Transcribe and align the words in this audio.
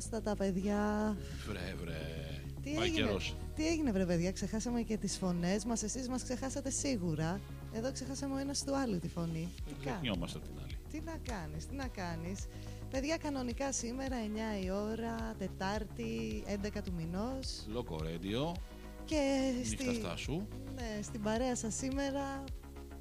Καλώς 0.00 0.24
τα 0.24 0.34
παιδιά. 0.36 1.16
Βρε, 1.48 1.74
βρε. 1.82 2.00
Τι 2.62 2.70
Πάει 2.74 2.86
έγινε, 2.88 3.06
καιρός. 3.06 3.36
τι 3.54 3.66
έγινε 3.66 3.92
βρε 3.92 4.06
παιδιά, 4.06 4.32
ξεχάσαμε 4.32 4.82
και 4.82 4.96
τις 4.96 5.16
φωνές 5.16 5.64
μας, 5.64 5.82
εσείς 5.82 6.08
μας 6.08 6.22
ξεχάσατε 6.22 6.70
σίγουρα. 6.70 7.40
Εδώ 7.72 7.92
ξεχάσαμε 7.92 8.34
ο 8.34 8.38
ένας 8.38 8.64
του 8.64 8.76
άλλου 8.76 8.98
τη 8.98 9.08
φωνή. 9.08 9.48
Τι, 9.66 9.72
κα- 9.72 9.90
Ξεχνιόμαστε 9.90 10.38
απ' 10.38 10.44
την 10.44 10.54
άλλη. 10.62 10.76
τι 10.90 11.00
να 11.00 11.16
κάνεις, 11.34 11.66
τι 11.66 11.74
να 11.74 11.86
κάνεις. 11.86 12.46
Παιδιά, 12.90 13.16
κανονικά 13.16 13.72
σήμερα 13.72 14.16
9 14.16 14.64
η 14.64 14.70
ώρα, 14.70 15.34
Τετάρτη, 15.38 16.42
11 16.46 16.82
του 16.82 16.92
μηνός. 16.96 17.66
Loco 17.76 17.96
Radio, 18.02 18.54
Και 19.04 19.52
νύχτα 19.68 19.92
στα 19.92 20.16
σου. 20.16 20.48
ναι, 20.74 21.02
στην 21.02 21.22
παρέα 21.22 21.56
σας 21.56 21.74
σήμερα 21.74 22.44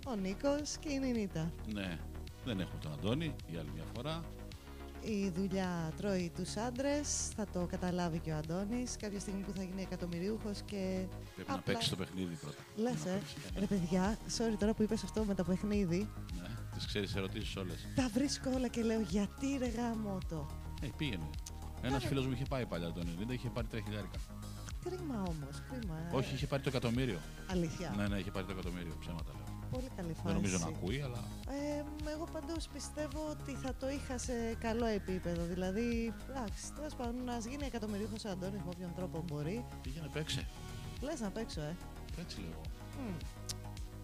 ο 0.08 0.16
Νίκος 0.16 0.78
και 0.80 0.92
η 0.92 0.98
Νινίτα. 1.00 1.52
Ναι, 1.74 1.98
δεν 2.46 2.60
έχουμε 2.60 2.80
τον 2.82 2.92
Αντώνη 2.94 3.36
για 3.48 3.60
άλλη 3.60 3.70
μια 3.76 3.86
φορά. 3.96 4.24
Η 5.10 5.30
δουλειά 5.36 5.92
τρώει 5.98 6.32
τους 6.36 6.56
άντρες, 6.56 7.28
θα 7.36 7.46
το 7.54 7.66
καταλάβει 7.66 8.20
και 8.20 8.32
ο 8.32 8.36
Αντώνης 8.38 8.96
κάποια 9.00 9.20
στιγμή 9.20 9.42
που 9.44 9.52
θα 9.56 9.64
γίνει 9.64 9.82
εκατομμυρίουχος 9.82 10.62
και 10.66 11.06
Πρέπει 11.36 11.50
να 11.50 11.56
Απλά- 11.56 11.62
παίξει 11.74 11.90
το 11.90 11.96
παιχνίδι 11.96 12.36
πρώτα. 12.36 12.58
λες 12.76 13.04
Να 13.06 13.12
ε, 13.12 13.14
παίξει, 13.14 13.36
ρε 13.60 13.66
παιδιά, 13.66 14.18
sorry 14.38 14.56
τώρα 14.60 14.74
που 14.74 14.84
είπες 14.84 15.04
αυτό 15.04 15.24
με 15.24 15.34
το 15.36 15.44
παιχνίδι, 15.44 16.10
Ναι, 16.42 16.48
τις 16.76 16.86
ξέρεις 16.86 17.16
ερωτήσεις 17.16 17.56
όλες. 17.56 17.88
τα 17.96 18.10
βρίσκω 18.14 18.52
όλα 18.56 18.68
και 18.68 18.82
λέω 18.84 19.02
γιατί 19.02 19.58
ρε 19.60 19.68
γάμο 19.68 20.18
Ε, 20.82 20.88
πήγαινε. 20.98 21.30
Ένας 21.82 22.06
φίλος 22.06 22.26
μου 22.26 22.32
είχε 22.32 22.46
πάει 22.50 22.66
παλιά 22.66 22.92
το 22.92 23.02
90, 23.30 23.34
είχε 23.34 23.50
πάρει 23.50 23.68
τρία 23.68 23.82
χιλιάρικα. 23.86 24.18
Κρίμα 24.84 25.16
όμως, 25.28 25.62
κρίμα. 25.70 25.96
ε. 26.12 26.16
Όχι, 26.16 26.34
είχε 26.34 26.48
πάρει 26.48 26.62
το 26.64 26.70
εκατομμύριο. 26.70 27.20
Αλήθεια. 27.52 27.94
Ναι, 27.98 28.08
ναι, 28.08 28.18
είχε 28.18 28.32
πάρει 28.32 28.46
το 28.46 28.52
εκατομμύριο. 28.52 28.96
Ψέματα 29.00 29.32
λέω. 29.34 29.47
Πολύ 29.72 29.90
καλή 29.96 30.14
φάση. 30.14 30.22
Δεν 30.26 30.34
νομίζω 30.36 30.58
να 30.58 30.68
ακούει, 30.68 31.02
αλλά 31.02 31.24
Ε, 31.50 31.84
εγώ 32.16 32.28
παντός 32.34 32.68
πιστεύω 32.74 33.28
ότι 33.30 33.52
θα 33.52 33.74
το 33.80 33.90
είχα 33.90 34.18
σε 34.18 34.34
καλό 34.60 34.86
επίπεδο. 34.86 35.44
Δηλαδή, 35.46 36.14
εντάξει, 36.30 36.74
τέλος 36.76 36.94
πάντων, 36.96 37.24
να 37.24 37.38
γίνει 37.38 37.66
εκατομμυρίουχος 37.66 38.26
ο 38.26 38.30
Αντώνης 38.30 38.62
με 38.66 38.70
όποιον 38.74 38.94
τρόπο 38.96 39.24
μπορεί. 39.28 39.66
πήγαινε 39.82 40.10
παίξε. 40.14 40.48
Λες 41.02 41.20
να 41.20 41.30
παίξω, 41.30 41.62
ε. 41.62 41.76
Έτσι 42.20 42.38
λέω. 42.40 42.62
Μμ. 43.00 43.18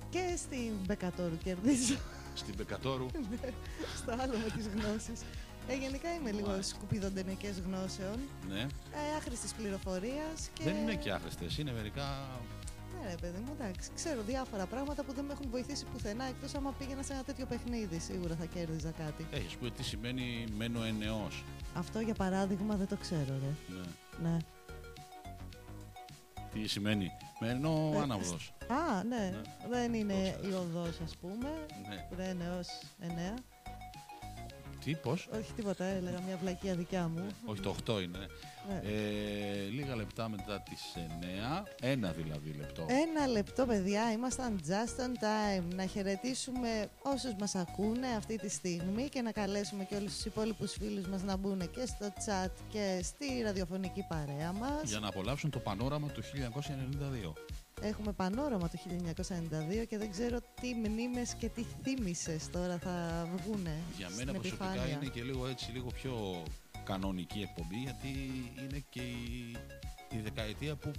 Και 0.10 0.34
στην 0.38 0.72
Μπεκατόρου 0.86 1.38
κερδίζω. 1.38 1.96
Στην 2.34 2.56
Πεκατόρου. 2.56 3.06
στο 4.00 4.12
άλλο 4.12 4.34
με 4.44 4.50
τις 4.56 4.68
γνώσεις. 4.68 5.22
Ε, 5.68 5.76
γενικά 5.76 6.14
είμαι 6.16 6.32
λίγο 6.32 6.48
Μάλιστα. 6.50 6.76
σκουπιδοντενικές 6.76 7.60
γνώσεων. 7.60 8.18
ναι. 8.50 8.60
Ε, 8.62 9.16
άχρηστης 9.18 9.54
πληροφορίας 9.54 10.50
και... 10.54 10.64
Δεν 10.64 10.76
είναι 10.76 10.96
και 10.96 11.12
άχρηστες, 11.12 11.58
είναι 11.58 11.72
μερικά. 11.72 12.30
Ναι, 13.04 13.10
ρε 13.10 13.16
παιδί 13.22 13.40
μου, 13.46 13.56
εντάξει. 13.60 13.90
Ξέρω 13.96 14.22
διάφορα 14.22 14.66
πράγματα 14.66 15.04
που 15.04 15.14
δεν 15.14 15.26
με 15.26 15.34
έχουν 15.34 15.50
βοηθήσει 15.50 15.86
πουθενά 15.86 16.24
εκτός 16.26 16.56
άμα 16.56 16.72
πήγαινα 16.80 17.04
σε 17.04 17.14
ένα 17.14 17.24
τέτοιο 17.24 17.46
παιχνίδι. 17.46 18.00
Σίγουρα 18.00 18.36
θα 18.36 18.46
κέρδιζα 18.46 18.92
κάτι. 18.92 19.28
Έχει 19.32 19.58
πούμε 19.58 19.72
τι 19.72 19.84
σημαίνει 19.84 20.46
μένω 20.58 20.84
ενεός. 20.84 21.44
Αυτό 21.74 22.00
για 22.00 22.14
παράδειγμα 22.14 22.76
δεν 22.76 22.88
το 22.88 22.96
ξέρω, 22.96 23.34
ρε. 23.44 23.76
Ναι. 23.78 24.30
Ναι. 24.30 24.38
Τι 26.54 26.68
σημαίνει. 26.68 27.12
Μένω 27.40 27.92
Ε, 27.94 27.98
άναυδος. 28.00 28.54
Α, 28.68 29.04
ναι. 29.04 29.16
Ναι. 29.16 29.42
Δεν 29.70 29.94
είναι 29.94 30.14
Το 30.14 30.40
ξέρω. 30.48 30.50
η 30.50 30.54
οδός, 30.54 31.00
ας 31.04 31.16
πούμε. 31.22 31.50
Ναι. 31.90 32.08
Δεν 32.16 32.30
είναι 32.30 32.50
ως 32.60 32.68
9. 33.00 33.44
Τι, 34.84 34.96
πώς; 34.96 35.30
Όχι 35.40 35.54
τίποτα, 35.54 35.86
έλεγα 35.86 36.22
μια 36.22 36.38
βλακεία 36.42 36.76
δικιά 36.76 37.08
μου. 37.08 37.28
Όχι, 37.46 37.62
το 37.62 37.76
8 37.86 38.02
είναι. 38.02 38.28
Ναι. 38.70 38.82
Ε, 38.84 39.70
λίγα 39.70 39.96
λεπτά 39.96 40.30
μετά 40.30 40.64
τις 40.70 40.82
9. 40.96 41.64
Ένα 41.82 42.12
δηλαδή 42.12 42.56
λεπτό. 42.60 42.86
Ένα 42.90 43.28
λεπτό, 43.28 43.66
παιδιά. 43.66 44.12
Ήμασταν 44.12 44.62
just 44.68 45.02
on 45.02 45.10
time. 45.10 45.64
Να 45.76 45.86
χαιρετήσουμε 45.86 46.90
όσους 47.02 47.34
μας 47.40 47.56
ακούνε 47.56 48.08
αυτή 48.18 48.38
τη 48.38 48.50
στιγμή 48.50 49.10
και 49.10 49.22
να 49.22 49.32
καλέσουμε 49.32 49.84
και 49.84 49.96
όλους 49.96 50.14
τους 50.14 50.26
υπόλοιπους 50.26 50.72
φίλους 50.72 51.08
μας 51.08 51.24
να 51.24 51.38
μπουν 51.38 51.60
και 51.60 51.86
στο 51.86 52.14
chat 52.26 52.52
και 52.70 53.00
στη 53.04 53.42
ραδιοφωνική 53.44 54.06
παρέα 54.10 54.52
μας. 54.52 54.82
Για 54.84 55.00
να 55.00 55.08
απολαύσουν 55.08 55.50
το 55.50 55.60
πανόραμα 55.60 56.08
του 56.08 56.22
1992. 56.24 57.34
Έχουμε 57.86 58.12
πανόραμα 58.12 58.70
το 58.70 58.78
1992 59.82 59.86
και 59.90 59.98
δεν 59.98 60.12
ξέρω 60.12 60.38
τι 60.62 60.74
μνήμες 60.74 61.34
και 61.34 61.50
τι 61.50 61.64
θύμησες 61.84 62.50
τώρα 62.50 62.78
θα 62.78 63.28
βγούνε 63.36 63.78
Για 63.98 64.06
στην 64.10 64.18
μένα 64.18 64.32
προσωπικά 64.40 64.66
επιφάνεια. 64.70 64.96
είναι 64.96 65.10
και 65.10 65.24
λίγο 65.24 65.48
έτσι, 65.48 65.72
λίγο 65.72 65.90
πιο 65.94 66.44
κανονική 66.84 67.40
εκπομπή, 67.42 67.76
γιατί 67.76 68.10
είναι 68.64 68.84
και 68.90 69.02
η, 69.02 69.56
η 70.12 70.20
δεκαετία 70.24 70.76
που 70.76 70.92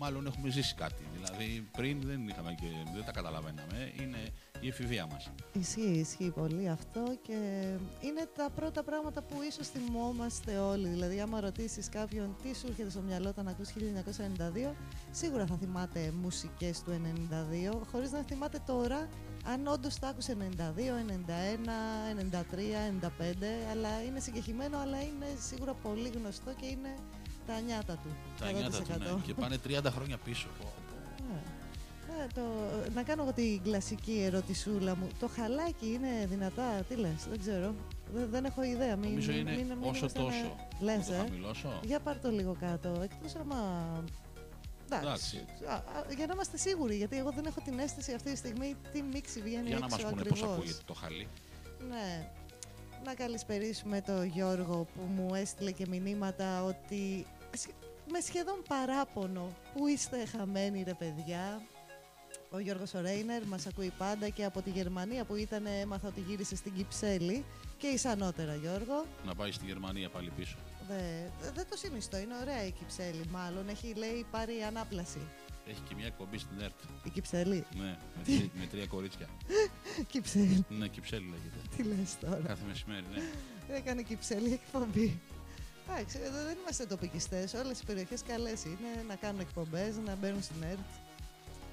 μάλλον 0.00 0.26
έχουμε 0.26 0.50
ζήσει 0.50 0.74
κάτι. 0.74 1.02
Δηλαδή 1.12 1.68
πριν 1.76 2.00
δεν 2.00 2.28
είχαμε 2.28 2.54
και 2.54 2.66
δεν 2.94 3.04
τα 3.04 3.12
καταλαβαίναμε. 3.12 3.92
Είναι 4.00 4.18
η 4.60 4.68
εφηβεία 4.68 5.06
μας. 5.06 5.30
Ισχύει, 5.52 5.98
ισχύει 6.04 6.30
πολύ 6.30 6.68
αυτό 6.68 7.02
και 7.22 7.38
είναι 8.00 8.28
τα 8.36 8.50
πρώτα 8.54 8.82
πράγματα 8.82 9.22
που 9.22 9.42
ίσως 9.48 9.68
θυμόμαστε 9.68 10.58
όλοι. 10.58 10.88
Δηλαδή, 10.88 11.20
άμα 11.20 11.40
ρωτήσεις 11.40 11.88
κάποιον 11.88 12.36
τι 12.42 12.56
σου 12.56 12.66
έρχεται 12.68 12.90
στο 12.90 13.00
μυαλό 13.00 13.28
όταν 13.28 13.48
ακούς 13.48 13.68
1992, 13.68 14.74
σίγουρα 15.10 15.46
θα 15.46 15.56
θυμάται 15.56 16.12
μουσικές 16.22 16.82
του 16.82 16.90
92, 16.90 17.82
χωρίς 17.90 18.10
να 18.12 18.22
θυμάται 18.22 18.58
τώρα 18.66 19.08
αν 19.44 19.66
όντως 19.66 19.98
τα 19.98 20.08
άκουσες 20.08 20.36
92, 20.36 20.96
91, 20.96 22.16
93, 22.16 22.86
95, 22.86 23.08
αλλά 23.70 24.02
είναι 24.02 24.20
συγκεχημένο, 24.20 24.78
αλλά 24.78 25.02
είναι 25.02 25.26
σίγουρα 25.38 25.74
πολύ 25.74 26.08
γνωστό 26.08 26.52
και 26.60 26.66
είναι 26.66 26.94
τα 27.50 27.60
νιάτα 27.60 27.92
του. 27.94 28.10
Τα 28.40 28.50
νιάτα 28.52 28.78
του, 28.82 28.92
100%. 28.92 28.98
ναι. 28.98 29.20
Και 29.26 29.34
πάνε 29.34 29.56
30 29.68 29.84
χρόνια 29.90 30.16
πίσω. 30.24 30.48
Πω, 30.58 30.72
πω. 30.88 31.24
Ναι. 31.32 31.40
Ναι, 32.16 32.26
το, 32.34 32.40
να 32.94 33.02
κάνω 33.02 33.22
εγώ 33.22 33.32
την 33.32 33.62
κλασική 33.62 34.22
ερωτησούλα 34.26 34.96
μου. 34.96 35.08
Το 35.20 35.28
χαλάκι 35.28 35.86
είναι 35.92 36.26
δυνατά, 36.26 36.84
τι 36.88 36.94
λες, 36.94 37.26
δεν 37.30 37.38
ξέρω. 37.38 37.74
Δεν, 38.14 38.28
δεν 38.30 38.44
έχω 38.44 38.62
ιδέα. 38.62 38.96
Μην, 38.96 39.08
Νομίζω 39.08 39.32
είναι 39.32 39.50
μην, 39.50 39.66
μην 39.66 39.76
όσο 39.80 39.98
είμαστε 39.98 40.18
να- 40.18 40.24
τόσο. 40.24 40.56
Λες, 40.80 40.96
Να 40.98 41.04
το 41.04 41.12
ε. 41.12 41.16
χαμηλώσω. 41.16 41.80
Για 41.84 42.00
πάρ' 42.00 42.18
το 42.20 42.30
λίγο 42.30 42.56
κάτω. 42.60 43.00
Εκτός 43.02 43.34
άμα... 43.34 43.58
Εντάξει. 44.92 45.36
Εντάξει. 45.36 45.64
Α, 45.68 45.74
α, 45.74 46.04
για 46.16 46.26
να 46.26 46.32
είμαστε 46.32 46.56
σίγουροι, 46.56 46.96
γιατί 46.96 47.18
εγώ 47.18 47.30
δεν 47.30 47.46
έχω 47.46 47.60
την 47.64 47.78
αίσθηση 47.78 48.12
αυτή 48.14 48.30
τη 48.30 48.36
στιγμή 48.36 48.74
τι 48.92 49.02
μίξη 49.02 49.40
βγαίνει 49.42 49.68
Για 49.68 49.78
να 49.78 49.84
έξω 49.84 49.96
μας 49.96 50.04
πούνε 50.10 50.20
ακριβώς. 50.20 50.40
πώς 50.40 50.50
ακούγεται 50.50 50.78
το 50.86 50.94
χαλί. 50.94 51.28
Ναι. 51.88 52.28
Να 53.04 53.14
καλησπερίσουμε 53.14 54.00
τον 54.00 54.24
Γιώργο 54.24 54.86
που 54.94 55.00
μου 55.16 55.34
έστειλε 55.34 55.70
και 55.70 55.86
μηνύματα 55.88 56.64
ότι 56.64 56.96
σχε- 57.06 57.26
με 58.12 58.20
σχεδόν 58.20 58.62
παράπονο 58.68 59.52
που 59.74 59.86
είστε 59.86 60.26
χαμένοι 60.26 60.82
ρε 60.82 60.94
παιδιά; 60.94 61.62
Ο 62.50 62.58
Γιώργος 62.58 62.94
ο 62.94 63.00
Ρέινερ 63.00 63.44
μας 63.46 63.66
ακούει 63.66 63.92
πάντα 63.98 64.28
και 64.28 64.44
από 64.44 64.62
τη 64.62 64.70
Γερμανία 64.70 65.24
που 65.24 65.34
ήταν 65.36 65.66
έμαθα 65.66 66.08
ότι 66.08 66.20
γύρισε 66.20 66.56
στην 66.56 66.72
Κυψέλη 66.74 67.44
και 67.76 67.86
ισανότερα 67.86 68.54
Γιώργο. 68.54 69.04
Να 69.26 69.34
πάει 69.34 69.52
στη 69.52 69.64
Γερμανία 69.66 70.08
πάλι 70.10 70.30
πίσω. 70.36 70.56
Δε- 70.88 71.50
Δεν 71.54 71.66
το 71.70 71.76
συνιστώ, 71.76 72.18
είναι 72.18 72.34
ωραία 72.40 72.64
η 72.66 72.70
Κυψέλη 72.70 73.24
μάλλον. 73.30 73.68
Έχει 73.68 73.94
λέει 73.96 74.26
πάρει 74.30 74.62
ανάπλαση. 74.62 75.18
Έχει 75.66 75.80
και 75.88 75.94
μια 75.94 76.06
εκπομπή 76.06 76.38
στην 76.38 76.60
ΕΡΤ. 76.60 76.78
Η 77.04 77.10
Κυψέλη; 77.10 77.64
Ναι, 77.76 77.96
με, 78.16 78.22
τρι- 78.24 78.50
με 78.54 78.66
τρία 78.70 78.86
κορίτσια. 78.86 79.28
Κυψέλη. 80.12 80.64
Ναι, 80.68 80.88
Κυψέλη 80.88 81.24
λέγεται. 81.28 81.56
Τι 81.76 81.82
λες 81.82 82.18
τώρα; 82.20 82.40
Κάθε 82.46 82.64
μεσημέρι, 82.68 83.04
ναι. 83.14 83.22
Έκανε 83.76 84.02
Κυψέλη 84.02 84.52
εκπομπή. 84.52 85.20
Εντάξει, 85.92 86.18
εδώ 86.22 86.44
δεν 86.44 86.56
είμαστε 86.62 86.86
τοπικιστές. 86.86 87.54
Όλες 87.54 87.80
οι 87.80 87.84
περιοχές 87.84 88.22
καλές 88.22 88.64
είναι 88.64 89.04
να 89.08 89.14
κάνουν 89.14 89.40
εκπομπές, 89.40 89.96
να 89.96 90.16
μπαίνουν 90.16 90.42
στην 90.42 90.62
ΕΡΤ. 90.62 90.78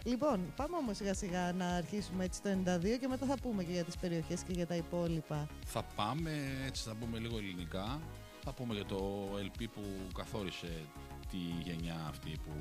Λοιπόν, 0.03 0.53
πάμε 0.55 0.75
όμως 0.75 0.97
σιγά 0.97 1.13
σιγά 1.13 1.53
να 1.53 1.67
αρχίσουμε 1.67 2.23
έτσι 2.23 2.41
το 2.41 2.49
92 2.49 2.97
και 2.99 3.07
μετά 3.07 3.25
θα 3.25 3.37
πούμε 3.41 3.63
και 3.63 3.71
για 3.71 3.83
τις 3.83 3.97
περιοχές 3.97 4.41
και 4.41 4.53
για 4.53 4.67
τα 4.67 4.75
υπόλοιπα. 4.75 5.47
Θα 5.65 5.83
πάμε, 5.83 6.31
έτσι 6.65 6.83
θα 6.83 6.95
πούμε 6.95 7.17
λίγο 7.17 7.37
ελληνικά. 7.37 8.01
Θα 8.43 8.53
πούμε 8.53 8.73
για 8.73 8.85
το 8.85 9.29
LP 9.45 9.65
που 9.73 9.81
καθόρισε 10.17 10.85
τη 11.31 11.37
γενιά 11.63 12.05
αυτή 12.07 12.31
που 12.45 12.51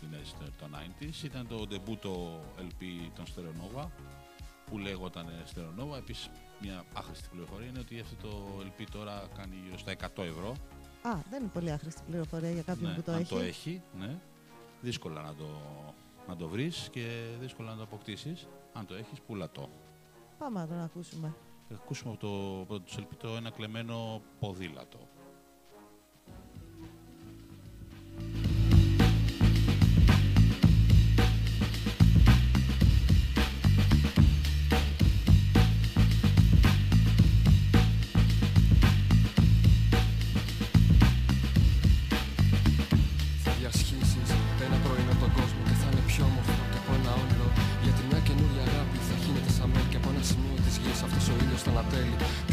την 0.00 0.08
έζησε 0.20 0.36
το 0.58 0.68
90s. 0.72 1.24
Ήταν 1.24 1.46
το 1.46 1.66
ντεμπούτο 1.66 2.40
LP 2.58 3.10
των 3.14 3.24
Stereonova 3.24 3.86
που 4.66 4.78
λέγονταν 4.78 5.26
Stereonova. 5.54 5.96
Επίσης 5.96 6.30
μια 6.60 6.84
άχρηστη 6.94 7.28
πληροφορία 7.30 7.68
είναι 7.68 7.78
ότι 7.78 8.00
αυτό 8.00 8.28
το 8.28 8.64
LP 8.66 8.84
τώρα 8.90 9.28
κάνει 9.36 9.54
γύρω 9.64 9.78
στα 9.78 9.92
100 10.16 10.24
ευρώ. 10.24 10.56
Α, 11.08 11.18
δεν 11.30 11.40
είναι 11.42 11.50
πολύ 11.54 11.70
άχρηστη 11.72 12.02
πληροφορία 12.06 12.50
για 12.50 12.62
κάποιον 12.62 12.90
Ναι, 12.90 12.96
που 12.96 13.02
το 13.02 13.12
αν 13.12 13.20
έχει. 13.20 13.34
το 13.34 13.38
έχει, 13.40 13.82
ναι. 13.98 14.18
Δύσκολα 14.80 15.22
να 15.22 15.34
το, 15.34 15.46
να 16.28 16.36
το 16.36 16.48
βρεις 16.48 16.88
και 16.92 17.06
δύσκολα 17.40 17.70
να 17.70 17.76
το 17.76 17.82
αποκτήσεις. 17.82 18.46
Αν 18.72 18.86
το 18.86 18.94
έχεις, 18.94 19.20
πουλά 19.20 19.50
το. 19.50 19.68
Πάμε 20.38 20.60
να 20.60 20.66
τον 20.66 20.78
ακούσουμε. 20.80 21.34
Θα 21.68 21.74
ακούσουμε 21.74 22.12
από 22.12 22.20
το 22.26 22.64
πρώτο 22.66 22.82
τους 22.84 22.96
LP 22.98 23.06
το 23.18 23.28
ένα 23.36 23.50
κλεμμένο 23.50 24.22
ποδήλατο. 24.40 24.98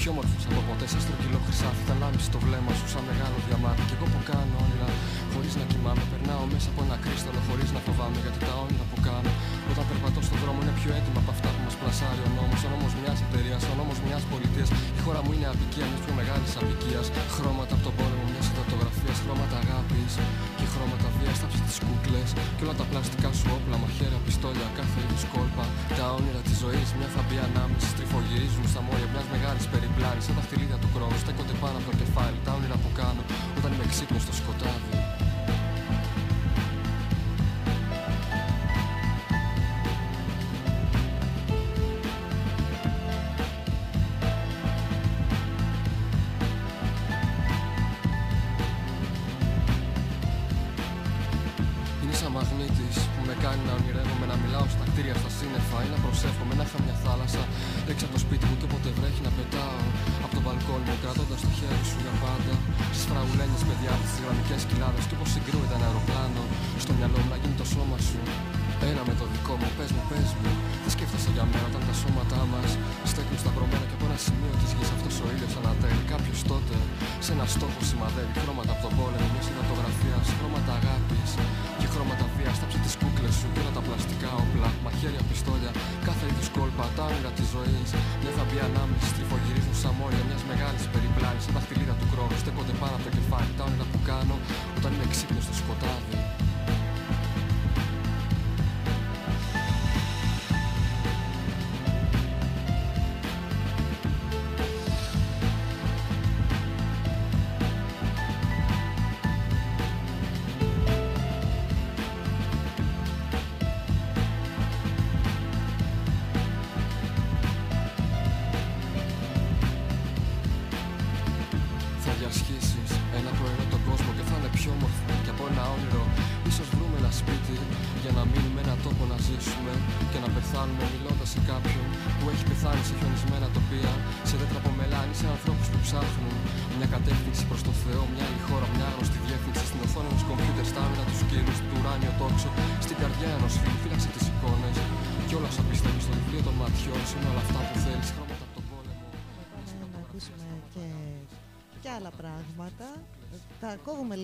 Πιο 0.04 0.12
όμορφο 0.16 0.38
από 0.52 0.62
ποτέ. 0.70 0.86
Σαν 0.92 1.02
στρογγυλό 1.06 1.40
χρυσάφι 1.46 1.84
θα 1.90 1.96
λάμψει 2.02 2.28
το 2.36 2.40
βλέμμα 2.46 2.72
σου 2.78 2.86
σαν 2.94 3.04
μεγάλο 3.10 3.38
διαμάτι. 3.48 3.82
Και 3.90 3.96
εγώ 3.98 4.06
που 4.14 4.20
κάνω 4.30 4.56
όνειρα 4.64 4.90
χωρίς 5.34 5.54
να 5.60 5.66
κοιμάμαι. 5.72 6.04
Περνάω 6.12 6.44
μέσα 6.54 6.68
από 6.72 6.80
ένα 6.86 6.98
κρίσταλο 7.04 7.40
χωρίς 7.48 7.70
να 7.76 7.80
φοβάμαι. 7.86 8.18
Γιατί 8.24 8.40
τα 8.48 8.54
όνειρα 8.66 8.86
που 8.92 8.98
κάνω 9.08 9.32
όταν 9.72 9.84
περπατώ 9.90 10.20
στον 10.28 10.38
δρόμο 10.44 10.60
είναι 10.64 10.76
πιο 10.80 10.90
έτοιμα 10.98 11.20
από 11.24 11.32
αυτά 11.36 11.50
που 11.54 11.62
μας 11.66 11.76
πλασάρει 11.80 12.22
ο 12.28 12.30
νόμος. 12.38 12.60
Ο 12.66 12.70
νόμος 12.74 12.94
μιας 13.02 13.18
εταιρείας, 13.26 13.62
ο 13.72 13.74
νόμος 13.80 13.98
μιας 14.06 14.24
πολιτείας. 14.32 14.70
Η 14.98 15.00
χώρα 15.06 15.20
μου 15.26 15.32
είναι 15.36 15.48
απικία 15.54 15.86
μιας 15.90 16.02
πιο 16.06 16.14
μεγάλης 16.20 16.52
απικίας. 16.62 17.06
Χρώματα 17.36 17.74
από 17.76 17.84
τον 17.88 17.94
πόλεμο 18.00 18.23
μια 18.64 18.72
υδατογραφία. 18.72 19.14
Χρώματα 19.24 19.58
αγάπης 19.64 20.14
και 20.60 20.66
χρώματα 20.74 21.08
βίας. 21.18 21.36
Στάψε 21.40 21.60
τι 21.68 21.74
κούκλες 21.86 22.30
και 22.56 22.64
όλα 22.66 22.76
τα 22.82 22.86
πλαστικά 22.92 23.30
σου 23.38 23.48
όπλα. 23.58 23.76
Μαχαίρια, 23.84 24.20
πιστόλια, 24.28 24.68
κάθε 24.78 24.98
είδους 25.04 25.24
κόλπα. 25.34 25.66
Τα 26.00 26.06
όνειρα 26.18 26.42
της 26.48 26.56
ζωής 26.64 26.88
μια 26.98 27.10
θα 27.16 27.22
μπει 27.26 27.38
ανάμεση. 27.50 27.88
Στριφογυρίζουν 27.94 28.66
στα 28.74 28.82
μόρια 28.86 29.08
μιας 29.14 29.28
μεγάλης 29.34 29.66
περιπλάνης. 29.74 30.24
Σαν 30.26 30.36
τα 30.38 30.44
φτυλίδια 30.46 30.78
του 30.82 30.90
χρόνου 30.94 31.18
στέκονται 31.24 31.56
πάνω 31.64 31.76
από 31.80 31.88
το 31.90 31.96
κεφάλι. 32.02 32.38
Τα 32.46 32.52
όνειρα 32.58 32.78
που 32.84 32.90
κάνω 33.00 33.24
όταν 33.58 33.70
είμαι 33.74 33.88
ξύπνιος 33.94 34.24
στο 34.26 34.34
σκοτάδι. 34.40 34.92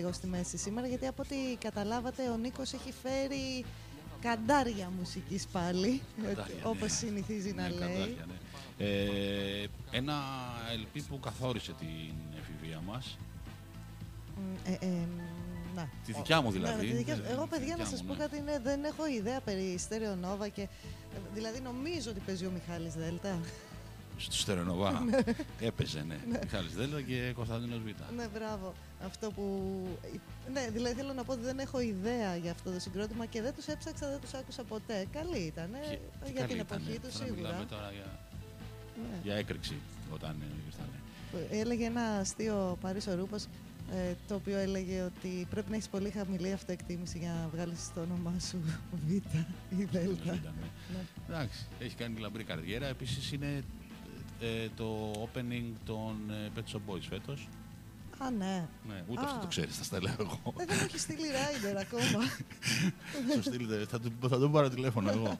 Λίγο 0.10 0.22
στη 0.22 0.28
μέση 0.28 0.58
σήμερα 0.58 0.88
γιατί 0.88 1.08
από 1.08 1.22
ό,τι 1.26 1.36
καταλάβατε 1.60 2.30
ο 2.30 2.38
Νίκος 2.38 2.74
έχει 2.74 2.94
φέρει 3.04 3.66
καντάρια 4.22 4.92
μουσικής 5.00 5.48
πάλι, 5.48 6.02
Καντάρια, 6.24 6.56
ναι. 6.56 6.62
όπως 6.70 6.92
συνηθίζει 6.92 7.52
να 7.54 7.62
Ναι, 7.62 7.70
λέει. 7.70 7.80
καντάρια, 7.80 8.26
ναι. 8.28 8.86
Ε, 8.86 9.68
ένα 9.92 10.14
LP 10.84 11.00
που 11.10 11.20
καθόρισε 11.20 11.72
την 11.80 12.14
εφηβεία 12.40 12.82
μας. 12.86 13.18
Μ, 14.36 14.72
ε, 14.72 14.72
ε, 14.86 14.88
να. 15.76 15.90
Τη 16.06 16.12
δικιά 16.14 16.42
μου 16.42 16.52
δηλαδή. 16.52 16.86
Ναι, 16.86 16.92
τη 16.92 16.98
δικιά- 16.98 17.24
Ε, 17.28 17.32
Εγώ, 17.32 17.44
τη 17.44 17.50
παιδιά, 17.50 17.68
να 17.68 17.84
δικιά 17.84 17.86
σας 17.90 18.02
μου, 18.02 18.08
πω 18.08 18.14
ναι. 18.14 18.20
κάτι, 18.20 18.42
ναι, 18.42 18.60
δεν 18.60 18.84
έχω 18.84 19.08
ιδέα 19.08 19.40
περί 19.42 19.78
Στέρεο 19.78 20.16
Νόβα 20.16 20.48
και... 20.48 20.62
ε, 20.62 20.68
Δηλαδή 21.34 21.60
νομίζω 21.60 22.10
ότι 22.12 22.20
παίζει 22.20 22.46
ο 22.46 22.52
Μιχάλης 22.52 22.94
Δέλτα. 22.94 23.40
Στο 24.20 24.34
Στερεονοβά. 24.36 25.04
Έπαιζε, 25.60 26.04
ναι. 26.08 26.18
Μιχάλης 26.44 26.74
Δέλτα 26.74 27.02
και 27.02 27.32
Κωνσταντίνος 27.36 27.80
Β. 27.80 27.86
Ναι, 28.16 28.28
μπράβο. 28.34 28.74
Αυτό 29.06 29.32
που. 29.32 29.44
Ναι, 30.54 30.70
δηλαδή 30.74 30.96
θέλω 30.96 31.14
να 31.14 31.24
πω 31.24 31.32
ότι 31.32 31.42
δεν 31.42 31.60
έχω 31.60 31.80
ιδέα 31.80 32.36
για 32.36 32.52
αυτό 32.52 32.72
το 32.72 32.80
συγκρότημα 32.80 33.26
και 33.26 33.42
δεν 33.42 33.54
τους 33.56 33.66
έψαξα, 33.68 34.10
δεν 34.10 34.20
τους 34.20 34.34
άκουσα 34.34 34.64
ποτέ. 34.64 35.06
Καλή 35.12 35.38
ήταν. 35.40 35.70
Και- 35.90 35.98
τι 36.26 36.32
για 36.32 36.42
καλή 36.42 36.54
την 36.54 36.60
ήτανε. 36.62 36.82
εποχή 36.82 37.00
τους 37.00 37.14
Τώρα 37.14 37.26
σίγουρα. 37.26 37.42
Μιλάμε 37.48 37.66
τώρα 37.66 37.92
για, 37.92 38.20
Ναι. 39.02 39.20
για 39.24 39.36
έκρηξη 39.36 39.76
όταν 40.14 40.36
ε, 40.42 40.46
ήρθανε. 40.66 41.62
Έλεγε 41.62 41.86
ένα 41.86 42.02
αστείο 42.02 42.78
Παρίσο 42.82 43.16
Ρούπος, 43.16 43.44
ε, 43.94 44.14
το 44.28 44.36
οποίο 44.36 44.58
έλεγε 44.58 45.02
ότι 45.02 45.48
πρέπει 45.50 45.70
να 45.70 45.76
έχεις 45.76 45.88
πολύ 45.90 46.10
χαμηλή 46.10 46.52
αυτοεκτίμηση 46.52 47.18
για 47.18 47.34
να 47.34 47.50
βγάλεις 47.54 47.94
το 47.94 48.02
όνομά 48.02 48.34
σου 48.40 48.58
Β 49.08 49.12
ή 49.12 49.22
Δ. 49.84 49.96
Ήταν, 49.96 50.14
ναι. 50.26 50.40
Ναι. 50.94 51.04
Εντάξει, 51.30 51.66
έχει 51.80 51.96
κάνει 51.96 52.20
λαμπρή 52.20 52.44
καριέρα. 52.44 52.86
Επίσης 52.88 53.32
είναι 53.32 53.64
ε, 54.40 54.68
το 54.76 55.12
opening 55.12 55.72
των 55.86 56.32
ε, 56.32 56.50
Pet 56.56 56.76
Shop 56.76 56.94
Boys 56.94 57.02
φέτος. 57.10 57.48
Α, 58.18 58.32
ναι. 58.32 58.68
Ναι, 58.88 59.04
ούτε 59.08 59.22
Α. 59.22 59.24
αυτό 59.24 59.40
το 59.40 59.48
ξέρεις, 59.48 59.78
θα 59.78 59.84
στα 59.84 60.02
λέω 60.02 60.16
εγώ. 60.20 60.42
Ε, 60.60 60.66
δεν 60.66 60.78
μου 60.80 60.84
έχει 60.86 61.00
στείλει 61.00 61.28
Ράιντερ 61.32 61.78
ακόμα. 61.78 62.24
Σου 63.34 63.42
στείλετε, 63.44 63.86
θα, 63.86 64.00
του, 64.00 64.12
θα 64.30 64.40
τον 64.40 64.52
πάρω 64.52 64.70
τηλέφωνο 64.70 65.10
εγώ. 65.12 65.40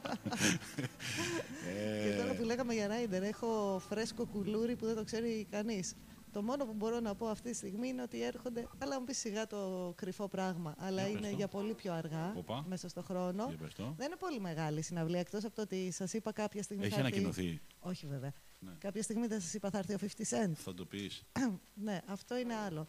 Και 2.04 2.16
τώρα 2.16 2.30
ε, 2.30 2.34
που 2.38 2.44
λέγαμε 2.44 2.74
για 2.74 2.86
Ράιντερ, 2.86 3.22
έχω 3.22 3.82
φρέσκο 3.88 4.26
κουλούρι 4.26 4.76
που 4.76 4.86
δεν 4.86 4.94
το 4.96 5.04
ξέρει 5.04 5.46
κανείς. 5.50 5.94
Το 6.32 6.42
μόνο 6.42 6.64
που 6.64 6.72
μπορώ 6.76 7.00
να 7.00 7.14
πω 7.14 7.26
αυτή 7.26 7.50
τη 7.50 7.56
στιγμή 7.56 7.88
είναι 7.88 8.02
ότι 8.02 8.22
έρχονται. 8.24 8.68
Αλλά 8.78 8.98
μου 9.00 9.04
πεις 9.04 9.18
σιγά 9.18 9.46
το 9.46 9.92
κρυφό 9.96 10.28
πράγμα. 10.28 10.74
Αλλά 10.78 11.02
Για 11.02 11.10
πες 11.10 11.18
είναι 11.20 11.30
το. 11.30 11.36
για 11.36 11.48
πολύ 11.48 11.74
πιο 11.74 11.92
αργά 11.92 12.32
Οπα. 12.36 12.64
μέσα 12.68 12.88
στο 12.88 13.02
χρόνο. 13.02 13.44
για 13.48 13.56
πες 13.56 13.74
το. 13.74 13.94
Δεν 13.96 14.06
είναι 14.06 14.16
πολύ 14.18 14.40
μεγάλη 14.40 14.78
η 14.78 14.82
συναυλία 14.82 15.20
εκτός 15.20 15.44
από 15.44 15.54
το 15.54 15.62
ότι 15.62 15.90
σας 15.90 16.12
είπα 16.12 16.32
κάποια 16.32 16.62
στιγμή. 16.62 16.84
Έχει 16.84 16.94
θα 16.94 17.00
έρθει- 17.00 17.14
ανακοινωθεί. 17.16 17.60
Όχι 17.80 18.06
βέβαια. 18.06 18.32
Ναι. 18.62 18.72
Κάποια 18.78 19.02
στιγμή 19.02 19.26
δεν 19.26 19.40
σας 19.40 19.54
είπα 19.54 19.70
θα 19.70 19.78
έρθει 19.78 19.94
ο 19.94 19.98
50 20.00 20.04
Cent. 20.06 20.52
Θα 20.54 20.74
το 20.74 20.84
πεις. 20.84 21.22
ναι, 21.86 22.00
αυτό 22.06 22.36
είναι 22.38 22.54
άλλο. 22.54 22.86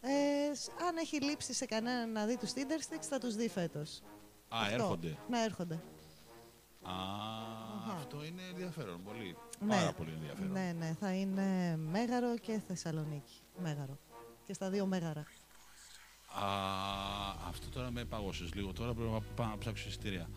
Ε, 0.00 0.54
σ- 0.54 0.70
αν 0.88 0.96
έχει 0.96 1.22
λείψει 1.22 1.52
σε 1.54 1.66
κανέναν 1.66 2.12
να 2.12 2.26
δει 2.26 2.36
τους 2.38 2.50
Tindersticks, 2.52 3.04
θα 3.08 3.18
τους 3.18 3.34
δει 3.34 3.48
φέτος. 3.48 4.02
Α, 4.48 4.70
έρχονται. 4.70 5.16
Ναι, 5.28 5.42
έρχονται. 5.42 5.74
Α, 6.82 6.92
αυτό 7.96 8.24
είναι 8.24 8.42
ενδιαφέρον. 8.50 9.02
Πολύ. 9.04 9.36
Ναι. 9.60 9.74
Πάρα 9.74 9.92
πολύ 9.92 10.10
ενδιαφέρον. 10.12 10.50
Ναι, 10.52 10.72
ναι, 10.78 10.96
θα 11.00 11.12
είναι 11.12 11.76
Μέγαρο 11.76 12.38
και 12.38 12.60
Θεσσαλονίκη. 12.66 13.34
Μέγαρο. 13.62 13.98
Και 14.46 14.52
στα 14.52 14.70
δύο 14.70 14.86
Μέγαρα. 14.86 15.24
Α, 16.44 16.46
αυτό 17.48 17.68
τώρα 17.68 17.90
με 17.90 18.04
παγώσες 18.04 18.54
λίγο. 18.54 18.72
Τώρα 18.72 18.94
πρέπει 18.94 19.10
να 19.10 19.20
πάω 19.20 19.46
να 19.46 19.58
ψάξω 19.58 19.88
εισιτήρια. 19.88 20.28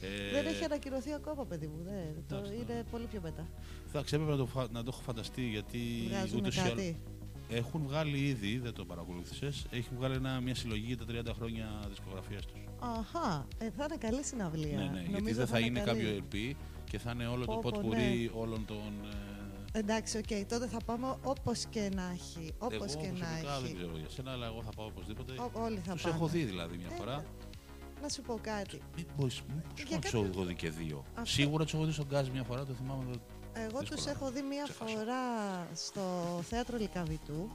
Ε, 0.00 0.32
Δεν 0.32 0.46
έχει 0.46 0.64
ανακοινωθεί 0.64 1.12
ακόμα, 1.12 1.44
παιδί 1.46 1.66
μου. 1.66 1.82
Δεν, 1.84 2.24
το, 2.28 2.36
εντάξει, 2.36 2.54
είναι 2.54 2.84
πολύ 2.90 3.04
πιο 3.06 3.20
μετά. 3.20 3.46
Εντάξει, 3.88 4.14
έπρεπε 4.14 4.32
να 4.32 4.38
το, 4.38 4.46
φα- 4.46 4.70
να 4.70 4.82
το 4.82 4.90
έχω 4.92 5.02
φανταστεί 5.02 5.42
γιατί 5.42 5.78
Βγάζουν 6.08 6.38
ούτως 6.38 6.56
ή 6.56 6.60
άλλως- 6.60 6.72
κάτι. 6.74 7.00
Έχουν 7.50 7.82
βγάλει 7.82 8.18
ήδη, 8.18 8.58
δεν 8.58 8.72
το 8.72 8.84
παρακολούθησες, 8.84 9.66
έχουν 9.70 9.96
βγάλει 9.96 10.14
ένα, 10.14 10.40
μια 10.40 10.54
συλλογή 10.54 10.84
για 10.86 10.96
τα 10.96 11.04
30 11.08 11.34
χρόνια 11.34 11.66
δισκογραφίας 11.88 12.46
τους. 12.46 12.60
Αχά, 12.78 13.46
ε, 13.58 13.70
θα 13.70 13.84
είναι 13.84 13.96
καλή 13.98 14.24
συναυλία. 14.24 14.76
Ναι, 14.78 14.84
ναι, 14.84 14.98
γιατί 14.98 15.10
Νομίζω 15.12 15.34
δεν 15.34 15.46
θα 15.46 15.58
είναι 15.58 15.80
καλή. 15.80 16.02
κάποιο 16.02 16.24
LP 16.30 16.54
και 16.90 16.98
θα 16.98 17.10
είναι 17.10 17.26
όλο 17.26 17.44
το 17.44 17.52
Πω, 17.52 17.58
πω, 17.62 17.70
ποτπουρί 17.72 18.30
όλων 18.34 18.64
των... 18.66 18.76
ε, 19.72 19.78
Εντάξει, 19.78 20.18
οκ, 20.18 20.46
τότε 20.48 20.66
θα 20.66 20.78
πάμε 20.86 21.16
όπως 21.22 21.64
και 21.70 21.90
να 21.94 22.10
έχει. 22.12 22.52
Όπως 22.58 22.74
εγώ 22.94 23.00
και 23.02 23.08
να 23.10 23.12
προσωπικά 23.18 23.54
δεν 23.60 23.64
έχει. 23.64 23.74
ξέρω 23.74 23.96
για 23.98 24.08
σένα, 24.08 24.30
αλλά 24.32 24.46
εγώ 24.46 24.62
θα 24.62 24.70
πάω 24.76 24.86
οπωσδήποτε. 24.86 25.32
Ό, 25.32 25.50
όλοι 25.62 25.78
θα 25.84 25.92
Τους 25.92 26.02
πάμε. 26.02 26.14
έχω 26.14 26.26
δει 26.26 26.42
δηλαδή 26.44 26.76
μια 26.76 26.88
Ε, 26.92 26.94
φορά. 26.94 27.24
Να 28.02 28.08
σου 28.08 28.22
πω 28.22 28.38
κάτι. 28.42 28.82
Μήπως, 28.96 29.42
μήπως 29.54 29.72
Για 29.76 29.84
να 29.96 29.98
τους 30.00 30.10
κάποιο- 30.10 30.30
έχω 30.34 30.44
δει 30.44 30.54
και 30.54 30.70
δύο. 30.70 31.04
Αυτό- 31.14 31.24
Σίγουρα 31.30 31.64
τους 31.64 31.74
έχω 31.74 31.84
δει 31.84 31.92
στον 31.92 32.06
Γκάζ 32.06 32.28
μια 32.28 32.42
φορά, 32.42 32.64
το 32.64 32.72
θυμάμαι. 32.72 33.04
το- 33.12 33.20
Εγώ 33.54 33.78
τους 33.80 33.88
Δύσκολα 33.88 34.10
έχω 34.10 34.24
να 34.24 34.30
δει 34.30 34.42
μία 34.42 34.62
ξεχάσω. 34.64 34.96
φορά 34.96 35.20
στο 35.74 36.02
θέατρο 36.42 36.76
Λυκαβητού. 36.76 37.50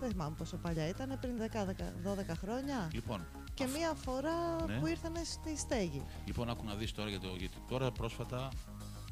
Δεν 0.00 0.10
θυμάμαι 0.10 0.34
πόσο 0.38 0.56
παλιά 0.56 0.88
ήταν, 0.88 1.18
πριν 1.20 1.36
10-12 1.38 2.34
χρόνια. 2.34 2.88
Λοιπόν, 2.92 3.26
Και 3.54 3.64
αυ- 3.64 3.72
μία 3.76 3.92
φορά 3.94 4.64
Ναι. 4.66 4.78
που 4.78 4.86
ήρθαν 4.86 5.12
στη 5.24 5.56
στέγη. 5.56 6.02
λοιπόν, 6.26 6.50
άκου 6.50 6.64
να 6.64 6.74
δεις 6.74 6.92
τώρα, 6.92 7.08
για 7.08 7.20
το, 7.20 7.28
γιατί 7.38 7.56
τώρα 7.68 7.90
πρόσφατα 7.92 8.48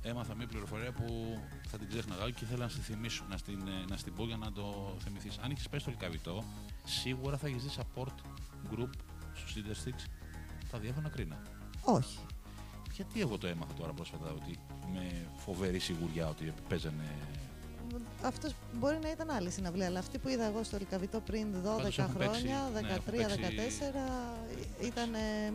έμαθα 0.03 0.35
μια 0.35 0.47
πληροφορία 0.47 0.93
που 0.93 1.37
θα 1.69 1.79
την 1.79 1.89
ξέχναγα 1.89 2.31
και 2.31 2.45
ήθελα 2.45 2.63
να 2.65 2.69
στη 2.69 2.81
θυμίσω, 2.81 3.25
να 3.29 3.37
στην, 3.37 3.61
ε, 3.69 3.85
να 3.91 3.97
στην 3.97 4.15
πω 4.15 4.25
για 4.25 4.37
να 4.37 4.53
το 4.53 4.97
θυμηθείς. 5.05 5.39
Αν 5.39 5.51
έχεις 5.51 5.69
πέσει 5.69 5.83
στο 5.83 5.91
Λυκαβητό, 5.91 6.45
σίγουρα 6.85 7.37
θα 7.37 7.47
έχεις 7.47 7.63
δει 7.63 7.71
support 7.77 8.15
group 8.75 8.91
στο 9.47 9.61
Cedar 9.61 9.89
Sticks 9.89 10.05
τα 10.71 10.79
διάφορα 10.79 11.09
κρίνα. 11.09 11.43
Όχι. 11.85 12.19
Γιατί 12.93 13.21
εγώ 13.21 13.39
το 13.39 13.47
έμαθα 13.47 13.73
τώρα 13.73 13.93
πρόσφατα 13.93 14.31
ότι 14.31 14.59
με 14.93 15.27
φοβερή 15.37 15.79
σιγουριά 15.79 16.29
ότι 16.29 16.53
παίζανε. 16.69 17.05
Αυτός 18.23 18.55
μπορεί 18.79 18.99
να 19.03 19.11
ήταν 19.11 19.31
άλλη 19.31 19.51
συναυλία, 19.51 19.87
αλλά 19.87 19.99
αυτή 19.99 20.19
που 20.19 20.29
είδα 20.29 20.45
εγώ 20.45 20.63
στο 20.63 20.79
Λυκαβητό 20.79 21.21
πριν 21.21 21.47
12 21.61 21.65
Πάντως 21.65 21.99
έχουν 21.99 22.17
παίξει, 22.17 22.31
χρόνια, 22.41 22.71
ναι, 22.73 22.89
έχουν 22.89 23.03
13-14, 24.81 24.87
ήταν 24.87 25.11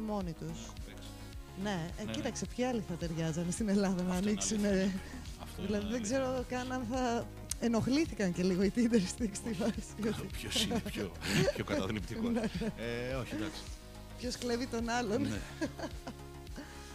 μόνοι 0.08 0.32
τους. 0.34 0.60
Ναι, 1.64 1.90
ε, 2.00 2.04
ναι. 2.04 2.12
κοίταξε, 2.12 2.46
ποιοι 2.56 2.66
άλλοι 2.66 2.84
θα 2.90 2.94
ταιριάζανε 2.94 3.52
στην 3.52 3.70
Ελλάδα 3.70 4.04
να 4.04 4.10
Αυτό 4.14 4.30
είναι 4.30 4.30
ανοίξουν. 4.30 4.66
αλήθεια. 4.66 5.00
Αυτό 5.44 5.62
Δηλαδή 5.66 5.86
είναι 5.86 5.98
δεν 5.98 6.00
αλήθεια. 6.00 6.18
ξέρω 6.20 6.46
καν 6.50 6.72
αν 6.72 6.86
θα 6.92 7.26
ενοχλήθηκαν 7.60 8.34
και 8.34 8.44
λίγο 8.44 8.64
οι 8.64 8.72
Tinder 8.76 8.96
Sticks 9.22 9.34
στη 9.34 9.54
φάση. 9.54 9.82
Ποιο 10.32 10.50
είναι 10.64 10.80
πιο, 10.80 11.12
πιο 11.56 11.64
καταθλιπτικός. 11.66 12.32
Ναι, 12.32 12.42
ε, 12.78 13.14
όχι, 13.14 13.36
εντάξει. 13.36 13.62
Ποιος 14.18 14.38
κλέβει 14.38 14.68
τον 14.68 14.90
άλλον. 14.90 15.22
ναι. 15.22 15.30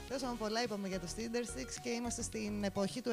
Τέλο 0.08 0.24
πάντων, 0.24 0.38
πολλά 0.38 0.62
είπαμε 0.62 0.88
για 0.88 1.00
το 1.00 1.06
Tinder 1.16 1.44
Sticks 1.58 1.76
και 1.82 1.88
είμαστε 1.88 2.22
στην 2.22 2.64
εποχή 2.64 3.00
του 3.00 3.10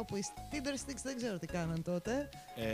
92 0.00 0.04
που 0.06 0.16
οι 0.16 0.24
Tinder 0.52 0.74
Sticks 0.90 1.00
δεν 1.02 1.16
ξέρω 1.16 1.38
τι 1.38 1.46
κάναν 1.46 1.82
τότε. 1.82 2.28
Ε, 2.56 2.64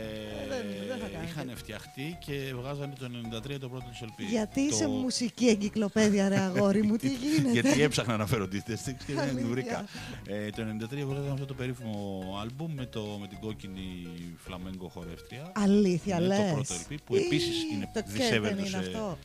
δεν- 0.49 0.87
δεν 0.87 0.97
θα 0.99 1.07
κάνει. 1.07 1.25
είχαν 1.27 1.51
φτιαχτεί 1.55 2.17
και 2.25 2.53
βγάζανε 2.55 2.93
το 2.99 3.05
93 3.05 3.57
το 3.59 3.69
πρώτο 3.69 3.85
τους 3.89 3.99
LP. 4.03 4.21
Γιατί 4.29 4.61
είσαι 4.61 4.83
Το- 4.83 4.89
μουσική 4.89 5.47
εγκυκλοπαίδεια, 5.47 6.29
ρε 6.29 6.39
αγόρι 6.39 6.81
μου, 6.83 6.95
τι 6.95 7.07
γίνεται; 7.23 7.51
Γιατί 7.51 7.81
έψαχνα 7.87 8.17
να 8.17 8.25
φέρω 8.25 8.47
τη 8.47 8.59
θέση 8.59 8.93
και 8.93 9.13
δεν 9.13 9.19
Αλήθεια. 9.19 9.37
την 9.37 9.49
βρήκα. 9.49 9.85
Ε, 10.27 10.49
το 10.49 10.61
93 10.61 11.05
βγάζανε 11.05 11.31
αυτό 11.31 11.45
το 11.45 11.53
περίφημο 11.53 12.23
άλμπουμ 12.41 12.73
με, 12.73 12.85
το, 12.85 13.17
με 13.21 13.27
την 13.27 13.39
κόκκινη 13.39 14.07
φλαμέγκο 14.37 14.87
χορεύτρια. 14.87 15.51
Αλήθεια, 15.55 16.15
Είναι 16.17 16.27
λες. 16.27 16.37
το 16.49 16.53
πρώτο 16.53 16.73
LP 16.89 16.95
που 17.05 17.15
επίσης 17.15 17.63
Ή, 17.63 17.67
είναι 17.73 17.89
Το 17.93 18.01
δισεύρετο 18.05 18.39
Κέρτεν 18.45 18.57
είναι 18.57 18.67
σε- 18.67 18.77
αυτό. 18.77 19.17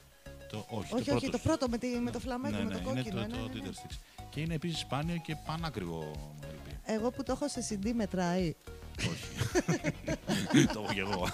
Το, 0.53 0.67
όχι, 0.71 0.95
Όχι, 0.95 1.05
το 1.05 1.15
όχι, 1.15 1.31
το 1.31 1.39
πρώτο 1.39 1.69
με, 1.69 1.79
τη, 1.79 1.87
με 1.87 2.11
το 2.11 2.19
Ναι, 2.19 2.25
φλαμέγκο, 2.25 2.57
ναι, 2.57 2.65
με 2.65 2.71
το 2.71 2.79
ναι, 2.79 2.85
κόκκινο. 2.85 3.21
Είναι 3.23 3.29
το, 3.29 3.37
ναι, 3.37 3.43
το 3.49 3.55
ναι, 3.55 3.61
ναι. 3.61 3.71
Tinder 3.71 3.73
Sticks. 3.87 3.97
Και 4.31 4.41
είναι 4.41 4.55
επίσης 4.55 4.79
σπάνιο 4.79 5.17
και 5.17 5.37
πανάκριβο 5.47 6.13
LP. 6.43 6.73
Εγώ 6.85 7.11
που 7.11 7.23
το 7.23 7.33
έχω 7.33 7.49
σε 7.49 7.65
CD 7.69 7.91
μετράει. 7.95 8.55
όχι. 8.99 10.67
το 10.75 10.81
έχω 10.83 10.93
κι 10.93 10.99
εγώ. 10.99 11.27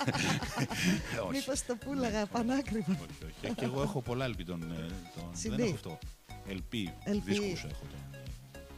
Ε, 1.15 1.19
όχι. 1.27 1.31
Μήπως 1.37 1.65
το 1.67 1.77
πούλαγα 1.77 2.27
πανάκριβο. 2.27 2.93
όχι, 2.93 3.33
όχι. 3.45 3.55
Και 3.55 3.65
εγώ 3.65 3.83
έχω 3.83 4.01
πολλά 4.03 4.27
LP 4.29 4.43
των... 4.47 4.63
ε, 4.63 4.87
των- 5.15 5.31
CD. 5.45 5.49
Δεν 5.57 5.59
έχω 5.61 5.75
αυτό. 5.75 5.99
LP, 6.49 6.75
LP. 7.11 7.21
δίσκους 7.25 7.65
έχω 7.65 7.85
τον 7.91 7.99
ε, 8.13 8.23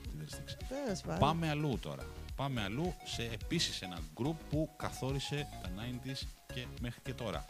Tinder 0.05 0.35
Sticks. 0.35 0.65
Τέλος 0.69 1.01
πάντων. 1.01 1.19
Πάμε 1.19 1.49
αλλού 1.51 1.79
τώρα. 1.83 2.07
Πάμε 2.37 2.63
αλλού 2.63 2.95
σε 3.05 3.23
επίσης 3.23 3.81
ένα 3.83 3.99
group 4.21 4.35
που 4.51 4.71
καθόρισε 4.77 5.49
τα 5.63 5.69
90s 5.77 6.27
και 6.55 6.67
μέχρι 6.81 7.01
και 7.03 7.13
τώρα. 7.15 7.45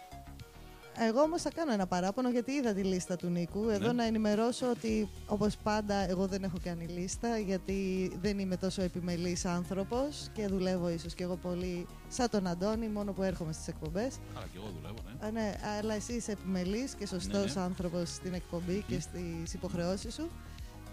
Εγώ 0.98 1.20
όμως 1.20 1.42
θα 1.42 1.50
κάνω 1.50 1.72
ένα 1.72 1.86
παράπονο 1.86 2.30
γιατί 2.30 2.52
είδα 2.52 2.72
τη 2.72 2.82
λίστα 2.82 3.16
του 3.16 3.26
Νίκου. 3.28 3.68
Εδώ 3.68 3.86
Ναι. 3.86 3.92
να 3.92 4.04
ενημερώσω 4.04 4.70
ότι 4.70 5.08
όπως 5.26 5.56
πάντα 5.56 5.94
εγώ 5.94 6.26
δεν 6.26 6.42
έχω 6.42 6.56
κάνει 6.62 6.86
λίστα 6.86 7.38
γιατί 7.38 8.10
δεν 8.20 8.38
είμαι 8.38 8.56
τόσο 8.56 8.82
επιμελής 8.82 9.44
άνθρωπος 9.44 10.28
και 10.32 10.46
δουλεύω 10.46 10.88
ίσως 10.88 11.14
και 11.14 11.22
εγώ 11.22 11.36
πολύ 11.36 11.86
σαν 12.08 12.28
τον 12.30 12.46
Αντώνη 12.46 12.88
μόνο 12.88 13.12
που 13.12 13.22
έρχομαι 13.22 13.52
στις 13.52 13.68
εκπομπές. 13.68 14.18
Άρα 14.36 14.46
και 14.52 14.58
εγώ 14.58 14.66
δουλεύω, 14.76 14.98
ναι. 15.20 15.26
Α, 15.26 15.30
ναι, 15.30 15.54
αλλά 15.78 15.94
εσύ 15.94 16.12
είσαι 16.12 16.32
επιμελής 16.32 16.94
και 16.94 17.06
σωστός 17.06 17.54
Ναι, 17.54 17.60
ναι. 17.60 17.66
άνθρωπος 17.66 18.08
στην 18.08 18.34
εκπομπή 18.34 18.84
και 18.88 19.00
στις 19.00 19.54
υποχρεώσεις 19.54 20.14
σου. 20.14 20.30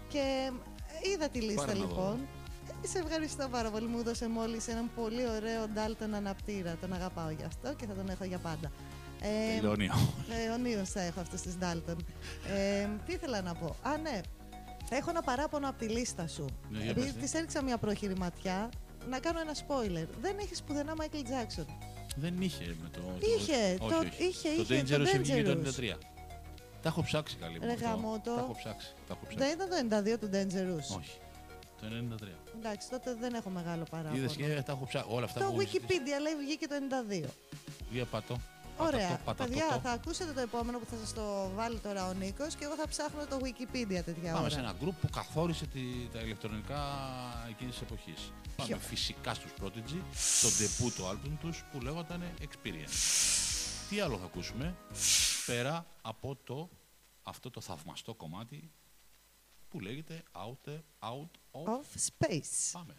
Και 0.08 0.50
ε, 1.04 1.08
είδα 1.14 1.28
τη 1.28 1.40
λίστα 1.40 1.64
Πάρε 1.64 1.78
να 1.78 1.84
δω. 1.84 1.86
λοιπόν. 1.88 2.18
Ε, 2.84 2.86
Σε 2.86 2.98
ευχαριστώ 2.98 3.48
πάρα 3.50 3.70
πολύ. 3.70 3.86
Μου 3.86 3.98
έδωσε 3.98 4.28
μόλις 4.28 4.68
έναν 4.68 4.90
πολύ 4.94 5.26
ωραίο 5.36 5.66
Ντάλτον 5.74 6.14
αναπτήρα. 6.14 6.76
Τον 6.80 6.92
αγαπάω 6.92 7.30
γι' 7.30 7.44
αυτό 7.44 7.74
και 7.74 7.86
θα 7.86 7.94
τον 7.94 8.08
έχω 8.08 8.24
για 8.24 8.38
πάντα. 8.38 8.70
Ε, 9.20 9.54
Τελειώνει. 9.54 9.90
Αιωνίω 10.46 10.84
θα 10.84 11.00
έχω 11.00 11.20
αυτού 11.20 11.36
της 11.36 11.56
Ντάλτον. 11.56 12.06
Ε, 12.56 12.88
τι 13.06 13.12
ήθελα 13.12 13.42
να 13.42 13.54
πω. 13.54 13.76
Α, 13.82 13.96
ναι. 13.96 14.20
Έχω 14.90 15.10
ένα 15.10 15.22
παράπονο 15.22 15.68
από 15.68 15.78
τη 15.78 15.88
λίστα 15.88 16.26
σου. 16.26 16.44
Ναι, 16.70 16.78
για 16.78 16.90
Επειδή 16.90 17.12
πες, 17.12 17.22
της 17.22 17.34
έριξα 17.34 17.62
μια 17.62 17.78
πρόχειρη 17.78 18.14
ματιά, 18.16 18.68
να 19.10 19.18
κάνω 19.18 19.40
ένα 19.40 19.54
spoiler. 19.54 20.06
Δεν 20.20 20.36
έχεις 20.40 20.62
πουθενά 20.62 20.94
Michael 20.98 21.16
Jackson. 21.32 21.64
Δεν 22.16 22.34
είχε 22.40 22.76
με 22.82 22.88
το. 22.92 23.00
Είχε, 23.38 23.76
το, 23.78 23.86
το- 23.86 23.96
όχι, 23.96 24.06
όχι. 24.06 24.24
είχε, 24.24 24.48
το 24.48 24.74
είχε, 24.74 24.82
το 24.96 25.02
Dangerous 25.02 25.18
βγήκε 25.20 25.42
το 25.42 25.60
Dangerous. 25.64 25.94
93. 25.96 25.98
Τα 26.82 26.88
έχω 26.88 27.02
ψάξει 27.02 27.36
καλή 27.36 27.58
μου. 27.60 27.64
Ρε 27.66 27.72
αυτό. 27.72 27.84
γαμώτο. 27.84 28.34
Τα 28.34 28.40
έχω 28.40 28.54
ψάξει. 28.58 28.92
Τα 29.08 29.14
έχω 29.14 29.26
ψάξει. 29.28 29.56
Δεν 29.56 29.68
ήταν 29.88 29.88
το 29.88 30.12
92 30.14 30.18
του 30.18 30.28
Dangerous. 30.32 30.96
Όχι. 30.98 31.18
Το 31.80 31.86
93. 32.20 32.26
Εντάξει, 32.58 32.90
τότε 32.90 33.14
δεν 33.20 33.34
έχω 33.34 33.50
μεγάλο 33.50 33.84
παράπονο. 33.90 34.16
Είδε 34.16 34.26
και 34.36 34.44
ε, 34.44 34.62
τα 34.62 34.72
έχω 34.72 34.86
ψάξει. 34.86 35.08
Όλα 35.10 35.24
αυτά 35.24 35.40
Το 35.40 35.52
που 35.52 35.60
έχεις 35.60 35.72
ζητήσει. 35.80 36.00
Wikipedia 36.00 36.22
λέει 36.22 36.34
βγήκε 36.44 36.66
το 36.66 36.74
92. 37.24 37.28
Για 37.90 38.04
πατώ. 38.04 38.36
Πατατό, 38.78 38.96
Ωραία. 38.96 39.16
πατατό. 39.24 39.48
Παιδιά, 39.50 39.80
θα 39.82 39.90
ακούσετε 39.90 40.32
το 40.32 40.40
επόμενο 40.40 40.78
που 40.78 40.84
θα 40.90 40.96
σας 40.96 41.12
το 41.12 41.50
βάλει 41.54 41.78
τώρα 41.78 42.08
ο 42.08 42.12
Νίκος 42.12 42.54
και 42.54 42.64
εγώ 42.64 42.74
θα 42.74 42.88
ψάχνω 42.88 43.26
το 43.26 43.38
Wikipedia 43.42 44.00
τέτοια 44.04 44.32
Πάμε 44.32 44.38
ώρα. 44.38 44.48
σε 44.50 44.58
ένα 44.58 44.74
group 44.82 44.92
που 45.00 45.08
καθόρισε 45.12 45.66
τη, 45.66 45.80
τα 46.12 46.20
ηλεκτρονικά 46.20 46.80
εκείνης 47.48 47.72
της 47.72 47.82
εποχής. 47.82 48.32
Πάμε 48.56 48.68
Ποιο; 48.68 48.78
φυσικά 48.78 49.34
στους 49.34 49.50
Prodigy, 49.60 50.00
στο 50.14 50.48
debut 50.48 50.92
το 50.96 51.10
album 51.10 51.30
τους 51.40 51.64
που 51.72 51.80
λέγονταν 51.80 52.22
Experience. 52.40 52.96
Τι 53.88 54.00
άλλο 54.00 54.18
θα 54.18 54.24
ακούσουμε 54.24 54.76
πέρα 55.46 55.86
από 56.02 56.36
το, 56.44 56.68
αυτό 57.22 57.50
το 57.50 57.60
θαυμαστό 57.60 58.14
κομμάτι 58.14 58.70
που 59.68 59.80
λέγεται 59.80 60.22
Out, 60.32 60.70
out 60.98 61.30
of... 61.50 61.64
Of 61.64 62.08
Space. 62.08 62.70
Πάμε. 62.72 62.94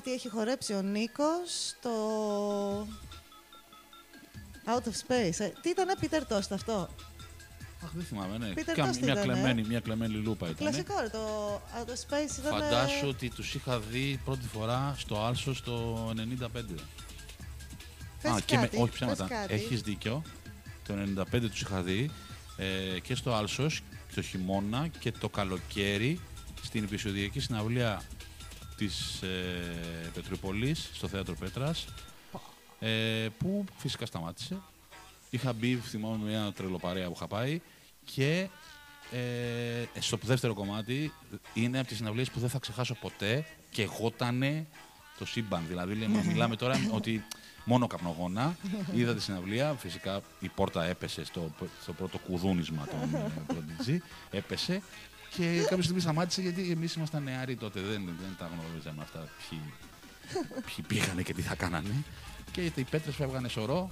Πάρτι 0.00 0.12
έχει 0.14 0.28
χορέψει 0.28 0.72
ο 0.72 0.82
Νίκος 0.82 1.68
στο 1.68 2.86
Out 4.66 4.88
of 4.88 4.92
Space. 5.06 5.38
Ε, 5.38 5.52
τι 5.62 5.68
ήταν, 5.68 5.86
Peter 6.00 6.32
Toast 6.32 6.50
αυτό; 6.50 6.88
Αχ, 7.84 7.90
δεν 7.92 8.04
θυμάμαι, 8.04 8.38
ναι. 8.38 8.52
Peter 8.54 8.72
Κα- 8.74 8.90
Toast 8.90 8.98
μια, 9.00 9.12
ήτανε. 9.12 9.20
κλεμμένη, 9.20 9.62
μια 9.62 9.80
κλεμμένη 9.80 10.14
λούπα 10.14 10.48
ήταν. 10.48 10.56
Κλασικό, 10.56 11.00
ρε, 11.00 11.08
το 11.08 11.54
Out 11.78 11.88
of 11.88 11.92
Space 11.92 12.38
ήταν... 12.38 12.52
Φαντάσου 12.52 13.08
ότι 13.08 13.30
τους 13.30 13.54
είχα 13.54 13.78
δει 13.78 14.20
πρώτη 14.24 14.46
φορά 14.46 14.94
στο 14.98 15.24
Άλσο 15.24 15.54
στο 15.54 16.06
95. 16.40 16.48
Πες 18.22 18.42
και 18.44 18.56
με, 18.56 18.62
κάτι, 18.62 18.76
όχι 18.76 18.88
πες 18.88 18.94
ψέματα. 18.94 19.26
κάτι. 19.26 19.54
Έχεις 19.54 19.80
δίκιο. 19.80 20.22
Το 20.86 20.94
95 21.32 21.40
τους 21.50 21.60
είχα 21.60 21.82
δει 21.82 22.10
ε, 22.56 22.98
και 23.00 23.14
στο 23.14 23.34
Άλσος 23.34 23.80
το 24.14 24.22
χειμώνα 24.22 24.88
και 24.98 25.12
το 25.12 25.28
καλοκαίρι 25.28 26.20
στην 26.62 26.84
επεισοδιακή 26.84 27.40
συναυλία 27.40 28.02
της 28.80 29.22
ε, 29.22 30.10
Πετρουπολής 30.14 30.90
στο 30.92 31.08
Θέατρο 31.08 31.34
Πέτρας 31.34 31.86
ε, 32.78 33.28
που 33.38 33.64
φυσικά 33.76 34.06
σταμάτησε. 34.06 34.56
Είχα 35.30 35.52
μπει, 35.52 35.76
θυμάμαι, 35.76 36.30
μια 36.30 36.52
τρελοπαρέα 36.52 37.06
που 37.06 37.12
είχα 37.16 37.26
πάει 37.26 37.60
και 38.04 38.48
ε, 39.12 40.00
στο 40.00 40.18
δεύτερο 40.22 40.54
κομμάτι 40.54 41.12
είναι 41.54 41.78
από 41.78 41.88
τις 41.88 41.96
συναυλίες 41.96 42.30
που 42.30 42.40
δεν 42.40 42.48
θα 42.48 42.58
ξεχάσω 42.58 42.94
ποτέ 42.94 43.46
και 43.70 43.82
εγώτανε 43.82 44.66
το 45.18 45.26
σύμπαν. 45.26 45.64
Δηλαδή, 45.68 45.94
λέμε, 45.94 46.24
μιλάμε 46.24 46.56
τώρα 46.56 46.80
ότι 46.92 47.24
μόνο 47.64 47.86
καπνογόνα. 47.86 48.56
Είδα 48.94 49.14
τη 49.14 49.22
συναυλία, 49.22 49.74
φυσικά 49.78 50.20
η 50.40 50.48
πόρτα 50.48 50.84
έπεσε 50.84 51.24
στο, 51.24 51.54
στο 51.82 51.92
πρώτο 51.92 52.18
κουδούνισμα 52.18 52.86
των 52.86 53.14
ε, 53.14 53.30
Prodigy, 53.48 53.96
έπεσε 54.30 54.82
και 55.36 55.64
κάποια 55.68 55.82
στιγμή 55.82 56.00
σταμάτησε 56.00 56.40
γιατί 56.40 56.70
εμείς 56.70 56.94
ήμασταν 56.94 57.22
νεαροί 57.22 57.56
τότε, 57.56 57.80
δεν, 57.80 58.04
δεν 58.04 58.36
τα 58.38 58.50
γνωρίζαμε 58.52 59.02
αυτά 59.02 59.18
ποιοι, 59.18 59.60
ποιοι 60.42 60.84
πήγανε 60.88 61.22
και 61.22 61.34
τι 61.34 61.42
θα 61.42 61.54
κάνανε. 61.54 62.04
Και 62.52 62.72
οι 62.74 62.84
πέτρες 62.90 63.14
φεύγανε 63.14 63.48
σωρό 63.48 63.90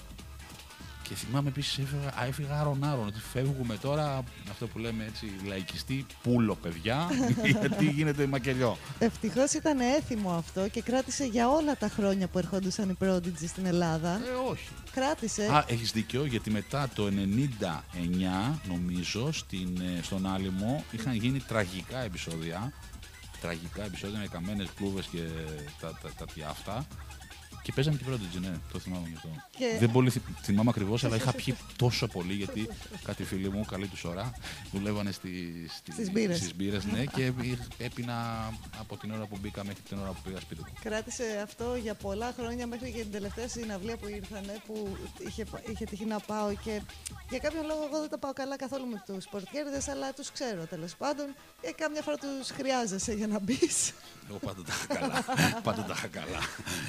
και 1.08 1.14
θυμάμαι 1.14 1.48
επίσης 1.48 1.78
έφυγα, 1.78 2.08
α, 2.08 2.26
έφυγα 2.26 2.60
άρον-άρον. 2.60 3.06
Ότι 3.06 3.20
φεύγουμε 3.32 3.76
τώρα, 3.76 4.22
αυτό 4.50 4.66
που 4.66 4.78
λέμε 4.78 5.04
έτσι, 5.04 5.32
λαϊκιστή, 5.46 6.06
πούλο 6.22 6.54
παιδιά, 6.54 7.08
γιατί 7.60 7.84
γίνεται 7.84 8.26
μακελιό. 8.26 8.78
Ευτυχώς 8.98 9.52
ήταν 9.52 9.80
έθιμο 9.80 10.30
αυτό 10.32 10.68
και 10.68 10.82
κράτησε 10.82 11.24
για 11.24 11.48
όλα 11.48 11.76
τα 11.76 11.88
χρόνια 11.88 12.28
που 12.28 12.38
ερχόντουσαν 12.38 12.88
οι 12.88 12.96
Prodigy 13.04 13.46
στην 13.46 13.66
Ελλάδα. 13.66 14.10
Ε, 14.10 14.50
όχι. 14.50 14.68
Κράτησε. 14.92 15.42
Α, 15.42 15.64
έχεις 15.68 15.92
δίκιο, 15.92 16.24
γιατί 16.24 16.50
μετά 16.50 16.88
το 16.94 17.06
99, 17.06 18.58
νομίζω, 18.68 19.32
στην, 19.32 19.80
ε, 19.80 20.02
στον 20.02 20.26
Άλυμο 20.26 20.84
είχαν 20.90 21.14
γίνει 21.14 21.40
τραγικά 21.40 21.98
επεισόδια. 21.98 22.72
Τραγικά 23.40 23.84
επεισόδια 23.84 24.18
με 24.18 24.26
καμένες 24.26 24.68
κλούβες 24.76 25.06
και 25.06 25.22
τα, 25.80 25.98
τα, 26.02 26.10
τα, 26.18 26.24
τα 26.24 26.48
αυτά. 26.48 26.86
Και 27.68 27.74
παίζαμε 27.74 27.96
και 27.96 28.04
Prodigy, 28.10 28.40
ναι, 28.40 28.52
το 28.72 28.78
θυμάμαι 28.78 29.08
και 29.08 29.14
αυτό. 29.16 29.28
Και- 29.58 29.76
Δεν 29.78 29.90
πολύ 29.90 30.10
θυ- 30.10 30.22
θυμάμαι 30.42 30.70
ακριβώς, 30.70 31.04
αλλά 31.04 31.16
είχα 31.16 31.32
πιει 31.40 31.56
τόσο 31.76 32.06
πολύ 32.06 32.32
γιατί 32.34 32.68
κάτι 33.04 33.24
φίλοι 33.24 33.50
μου, 33.50 33.64
καλή 33.64 33.86
τους 33.86 34.04
ώρα, 34.04 34.32
δουλεύανε 34.72 35.10
στη, 35.12 35.30
στη, 35.76 35.92
Στις 35.92 36.10
μπύρες. 36.12 36.36
στις 36.36 36.54
μπύρες, 36.54 36.84
ναι, 36.84 37.04
και 37.04 37.32
έπινα 37.78 38.48
από 38.78 38.96
την 38.96 39.10
ώρα 39.12 39.26
που 39.26 39.38
μπήκα 39.40 39.64
μέχρι 39.64 39.82
την 39.88 39.98
ώρα 39.98 40.10
που 40.10 40.20
πήγα 40.24 40.40
σπίτι 40.40 40.60
μου. 40.60 40.72
Κράτησε 40.82 41.40
αυτό 41.42 41.74
για 41.82 41.94
πολλά 41.94 42.34
χρόνια 42.38 42.66
μέχρι 42.66 42.90
και 42.92 43.00
την 43.02 43.10
τελευταία 43.12 43.48
συναυλία 43.48 43.96
που 43.96 44.08
ήρθανε 44.08 44.60
που 44.66 44.96
είχε, 45.28 45.44
είχε 45.70 45.84
τυχεί 45.84 46.04
να 46.04 46.18
πάω 46.20 46.52
και 46.64 46.80
για 47.30 47.38
κάποιον 47.38 47.66
λόγο 47.66 47.80
εγώ 47.90 48.00
δεν 48.00 48.08
τα 48.08 48.18
πάω 48.18 48.32
καλά 48.32 48.56
καθόλου 48.56 48.86
με 48.86 49.02
τους 49.06 49.26
πορτιέριδες 49.30 49.88
αλλά 49.88 50.12
τους 50.12 50.32
ξέρω 50.32 50.64
τέλος 50.66 50.96
πάντων 50.96 51.26
και 51.60 51.74
κάμια 51.76 52.02
φορά 52.02 52.16
τους 52.16 52.50
χρειάζεσαι 52.50 53.12
για 53.12 53.26
να 53.26 53.38
μπεις. 53.38 53.92
Εγώ 54.28 54.38
πάντα 54.38 54.62
τα 54.62 54.72
είχα 54.74 54.94
καλά. 55.00 55.24
πάντα 55.68 55.82
τα 55.84 55.94
είχα 55.96 56.06
καλά. 56.06 56.38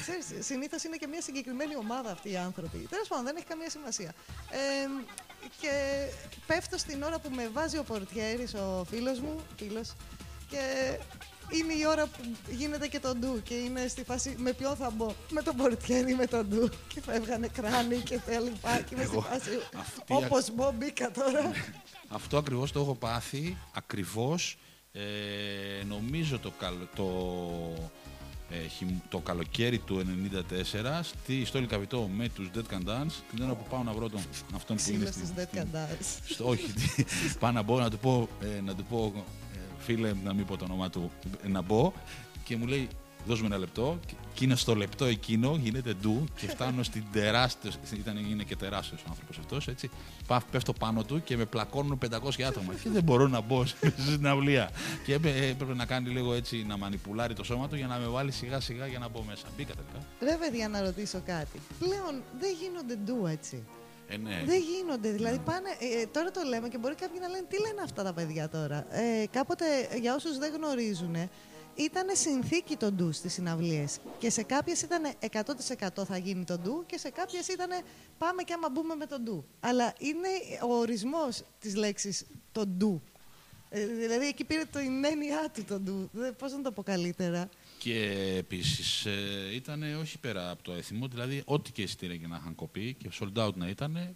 Ξέρεις, 0.01 0.45
συνήθως 0.69 0.83
είναι 0.83 0.97
και 0.97 1.07
μια 1.07 1.21
συγκεκριμένη 1.21 1.75
ομάδα 1.75 2.11
αυτοί 2.11 2.31
οι 2.31 2.37
άνθρωποι. 2.37 2.77
Τέλος 2.89 3.07
πάντων 3.07 3.25
δεν 3.25 3.35
έχει 3.35 3.45
καμία 3.45 3.69
σημασία. 3.69 4.13
Ε, 4.51 4.87
και 5.61 5.71
πέφτω 6.47 6.77
στην 6.77 7.03
ώρα 7.03 7.19
που 7.19 7.29
με 7.29 7.49
βάζει 7.53 7.77
ο 7.77 7.83
πορτιέρης, 7.83 8.53
ο 8.53 8.85
φίλος 8.89 9.19
μου, 9.19 9.35
φίλος, 9.57 9.93
και 10.49 10.59
είναι 11.49 11.73
η 11.73 11.85
ώρα 11.87 12.05
που 12.05 12.21
γίνεται 12.49 12.87
και 12.87 12.99
το 12.99 13.15
ντου 13.15 13.41
και 13.43 13.53
είναι 13.53 13.87
στη 13.87 14.03
φάση 14.03 14.35
με 14.37 14.53
ποιον 14.53 14.75
θα 14.75 14.89
μπω. 14.89 15.13
Με 15.29 15.41
τον 15.41 15.55
πορτιέρι, 15.55 16.15
με 16.15 16.25
τον 16.27 16.47
ντου. 16.47 16.69
Και 16.93 17.01
φεύγανε 17.01 17.47
κράνη 17.47 17.97
και 17.97 18.17
τα 18.17 18.39
λοιπά. 18.39 18.79
Και 18.81 18.95
είμαι 18.95 19.03
στη 19.03 19.13
Εγώ, 19.13 19.21
φάση 19.21 19.49
αυτή 19.77 20.13
η 20.13 20.15
όπως 20.15 20.51
μπω 20.53 20.71
μπήκα 20.71 21.11
τώρα. 21.11 21.51
Αυτό 22.07 22.37
ακριβώς 22.37 22.71
το 22.71 22.79
έχω 22.79 22.95
πάθει, 22.95 23.57
ακριβώς, 23.73 24.57
ε, 24.91 25.83
νομίζω 25.87 26.39
το, 26.39 26.51
καλο- 26.59 26.89
το, 26.95 27.05
ε, 27.05 27.81
χειμ- 27.81 28.08
το 29.09 29.17
καλοκαίρι 29.19 29.77
του 29.79 30.01
94 30.05 30.99
στη, 31.01 31.45
στο 31.45 31.59
Λικαβιτό 31.59 32.09
με 32.15 32.29
τους 32.29 32.49
Dead 32.55 32.73
Can 32.73 32.87
Dance 32.89 33.11
την 33.35 33.43
ώρα 33.43 33.53
που 33.53 33.65
πάω 33.69 33.83
να 33.83 33.91
βρω 33.93 34.09
τον, 34.09 34.19
αυτόν 34.55 34.77
που 34.77 34.83
είναι 34.91 35.03
Ξύλο 35.09 35.11
στην, 35.11 35.25
στους 35.25 35.43
Dead 35.43 35.47
στην- 35.47 35.67
Can 35.71 35.75
Dance. 35.75 36.19
στο, 36.33 36.47
όχι, 36.47 36.71
τι- 36.73 37.03
πάω 37.39 37.51
να 37.51 37.61
μπω 37.61 37.79
να 37.79 37.89
του 37.89 37.97
πω, 37.97 38.29
ε, 38.57 38.61
να 38.61 38.75
του 38.75 38.83
πω 38.89 39.13
ε, 39.55 39.59
φίλε, 39.77 40.13
να 40.23 40.33
μην 40.33 40.45
πω 40.45 40.57
το 40.57 40.65
όνομά 40.65 40.89
του, 40.89 41.11
ε, 41.43 41.47
να 41.47 41.61
μπω 41.61 41.91
και 42.43 42.57
μου 42.57 42.65
λέει 42.67 42.87
δώσ' 43.25 43.39
μου 43.39 43.45
ένα 43.45 43.57
λεπτό 43.57 43.99
και 44.05 44.13
εκείνο 44.31 44.55
στο 44.55 44.75
λεπτό 44.75 45.05
εκείνο 45.05 45.55
γίνεται 45.61 45.93
ντου 45.93 46.23
και 46.35 46.47
φτάνω 46.47 46.83
στην 46.83 47.03
τεράστια, 47.11 47.71
ήταν, 47.93 48.17
είναι 48.17 48.43
και 48.43 48.55
τεράστιος 48.55 49.01
ο 49.01 49.05
άνθρωπος 49.09 49.37
αυτός, 49.37 49.67
έτσι, 49.67 49.89
πάω, 50.27 50.39
πέφτω 50.51 50.73
πάνω 50.73 51.03
του 51.03 51.23
και 51.23 51.37
με 51.37 51.45
πλακώνουν 51.45 51.97
500 52.11 52.41
άτομα 52.47 52.73
και 52.73 52.89
δεν 52.89 53.03
μπορώ 53.03 53.27
να 53.27 53.41
μπω 53.41 53.65
στην 53.65 53.93
συναυλία 54.09 54.69
και 55.05 55.13
έπαι- 55.13 55.41
έπρεπε 55.49 55.73
να 55.73 55.85
κάνει 55.85 56.09
λίγο 56.09 56.33
έτσι, 56.33 56.65
να 56.67 56.77
μανιπουλάρει 56.77 57.33
το 57.33 57.43
σώμα 57.43 57.67
του 57.67 57.75
για 57.75 57.87
να 57.87 57.97
με 57.97 58.07
βάλει 58.07 58.31
σιγά 58.31 58.59
σιγά 58.59 58.85
για 58.87 58.99
να 58.99 59.07
μπω 59.09 59.23
μέσα. 59.23 59.45
Μπήκα 59.57 59.73
τελικά. 59.73 60.05
Ρε 60.31 60.37
παιδιά 60.45 60.67
να 60.69 60.81
ρωτήσω 60.81 61.21
κάτι. 61.25 61.59
Πλέον 61.79 62.23
δεν 62.39 62.49
γίνονται 62.61 62.95
ντου 62.95 63.25
έτσι. 63.25 63.63
Ε, 64.11 64.17
ναι. 64.17 64.43
Δεν 64.45 64.61
γίνονται. 64.61 65.11
Δηλαδή 65.11 65.39
πάνε. 65.39 65.69
ε, 66.01 66.05
τώρα 66.05 66.31
το 66.31 66.41
λέμε 66.47 66.67
και 66.67 66.77
μπορεί 66.77 66.95
κάποιοι 66.95 67.19
να 67.21 67.27
λένε 67.27 67.45
τι 67.49 67.59
λένε 67.61 67.81
αυτά 67.83 68.03
τα 68.03 68.13
παιδιά 68.13 68.49
τώρα; 68.49 68.85
Ε, 68.89 69.25
κάποτε, 69.31 69.65
για 70.01 70.15
όσους 70.15 70.37
δεν 70.37 70.51
γνωρίζουν, 70.57 71.15
ήταν 71.79 72.07
συνθήκη 72.13 72.75
το 72.75 72.91
ντου 72.91 73.11
στις 73.11 73.33
συναυλίες. 73.33 73.97
Και 74.19 74.29
σε 74.29 74.43
κάποιες 74.43 74.81
ήταν 74.81 75.01
100% 75.99 76.05
θα 76.05 76.17
γίνει 76.17 76.43
το 76.43 76.57
ντου 76.57 76.83
και 76.85 76.97
σε 76.97 77.09
κάποιες 77.09 77.47
ήταν 77.47 77.69
πάμε 78.17 78.43
και 78.43 78.53
άμα 78.53 78.69
μπούμε 78.69 78.95
με 78.95 79.05
το 79.05 79.19
ντου. 79.19 79.45
Αλλά 79.59 79.93
είναι 79.99 80.27
ο 80.63 80.73
ορισμός 80.73 81.43
της 81.59 81.75
λέξης 81.75 82.25
το 82.51 82.65
ντου. 82.65 83.01
Ε, 83.69 83.85
δηλαδή 83.85 84.25
εκεί 84.25 84.43
πήρε 84.43 84.65
το 84.71 84.79
η 84.79 84.85
έννοια 84.85 85.51
του 85.53 85.63
το 85.63 85.79
ντου. 85.79 86.09
Πώς 86.37 86.51
να 86.51 86.61
το 86.61 86.71
πω 86.71 86.83
καλύτερα; 86.83 87.49
Και 87.77 87.99
επίσης 88.37 89.05
ε, 89.05 89.55
ήταν 89.55 89.83
όχι 89.99 90.17
πέρα 90.17 90.49
από 90.49 90.63
το 90.63 90.71
έθιμο, 90.71 91.07
δηλαδή 91.07 91.41
ό,τι 91.45 91.71
και 91.71 91.81
εισιτήρια 91.81 92.17
και 92.17 92.27
να 92.27 92.37
είχαν 92.37 92.55
κοπεί 92.55 92.95
και 92.99 93.09
sold 93.19 93.47
out 93.47 93.53
να 93.53 93.67
ήταν, 93.67 94.15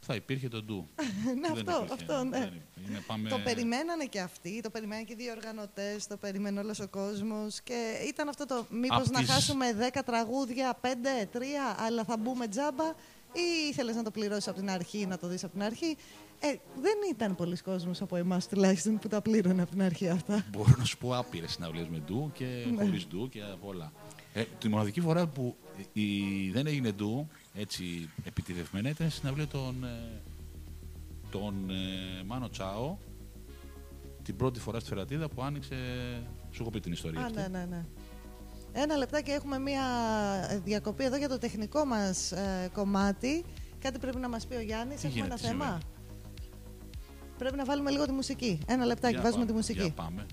θα 0.00 0.14
υπήρχε 0.14 0.48
το 0.48 0.62
ντου. 0.62 0.88
ναι, 1.24 1.32
Δεν 1.34 1.44
αυτό, 1.44 1.60
υπήρχε, 1.84 1.94
αυτό, 1.94 2.24
ναι. 2.24 2.38
δεν 2.38 2.42
υπήρχε. 2.48 2.90
Είναι, 2.90 3.00
πάμε... 3.06 3.28
Το 3.28 3.38
περιμένανε 3.44 4.04
και 4.04 4.20
αυτοί, 4.20 4.60
το 4.60 4.70
περιμένανε 4.70 5.04
και 5.04 5.12
οι 5.12 5.16
διοργανωτέ, 5.16 5.96
το 6.08 6.16
περιμένει 6.16 6.58
όλος 6.58 6.80
ο 6.80 6.88
κόσμος. 6.88 7.60
Και 7.60 7.92
ήταν 8.08 8.28
αυτό 8.28 8.46
το 8.46 8.66
μήπως 8.70 9.06
Απ' 9.06 9.12
να 9.12 9.18
τις- 9.20 9.30
χάσουμε 9.30 9.66
10 9.92 10.00
τραγούδια, 10.06 10.78
5, 10.82 10.86
3, 11.32 11.38
αλλά 11.86 12.04
θα 12.04 12.16
μπούμε 12.16 12.48
τζάμπα, 12.48 12.84
ή 13.32 13.68
ήθελες 13.70 13.96
να 13.96 14.02
το 14.02 14.10
πληρώσεις 14.10 14.48
από 14.48 14.58
την 14.58 14.70
αρχή, 14.70 15.06
να 15.06 15.18
το 15.18 15.26
δεις 15.28 15.44
από 15.44 15.52
την 15.52 15.62
αρχή. 15.62 15.96
Ε, 16.42 16.48
δεν 16.80 16.94
ήταν 17.10 17.34
πολλοί 17.34 17.56
κόσμος 17.56 18.00
από 18.02 18.16
εμάς 18.16 18.48
τουλάχιστον 18.48 18.98
που 18.98 19.08
τα 19.08 19.20
πλήρωνε 19.22 19.62
από 19.62 19.70
την 19.70 19.82
αρχή 19.82 20.08
αυτά. 20.08 20.44
Μπορώ 20.50 20.74
να 20.78 20.84
σου 20.84 20.98
πω 20.98 21.16
άπειρες 21.16 21.52
συναυλίες 21.52 21.88
με 21.88 21.98
ντου 22.06 22.30
και 22.34 22.44
Ναι. 22.76 22.84
χωρίς 22.84 23.06
ντου 23.06 23.28
και 23.28 23.40
από 23.52 23.68
όλα. 23.68 23.92
Ε, 24.34 24.44
τη 24.58 24.68
μοναδική 24.68 25.00
φορά 25.00 25.26
που 25.26 25.56
η, 25.92 26.50
δεν 26.50 26.66
έγινε 26.66 26.92
ντου, 26.92 27.28
έτσι 27.54 28.10
επιτυχημένα, 28.24 28.88
ήταν 28.88 29.10
στη 29.10 29.18
συναυλία 29.18 29.46
των, 29.46 29.84
ε, 29.84 30.20
των 31.30 31.70
ε, 31.70 32.22
Μάνο 32.26 32.48
Τσάο 32.48 32.96
την 34.22 34.36
πρώτη 34.36 34.60
φορά 34.60 34.80
στη 34.80 34.88
Φερατίδα 34.88 35.28
που 35.28 35.42
άνοιξε. 35.42 35.74
Σου 36.50 36.62
έχω 36.62 36.70
πει 36.70 36.80
την 36.80 36.92
ιστορία 36.92 37.20
Α, 37.20 37.24
αυτή. 37.24 37.36
ναι, 37.40 37.48
ναι, 37.48 37.64
ναι. 37.64 37.84
Ένα 38.72 38.96
λεπτάκι 38.96 39.30
έχουμε 39.30 39.58
μία 39.58 39.82
διακοπή 40.64 41.04
εδώ 41.04 41.16
για 41.16 41.28
το 41.28 41.38
τεχνικό 41.38 41.84
μας 41.84 42.32
ε, 42.32 42.70
κομμάτι. 42.72 43.44
Κάτι 43.78 43.98
πρέπει 43.98 44.18
να 44.18 44.28
μας 44.28 44.46
πει 44.46 44.54
ο 44.54 44.60
Γιάννης. 44.60 45.00
Τι 45.00 45.06
Έχουμε 45.06 45.22
γίνεται, 45.22 45.40
ένα 45.46 45.50
θέμα. 45.50 45.64
συμβαίνει; 45.64 45.84
Πρέπει 47.38 47.56
να 47.56 47.64
βάλουμε 47.64 47.90
λίγο 47.90 48.04
τη 48.06 48.12
μουσική. 48.12 48.58
Ένα 48.66 48.84
λεπτάκι, 48.84 49.12
Για 49.14 49.22
βάζουμε 49.22 49.44
πάμε, 49.44 49.50
τη 49.52 49.56
μουσική. 49.56 49.80
Για 49.82 49.92
πάμε. 49.92 50.26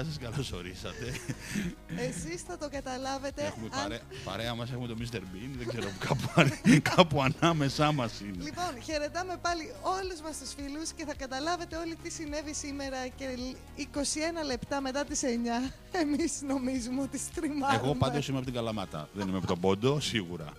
Γεια 0.00 0.08
σας, 0.08 0.18
καλώς 0.18 0.52
ορίσατε. 0.52 1.06
Εσείς 2.08 2.42
θα 2.42 2.58
το 2.58 2.68
καταλάβετε. 2.70 3.42
Έχουμε 3.42 3.68
αν- 3.72 3.82
παρέ, 3.82 4.00
παρέα 4.24 4.54
μας, 4.54 4.70
έχουμε 4.70 4.86
το 4.86 4.96
Mr. 5.00 5.16
Bean, 5.16 5.50
δεν 5.58 5.66
ξέρω, 5.68 5.88
κάπου, 5.98 6.30
αν- 6.34 6.82
κάπου 6.82 7.22
ανάμεσά 7.22 7.92
μας 7.92 8.20
είναι. 8.20 8.42
Λοιπόν, 8.44 8.82
χαιρετάμε 8.82 9.36
πάλι 9.42 9.72
όλους 9.82 10.20
μας 10.20 10.38
τους 10.38 10.54
φίλους 10.54 10.92
και 10.92 11.04
θα 11.04 11.14
καταλάβετε 11.14 11.76
όλοι 11.76 11.96
τι 12.02 12.10
συνέβη 12.10 12.54
σήμερα 12.54 13.06
και 13.16 13.26
21 13.76 14.44
λεπτά 14.46 14.80
μετά 14.80 15.04
τις 15.04 15.22
9 15.22 15.72
εμείς 15.92 16.42
νομίζουμε 16.42 17.02
ότι 17.02 17.18
στριμάρουμε. 17.18 17.80
Εγώ 17.84 17.94
πάντως 17.94 18.28
είμαι 18.28 18.36
από 18.36 18.46
την 18.46 18.54
Καλαμάτα, 18.54 19.08
δεν 19.12 19.28
είμαι 19.28 19.36
από 19.36 19.46
τον 19.46 19.60
Πόντο, 19.60 20.00
σίγουρα. 20.00 20.52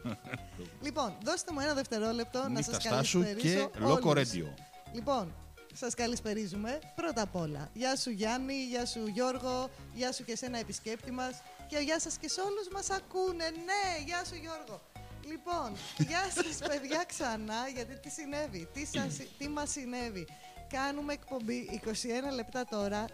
Λοιπόν, 0.81 1.15
δώστε 1.23 1.51
μου 1.53 1.59
ένα 1.59 1.73
δευτερόλεπτο 1.73 2.39
να 2.39 2.49
Νύχτα 2.49 2.71
σας 2.73 2.83
στάσου 2.83 3.19
καλησπερίσω 3.21 3.69
και 3.69 3.79
Loco 3.83 4.01
όλους. 4.01 4.29
Radio. 4.31 4.47
Λοιπόν, 4.93 5.33
σας 5.73 5.93
καλησπερίζουμε 5.93 6.79
πρώτα 6.95 7.21
απ' 7.21 7.35
όλα. 7.35 7.69
Γεια 7.73 7.95
σου 7.95 8.09
Γιάννη, 8.09 8.53
γεια 8.53 8.85
σου 8.85 9.07
Γιώργο, 9.07 9.69
γεια 9.93 10.11
σου 10.11 10.23
και 10.23 10.35
σένα 10.35 10.57
επισκέπτη 10.57 11.11
μας 11.11 11.41
και 11.67 11.77
γεια 11.77 11.99
σας 11.99 12.17
και 12.17 12.29
σε 12.29 12.41
όλους 12.41 12.67
μας 12.71 12.89
ακούνε. 12.89 13.45
Ναι, 13.49 14.03
γεια 14.05 14.23
σου 14.25 14.35
Γιώργο. 14.35 14.81
Λοιπόν, 15.27 15.71
γεια 15.97 16.23
σας 16.35 16.57
παιδιά 16.69 17.03
ξανά, 17.07 17.67
γιατί 17.73 17.99
τι 17.99 18.09
συνέβη, 18.09 18.67
τι, 18.73 18.85
σας, 18.85 19.17
τι 19.37 19.49
μας 19.49 19.71
συνέβη. 19.71 20.27
Κάνουμε 20.69 21.13
εκπομπή 21.13 21.81
21 21.85 21.89
λεπτά 22.35 22.65
τώρα 22.65 23.05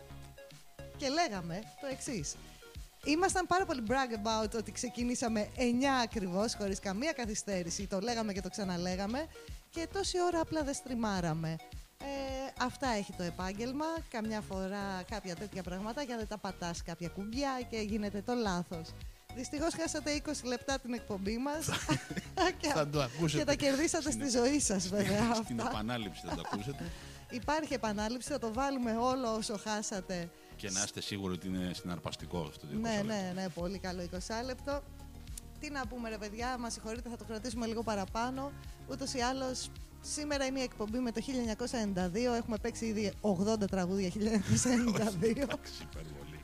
και 0.98 1.10
λέγαμε 1.10 1.62
το 1.82 1.88
εξής. 1.88 2.36
Ήμασταν 3.06 3.46
πάρα 3.46 3.66
πολύ 3.66 3.84
brag 3.88 4.26
about 4.26 4.54
ότι 4.56 4.72
ξεκινήσαμε 4.72 5.50
9 5.58 5.62
ακριβώς, 6.04 6.56
χωρίς 6.56 6.80
καμία 6.80 7.12
καθυστέρηση. 7.12 7.88
Το 7.88 8.00
λέγαμε 8.00 8.34
και 8.34 8.42
το 8.42 8.50
ξαναλέγαμε. 8.50 9.28
Και 9.70 9.88
τόση 9.94 10.18
ώρα 10.22 10.40
απλά 10.40 10.64
δεν 10.64 10.74
στριμάραμε. 10.74 11.56
Ε, 12.00 12.06
αυτά 12.66 12.88
έχει 12.88 13.14
το 13.18 13.24
επάγγελμα. 13.24 13.86
Καμιά 14.10 14.42
φορά 14.42 15.04
κάποια 15.10 15.36
τέτοια 15.36 15.64
πράγματα 15.64 16.02
για 16.02 16.18
δεν 16.18 16.28
τα 16.28 16.38
πατάς 16.38 16.84
κάποια 16.84 17.10
κουμπιά 17.10 17.60
και 17.70 17.78
γίνεται 17.78 18.22
το 18.22 18.34
λάθος. 18.34 18.90
Δυστυχώς 19.36 19.74
χάσατε 19.74 20.22
20 20.26 20.32
λεπτά 20.44 20.80
την 20.80 20.94
εκπομπή 20.94 21.38
μας 21.38 21.66
και, 22.60 22.68
Θα 22.68 22.88
το 22.88 23.02
ακούσετε. 23.02 23.38
και 23.44 23.46
τα 23.46 23.56
κερδίσατε 23.56 24.12
στη 24.12 24.30
ζωή 24.30 24.60
σας 24.60 24.88
βέβαια 24.88 25.34
Στην 25.36 25.60
αυτά. 25.60 25.70
επανάληψη 25.72 26.22
θα 26.28 26.36
το 26.36 26.42
ακούσετε 26.52 26.84
Υπάρχει 27.42 27.74
επανάληψη, 27.74 28.30
θα 28.32 28.40
το 28.40 28.54
βάλουμε 28.54 28.92
όλο 28.96 29.36
όσο 29.36 29.58
χάσατε 29.58 30.30
και 30.56 30.70
να 30.70 30.84
είστε 30.84 31.02
σίγουροι 31.02 31.34
ότι 31.34 31.48
είναι 31.48 31.72
συναρπαστικό 31.74 32.40
αυτό 32.42 32.68
το 32.68 32.74
20 32.74 32.80
Ναι, 32.82 32.90
λεπτό. 32.96 33.04
ναι, 33.08 33.32
ναι, 33.36 33.50
πολύ 33.50 33.78
καλό 33.80 34.10
20 34.14 34.18
λεπτό. 34.46 34.84
Τι 35.60 35.70
να 35.70 35.88
πούμε 35.88 36.10
ρε 36.10 36.18
παιδιά, 36.18 36.58
μας 36.58 36.74
συγχωρείτε, 36.74 37.10
θα 37.10 37.16
το 37.18 37.24
κρατήσουμε 37.24 37.66
λίγο 37.66 37.84
παραπάνω. 37.84 38.52
Ούτως 38.90 39.14
ή 39.14 39.20
άλλως, 39.20 39.70
σήμερα 40.02 40.46
είναι 40.46 40.60
η 40.60 40.64
εκπομπή 40.64 41.00
με 41.00 41.12
το 41.12 41.22
1992. 42.34 42.36
Έχουμε 42.38 42.58
παίξει 42.58 42.86
ήδη 42.86 43.14
80 43.22 43.68
τραγούδια 43.70 44.10
1992. 44.10 44.14
Εντάξει, 44.14 45.72
υπερβολή. 45.92 46.40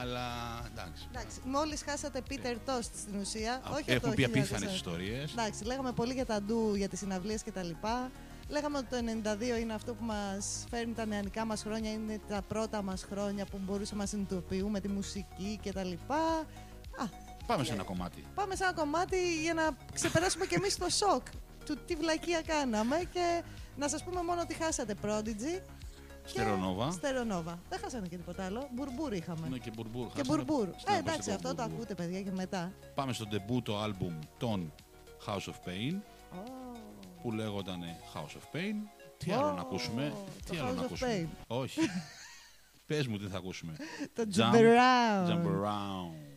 Αλλά 0.00 0.26
εντάξει. 0.72 1.08
Εντάξει, 1.14 1.40
μόλις 1.44 1.82
χάσατε 1.82 2.22
Peter 2.28 2.54
Tost 2.70 2.88
στην 2.96 3.20
ουσία. 3.20 3.52
Α, 3.54 3.60
όχι 3.72 3.80
από 3.82 3.92
Έχουν 3.92 4.08
το 4.10 4.14
πει 4.14 4.22
1900. 4.22 4.26
απίθανες 4.26 4.74
ιστορίες. 4.74 5.30
Εντάξει, 5.32 5.64
λέγαμε 5.64 5.92
πολύ 5.92 6.12
για 6.12 6.26
τα 6.26 6.42
ντου, 6.42 6.74
για 6.74 6.88
τις 6.88 6.98
συναυλίες 6.98 7.42
και 7.42 7.52
τα 7.52 7.62
λοιπά. 7.62 8.10
Λέγαμε 8.48 8.78
ότι 8.78 8.86
το 8.86 8.96
92 9.56 9.60
είναι 9.60 9.74
αυτό 9.74 9.94
που 9.94 10.04
μας 10.04 10.64
φέρνει 10.70 10.92
τα 10.92 11.06
νεανικά 11.06 11.44
μας 11.44 11.62
χρόνια, 11.62 11.90
είναι 11.92 12.20
τα 12.28 12.42
πρώτα 12.48 12.82
μας 12.82 13.02
χρόνια 13.10 13.44
που 13.44 13.60
μπορούσαμε 13.62 14.00
να 14.02 14.08
συνειδητοποιούμε 14.08 14.80
τη 14.80 14.88
μουσική 14.88 15.58
και 15.62 15.72
τα 15.72 15.84
λοιπά. 15.84 16.38
Α, 16.96 17.04
Πάμε 17.46 17.64
σε 17.64 17.72
ένα 17.72 17.82
κομμάτι. 17.82 18.24
Πάμε 18.34 18.56
σε 18.56 18.64
ένα 18.64 18.72
κομμάτι 18.72 19.40
για 19.42 19.54
να 19.54 19.70
ξεπεράσουμε 19.94 20.46
και 20.46 20.54
εμείς 20.54 20.76
το 20.76 20.88
σοκ 20.88 21.26
του 21.64 21.76
τι 21.86 21.94
βλακεία 21.94 22.42
κάναμε 22.46 22.96
και 23.12 23.42
να 23.76 23.88
σας 23.88 24.04
πούμε 24.04 24.22
μόνο 24.22 24.40
ότι 24.40 24.54
χάσατε 24.54 24.94
Prodigy 25.04 25.60
Στερονόβα. 26.26 26.90
Στερονόβα. 26.90 27.58
Δεν 27.68 27.78
χάσανε 27.78 28.06
και 28.08 28.16
τίποτα 28.16 28.44
άλλο. 28.44 28.68
Μπουρμπούρ 28.72 29.12
είχαμε. 29.12 29.48
Ναι, 29.48 29.58
και 29.58 29.70
μπουρμπούρ. 29.74 30.06
και 30.06 30.12
Χάσαμε 30.16 30.42
μπουρμπούρ. 30.44 30.68
στην 30.76 30.92
Ε, 30.94 30.96
άποψη 30.96 30.98
εντάξει, 31.10 31.28
το 31.28 31.34
αυτό 31.34 31.48
το 31.48 31.54
μπουρμπούρ. 31.54 31.74
ακούτε 31.74 31.94
παιδιά 31.94 32.22
και 32.22 32.30
μετά. 32.30 32.72
Πάμε 32.94 33.12
στο 33.12 33.26
ντεμπούτο 33.26 33.78
άλμπουμ 33.78 34.18
των 34.38 34.72
House 35.26 35.50
of 35.52 35.68
Pain 35.68 35.94
Ω, 36.32 36.42
που 37.22 37.32
λέγονταν 37.32 37.80
House 38.14 38.36
of 38.36 38.56
Pain. 38.56 38.74
Τι 39.16 39.30
Ω, 39.30 39.38
άλλο 39.38 39.52
να 39.52 39.60
ακούσουμε; 39.60 40.12
το 40.46 40.52
Τι 40.52 40.58
άλλο 40.58 40.70
House 40.70 40.74
να 40.74 40.80
of 40.82 40.84
ακούσουμε; 40.84 41.28
Pain. 41.30 41.44
Όχι. 41.46 41.80
Πες 42.86 43.06
μου 43.06 43.18
τι 43.18 43.26
θα 43.26 43.36
ακούσουμε. 43.36 43.76
Το 44.14 44.22
Jump, 44.36 44.40
Jump 44.40 44.54
Around. 44.54 45.28
Jump 45.28 45.46
around. 45.46 46.33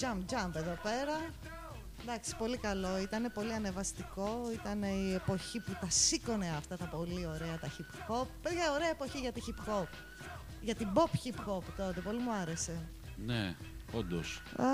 Jump, 0.00 0.34
jump 0.34 0.54
εδώ 0.54 0.78
πέρα. 0.82 1.16
Εντάξει, 2.02 2.36
πολύ 2.36 2.56
καλό. 2.56 2.98
Ήταν 2.98 3.30
πολύ 3.34 3.52
ανεβαστικό. 3.52 4.50
Ήταν 4.52 4.82
η 4.82 5.12
εποχή 5.14 5.60
που 5.60 5.72
τα 5.80 5.90
σήκωνε 5.90 6.54
αυτά 6.56 6.76
τα 6.76 6.84
πολύ 6.84 7.26
ωραία 7.26 7.58
τα 7.58 7.68
hip 7.68 8.12
hop. 8.12 8.26
Παιδιά, 8.42 8.72
ωραία 8.72 8.88
εποχή 8.88 9.18
για 9.18 9.32
τη 9.32 9.40
hip 9.46 9.68
hop. 9.72 9.86
Για 10.60 10.74
την 10.74 10.88
pop 10.94 11.10
hip 11.26 11.50
hop 11.50 11.62
τότε. 11.76 12.00
Πολύ 12.00 12.18
μου 12.18 12.32
άρεσε. 12.32 12.88
Ναι, 13.26 13.56
όντως. 13.92 14.42
Α, 14.56 14.64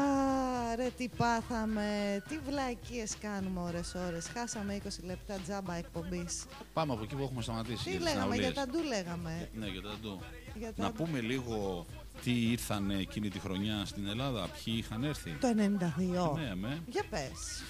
ρε, 0.76 0.88
τι 0.96 1.08
πάθαμε. 1.08 2.22
Τι 2.28 2.38
βλακίες 2.38 3.16
κάνουμε 3.20 3.60
ώρες 3.60 3.94
ώρες. 3.94 4.26
Χάσαμε 4.34 4.74
20 4.84 5.04
λεπτά 5.04 5.34
τζάμπα 5.38 5.74
εκπομπής. 5.74 6.44
Πάμε 6.72 6.92
από 6.92 7.02
εκεί 7.02 7.14
που 7.14 7.22
έχουμε 7.22 7.42
σταματήσει. 7.42 7.84
Τι 7.84 7.90
για 7.90 7.98
τις 8.00 8.08
λέγαμε, 8.08 8.36
για 8.36 8.44
συναυλίες. 8.48 8.54
τα 8.54 8.78
ντου 8.82 8.88
λέγαμε. 8.88 9.48
Ναι, 9.54 9.66
για 9.66 9.82
τα 9.82 9.94
ντου. 10.00 10.20
Για 10.54 10.72
τα- 10.74 10.82
Να 10.82 10.92
πούμε 10.92 11.20
λίγο 11.20 11.86
τι 12.24 12.50
ήρθαν 12.50 12.90
εκείνη 12.90 13.28
τη 13.28 13.38
χρονιά 13.38 13.84
στην 13.84 14.06
Ελλάδα, 14.06 14.48
ποιοι 14.48 14.74
είχαν 14.78 15.04
έρθει; 15.04 15.30
Το 15.40 15.48
92. 15.48 16.34
Ναι, 16.38 16.54
με. 16.54 16.82
Για 16.86 17.04
πες. 17.10 17.62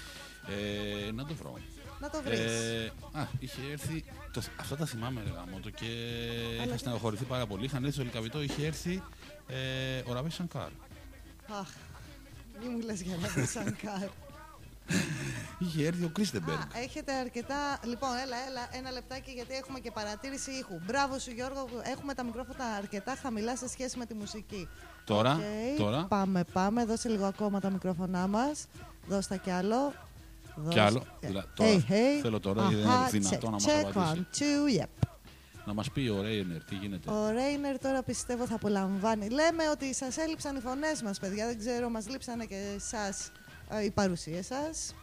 Ε, 1.07 1.11
να 1.11 1.25
το 1.25 1.33
βρω. 1.33 1.57
Να 2.01 2.09
το 2.09 2.21
βρεις. 2.23 2.39
Ε, 2.39 2.91
α, 3.11 3.27
είχε 3.39 3.61
έρθει. 3.71 4.03
Το, 4.33 4.41
αυτά 4.59 4.75
τα 4.75 4.85
θυμάμαι, 4.85 5.21
ρε 5.23 5.29
γαμώτο, 5.35 5.69
και 5.69 5.85
Αλλά- 6.53 6.63
είχα 6.65 6.77
στεναχωρηθεί 6.77 7.23
πάρα 7.23 7.45
πολύ. 7.47 7.65
Είχαν 7.65 7.83
έρθει 7.83 7.95
στο 7.95 8.03
Λυκαβηττό, 8.03 8.41
είχε 8.41 8.65
έρθει 8.65 9.03
ε, 9.47 10.01
ο 10.05 10.13
Ραβί 10.13 10.29
Σανκάρ. 10.29 10.69
Αχ, 11.59 11.67
μη 12.61 12.69
μου 12.69 12.79
λες 12.81 13.01
για 13.01 13.17
Ραβί 13.21 13.49
Σαν 13.51 13.75
κάρ. 13.81 14.09
Είχε 15.59 15.85
έρθει 15.85 16.03
ο 16.03 16.09
Κρις 16.09 16.23
Ντε 16.23 16.33
Μπεργκ. 16.33 16.57
Α, 16.59 16.67
έχετε 16.83 17.13
αρκετά. 17.13 17.79
Λοιπόν, 17.83 18.09
έλα, 18.25 18.37
έλα, 18.47 18.67
ένα 18.71 18.91
λεπτάκι 18.91 19.31
γιατί 19.31 19.53
έχουμε 19.53 19.79
και 19.79 19.91
παρατήρηση 19.91 20.51
ήχου. 20.51 20.79
Μπράβο 20.85 21.19
σου, 21.19 21.31
Γιώργο. 21.31 21.65
που 21.65 21.81
Έχουμε 21.83 22.13
τα 22.13 22.23
μικρόφωνα 22.23 22.65
αρκετά 22.65 23.15
χαμηλά 23.21 23.55
σε 23.57 23.67
σχέση 23.67 23.97
με 23.97 24.05
τη 24.05 24.13
μουσική. 24.13 24.67
Τώρα, 25.05 25.31
Οκ, 25.31 25.77
τώρα. 25.77 26.05
Πάμε, 26.05 26.43
πάμε. 26.53 26.85
Δώσε 26.85 27.09
λίγο 27.09 27.25
ακόμα 27.25 27.59
τα 27.59 27.69
μικρόφωνά 27.69 28.27
μας. 28.27 28.67
Δώσ' 29.07 29.27
τα 29.27 29.35
κι 29.35 29.51
άλλο. 29.51 29.93
Κι 30.69 30.79
άλλο. 30.79 30.99
Δώσ' 30.99 31.07
Δηλαδή, 31.19 31.47
τώρα. 31.55 31.69
Hey, 31.69 31.91
hey. 31.91 32.21
Θέλω 32.21 32.39
τώρα, 32.39 32.61
γιατί 32.61 32.75
δεν 32.75 32.91
Αχα, 32.91 33.09
είναι 33.13 33.27
δυνατό 33.27 33.37
check, 33.37 33.43
να 33.43 33.51
μας 33.51 33.65
check, 33.65 33.85
απαντήσει. 33.89 34.25
one, 34.31 34.37
two, 34.37 34.81
yep. 34.81 35.07
Να 35.65 35.73
μας 35.73 35.91
πει 35.91 36.07
ο 36.07 36.21
Ρέινερ 36.21 36.63
τι 36.63 36.75
γίνεται. 36.75 37.11
Ο 37.11 37.29
Ρέινερ 37.29 37.79
τώρα 37.79 38.03
πιστεύω 38.03 38.45
θα 38.47 38.55
απολαμβάνει. 38.55 39.29
Λέμε 39.29 39.69
ότι 39.69 39.93
σας 39.93 40.17
έλειψαν 40.17 40.55
οι 40.55 40.59
φωνές 40.59 41.01
μας, 41.01 41.19
παιδιά. 41.19 41.45
Δεν 41.45 41.57
ξέρω, 41.59 41.89
μας 41.89 42.09
λείψανε 42.09 42.45
και 42.45 42.55
εσάς 42.75 43.31
οι 43.85 43.91
παρουσίες 43.91 44.41
σας. 44.41 44.93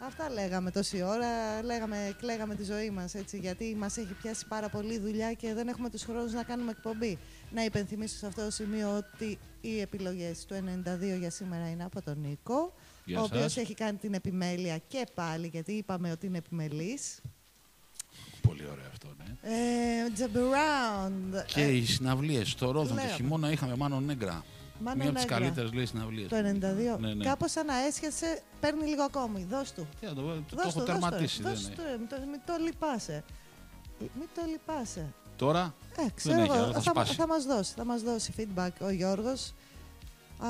Αυτά 0.00 0.30
λέγαμε 0.30 0.70
τόση 0.70 1.02
ώρα. 1.02 1.62
Λέγαμε, 1.62 2.16
κλαίγαμε 2.18 2.54
τη 2.54 2.64
ζωή 2.64 2.90
μας 2.90 3.14
έτσι. 3.14 3.38
Γιατί 3.38 3.74
μας 3.78 3.96
έχει 3.96 4.12
πιάσει 4.22 4.46
πάρα 4.46 4.68
πολύ 4.68 4.98
δουλειά 4.98 5.32
και 5.32 5.54
δεν 5.54 5.68
έχουμε 5.68 5.90
τους 5.90 6.02
χρόνους 6.02 6.32
να 6.32 6.42
κάνουμε 6.42 6.70
εκπομπή. 6.70 7.18
Να 7.50 7.64
υπενθυμίσω 7.64 8.16
σε 8.16 8.26
αυτό 8.26 8.44
το 8.44 8.50
σημείο 8.50 8.96
ότι 8.96 9.38
οι 9.60 9.80
επιλογές 9.80 10.44
του 10.44 10.54
92 10.54 11.18
για 11.18 11.30
σήμερα 11.30 11.70
είναι 11.70 11.84
από 11.84 12.02
τον 12.02 12.20
Νίκο. 12.20 12.74
Γεια 13.04 13.20
ο 13.20 13.22
οποίος 13.22 13.42
σας. 13.42 13.56
έχει 13.56 13.74
κάνει 13.74 13.96
την 13.98 14.14
επιμέλεια 14.14 14.78
και 14.88 15.06
πάλι, 15.14 15.46
γιατί 15.46 15.72
είπαμε 15.72 16.10
ότι 16.10 16.26
είναι 16.26 16.38
επιμελής. 16.38 17.20
Πολύ 18.40 18.62
ωραίο 18.72 18.86
αυτό, 18.90 19.08
ναι. 19.18 19.36
Ε, 19.42 20.12
Jump 20.18 20.36
around. 20.36 21.44
Και 21.46 21.66
οι 21.66 21.84
συναυλίες 21.84 22.50
στο 22.50 22.70
Ρόδον 22.70 22.88
το 22.88 22.94
λέγαμε. 22.94 23.12
χειμώνα 23.12 23.50
είχαμε 23.50 23.76
Μάνο 23.76 24.00
Νέγκρα. 24.00 24.44
Μάνο 24.84 24.96
Μία 24.96 25.04
από 25.10 25.14
τις 25.18 25.24
Νέγκρα. 25.24 25.38
καλύτερες 25.38 25.72
λέει 25.72 25.86
συναυλίες. 25.86 26.28
Το 26.28 26.36
92. 26.36 26.98
Ναι, 27.00 27.14
ναι. 27.14 27.24
Κάπως 27.24 27.50
σαν 27.50 27.66
να 27.66 27.76
έσχεσε, 27.86 28.42
παίρνει 28.60 28.86
λίγο 28.86 29.02
ακόμη. 29.02 29.46
Δώσ' 29.50 29.72
του. 29.72 29.86
Για 30.00 30.08
να 30.08 30.14
το, 30.14 30.20
το, 30.22 30.28
το 30.50 30.56
Δώσ' 30.56 30.64
έχω 30.66 30.72
του, 30.72 30.78
δώσ' 30.78 30.86
τερματίσει. 30.86 31.36
του. 31.36 31.42
δεν 31.42 31.52
Δώσ' 31.52 31.64
είναι. 31.64 31.74
του, 31.74 31.82
ε, 31.92 31.96
μην 31.98 32.08
το, 32.08 32.16
μην 32.30 32.40
το 32.46 32.52
λυπάσαι. 32.64 33.24
Μην 33.98 34.28
το 34.34 34.42
λυπάσαι. 34.50 35.12
Τώρα; 35.36 35.74
Ε, 35.96 36.06
ξέρω 36.14 36.40
έχει 36.40 36.50
εγώ, 36.50 36.62
άλλο, 36.62 36.72
θα 36.72 36.80
θα, 36.80 36.90
σπάσει. 36.90 37.14
θα 37.14 37.26
μας 37.26 37.44
δώσει, 37.44 37.72
θα 37.76 37.84
μας 37.84 38.02
δώσει 38.02 38.32
feedback 38.38 38.70
ο 38.80 38.90
Γιώργος. 38.90 39.54
Α, 40.38 40.48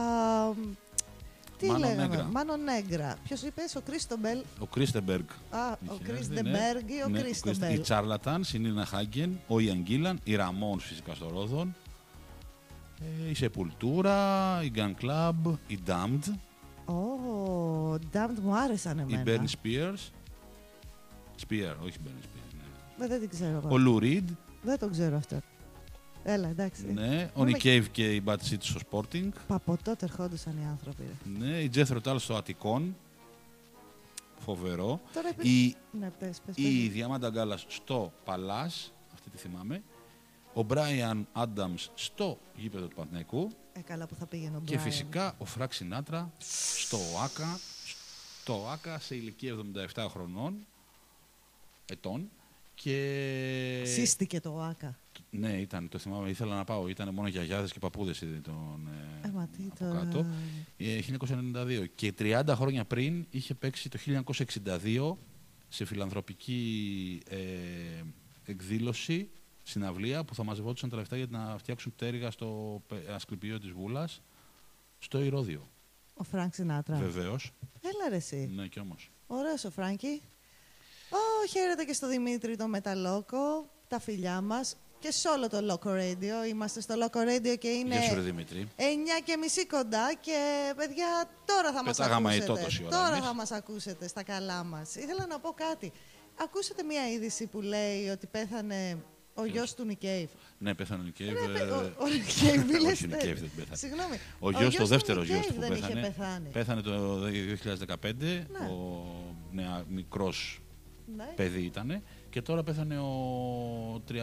τι 1.58 1.66
Μάνο 1.66 1.78
λέγαμε, 1.78 2.06
Νέγκρα. 2.06 2.28
Μάνο 2.32 2.56
Νέγκρα. 2.56 3.16
Ποιος 3.24 3.42
είπες, 3.42 3.74
ο 3.76 3.80
Κρίστομπελ. 3.80 4.38
ο 4.58 4.66
Κρίστεμπεργκ. 4.66 5.24
Α, 5.50 5.58
ο 5.70 5.76
είχε 5.82 5.92
έρθει, 5.92 6.04
Κρίστεμπεργκ 6.12 6.88
ή 6.88 7.02
ο 7.04 7.08
Ναι, 7.08 7.20
Κρίστομπελ. 7.20 7.74
Οι 7.74 7.78
Τσάρλαταν, 7.78 8.44
η 8.54 8.58
Νίνα 8.58 8.84
Χάγκεν, 8.84 9.40
ο 9.46 9.60
Ιαν 9.60 9.78
Γκίλαν, 9.82 10.20
η 10.24 10.34
Ραμόν 10.34 10.80
φυσικά 10.80 11.14
στο 11.14 11.28
Ρόδον, 11.28 11.68
ε, 11.68 11.87
η 13.30 13.34
Σεπουλτούρα, 13.34 14.60
η 14.62 14.70
Gun 14.74 14.92
Club, 15.04 15.54
η 15.66 15.78
Damned, 15.86 16.32
Ω, 16.94 17.94
Damned 18.12 18.38
μου 18.42 18.56
άρεσαν 18.56 18.98
η 18.98 19.14
εμένα. 19.14 19.24
Bernie 19.26 19.48
Spears. 19.66 20.10
Spear, 21.48 21.74
όχι 21.84 21.98
Bernie 22.04 22.24
Spears. 22.24 22.54
Ναι. 22.98 23.04
Ε, 23.04 23.08
δεν 23.08 23.20
την 23.20 23.28
ξέρω 23.28 23.62
εγώ. 23.64 23.68
Ο 23.74 23.76
Lou 23.86 24.02
Reed, 24.02 24.24
Δεν 24.62 24.78
τον 24.78 24.90
ξέρω 24.90 25.16
αυτό. 25.16 25.40
Έλα, 26.24 26.48
εντάξει. 26.48 26.92
ναι, 26.92 27.30
ο 27.34 27.42
Είμαι- 27.46 27.58
Nick 27.62 27.66
Cave 27.66 27.84
και 27.92 28.14
η 28.14 28.22
Bad 28.26 28.36
City 28.36 28.56
στο 28.60 28.80
Sporting. 28.90 29.28
Από 29.48 29.76
τότε 29.82 30.04
ερχόντουσαν 30.04 30.52
οι 30.62 30.66
άνθρωποι. 30.70 31.02
ρε. 31.02 31.46
Ναι, 31.46 31.56
η 31.58 31.70
Jethro 31.74 31.98
Tull 32.02 32.16
στο 32.18 32.34
Αττικόν. 32.34 32.96
Φοβερό. 34.38 35.00
Τώρα 35.12 35.28
είπε... 35.28 35.48
Η, 35.48 35.76
Ναι, 36.00 36.10
πες, 36.18 36.40
πες, 36.46 36.56
η 36.56 36.62
πες. 36.84 36.92
Διαμάντα 36.92 37.28
Γκάλας 37.30 37.64
στο 37.68 38.12
Παλάς, 38.24 38.92
αυτή 39.14 39.30
τη 39.30 39.36
θυμάμαι. 39.38 39.82
Ο 40.58 40.66
Brian 40.68 41.22
Adams 41.32 41.86
στο 41.94 42.38
γήπεδο 42.56 42.86
του 42.86 42.94
Παναθηναϊκού. 42.94 43.50
Ε, 43.72 43.80
καλά 43.80 44.06
που 44.06 44.14
θα 44.14 44.26
πήγαινε 44.26 44.56
ο 44.56 44.60
Και 44.64 44.76
Brian. 44.76 44.82
φυσικά 44.82 45.34
ο 45.38 45.44
Φράκ 45.44 45.72
Σινάτρα 45.72 46.32
στο 46.78 46.98
ΆΚΑ, 47.24 47.58
στο 48.40 48.68
ΆΚΑ 48.72 48.98
σε 48.98 49.14
ηλικία 49.14 49.54
77 49.94 50.06
χρονών, 50.10 50.66
ετών. 51.86 52.30
Και... 52.74 53.82
Σύστηκε 53.86 54.40
το 54.40 54.60
ΆΚΑ. 54.60 54.98
Ναι, 55.30 55.52
ήταν, 55.52 55.88
το 55.88 55.98
θυμάμαι, 55.98 56.28
ήθελα 56.28 56.56
να 56.56 56.64
πάω. 56.64 56.88
Ήταν 56.88 57.14
μόνο 57.14 57.28
γιαγιάδες 57.28 57.72
και 57.72 57.78
παππούδες 57.78 58.20
είδε 58.20 58.40
τον 58.40 58.88
ε, 59.22 59.26
Ε, 59.26 59.30
μα 59.30 59.46
τι 59.56 59.62
από 59.70 59.78
τώρα. 59.78 59.98
κάτω. 59.98 60.26
Ε, 60.76 60.98
1992. 61.18 61.86
Και 61.94 62.14
30 62.18 62.42
χρόνια 62.48 62.84
πριν 62.84 63.26
είχε 63.30 63.54
παίξει 63.54 63.88
το 63.88 63.98
1962 64.84 65.14
σε 65.68 65.84
φιλανθρωπική 65.84 67.22
ε, 67.28 67.38
εκδήλωση, 68.44 69.30
συναυλία, 69.70 70.24
που 70.24 70.34
θα 70.34 70.44
μαζευόντουσαν 70.44 70.88
τα 70.90 70.96
λεφτά 70.96 71.16
για 71.16 71.26
να 71.30 71.58
φτιάξουν 71.58 71.92
πτέρυγα 71.94 72.30
στο 72.30 72.80
πε- 72.86 73.08
ασκληπιείο 73.10 73.58
της 73.58 73.70
Βούλας, 73.70 74.22
στο 74.98 75.20
Ηρώδειο. 75.22 75.68
Ο 76.14 76.22
Φρανκ 76.24 76.54
Σινάτρα. 76.54 76.96
Βεβαίως. 76.96 77.50
Έλα 77.80 78.08
ρε 78.08 78.16
εσύ. 78.16 78.50
Ναι, 78.54 78.66
και 78.66 78.80
όμως. 78.80 79.10
Ωραίος 79.26 79.64
ο 79.64 79.70
Φράνκι. 79.70 80.22
Ω, 81.10 81.46
χαίρετε 81.48 81.84
και 81.84 81.92
στο 81.92 82.08
Δημήτρη 82.08 82.56
το 82.56 82.66
Μεταλόκο. 82.68 83.70
Τα 83.88 84.00
φιλιά 84.00 84.40
μας. 84.40 84.76
Και 84.98 85.10
σε 85.12 85.28
όλο 85.28 85.48
το 85.48 85.58
Loco 85.82 85.88
Radio. 85.90 86.48
Είμαστε 86.48 86.80
στο 86.80 86.94
Loco 86.98 87.16
Radio 87.18 87.58
και 87.58 87.68
είναι... 87.68 87.94
Γεια 87.98 88.02
σου, 88.08 88.14
ρε 88.14 88.20
Δημήτρη. 88.20 88.68
9 88.76 88.80
και 89.24 89.36
μισή 89.36 89.66
κοντά 89.66 90.14
και 90.20 90.72
παιδιά 90.76 91.30
τώρα 91.44 91.72
θα 91.72 91.84
μας 91.84 91.96
Πετάγαμε 91.96 92.28
ακούσετε. 92.28 92.52
αητό 92.52 92.64
τόση 92.64 92.84
ώρα 92.84 92.96
τώρα 92.96 93.12
εμείς. 93.14 93.26
θα 93.26 93.34
μας 93.34 93.50
ακούσετε 93.50 94.08
στα 94.08 94.22
καλά 94.22 94.64
μας. 94.64 94.94
Ήθελα 94.94 95.26
να 95.26 95.38
πω 95.40 95.50
κάτι. 95.52 95.92
Ακούσατε 96.40 96.82
μια 96.82 97.10
είδηση 97.10 97.46
που 97.46 97.60
λέει 97.60 98.08
ότι 98.08 98.26
πέθανε 98.26 99.04
ο 99.40 99.44
γιος 99.46 99.74
του 99.74 99.84
Νικ 99.84 100.01
Κέιβ. 100.01 100.28
Ναι, 100.58 100.74
πέθανε 100.74 101.02
ο 101.02 101.04
Νικ 101.04 101.15
Κέιβ. 101.15 101.32
Ρε, 101.32 101.52
παι- 101.52 101.60
ε, 101.60 101.70
ο- 101.70 101.92
Ο 101.98 102.06
Νικ 102.06 102.31
Κέιβ 102.31 102.64
μη 102.72 102.80
λες 102.80 102.92
όχι, 102.92 103.04
ο 103.04 103.08
τέτοια. 103.08 103.16
Νικ 103.16 103.26
Κέιβ 103.26 103.38
δεν 103.38 103.50
πέθανε. 103.56 103.76
Συγγνώμη. 103.76 104.16
Ο 104.38 104.50
γιος, 104.50 104.74
το 104.74 104.82
του 104.82 104.88
δεύτερο 104.88 105.22
γιος 105.22 105.46
του 105.46 105.52
Νικ 105.52 105.53
Κέιβ 105.53 105.54
που 105.54 105.60
δεν 105.60 105.70
πέθανε, 105.80 106.00
είχε 106.00 106.10
πεθάνει. 106.14 106.48
πέθανε 106.52 106.80
το 106.80 107.18
2015. 107.24 108.46
Ναι. 108.52 108.66
Ο 108.68 109.04
νεα, 109.52 109.84
μικρός 109.88 110.60
Ναι. 111.16 111.24
παιδί 111.36 111.60
ήταν. 111.62 112.02
Και 112.30 112.42
τώρα 112.42 112.62
πέθανε 112.62 112.98
ο 112.98 114.02
31 114.08 114.14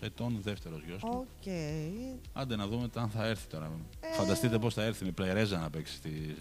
ετών 0.00 0.38
δεύτερος 0.42 0.82
γιος 0.86 1.00
του. 1.00 1.26
Οκ. 1.40 1.52
Άντε 2.32 2.56
να 2.56 2.66
δούμε 2.66 2.88
αν 2.94 3.08
θα 3.08 3.26
έρθει 3.26 3.46
τώρα. 3.46 3.70
Ε. 4.00 4.14
Φανταστείτε 4.14 4.58
πώς 4.58 4.74
θα 4.74 4.82
έρθει 4.82 5.04
με 5.04 5.10
πλερέζα 5.10 5.58
να 5.58 5.70
παίξει 5.70 5.94
στη, 5.94 6.36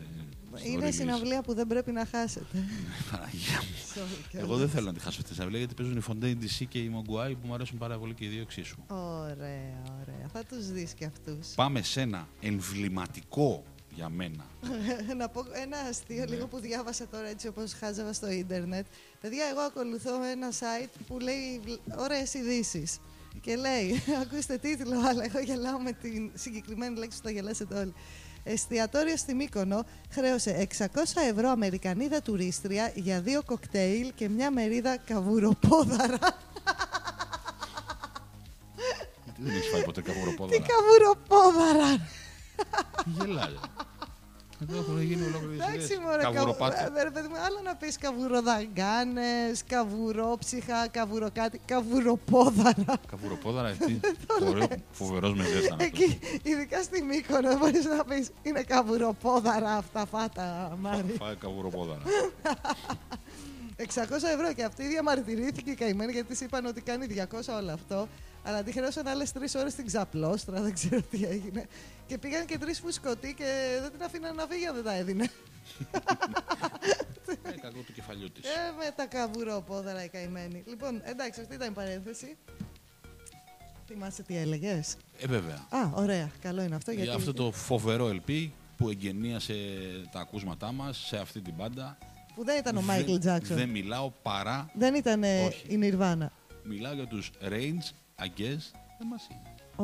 στο 0.55 0.67
Είναι 0.67 0.87
release. 0.87 0.93
συναυλία 0.93 1.41
που 1.41 1.53
δεν 1.53 1.67
πρέπει 1.67 1.91
να 1.91 2.05
χάσετε. 2.05 2.63
Παναγία 3.11 3.57
μου. 3.61 4.03
Sorry, 4.03 4.35
Εγώ 4.39 4.57
δεν 4.57 4.69
θέλω 4.69 4.85
να 4.85 4.93
τη 4.93 4.99
χάσω 4.99 5.17
αυτή 5.17 5.29
τη 5.29 5.33
συναυλία 5.33 5.59
γιατί 5.59 5.73
παίζουν 5.73 5.97
η 5.97 6.01
Fontaine 6.07 6.43
DC 6.43 6.65
και 6.69 6.79
η 6.79 6.89
Μογκουάη 6.89 7.35
που 7.35 7.47
μου 7.47 7.53
αρέσουν 7.53 7.77
πάρα 7.77 7.97
πολύ 7.97 8.13
και 8.13 8.25
οι 8.25 8.27
δύο 8.27 8.41
εξίσου. 8.41 8.77
Ωραία, 8.87 9.81
ωραία. 10.01 10.27
Θα 10.33 10.43
τους 10.49 10.71
δεις 10.71 10.93
και 10.93 11.05
αυτούς. 11.05 11.47
Πάμε 11.55 11.81
σε 11.81 12.01
ένα 12.01 12.27
εμβληματικό 12.41 13.63
για 13.99 14.09
μένα. 14.09 14.45
να 15.21 15.29
πω 15.29 15.45
ένα 15.53 15.77
αστείο 15.89 16.17
Ναι. 16.25 16.25
λίγο 16.25 16.47
που 16.47 16.59
διάβασα 16.59 17.07
τώρα 17.07 17.27
έτσι 17.27 17.47
όπως 17.47 17.73
χάζευα 17.73 18.13
στο 18.13 18.29
ίντερνετ. 18.31 18.85
Παιδιά, 19.21 19.45
εγώ 19.51 19.59
ακολουθώ 19.61 20.23
ένα 20.23 20.49
site 20.51 20.89
που 21.07 21.19
λέει 21.19 21.59
βλ- 21.63 21.99
ωραίες 21.99 22.33
ειδήσεις. 22.33 22.99
Και 23.41 23.55
λέει, 23.55 24.03
ακούστε 24.21 24.57
τίτλο, 24.57 24.99
αλλά 25.07 25.23
εγώ 25.23 25.39
γελάω 25.39 25.79
με 25.79 25.91
την 25.91 26.31
συγκεκριμένη 26.33 26.97
λέξη 26.97 27.17
που 27.17 27.23
θα 27.23 27.31
γελάσετε 27.31 27.75
όλοι. 27.75 27.93
Εστιατόριο 28.43 29.17
στη 29.17 29.33
Μύκονο 29.33 29.85
χρέωσε 30.11 30.67
600 30.77 30.85
ευρώ 31.31 31.49
Αμερικανίδα 31.49 32.21
τουρίστρια 32.21 32.91
για 32.95 33.21
δύο 33.21 33.43
κοκτέιλ 33.45 34.11
και 34.15 34.29
μια 34.29 34.51
μερίδα 34.51 34.97
καβουροπόδαρα. 34.97 36.17
Γιατί 39.23 39.41
δεν 39.41 39.55
έχεις 39.55 39.69
φάει 39.71 39.83
ποτέ 39.83 40.01
Τι 40.01 40.11
καβουροπόδαρα; 40.11 40.65
καβουροπόδαρα! 40.67 42.07
Τι 43.03 43.09
γελάει; 43.09 43.55
Εδώ 44.61 44.77
έχουν 44.79 45.01
γίνει 45.01 45.21
ολόκληρες 45.25 45.59
Εντάξει, 45.67 45.75
ιδέες. 45.93 45.99
μωρέ, 45.99 46.21
Καβουροπάτι. 46.21 46.75
καβου- 46.75 46.97
ε, 46.97 47.03
ρε 47.03 47.09
παιδί 47.11 47.27
μου, 47.27 47.35
άλλο 47.37 47.59
να 47.63 47.75
πεις 47.75 47.97
καβουροδαγκάνες, 47.97 49.63
καβουρόψυχα, 49.67 50.87
καβουροκάτι, 50.87 51.61
καβουροπόδαρα. 51.65 52.93
Καβουροπόδαρα, 53.07 53.71
τι 53.85 53.99
ωραίο, 54.49 54.67
φοβερός 54.91 55.33
με 55.33 55.43
ζέσταν 55.43 55.71
αυτό. 55.79 55.83
Εκεί, 55.83 56.19
ειδικά 56.43 56.81
στη 56.83 57.01
Μύκονο, 57.03 57.57
μπορείς 57.57 57.85
να 57.85 58.03
πεις, 58.03 58.29
είναι 58.41 58.61
καβουροπόδαρα 58.63 59.71
αυτά, 59.75 60.05
φάτα, 60.05 60.77
Μάρι. 60.81 61.15
Φάει 61.19 61.35
καβουροπόδαρα. 61.35 62.01
600 63.77 63.83
ευρώ 64.33 64.53
και 64.55 64.63
αυτή 64.63 64.87
διαμαρτυρήθηκε 64.87 65.71
η 65.71 65.75
καημένη 65.75 66.11
γιατί 66.11 66.27
της 66.27 66.41
είπαν 66.41 66.65
ότι 66.65 66.81
κάνει 66.81 67.05
200 67.09 67.55
όλο 67.59 67.71
αυτό. 67.71 68.07
Αλλά 68.43 68.63
τη 68.63 68.71
χρέωσαν 68.71 69.07
άλλες 69.07 69.31
τρεις 69.31 69.55
ώρες 69.55 69.71
στην 69.71 69.85
ξαπλώστρα, 69.85 70.61
δεν 70.61 70.73
ξέρω 70.73 71.01
τι 71.01 71.25
έγινε. 71.25 71.67
Και 72.07 72.17
πήγαν 72.17 72.45
και 72.45 72.57
τρεις 72.57 72.79
φουσκωτοί 72.79 73.33
και 73.33 73.77
δεν 73.81 73.91
την 73.91 74.03
αφήναν 74.03 74.35
να 74.35 74.45
φύγει 74.47 74.65
αν 74.65 74.75
δεν 74.75 74.83
τα 74.83 74.93
έδινε. 74.95 75.29
Ε, 77.43 77.51
κακό 77.61 77.79
του 77.85 77.93
κεφαλιού 77.93 78.31
της. 78.31 78.43
Ε, 78.49 78.73
με 78.77 78.91
τα 78.95 79.05
καβουρόπόδαρα 79.05 80.03
η 80.03 80.07
καημένη. 80.09 80.63
Λοιπόν, 80.67 81.01
εντάξει, 81.03 81.41
αυτή 81.41 81.55
ήταν 81.55 81.69
η 81.69 81.73
παρένθεση. 81.73 82.37
Θυμάσαι 83.87 84.23
τι 84.23 84.37
έλεγες; 84.37 84.95
Ε, 85.19 85.27
βέβαια. 85.27 85.67
Α, 85.69 85.89
ωραία. 85.93 86.31
Καλό 86.41 86.61
είναι 86.61 86.75
αυτό. 86.75 86.91
Για 86.91 87.03
Γιατί 87.03 87.19
αυτό 87.19 87.33
το 87.33 87.51
φοβερό 87.51 88.07
LP 88.25 88.49
που 88.77 88.89
εγγενίασε 88.89 89.53
τα 90.11 90.19
ακούσματά 90.19 90.71
μας 90.71 90.97
σε 91.07 91.17
αυτή 91.17 91.41
την 91.41 91.53
μπάντα. 91.57 91.97
που 92.27 92.33
που 92.35 92.43
δεν 92.45 92.57
ήταν 92.57 92.75
ο 92.75 92.79
Δεν- 92.79 92.87
Μάικλ 92.87 93.15
Τζάξον. 93.17 93.57
Δεν 93.57 93.69
μιλάω 93.69 94.11
παρά. 94.21 94.69
Δεν 94.73 94.95
ήταν 94.95 95.23
ε, 95.23 95.45
Όχι. 95.45 95.65
η 95.67 95.79
Nirvana. 95.83 96.27
Μιλάω 96.63 96.93
για 96.93 97.07
τους 97.07 97.31
Range 97.49 97.91
Against 98.19 98.71
the 98.99 99.05
Machine. 99.13 99.45
Ω, 99.75 99.83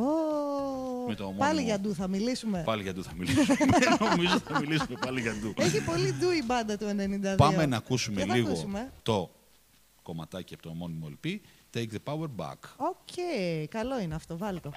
Με 1.08 1.16
το 1.16 1.24
ομώνυμο. 1.24 1.40
πάλι 1.46 1.62
για 1.62 1.80
ντου 1.80 1.96
θα 1.96 2.08
μιλήσουμε. 2.08 2.62
Πάλι 2.66 2.82
για 2.82 2.94
του 2.94 3.04
θα 3.04 3.14
μιλήσουμε. 3.16 3.56
Δεν 3.80 3.98
νομίζω 4.10 4.40
θα 4.40 4.60
μιλήσουμε 4.60 4.98
πάλι 5.06 5.22
για 5.22 5.34
του. 5.42 5.54
Έχει 5.58 5.84
πολύ 5.84 6.14
ντου 6.14 6.32
η 6.32 6.44
μπάντα 6.46 6.78
του 6.78 6.86
92. 7.34 7.36
Πάμε 7.38 7.66
να 7.66 7.78
ακούσουμε 7.78 8.16
Ποιο 8.16 8.26
θα 8.26 8.36
λίγο 8.36 8.50
ακούσουμε; 8.50 8.92
το 9.04 9.32
κομματάκι 10.02 10.54
από 10.54 10.64
το 10.64 10.70
ομώνυμο 10.70 11.08
LP. 11.24 11.36
Take 11.74 11.88
the 11.92 12.14
power 12.14 12.28
back. 12.38 12.58
OK, 12.78 13.16
καλό 13.70 14.00
είναι 14.00 14.16
αυτό, 14.16 14.38
βάλ 14.38 14.60
το. 14.62 14.72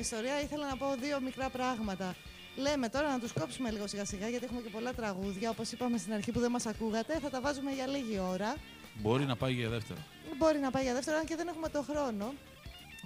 Ιστορία. 0.00 0.40
Ήθελα 0.40 0.66
να 0.68 0.76
πω 0.76 0.94
δύο 1.00 1.20
μικρά 1.20 1.48
πράγματα. 1.48 2.14
Λέμε 2.56 2.88
τώρα 2.88 3.10
να 3.10 3.18
τους 3.18 3.32
κόψουμε 3.32 3.70
λίγο 3.70 3.86
σιγά 3.86 4.04
σιγά 4.04 4.28
γιατί 4.28 4.44
έχουμε 4.44 4.60
και 4.60 4.68
πολλά 4.68 4.92
τραγούδια. 4.92 5.50
Όπως 5.50 5.72
είπαμε 5.72 5.98
στην 5.98 6.12
αρχή 6.12 6.32
που 6.32 6.40
δεν 6.40 6.50
μας 6.50 6.66
ακούγατε, 6.66 7.18
θα 7.18 7.30
τα 7.30 7.40
βάζουμε 7.40 7.70
για 7.70 7.86
λίγη 7.86 8.18
ώρα. 8.18 8.56
Μπορεί 8.94 9.24
να 9.24 9.36
πάει 9.36 9.52
για 9.52 9.68
δεύτερο. 9.68 9.98
Μπορεί 10.38 10.58
να 10.58 10.70
πάει 10.70 10.82
για 10.82 10.94
δεύτερο, 10.94 11.16
αν 11.16 11.24
και 11.24 11.36
δεν 11.36 11.48
έχουμε 11.48 11.68
το 11.68 11.82
χρόνο. 11.82 12.34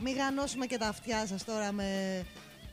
Μην 0.01 0.17
γανώσουμε 0.17 0.67
και 0.67 0.79
τα 0.79 0.89
αυτιά 0.89 1.27
σας 1.27 1.45
τώρα 1.45 1.73
με 1.73 1.89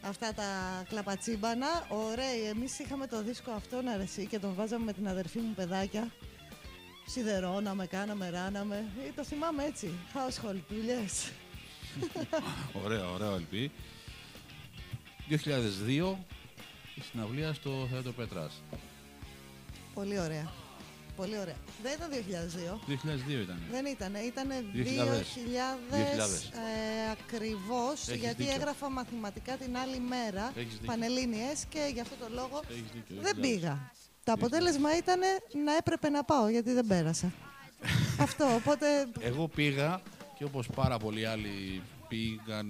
αυτά 0.02 0.34
τα 0.34 0.44
κλαπατσίμπανα. 0.90 1.68
Ωραία, 1.90 2.50
εμείς 2.50 2.80
είχαμε 2.80 3.08
το 3.08 3.24
δίσκο 3.24 3.52
αυτόν 3.52 3.88
αρεσί 3.88 4.26
και 4.26 4.40
τον 4.40 4.54
βάζαμε 4.54 4.86
με 4.86 4.94
την 4.94 5.08
αδερφή 5.08 5.40
μου 5.40 5.54
παιδάκια. 5.54 6.12
Σιδερώναμε, 7.06 7.86
κάναμε, 7.86 8.30
ράναμε. 8.30 8.76
Ε, 8.76 9.12
το 9.16 9.24
θυμάμαι 9.24 9.64
έτσι. 9.64 9.92
Household 10.14 10.62
δουλειές. 10.70 11.32
Ωραία, 12.84 13.10
ωραίο 13.10 13.36
LP. 13.36 13.68
2002 15.32 16.18
η 16.96 17.02
συναυλία 17.12 17.54
στο 17.54 17.88
Θέατρο 17.92 18.12
Πέτρας. 18.12 18.64
Πολύ 19.94 20.20
ωραία. 20.20 20.52
Πολύ 21.16 21.38
ωραία. 21.40 21.56
Δεν 21.84 21.94
ήταν 21.94 22.10
2002. 22.12 22.80
2002 22.88 23.42
ήταν. 23.42 23.60
Δεν 23.72 23.86
ήταν. 23.86 24.14
Ήταν 24.16 24.48
2000. 24.74 25.26
2000, 25.90 26.52
ε, 26.54 27.12
ακριβώς, 27.12 28.08
Έχεις 28.08 28.22
γιατί 28.22 28.36
δίκιο. 28.44 28.56
έγραφα 28.56 28.90
μαθηματικά 28.90 29.56
την 29.56 29.78
άλλη 29.78 30.00
μέρα, 30.00 30.52
Έχεις 30.56 30.72
δίκιο. 30.74 30.86
Πανελλήνιες 30.88 31.66
και 31.70 31.90
γι' 31.94 32.00
αυτό 32.00 32.16
το 32.16 32.28
λόγο 32.34 32.62
Έχεις 32.70 32.84
δίκιο, 32.94 33.16
δεν 33.22 33.36
2000. 33.36 33.42
πήγα. 33.42 33.92
Το 34.24 34.32
αποτέλεσμα 34.32 34.98
ήταν 34.98 35.20
να 35.66 35.76
έπρεπε 35.76 36.10
να 36.10 36.24
πάω 36.24 36.50
γιατί 36.50 36.72
δεν 36.74 36.88
πέρασα. 36.88 37.32
αυτό, 38.26 38.46
οπότε 38.56 38.86
Εγώ 39.20 39.48
πήγα 39.48 40.02
και 40.38 40.44
όπως 40.44 40.68
πάρα 40.76 40.98
πολλοί 40.98 41.26
άλλοι 41.26 41.82
πήγαν. 42.12 42.70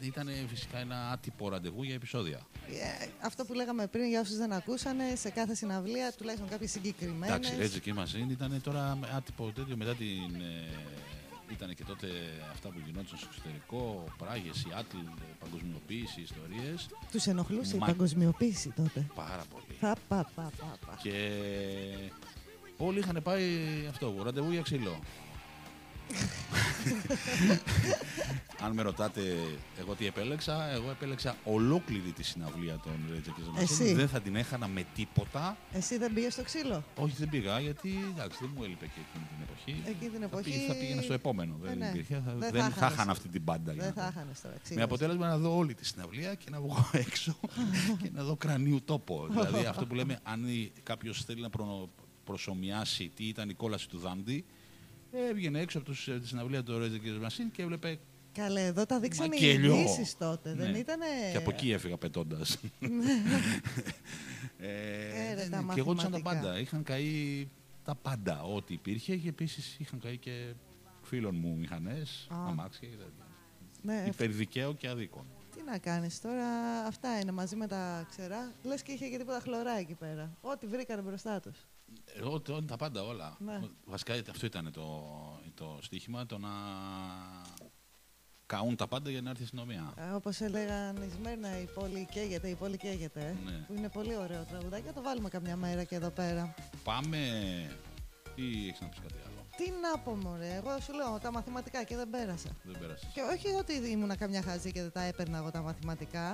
Ήταν 0.00 0.28
φυσικά 0.48 0.78
ένα 0.78 1.10
άτυπο 1.10 1.48
ραντεβού 1.48 1.82
για 1.82 1.94
επεισόδια. 1.94 2.40
ε, 2.68 3.06
αυτό 3.20 3.44
που 3.44 3.52
λέγαμε 3.54 3.86
πριν 3.86 4.04
για 4.08 4.20
όσους 4.20 4.36
δεν 4.36 4.52
ακούσανε, 4.52 5.14
σε 5.16 5.30
κάθε 5.30 5.54
συναυλία, 5.54 6.12
τουλάχιστον 6.16 6.48
κάποιες 6.48 6.70
συγκεκριμένες. 6.70 7.50
Εντάξει, 7.50 7.76
Rage 7.76 7.80
και 7.80 7.94
Machine 7.98 8.30
ήταν 8.30 8.60
τώρα 8.62 8.98
άτυπο 9.16 9.52
τέτοιο 9.54 9.76
μετά 9.76 9.94
την. 9.94 10.34
Ε, 10.40 10.68
ήταν 11.52 11.74
και 11.74 11.84
τότε 11.84 12.06
αυτά 12.52 12.68
που 12.68 12.78
γινόντουσαν 12.86 13.18
στο 13.18 13.28
εξωτερικό, 13.30 14.04
Πράγες, 14.18 14.56
Σιάτλ, 14.56 14.96
παγκοσμιοποίηση, 15.40 16.20
ιστορίες. 16.20 16.88
Τους 17.10 17.26
ενοχλούσε 17.26 17.76
η 17.76 17.78
Μα- 17.78 17.86
παγκοσμιοποίηση 17.86 18.68
τότε. 18.76 19.06
Πάρα 19.14 19.44
πολύ. 19.52 19.64
Θα, 19.80 19.96
πα, 20.08 20.30
πα, 20.34 20.50
πα, 20.58 20.76
πα. 20.86 20.98
Και 21.02 21.12
όλοι 22.76 22.98
είχαν 22.98 23.20
πάει 23.22 23.46
αυτό, 23.88 24.14
ραντεβού 24.22 24.50
για 24.50 24.62
ξύλο. 24.62 24.98
Αν 28.62 28.72
με 28.72 28.82
ρωτάτε 28.82 29.20
εγώ 29.78 29.94
τι 29.94 30.06
επέλεξα, 30.06 30.70
εγώ 30.70 30.90
επέλεξα 30.90 31.36
ολόκληρη 31.44 32.10
τη 32.12 32.22
συναυλία 32.22 32.80
των 32.82 32.92
Rage 33.10 33.28
Against 33.28 33.58
the 33.58 33.58
Machine. 33.58 33.62
Εσύ; 33.62 33.92
Δεν 33.94 34.08
θα 34.08 34.20
την 34.20 34.36
έχανα 34.36 34.68
με 34.68 34.84
τίποτα. 34.94 35.56
Εσύ 35.72 35.98
δεν 35.98 36.12
πήγες 36.12 36.32
στο 36.32 36.42
ξύλο; 36.42 36.84
Όχι, 36.96 37.14
δεν 37.18 37.28
πήγα, 37.28 37.60
γιατί 37.60 37.88
εντάξει, 38.14 38.38
δεν 38.40 38.50
μου 38.56 38.64
έλειπε 38.64 38.86
και 38.86 39.00
εκείνη 39.08 39.24
την 39.24 39.36
εποχή. 39.42 39.82
Εκείνη 39.90 40.10
την 40.10 40.18
Θα 40.20 40.24
εποχή- 40.24 40.44
πήγα- 40.54 40.66
Θα 40.66 40.74
πήγαινα 40.80 41.02
στο 41.02 41.12
επόμενο. 41.12 41.54
Ε, 41.64 41.68
δεν 41.68 41.78
ναι. 41.78 41.86
υπήρχε. 41.88 42.22
Θα, 42.26 42.32
Δεν 42.34 42.50
δεν, 42.52 42.62
θα 42.62 42.68
θα 42.68 42.74
χάνες. 42.74 42.94
είχαν 42.94 43.10
αυτή 43.10 43.28
την 43.28 43.44
πάντα. 43.44 43.72
για 43.72 43.82
Δεν 43.82 43.92
να 43.96 44.02
θα 44.02 44.10
πω. 44.12 44.18
χάνες 44.18 44.40
τώρα 44.40 44.54
ξύλος. 44.62 44.78
Με 44.78 44.82
αποτέλεσμα 44.84 45.26
να 45.28 45.38
δω 45.38 45.56
όλη 45.56 45.74
τη 45.74 45.86
συναυλία 45.86 46.34
και 46.34 46.50
να 46.50 46.60
βγω 46.60 46.90
έξω 47.06 47.36
και 48.02 48.10
να 48.14 48.22
δω 48.22 48.36
κρανίου 48.36 48.80
τόπο. 48.84 49.26
δηλαδή 49.30 49.64
αυτό 49.66 49.86
που 49.86 49.94
λέμε, 49.94 50.18
αν 50.22 50.44
κάποιος 50.82 51.24
θέλει 51.24 51.40
να 51.40 51.50
προ, 51.50 51.88
προσωμιάσει 52.24 53.10
τι 53.16 53.24
ήταν 53.24 53.48
η 53.48 53.54
κόλαση 53.54 53.88
του 53.88 53.98
Δάντη, 53.98 54.44
Έβγαινε 55.12 55.60
έξω 55.60 55.78
από 55.78 55.86
τους, 55.86 56.08
ε, 56.08 56.18
τη 56.20 56.26
συναυλία 56.26 56.62
του 56.62 56.72
Rage 56.72 56.94
Against 57.04 57.22
the 57.22 57.26
Machine 57.26 57.50
και 57.52 57.62
έβλεπε. 57.62 57.98
Καλέ, 58.32 58.64
εδώ 58.64 58.86
τα 58.86 59.00
δείξανε 59.00 59.36
οι 59.36 59.40
Μακελιό. 59.40 59.74
ειδήσεις 59.76 60.16
τότε. 60.16 60.54
Δεν 60.54 60.70
Ναι. 60.70 60.78
ήτανε... 60.78 61.04
Και 61.30 61.36
από 61.36 61.50
εκεί 61.50 61.72
έφυγα 61.72 61.96
πετώντας. 61.98 62.58
Ε, 64.62 65.34
ρε, 65.34 65.42
ε, 65.42 65.48
τα 65.48 65.64
και 65.74 65.80
εγώ 65.80 65.94
τα 65.94 66.02
μαθηματικά. 66.02 66.30
πάντα. 66.30 66.58
Είχαν 66.58 66.82
καεί 66.82 67.48
τα 67.84 67.94
πάντα, 67.94 68.42
ό,τι 68.42 68.74
υπήρχε 68.74 69.16
και 69.16 69.28
επίσης 69.28 69.76
είχαν 69.78 70.00
καεί 70.00 70.16
και 70.18 70.52
φίλων 71.02 71.34
μου 71.34 71.56
μηχανές, 71.56 72.26
Α. 72.30 72.46
αμάξια 72.48 72.88
και 72.88 72.94
τέτοια. 72.96 73.26
Ναι, 73.82 74.04
Υπερδικαίο 74.06 74.74
και 74.74 74.88
αδίκων. 74.88 75.24
τι 75.56 75.62
να 75.62 75.78
κάνεις 75.78 76.20
τώρα, 76.20 76.46
αυτά 76.86 77.18
είναι 77.20 77.32
μαζί 77.32 77.56
με 77.56 77.66
τα 77.66 78.06
ξερά. 78.10 78.52
Λες 78.62 78.82
και 78.82 78.92
είχε 78.92 79.08
και 79.08 79.18
τίποτα 79.18 79.40
χλωρά 79.40 79.72
εκεί 79.78 79.94
πέρα. 79.94 80.36
Ό,τι 80.40 80.66
βρήκανε 80.66 81.02
μπροστά 81.02 81.40
τους. 81.40 81.58
Ε, 82.14 82.22
ό,τι- 82.22 82.52
ό,τι 82.52 82.66
τα 82.66 82.76
πάντα 82.76 83.02
όλα. 83.02 83.36
Ναι. 83.38 83.60
Βασικά 83.84 84.14
αυτό 84.30 84.46
ήταν 84.46 84.72
το, 84.72 85.02
το 85.54 85.78
στοίχημα, 85.82 86.26
το 86.26 86.38
να 86.38 86.48
καούν 88.46 88.76
τα 88.76 88.86
πάντα 88.88 89.10
για 89.10 89.20
να 89.22 89.30
έρθει 89.30 89.42
η 89.42 89.44
αστυνομία. 89.44 89.92
Ε, 89.96 90.10
όπως 90.10 90.40
έλεγαν 90.40 90.96
η 90.96 91.10
Σμέρνα, 91.18 91.60
η 91.60 91.64
πόλη 91.74 92.08
καίγεται, 92.12 92.48
η 92.48 92.54
πόλη 92.54 92.76
καίγεται. 92.76 93.20
ε, 93.20 93.50
Ναι. 93.50 93.64
Που 93.66 93.74
είναι 93.74 93.88
πολύ 93.88 94.16
ωραίο 94.16 94.42
τραγουδάκι. 94.44 94.86
Θα 94.86 94.92
το 94.92 95.02
βάλουμε 95.02 95.28
καμιά 95.28 95.56
μέρα 95.56 95.84
και 95.84 95.94
εδώ 95.94 96.10
πέρα. 96.10 96.54
Πάμε 96.84 97.18
ή 98.34 98.66
έχεις 98.68 98.80
να 98.80 98.88
πεις 98.88 98.98
κάτι 98.98 99.14
άλλο; 99.26 99.46
Τι 99.56 99.70
να 99.70 99.98
πω, 99.98 100.16
μωρέ. 100.16 100.54
Εγώ 100.54 100.80
σου 100.80 100.92
λέω 100.92 101.18
τα 101.22 101.32
μαθηματικά 101.32 101.84
και 101.84 101.96
δεν 101.96 102.10
πέρασα. 102.10 102.48
Δεν 102.62 102.78
πέρασες. 102.80 103.10
Και 103.14 103.20
όχι 103.20 103.48
ότι 103.54 103.72
ήμουνα 103.90 104.16
καμιά 104.16 104.42
χαζή 104.42 104.72
και 104.72 104.80
δεν 104.80 104.92
τα 104.92 105.02
έπαιρνα 105.02 105.38
εγώ 105.38 105.50
τα 105.50 105.60
μαθηματικά, 105.62 106.28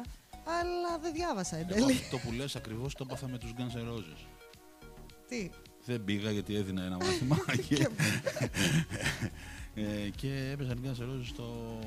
αλλά 0.44 0.98
δεν 1.00 1.12
διάβασα 1.12 1.56
εν 1.56 1.66
Εγώ 1.70 1.86
τέλει. 1.86 1.98
αυτό 1.98 2.18
που 2.18 2.32
λες 2.32 2.56
ακριβώς 2.56 2.94
το 2.94 3.04
έπαθα 3.08 3.28
με 3.28 3.38
τους 3.38 3.52
Guns 3.56 3.76
N' 3.76 3.88
Roses. 3.92 4.26
Τι. 5.28 5.50
Δεν 5.84 6.04
πήγα 6.04 6.30
γιατί 6.30 6.54
έδινα 6.56 6.82
ένα 6.82 6.96
μάθημα 7.04 7.36
και, 7.68 7.88
ε, 9.74 10.08
και 10.16 10.48
έπαιζαν 10.52 10.78
Guns 10.84 11.00
N' 11.00 11.04
Roses 11.04 11.24
στο 11.26 11.78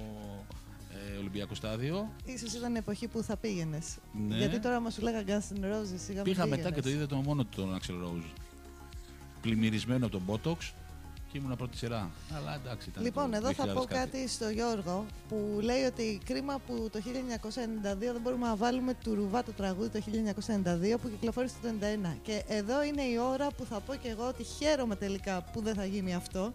ε, 1.13 1.17
Ολυμπιακό 1.17 1.55
στάδιο. 1.55 2.11
Ίσως 2.25 2.53
ήταν 2.53 2.75
η 2.75 2.77
εποχή 2.77 3.07
που 3.07 3.23
θα 3.23 3.37
πήγαινες. 3.37 3.97
Ναι. 4.27 4.37
Γιατί 4.37 4.59
τώρα 4.59 4.79
μα 4.79 4.89
σου 4.89 5.01
λέγα 5.01 5.23
Guns 5.27 5.57
N' 5.57 5.63
Roses, 5.63 5.97
σιγά 6.05 6.21
μην 6.21 6.23
Πήγα 6.23 6.45
μετά 6.45 6.55
πήγαινες. 6.55 6.75
και 6.75 6.81
το 6.81 6.89
είδα 6.89 7.07
το 7.07 7.15
μόνο 7.15 7.43
του 7.43 7.49
τον 7.55 7.77
Axel 7.77 8.05
Rose. 8.05 8.31
Πλημμυρισμένο 9.41 10.05
από 10.05 10.19
τον 10.19 10.23
Botox 10.27 10.71
και 11.31 11.37
ήμουν 11.37 11.55
πρώτη 11.55 11.77
σειρά. 11.77 12.11
Αλλά 12.35 12.55
εντάξει 12.55 12.89
ήταν 12.89 13.03
Λοιπόν, 13.03 13.31
το 13.31 13.37
εδώ 13.37 13.53
θα 13.53 13.65
2000 13.65 13.73
πω 13.73 13.83
κάτι 13.83 14.27
στο 14.27 14.49
Γιώργο 14.49 15.05
που 15.29 15.59
λέει 15.61 15.83
ότι 15.83 16.21
κρίμα 16.25 16.59
που 16.67 16.89
το 16.91 16.99
1992 17.05 17.97
δεν 17.99 18.21
μπορούμε 18.21 18.47
να 18.47 18.55
βάλουμε 18.55 18.93
του 19.03 19.15
Ρουβά 19.15 19.43
το 19.43 19.51
τραγούδι 19.51 19.89
το 19.89 19.99
1992 20.93 20.97
που 21.01 21.09
κυκλοφόρησε 21.09 21.55
το 21.61 21.69
1991. 22.13 22.17
Και 22.21 22.43
εδώ 22.47 22.83
είναι 22.83 23.01
η 23.01 23.17
ώρα 23.17 23.47
που 23.47 23.65
θα 23.65 23.79
πω 23.79 23.95
και 23.95 24.09
εγώ 24.09 24.27
ότι 24.27 24.43
χαίρομαι 24.43 24.95
τελικά 24.95 25.43
που 25.53 25.61
δεν 25.61 25.73
θα 25.75 25.85
γίνει 25.85 26.15
αυτό. 26.15 26.53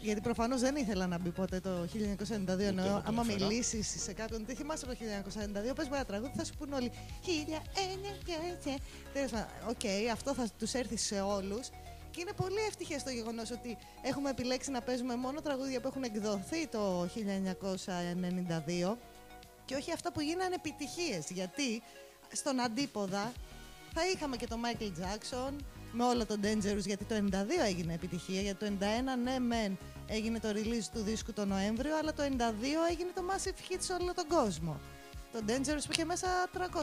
Γιατί 0.00 0.20
προφανώς 0.20 0.60
δεν 0.60 0.76
ήθελα 0.76 1.06
να 1.06 1.18
μπει 1.18 1.30
ποτέ 1.30 1.60
το 1.60 1.70
1992. 1.70 2.58
Ενώ 2.58 2.82
εγώ 2.82 2.88
το 2.88 3.02
άμα 3.06 3.22
έφερα. 3.28 3.46
μιλήσεις 3.46 4.02
σε 4.02 4.12
κάποιον, 4.12 4.46
τι 4.46 4.54
θυμάσαι 4.54 4.86
το 4.86 4.92
1992, 4.92 5.74
πες 5.74 5.88
μου 5.88 5.94
ένα 5.94 6.04
τραγούδι, 6.04 6.32
θα 6.36 6.44
σου 6.44 6.52
πούν 6.58 6.72
όλοι 6.72 6.90
1992. 7.22 8.78
Τέλος 9.12 9.30
πάντων, 9.30 9.46
οκ, 9.68 10.10
αυτό 10.12 10.34
θα 10.34 10.48
τους 10.58 10.72
έρθει 10.72 10.96
σε 10.96 11.20
όλους. 11.20 11.68
Και 12.12 12.20
είναι 12.20 12.32
πολύ 12.36 12.60
ευτυχές 12.68 13.02
το 13.02 13.10
γεγονός 13.10 13.50
ότι 13.50 13.76
έχουμε 14.02 14.30
επιλέξει 14.30 14.70
να 14.70 14.80
παίζουμε 14.82 15.16
μόνο 15.16 15.40
τραγούδια 15.40 15.80
που 15.80 15.88
έχουν 15.88 16.02
εκδοθεί 16.02 16.66
το 16.66 17.08
1992 18.90 18.96
και 19.64 19.74
όχι 19.74 19.92
αυτά 19.92 20.12
που 20.12 20.20
γίνανε 20.20 20.54
επιτυχίες. 20.54 21.30
Γιατί 21.30 21.82
στον 22.32 22.60
αντίποδα 22.60 23.32
θα 23.94 24.06
είχαμε 24.14 24.36
και 24.36 24.46
το 24.46 24.56
Michael 24.64 24.92
Jackson 25.02 25.52
με 25.92 26.04
όλο 26.04 26.26
το 26.26 26.36
Dangerous 26.42 26.84
γιατί 26.86 27.04
το 27.04 27.14
92 27.14 27.34
έγινε 27.66 27.94
επιτυχία. 27.94 28.40
Γιατί 28.40 28.64
το 28.64 28.72
91 28.80 29.22
ναι 29.22 29.38
μεν 29.38 29.78
έγινε 30.06 30.40
το 30.40 30.48
release 30.48 30.86
του 30.92 31.00
δίσκου 31.02 31.32
το 31.32 31.44
Νοέμβριο 31.44 31.96
αλλά 31.98 32.12
το 32.12 32.22
92 32.22 32.28
έγινε 32.90 33.10
το 33.14 33.22
massive 33.30 33.72
hit 33.72 33.76
σε 33.78 33.92
όλο 33.92 34.14
τον 34.14 34.26
κόσμο. 34.28 34.80
Το 35.32 35.38
Dangerous 35.46 35.82
που 35.86 35.92
είχε 35.92 36.04
μέσα 36.04 36.26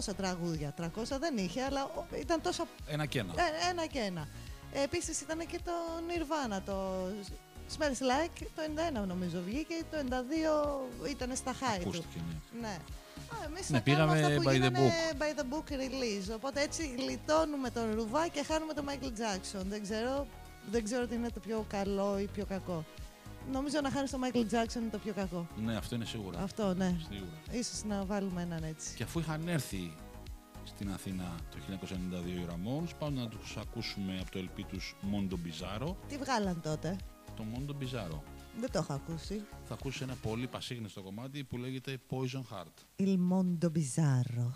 300 0.10 0.16
τραγούδια. 0.18 0.74
300 0.82 0.88
δεν 1.20 1.38
είχε 1.38 1.64
αλλά 1.64 1.84
ο- 1.84 2.06
ήταν 2.20 2.42
τόσο 2.42 2.68
Ένα 2.88 3.06
και 3.06 3.20
ένα. 3.20 3.34
ε, 3.38 3.70
ένα 3.70 3.86
και 3.86 4.00
ένα. 4.00 4.28
Ε, 4.74 4.84
Επίσης 4.84 5.22
ήταν 5.22 5.40
και 5.40 5.60
το 5.66 5.72
Nirvana, 6.10 6.62
το 6.66 6.76
Smells 7.78 8.02
Like, 8.12 8.46
το 8.56 8.62
91 9.04 9.08
νομίζω 9.08 9.42
βγήκε, 9.46 9.74
το 9.92 9.98
92 11.06 11.10
ήταν 11.10 11.36
στα 11.36 11.52
high 11.54 11.80
του. 11.82 11.88
Ακούστηκε, 11.88 12.20
ναι. 12.54 12.60
Ναι. 12.68 12.78
Α, 13.34 13.46
εμείς 13.46 13.70
Ναι, 13.70 13.78
θα 13.78 13.84
κάνουμε 13.84 14.14
πήγαμε 14.14 14.26
αυτά 14.26 14.36
που 14.42 14.44
by 14.44 14.52
the 14.52 14.54
γίνανε 14.54 14.80
book. 14.80 15.22
by 15.22 15.40
the 15.40 15.44
book 15.54 15.72
release. 15.82 16.36
Οπότε 16.36 16.62
έτσι 16.62 16.96
γλιτώνουμε 16.98 17.70
τον 17.70 17.94
Ρουβά 17.96 18.28
και 18.28 18.44
χάνουμε 18.44 18.74
τον 18.74 18.86
Michael 18.90 19.14
Jackson. 19.22 19.64
Δεν 19.66 19.82
ξέρω, 19.82 20.28
δεν 20.72 20.84
ξέρω 20.84 21.08
τι 21.08 21.16
είναι 21.16 21.30
το 21.30 21.40
πιο 21.40 21.66
καλό 21.70 22.20
ή 22.20 22.26
πιο 22.34 22.46
κακό. 22.46 22.86
Νομίζω 23.52 23.80
να 23.82 23.92
χάνεις 23.92 24.12
τον 24.12 24.22
Michael 24.24 24.38
Jackson 24.54 24.76
είναι 24.76 24.90
το 24.92 24.98
πιο 24.98 25.14
κακό. 25.14 25.48
Ναι, 25.56 25.76
αυτό 25.76 25.96
είναι 25.96 26.06
σίγουρα. 26.06 26.40
Αυτό, 26.40 26.74
ναι. 26.74 26.96
Σίγουρα. 27.10 27.32
Ίσως 27.52 27.84
να 27.84 28.06
βάλουμε 28.06 28.42
έναν 28.42 28.64
έτσι. 28.64 28.96
Και 28.96 29.04
αφού 29.04 29.20
είχαν 29.20 29.48
έρθει 29.48 29.96
στην 30.64 30.92
Αθήνα 30.92 31.36
το 31.52 31.58
1992 32.24 32.28
οι 32.28 32.46
Ramones, 32.50 32.90
πάμε 33.00 33.20
να 33.22 33.28
τους 33.28 33.58
ακούσουμε 33.58 34.18
από 34.22 34.32
το 34.32 34.40
LP 34.40 34.64
τους 34.68 34.96
Mondo 35.02 35.34
Bizarro. 35.34 35.96
Τι 36.08 36.18
βγάλαν 36.18 36.62
τότε; 36.62 36.98
Το 37.36 37.44
Mondo 37.54 37.72
Bizarro. 37.72 38.20
Δεν 38.60 38.72
το 38.72 38.78
έχω 38.78 38.94
ακούσει. 38.94 39.42
Θα 39.66 39.74
ακούσεις 39.74 40.02
ένα 40.02 40.16
πολύ 40.22 40.48
πασίγνωστο 40.48 41.02
κομμάτι 41.02 41.44
που 41.44 41.58
λέγεται 41.58 42.00
Poison 42.10 42.56
Heart. 42.56 43.04
Il 43.04 43.18
mondo 43.32 43.70
bizzarro. 43.72 44.52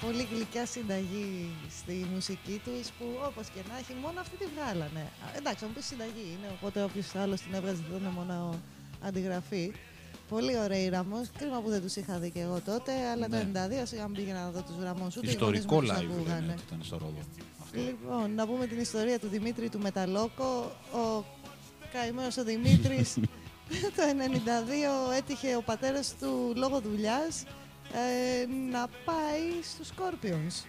Πολύ 0.00 0.28
γλυκιά 0.32 0.66
συνταγή 0.66 1.50
στη 1.78 2.06
μουσική 2.14 2.60
τους 2.64 2.88
που 2.98 3.04
όπως 3.26 3.46
και 3.54 3.60
να 3.70 3.78
έχει 3.78 3.94
μόνο 4.02 4.20
αυτή 4.20 4.36
τη 4.36 4.44
βγάλανε. 4.54 5.00
Α, 5.24 5.26
Εντάξει, 5.36 5.60
θα 5.60 5.66
μου 5.66 5.72
πεις 5.74 5.86
συνταγή 5.86 6.26
είναι, 6.38 6.48
οπότε 6.56 6.82
όποιος 6.82 7.14
άλλος 7.14 7.40
την 7.40 7.54
έβγαζε 7.54 7.82
δεν 7.90 7.98
είναι 8.00 8.10
μόνο 8.14 8.60
αντιγραφή. 9.02 9.72
Πολύ 10.28 10.58
ωραίοι 10.58 10.88
Ραμόν. 10.88 11.28
Κρίμα 11.38 11.60
που 11.60 11.68
δεν 11.68 11.82
τους 11.82 11.96
είχα 11.96 12.18
δει 12.18 12.30
και 12.30 12.40
εγώ 12.40 12.60
τότε, 12.64 12.92
αλλά 13.12 13.28
Ναι. 13.28 13.36
το 13.36 13.46
92 13.82 13.86
σιγά 13.86 14.06
μην 14.08 14.16
πήγαινα 14.16 14.40
να 14.44 14.50
δω 14.50 14.62
τους 14.62 14.76
Ραμόν. 14.82 15.06
Ούτε 15.16 15.26
οι 15.26 15.30
Ιστορικό 15.30 15.74
γονείς 15.74 15.90
μου 15.90 15.96
τους 15.98 16.08
live 16.08 16.10
ακούγανε. 16.14 16.40
λένε 16.40 16.52
ότι 16.52 16.62
ήταν 16.66 16.80
στο 16.82 16.96
Ρόδο. 16.98 17.18
Αυτό. 17.62 17.78
Λοιπόν, 17.80 18.34
να 18.34 18.46
πούμε 18.46 18.66
την 18.66 18.80
ιστορία 18.80 19.18
του 19.18 19.28
Δημήτρη 19.28 19.68
του 19.68 19.78
Μεταλόκο. 19.78 20.72
Ο 20.92 21.24
καημένος 21.92 22.36
ο 22.36 22.44
Δημήτρης 22.44 23.14
το 23.96 24.02
92 25.12 25.16
έτυχε 25.16 25.56
ο 25.56 25.62
πατέρας 25.62 26.14
του 26.20 26.52
λόγω 26.56 26.80
δουλειάς 26.80 27.44
ε, 27.92 28.46
να 28.70 28.88
πάει 29.04 29.62
στους 29.62 29.88
Scorpions. 29.88 30.66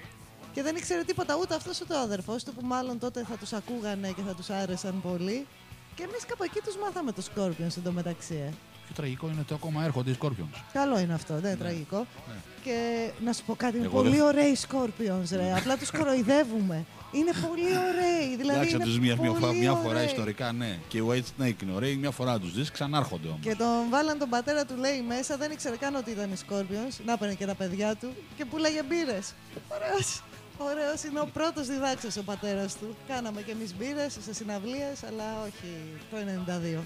Και 0.53 0.63
δεν 0.63 0.75
ήξερε 0.75 1.03
τίποτα 1.03 1.35
ούτε 1.35 1.55
αυτός 1.55 1.81
ούτε 1.81 1.93
ο 1.93 1.99
αδερφός 1.99 2.43
του 2.43 2.53
που 2.53 2.65
μάλλον 2.65 2.99
τότε 2.99 3.23
θα 3.23 3.37
τους 3.37 3.53
ακούγανε 3.53 4.11
και 4.11 4.21
θα 4.21 4.35
τους 4.35 4.49
άρεσαν 4.49 5.01
πολύ. 5.01 5.47
Και 5.95 6.03
εμείς 6.03 6.25
κάπου 6.25 6.43
εκεί 6.43 6.59
τους 6.65 6.77
μάθαμε 6.77 7.11
τους 7.11 7.27
Scorpions 7.35 7.77
εντωμεταξύ. 7.77 8.53
Ε. 8.89 8.93
Πιο 8.93 8.95
τραγικό 8.95 9.27
είναι 9.27 9.39
ότι 9.41 9.53
ακόμα 9.53 9.83
έρχονται 9.83 10.11
οι 10.11 10.15
Scorpions. 10.21 10.57
Καλό 10.73 10.99
είναι 10.99 11.13
αυτό, 11.13 11.33
δεν 11.39 11.51
είναι 11.51 11.59
τραγικό. 11.59 11.97
Ναι. 11.97 12.33
Και 12.63 13.09
να 13.25 13.33
σου 13.33 13.43
πω 13.45 13.55
κάτι, 13.55 13.77
είναι 13.77 13.85
Εγώ 13.85 13.95
πολύ 13.95 14.09
δεν- 14.09 14.21
ωραίοι 14.21 14.57
Scorpions, 14.69 15.29
ρε. 15.31 15.53
Απλά 15.57 15.77
τους 15.77 15.91
κοροϊδεύουμε. 15.91 16.85
Είναι 17.11 17.31
πολύ 17.47 17.71
ωραίοι. 17.89 18.35
Δηλαδή 18.37 18.55
Εντάξει, 18.55 18.69
είναι 18.75 18.83
από 18.83 18.85
τους 18.91 18.99
μια, 18.99 19.15
μια, 19.15 19.29
φορά, 19.31 19.39
πολύ 19.47 19.59
μια 19.59 19.73
φορά 19.73 19.89
ωραίοι. 19.89 20.05
ιστορικά, 20.05 20.51
ναι. 20.51 20.77
Και 20.87 20.97
οι 20.97 21.03
White 21.09 21.27
Snake 21.41 21.61
είναι 21.63 21.71
ωραίοι, 21.73 21.95
μια 21.95 22.11
φορά 22.11 22.39
τους 22.39 22.53
δεις, 22.53 22.71
ξανάρχονται 22.71 23.27
όμως. 23.27 23.39
Και 23.41 23.55
τον 23.55 23.89
βάλαν 23.89 24.17
τον 24.17 24.29
πατέρα 24.29 24.65
του, 24.65 24.75
λέει 24.75 25.01
μέσα, 25.07 25.37
δεν 25.37 25.51
ήξερε 25.51 25.75
καν 25.75 25.95
ότι 25.95 26.11
ήταν 26.11 26.31
οι 26.31 26.35
Scorpions. 26.49 26.93
Να 27.05 27.17
παίρνει 27.17 27.35
και 27.35 27.45
τα 27.45 27.55
παιδιά 27.55 27.95
του 27.95 28.09
και 28.37 28.45
πουλάγε 28.45 28.83
μπύρες. 28.83 29.33
Ωραίος. 29.75 30.23
Ωραίος 30.57 31.03
είναι 31.03 31.19
ο 31.19 31.29
πρώτος 31.33 31.67
διδάξιος 31.67 32.17
ο 32.17 32.23
πατέρας 32.23 32.77
του. 32.77 32.95
Κάναμε 33.07 33.41
κι 33.41 33.51
εμείς 33.51 33.75
μπύρες 33.77 34.17
σε 34.25 34.33
συναυλίες, 34.33 35.03
αλλά 35.07 35.27
όχι 35.47 35.69
το 36.11 36.17
92. 36.17 36.83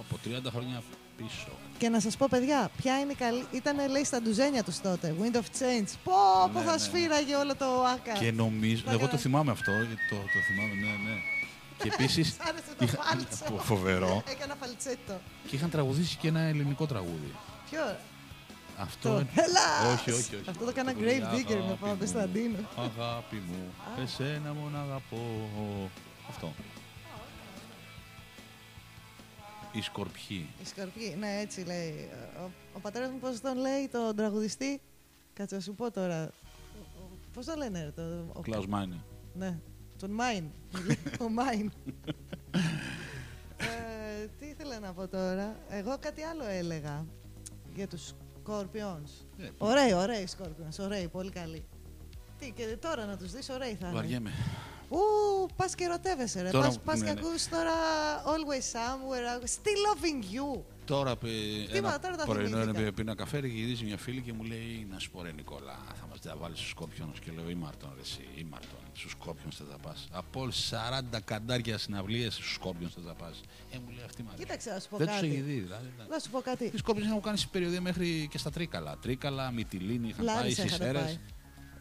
Από 0.00 0.18
30 0.24 0.50
χρόνια 0.50 0.82
πίσω. 1.22 1.48
Και 1.78 1.88
να 1.88 2.00
σας 2.00 2.16
πω, 2.16 2.26
παιδιά, 2.30 2.70
ποια 2.76 3.00
είναι 3.00 3.12
η 3.12 3.14
καλή. 3.14 3.44
Ήταν 3.50 3.90
λέει 3.90 4.04
στα 4.04 4.20
ντουζένια 4.22 4.64
τους 4.64 4.80
τότε. 4.80 5.14
Wind 5.20 5.36
of 5.36 5.38
Change. 5.60 5.88
Πω, 6.04 6.12
πω 6.52 6.58
Ναι, 6.58 6.64
θα 6.64 6.72
ναι. 6.72 6.78
σφύραγε 6.78 7.34
όλο 7.36 7.54
το 7.56 7.66
άκα. 7.94 8.12
Και 8.12 8.32
νομίζω. 8.32 8.82
Τα 8.84 8.90
Εγώ 8.90 8.98
το 8.98 9.04
έκανα. 9.04 9.20
θυμάμαι 9.20 9.50
αυτό. 9.50 9.72
Το, 10.10 10.16
το 10.16 10.38
θυμάμαι, 10.48 10.74
ναι, 10.74 10.86
ναι. 11.10 11.16
Και 11.82 11.90
επίσης. 11.92 12.28
Σ' 12.28 12.48
άρεσε 12.48 12.72
το 12.78 12.86
φάλτσο. 12.86 13.62
Φοβερό. 13.62 14.22
Έκανα 14.30 14.54
φαλτσέτο. 14.60 15.20
Και 15.46 15.56
είχαν 15.56 15.70
τραγουδήσει 15.70 16.16
και 16.16 16.28
ένα 16.28 16.40
ελληνικό 16.40 16.86
τραγούδι. 16.86 17.34
Ποιο; 17.70 17.96
Αυτό. 18.78 19.08
Το 19.08 19.26
Ελλάς! 19.34 19.94
Όχι, 19.94 20.10
όχι, 20.10 20.34
όχι. 20.34 20.44
Αυτό 20.50 20.64
το 20.64 20.70
έκανα 20.70 20.92
Το 20.92 20.98
Grave 21.02 21.20
αγάπη 21.22 21.46
Digger 21.48 21.54
με 21.56 21.60
μου, 21.60 21.76
Παπα-Κωνσταντίνο. 21.80 22.58
Αγάπη 22.76 23.36
μου, 23.48 23.62
εσένα 24.02 24.52
μόνο 24.60 24.78
αγαπώ. 24.78 25.22
Αυτό. 26.28 26.52
Οι 29.72 29.80
σκορπιοί. 29.82 30.48
Η 30.62 30.66
Σκορπιή, 30.66 31.16
ναι, 31.18 31.38
έτσι 31.40 31.64
λέει. 31.64 32.08
Ο, 32.44 32.50
ο 32.72 32.80
πατέρας 32.80 33.10
μου 33.10 33.18
πώς 33.18 33.40
τον 33.40 33.56
λέει 33.58 33.88
τον 33.88 34.16
τραγουδιστή. 34.16 34.80
Κάτσε 35.32 35.54
να 35.54 35.60
σου 35.60 35.74
πω 35.74 35.90
τώρα. 35.90 36.30
Πώς 37.32 37.46
τον 37.46 37.56
λένε, 37.56 37.84
ρε, 37.84 37.90
το, 37.90 38.02
ο, 38.32 38.40
Κλάους 38.40 38.66
Μάνι. 38.66 39.02
Ναι, 39.34 39.58
τον 39.98 40.10
Μάιν. 40.10 40.44
ο 41.20 41.28
Μάιν. 41.28 41.70
ε, 43.56 44.26
τι 44.38 44.46
ήθελα 44.46 44.78
να 44.78 44.92
πω 44.92 45.08
τώρα. 45.08 45.56
Εγώ 45.68 45.96
κάτι 46.00 46.22
άλλο 46.22 46.44
έλεγα 46.46 47.06
για 47.74 47.88
τους 47.88 48.12
Scorpions. 48.44 49.24
Ε, 49.38 49.48
Ωραίοι, 49.58 49.92
ωραίοι 49.94 50.28
Scorpions, 50.38 50.78
ωραίοι, 50.84 51.08
πολύ 51.08 51.30
καλοί. 51.30 51.64
Τι, 52.38 52.50
και 52.50 52.76
τώρα 52.80 53.04
να 53.06 53.16
τους 53.16 53.32
δεις, 53.32 53.48
ωραίοι 53.48 53.74
θα 53.74 53.86
είναι. 53.86 53.96
Βαριέμαι. 53.96 54.30
Ου, 54.90 54.98
πας 55.56 55.74
και 55.74 55.84
ερωτεύεσαι 55.84 56.42
ρε. 56.42 56.50
Τώρα- 56.50 56.66
πας, 56.66 56.78
πας 56.80 56.98
ναι, 57.00 57.06
και 57.06 57.12
ναι. 57.12 57.20
ακούς 57.20 57.48
τώρα 57.48 57.72
Always 58.24 58.64
Somewhere, 58.76 59.44
Still 59.44 59.80
Loving 59.88 60.24
You. 60.34 60.62
Τώρα, 60.84 61.16
πε, 61.16 61.28
ένα 61.72 61.98
τώρα 61.98 62.16
τα 62.16 62.24
πρωινό 62.24 62.48
θυμήθηκα. 62.58 62.80
είναι 62.80 62.92
πίνα 62.92 63.14
καφέ 63.14 63.40
και 63.40 63.46
γυρίζει 63.46 63.84
μια 63.84 63.96
φίλη 63.96 64.20
και 64.20 64.32
μου 64.32 64.42
λέει 64.42 64.86
να 64.90 64.98
σου 64.98 65.10
πω 65.10 65.22
ρε 65.22 65.32
Νικόλα, 65.32 65.78
θα 66.00 66.06
μας 66.10 66.18
διαβάλεις 66.22 66.58
στους 66.58 66.70
Σκόπιονος 66.70 67.18
και 67.20 67.30
λέω 67.36 67.50
Ήμαρτον 67.50 67.90
ρε 67.94 68.00
εσύ, 68.00 68.28
Ήμαρτον, 68.38 68.78
στους 68.92 69.10
Σκόπιονς 69.10 69.56
θες 69.56 69.66
να 69.70 69.76
πας. 69.78 70.08
Από 70.12 70.40
όλες 70.40 70.56
40 70.56 71.20
καντάρια 71.24 71.78
συναυλίες 71.78 72.34
στους 72.34 72.52
Σκόπιονς 72.52 72.94
θες 72.94 73.04
να 73.04 73.14
πας. 73.14 73.40
Ε, 73.72 73.76
μου 73.78 73.90
λέει 73.94 74.04
αυτή 74.04 74.22
μ' 74.22 74.26
αρέσει. 74.28 74.42
Κοίταξε, 74.42 74.70
να 74.70 74.78
σου 74.80 74.88
πω 74.88 74.96
Δεν 74.96 75.06
τους 75.06 75.16
κάτι. 75.16 75.26
έχει 75.28 75.40
δει 75.40 75.52
δηλαδή. 75.60 75.86
Να 76.10 76.18
σου 76.18 76.30
πω 76.30 76.40
κάτι. 76.40 76.64
Οι 76.74 76.78
Σκόπιονς 76.78 77.08
έχουν 77.10 77.22
κάνει 77.22 77.38
σε 77.38 77.48
περιοδία 77.52 77.80
μέχρι 77.80 78.28
και 78.30 78.38
στα 78.38 78.50
Τρίκαλα. 78.50 78.96
Τρίκαλα, 78.98 79.50
Μυτιλίνη 79.50 80.08
είχαν 80.08 80.24
πάει, 80.24 80.34
Λάρισα 80.36 80.60
στις 80.60 80.74
είχατε 80.74 80.92
πάει. 80.92 81.02
Σέρες 81.02 81.18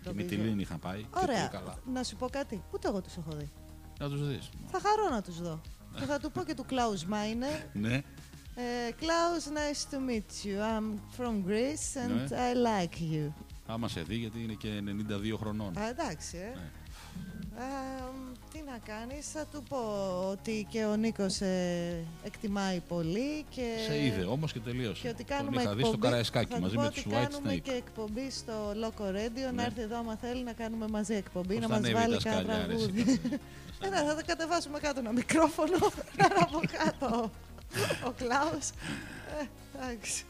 και 0.03 0.09
Το 0.09 0.13
Μυτιλίνη 0.15 0.61
είχαν 0.61 0.79
πάει. 0.79 1.01
και 1.01 1.19
Ωραία. 1.23 1.49
Τρίκαλα. 1.49 1.77
Να 1.93 2.03
σου 2.03 2.15
πω 2.15 2.29
κάτι. 2.29 2.63
Ούτε 2.73 2.87
εγώ 2.87 3.01
τους 3.01 3.17
έχω 3.17 3.31
δει; 3.37 3.49
Να 3.99 4.09
τους 4.09 4.27
δεις. 4.27 4.49
Θα 4.71 4.79
χαρώ 4.79 5.09
να 5.15 5.21
τους 5.21 5.41
δω. 5.41 5.61
και 5.99 6.05
θα 6.05 6.19
του 6.19 6.31
πω 6.31 6.43
και 6.43 6.53
του 6.53 6.65
Klaus 6.69 7.03
Μάινερ. 7.07 7.59
Ναι, 7.85 8.01
Ε, 8.55 8.91
Klaus, 8.99 9.47
nice 9.57 9.93
to 9.93 9.97
meet 10.09 10.45
you. 10.45 10.57
I'm 10.59 10.87
from 11.19 11.49
Greece 11.49 12.05
and 12.05 12.09
Ναι. 12.09 12.25
I 12.29 12.55
like 12.67 13.13
you. 13.13 13.31
άμα 13.67 13.87
σε 13.87 14.01
δει 14.01 14.15
γιατί 14.15 14.43
είναι 14.43 14.53
και 14.53 14.81
92 15.33 15.37
χρονών. 15.39 15.77
Α, 15.77 15.87
εντάξει, 15.89 16.37
ε. 16.37 16.41
Ναι. 16.59 16.69
Ε, 17.57 18.01
μ, 18.11 18.31
τι 18.33 18.38
να 18.71 18.93
κάνεις, 18.93 19.31
θα 19.31 19.45
του 19.51 19.63
πω 19.69 19.77
ότι 20.31 20.67
και 20.69 20.85
ο 20.85 20.95
Νίκος 20.95 21.41
ε, 21.41 22.03
εκτιμάει 22.23 22.79
πολύ 22.87 23.45
και... 23.49 23.75
Σε 23.87 24.03
είδε 24.05 24.23
όμως 24.23 24.51
και 24.53 24.59
τελείωσε. 24.59 25.01
Και 25.01 25.07
ότι 25.07 25.23
Τον 25.23 25.37
κάνουμε 25.37 25.61
είχα 25.61 25.73
δει 25.73 25.79
εκπομπή. 25.79 25.97
στο 25.97 26.07
Καραϊσκάκι 26.07 26.49
θα 26.51 26.55
του 26.55 26.61
μαζί 26.61 26.75
πω 26.75 26.81
με 26.81 26.87
ότι 26.87 27.01
τους 27.03 27.13
White 27.13 27.15
κάνουμε 27.29 27.53
Snake. 27.53 27.59
και 27.61 27.71
εκπομπή 27.71 28.31
στο 28.31 28.53
Loco 28.71 29.03
Radio. 29.03 29.43
Να 29.45 29.51
Ναι. 29.51 29.63
έρθει 29.63 29.81
εδώ 29.81 29.97
άμα 29.97 30.15
θέλει 30.15 30.43
να 30.43 30.51
κάνουμε 30.53 30.87
μαζί 30.87 31.13
εκπομπή, 31.13 31.53
Πώς 31.53 31.61
να 31.61 31.67
θα 31.67 31.73
μας 31.73 31.77
ανέβει 31.77 31.93
η 31.93 31.99
βάλει 32.01 32.13
δασκάλια, 32.13 32.41
κανένα 32.43 32.67
ρε, 32.67 32.73
εσύ, 32.73 32.85
τραγούδι. 32.91 33.17
τότε. 33.19 33.39
Ε, 33.81 33.89
ναι, 33.89 33.95
θα 34.07 34.15
τα 34.15 34.23
κατεβάσουμε 34.23 34.79
κάτω 34.79 34.99
ένα 34.99 35.11
μικρόφωνο, 35.11 35.77
να 36.17 36.25
είναι 36.25 36.39
από 36.39 36.59
κάτω 36.77 37.31
ο 38.07 38.11
Κλάους. 38.11 38.69
Ε, 39.39 39.43
εντάξει. 39.77 40.23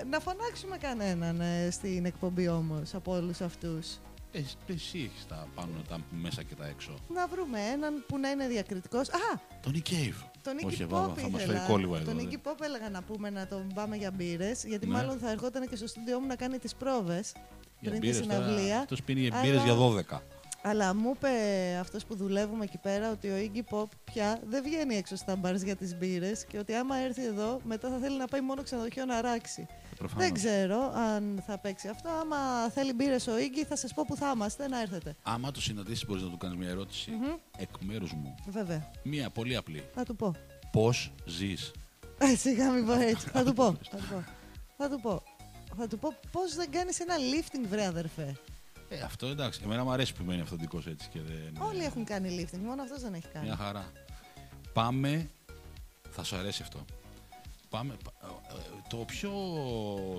Ε, 0.00 0.04
να 0.04 0.20
φωνάξουμε 0.20 0.76
κανέναν 0.78 1.40
ε, 1.40 1.68
στην 1.70 2.04
εκπομπή 2.04 2.48
όμως 2.48 2.94
από 2.94 3.12
όλους 3.16 3.40
αυτούς. 3.40 3.86
Ε, 4.32 4.38
εσύ 4.72 4.98
έχεις 4.98 5.26
τα 5.28 5.48
πάνω, 5.54 5.70
τα 5.88 5.98
μέσα 6.10 6.42
και 6.42 6.54
τα 6.54 6.66
έξω. 6.66 6.94
Να 7.14 7.26
βρούμε 7.26 7.60
έναν 7.72 8.04
που 8.08 8.18
να 8.18 8.30
είναι 8.30 8.46
διακριτικός. 8.48 9.08
Α, 9.08 9.38
Τον 9.62 9.72
Nick 9.74 9.90
Cave. 9.90 10.24
τον 10.42 10.56
Όχι, 10.64 10.84
Iggy 10.84 10.88
βάβα, 10.88 11.12
Pop 11.12 11.16
θα 11.18 11.28
μας 11.30 11.42
ήθελα. 11.42 11.58
φέρει 11.58 11.72
κόλλημα 11.72 11.96
εδώ. 11.96 12.04
Τον 12.04 12.16
δε. 12.16 12.22
Iggy 12.30 12.48
Pop 12.48 12.56
έλεγα 12.64 12.90
να 12.90 13.02
πούμε 13.02 13.30
να 13.30 13.46
τον 13.46 13.66
πάμε 13.74 13.96
για 13.96 14.10
μπύρες, 14.10 14.64
γιατί 14.64 14.86
Ναι. 14.86 14.92
μάλλον 14.94 15.18
θα 15.18 15.30
ερχόταν 15.30 15.68
και 15.68 15.76
στο 15.76 15.86
στούντιό 15.86 16.20
μου 16.20 16.26
να 16.26 16.36
κάνει 16.36 16.58
τις 16.58 16.74
πρόβες 16.74 17.32
Για 17.80 17.90
πριν 17.90 18.00
τη 18.00 18.06
μπύρες 18.08 18.26
τώρα, 18.26 18.32
συναυλία. 18.34 18.78
Αυτός 18.78 19.02
πίνει 19.02 19.26
αλλά- 19.32 19.40
μπύρες 19.42 19.62
για 19.62 19.74
12. 19.74 20.22
Αλλά 20.62 20.94
μου 20.94 21.12
είπε 21.14 21.28
αυτός 21.80 22.04
που 22.04 22.16
δουλεύουμε 22.16 22.64
εκεί 22.64 22.78
πέρα 22.78 23.10
ότι 23.10 23.28
ο 23.28 23.34
Iggy 23.36 23.74
Pop 23.74 23.86
πια 24.04 24.40
δεν 24.48 24.62
βγαίνει 24.62 24.94
έξω 24.96 25.16
στα 25.16 25.36
μπαρς 25.36 25.62
για 25.62 25.76
τις 25.76 25.96
μπύρες 25.98 26.44
και 26.44 26.58
ότι 26.58 26.74
άμα 26.74 26.96
έρθει 26.96 27.24
εδώ 27.24 27.60
μετά 27.64 27.88
θα 27.88 27.98
θέλει 27.98 28.16
να 28.18 28.26
πάει 28.26 28.40
μόνο 28.40 28.62
ξενοδοχείο 28.62 29.04
να 29.04 29.20
ράξει. 29.20 29.66
Προφανώς. 30.00 30.24
Δεν 30.24 30.34
ξέρω 30.34 30.92
αν 30.94 31.42
θα 31.46 31.58
παίξει 31.58 31.88
αυτό. 31.88 32.08
Άμα 32.08 32.70
θέλει 32.70 32.92
μπύρες 32.92 33.26
ο 33.26 33.32
Iggy 33.36 33.64
θα 33.68 33.76
σας 33.76 33.94
πω 33.94 34.04
που 34.06 34.16
θα 34.16 34.32
είμαστε 34.34 34.68
να 34.68 34.80
έρθετε. 34.80 35.16
Άμα 35.22 35.50
το 35.50 35.60
συναντήσεις 35.60 36.06
μπορείς 36.06 36.22
να 36.22 36.28
του 36.30 36.36
κάνεις 36.36 36.56
μια 36.58 36.68
ερώτηση 36.68 37.12
εκ 37.58 37.68
μέρους 37.80 38.12
μου. 38.12 38.34
Βέβαια. 38.48 38.90
Μία 39.02 39.30
πολύ 39.30 39.56
απλή. 39.56 39.84
Θα 39.94 40.04
του 40.04 40.16
πω. 40.16 40.34
Πώς 40.72 41.12
ζεις; 41.26 41.72
Ε, 42.18 42.34
Σιγά 42.36 42.70
μην 42.70 42.86
πω 42.86 42.92
έτσι. 42.92 43.28
θα 43.34 43.44
του 43.44 43.52
πω. 43.52 43.64
Θα 43.90 43.96
του 43.96 44.06
πω. 44.10 44.24
Θα 44.76 44.88
του 44.88 45.00
πω. 45.00 45.22
Θα 45.76 45.86
του 45.88 45.98
πω 45.98 46.14
πώς 46.32 46.54
δεν 46.54 46.70
κάνεις 46.70 47.00
ένα 47.00 47.14
lifting 47.16 47.66
βρε 47.68 47.84
αδερφέ. 47.86 48.36
Ε, 48.88 49.00
αυτό 49.00 49.26
εντάξει. 49.26 49.60
Εμένα 49.64 49.84
μου 49.84 49.90
αρέσει 49.90 50.14
που 50.14 50.24
μένει 50.24 50.40
αυθεντικός 50.40 50.86
έτσι 50.86 51.08
και 51.08 51.20
δεν... 51.20 51.62
Όλοι 51.62 51.84
έχουν 51.84 52.04
κάνει 52.04 52.28
lifting, 52.40 52.60
μόνο 52.64 52.82
αυτός 52.82 53.00
δεν 53.02 53.14
έχει 53.14 53.26
κάνει. 53.32 53.46
Μια 53.46 53.56
χαρά. 53.56 53.92
Πάμε. 54.72 55.30
Θα 56.10 56.24
σου 56.24 56.36
αρέσει 56.36 56.62
αυτό. 56.62 56.84
Πάμε. 57.70 57.96
πα- 58.04 58.12
ε, 58.22 58.54
ε, 58.56 58.60
Το 58.88 58.96
πιο 58.96 59.30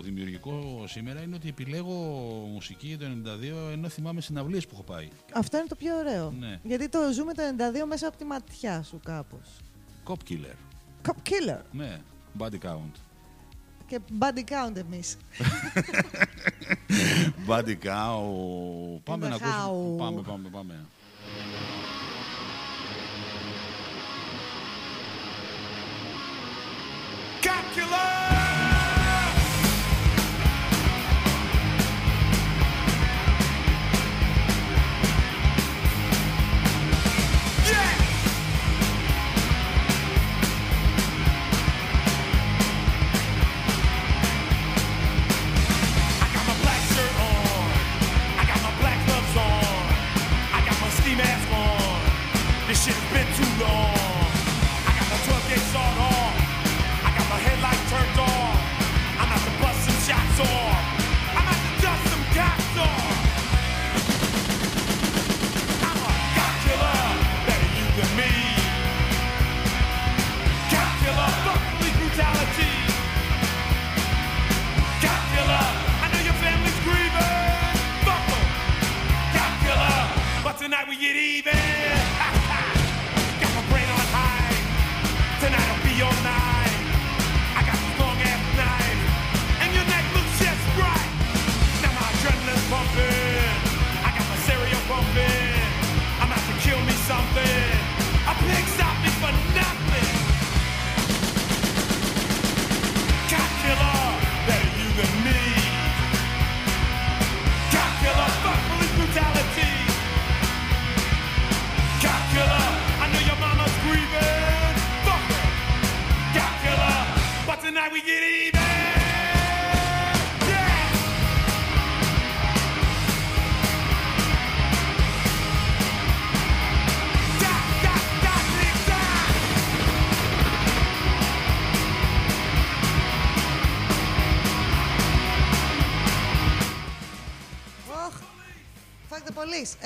δημιουργικό 0.02 0.84
σήμερα 0.88 1.22
είναι 1.22 1.36
ότι 1.36 1.48
επιλέγω 1.48 1.94
μουσική 2.54 2.88
για 2.88 2.98
το 2.98 3.06
92 3.06 3.72
ενώ 3.72 3.90
θυμάμαι 3.90 4.22
συναυλίες 4.22 4.66
που 4.68 4.72
έχω 4.74 4.84
πάει. 4.84 5.08
Αυτό 5.34 5.58
είναι 5.58 5.68
το 5.68 5.76
πιο 5.76 5.98
ωραίο. 5.98 6.32
Ναι. 6.40 6.60
Γιατί 6.64 6.90
το 6.90 7.00
ζούμε 7.14 7.34
το 7.34 7.42
92 7.84 7.86
μέσα 7.88 8.08
από 8.08 8.18
τη 8.18 8.24
ματιά 8.26 8.84
σου 8.84 9.00
κάπως. 9.06 9.48
Cop 10.08 10.30
Killer. 10.30 10.56
Cop 11.08 11.16
Killer. 11.30 11.62
Ναι. 11.72 11.98
Body 12.40 12.58
Count. 12.66 12.92
Και 13.88 14.00
body 14.20 14.40
count 14.40 14.76
εμείς. 14.76 15.18
Body 17.48 17.76
Count. 17.84 19.00
Πάμε 19.04 19.26
the 19.26 19.30
να 19.30 19.36
ακούσουμε. 19.36 19.56
how. 19.66 19.98
Πάμε, 19.98 20.22
πάμε, 20.22 20.50
πάμε. 20.50 20.86
Dracula! 27.74 28.31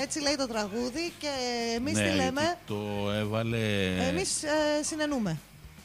Έτσι 0.05 0.19
λέει 0.21 0.35
το 0.35 0.47
τραγούδι 0.47 1.13
και 1.19 1.29
εμείς 1.75 1.93
ναι, 1.93 1.99
τι 1.99 2.05
γιατί 2.05 2.23
λέμε; 2.23 2.57
Το 2.67 3.11
έβαλε. 3.11 3.85
Εμείς 4.07 4.43
ε, 4.43 4.83
συνενούμε. 4.83 5.37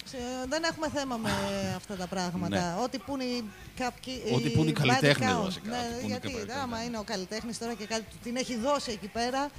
Σε- 0.04 0.16
Δεν 0.48 0.62
έχουμε 0.70 0.88
θέμα 0.94 1.16
με 1.16 1.30
αυτά 1.80 1.94
τα 1.96 2.06
πράγματα. 2.06 2.56
Ναι. 2.76 2.82
Ό,τι 2.84 2.98
που 2.98 3.12
είναι 3.14 3.24
οι 3.24 3.44
κάποιοι. 3.76 4.14
Ό,τι 4.34 4.48
που 4.50 4.60
είναι 4.60 4.70
οι 4.70 4.74
body 4.76 4.78
καλλιτέχνες 4.86 5.32
count. 5.32 5.42
βασικά, 5.42 5.70
ό,τι 5.70 5.88
Ναι, 5.88 5.92
που 5.92 5.98
είναι 5.98 6.06
γιατί 6.06 6.28
καλλιτέχνες, 6.30 6.62
άμα 6.62 6.78
ναι. 6.78 6.84
είναι 6.84 6.98
ο 6.98 7.02
καλλιτέχνης 7.02 7.58
τώρα 7.58 7.74
και 7.74 7.86
κάτι 7.86 8.02
του 8.10 8.16
την 8.22 8.36
έχει 8.36 8.56
δώσει 8.56 8.90
εκεί 8.90 9.06
πέρα. 9.08 9.50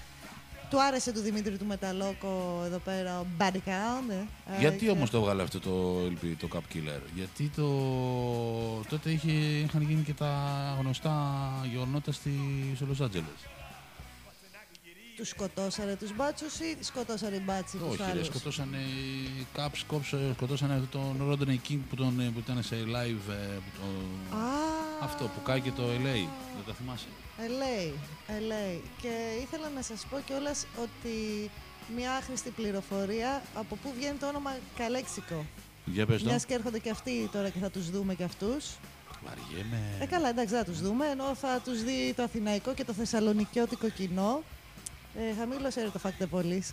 Του 0.69 0.81
άρεσε 0.81 1.11
του 1.11 1.19
Δημήτρη 1.21 1.57
του 1.57 1.65
Μεταλόκο 1.65 2.61
εδώ 2.65 2.77
πέρα 2.77 3.19
ο 3.19 3.25
Body 3.39 3.55
Count. 3.69 4.09
ε. 4.09 4.59
Γιατί 4.59 4.87
Ε, 4.87 4.91
όμως 4.91 5.09
το 5.09 5.17
έβγαλε 5.17 5.41
αυτό 5.43 5.59
το 5.59 5.95
LP, 6.05 6.27
το 6.39 6.47
Cup 6.53 6.75
Killer; 6.75 7.01
Γιατί 7.15 7.51
το... 7.55 7.65
τότε 8.89 9.09
είχε... 9.09 9.31
είχαν 9.31 9.81
γίνει 9.81 10.01
και 10.03 10.13
τα 10.13 10.33
γνωστά 10.79 11.41
γεγονότα 11.71 12.11
στη... 12.11 12.31
στο 12.75 12.85
Los 12.91 13.03
Angeles. 13.05 13.60
Τους 15.21 15.29
σκοτώσανε 15.29 15.95
τους 15.95 16.15
μπάτσους 16.15 16.59
ή 16.59 16.77
σκοτώσανε 16.79 17.35
οι 17.35 17.41
μπάτσοι 17.45 17.77
τους 17.77 17.87
Όχι, 17.87 17.97
ρε, 17.97 18.09
άλλους; 18.11 18.25
σκοτώσανε 18.25 18.77
οι 18.77 19.45
Caps, 19.55 19.71
σκόψε- 19.73 20.33
σκοτώσανε 20.35 20.81
τον 20.91 21.15
Rodney 21.29 21.57
King 21.69 21.77
που, 21.89 21.95
τον, 21.95 22.15
που 22.33 22.39
ήταν 22.39 22.63
σε 22.63 22.75
live. 22.75 23.29
ε, 23.31 23.55
Που 23.55 23.71
το... 23.79 24.35
Α, 24.37 24.41
Αυτό 25.01 25.23
που 25.23 25.41
κάει 25.43 25.61
και 25.61 25.71
το 25.71 25.83
LA. 25.83 26.27
Δεν 26.55 26.63
τα 26.67 26.73
θυμάσαι; 26.73 27.05
LA, 27.37 27.91
LA. 28.29 28.79
Και 29.01 29.13
ήθελα 29.41 29.69
να 29.75 29.81
σας 29.81 30.05
πω 30.09 30.17
κιόλας 30.25 30.65
ότι 30.81 31.49
μια 31.95 32.11
άχρηστη 32.11 32.49
πληροφορία 32.49 33.41
από 33.55 33.75
πού 33.75 33.93
βγαίνει 33.97 34.17
το 34.17 34.27
όνομα 34.27 34.51
Καλέξικο. 34.77 35.45
Για 35.85 36.05
πες 36.05 36.21
το. 36.23 36.29
Μιας 36.29 36.45
και 36.45 36.53
έρχονται 36.53 36.79
και 36.79 36.89
αυτοί 36.89 37.29
τώρα 37.31 37.49
και 37.49 37.59
θα 37.59 37.69
τους 37.69 37.89
δούμε 37.89 38.13
και 38.15 38.23
αυτούς. 38.23 38.65
Βαριέμαι. 39.25 39.81
Ε, 39.99 40.05
καλά, 40.05 40.29
εντάξει, 40.29 40.53
θα 40.55 40.63
τους 40.63 40.81
δούμε, 40.81 41.05
ενώ 41.07 41.35
θα 41.35 41.61
τους 41.65 41.83
δει 41.83 42.13
το 42.15 42.23
αθηναϊκό 42.23 42.73
και 42.73 42.83
το 42.83 42.93
θεσσαλονικιώτικο 42.93 43.89
κοινό. 43.89 44.41
Ε, 45.15 45.33
χαμήλωσε 45.39 45.81
ρε 45.81 45.89
το 45.89 45.99
φάκτε 45.99 46.25
πολύ. 46.25 46.63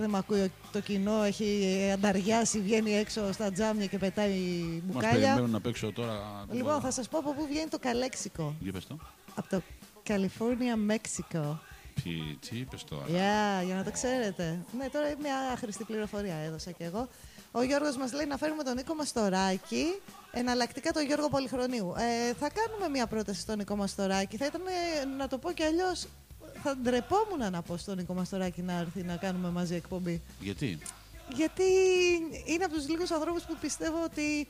Δεν 0.00 0.10
με 0.10 0.18
ακούει 0.18 0.52
το 0.72 0.80
κοινό, 0.80 1.22
έχει 1.22 1.90
ανταριάσει, 1.92 2.60
βγαίνει 2.60 2.94
έξω 2.94 3.32
στα 3.32 3.52
τζάμια 3.52 3.86
και 3.86 3.98
πετάει 3.98 4.38
Μας 4.38 4.80
μπουκάλια. 4.82 5.18
περιμένουν 5.18 5.50
να 5.50 5.60
παίξω 5.60 5.92
τώρα. 5.92 6.44
Λοιπόν, 6.50 6.80
θα 6.80 6.90
σας 6.90 7.08
πω 7.08 7.18
από 7.18 7.32
πού 7.34 7.46
βγαίνει 7.46 7.68
το 7.68 7.78
Καλέξικο. 7.78 8.54
Για 8.60 8.72
πες 8.72 8.86
το. 8.86 8.98
Από 9.34 9.48
το 9.48 9.62
California, 10.06 10.92
Mexico. 10.92 11.58
Τι, 12.02 12.10
τι 12.48 12.58
είπες 12.58 12.84
τώρα. 12.84 13.04
Yeah, 13.06 13.64
για 13.64 13.74
να 13.74 13.84
το 13.84 13.90
ξέρετε. 13.90 14.58
Ναι, 14.78 14.88
τώρα 14.88 15.06
μια 15.20 15.36
άχρηστη 15.52 15.84
πληροφορία 15.84 16.34
έδωσα 16.34 16.70
κι 16.70 16.82
εγώ. 16.82 17.08
Ο 17.52 17.62
Γιώργος 17.62 17.96
μας 17.96 18.12
λέει 18.12 18.26
να 18.26 18.36
φέρουμε 18.36 18.62
τον 18.62 18.74
Νίκο 18.74 18.94
Μαστοράκη, 18.94 19.84
εναλλακτικά 20.32 20.90
τον 20.92 21.04
Γιώργο 21.06 21.28
Πολυχρονίου. 21.28 21.94
Ε, 21.96 22.34
θα 22.34 22.50
κάνουμε 22.50 22.88
μια 22.88 23.06
πρόταση 23.06 23.40
στον 23.40 23.58
Νίκο 23.58 23.76
Μαστοράκη. 23.76 24.36
Θα 24.36 24.46
ήταν, 24.46 24.62
ε, 24.66 25.04
να 25.04 25.28
το 25.28 25.38
πω 25.38 25.52
κι 25.52 25.62
αλλιώς, 25.62 26.06
θα 26.62 26.76
ντρεπόμουν 26.76 27.50
να 27.52 27.62
πω 27.62 27.76
στον 27.76 27.96
Νίκο 27.96 28.14
Μαστοράκη 28.14 28.62
να 28.62 28.72
έρθει 28.78 29.02
να 29.02 29.16
κάνουμε 29.16 29.50
μαζί 29.50 29.74
εκπομπή. 29.74 30.22
Γιατί; 30.40 30.78
Γιατί 31.34 31.62
είναι 32.44 32.64
από 32.64 32.74
τους 32.74 32.88
λίγους 32.88 33.10
ανθρώπους 33.10 33.42
που 33.42 33.56
πιστεύω 33.60 34.02
ότι 34.04 34.48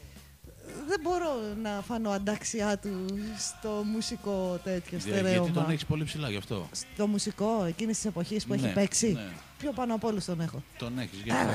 δεν 0.86 1.00
μπορώ 1.02 1.30
να 1.62 1.82
φανώ 1.86 2.10
αντάξιά 2.10 2.78
του 2.78 3.04
στο 3.38 3.82
μουσικό 3.84 4.60
τέτοιο 4.64 4.98
Για- 4.98 5.12
γιατί 5.12 5.18
στερέωμα. 5.28 5.50
τον 5.52 5.70
έχεις 5.70 5.84
πολύ 5.86 6.04
ψηλά 6.04 6.30
γι' 6.30 6.36
αυτό. 6.36 6.68
Στο 6.72 7.06
μουσικό 7.06 7.64
εκείνης 7.64 7.96
της 7.96 8.04
εποχής 8.04 8.46
που 8.46 8.54
Ναι, 8.54 8.60
έχει 8.66 8.72
παίξει. 8.74 9.12
ναι. 9.12 9.28
Πιο 9.58 9.72
πάνω 9.72 9.94
από 9.94 10.08
όλους 10.08 10.24
τον 10.24 10.40
έχω. 10.40 10.62
Τον 10.78 10.98
έχεις 10.98 11.18
γι' 11.20 11.30
αυτό. 11.30 11.46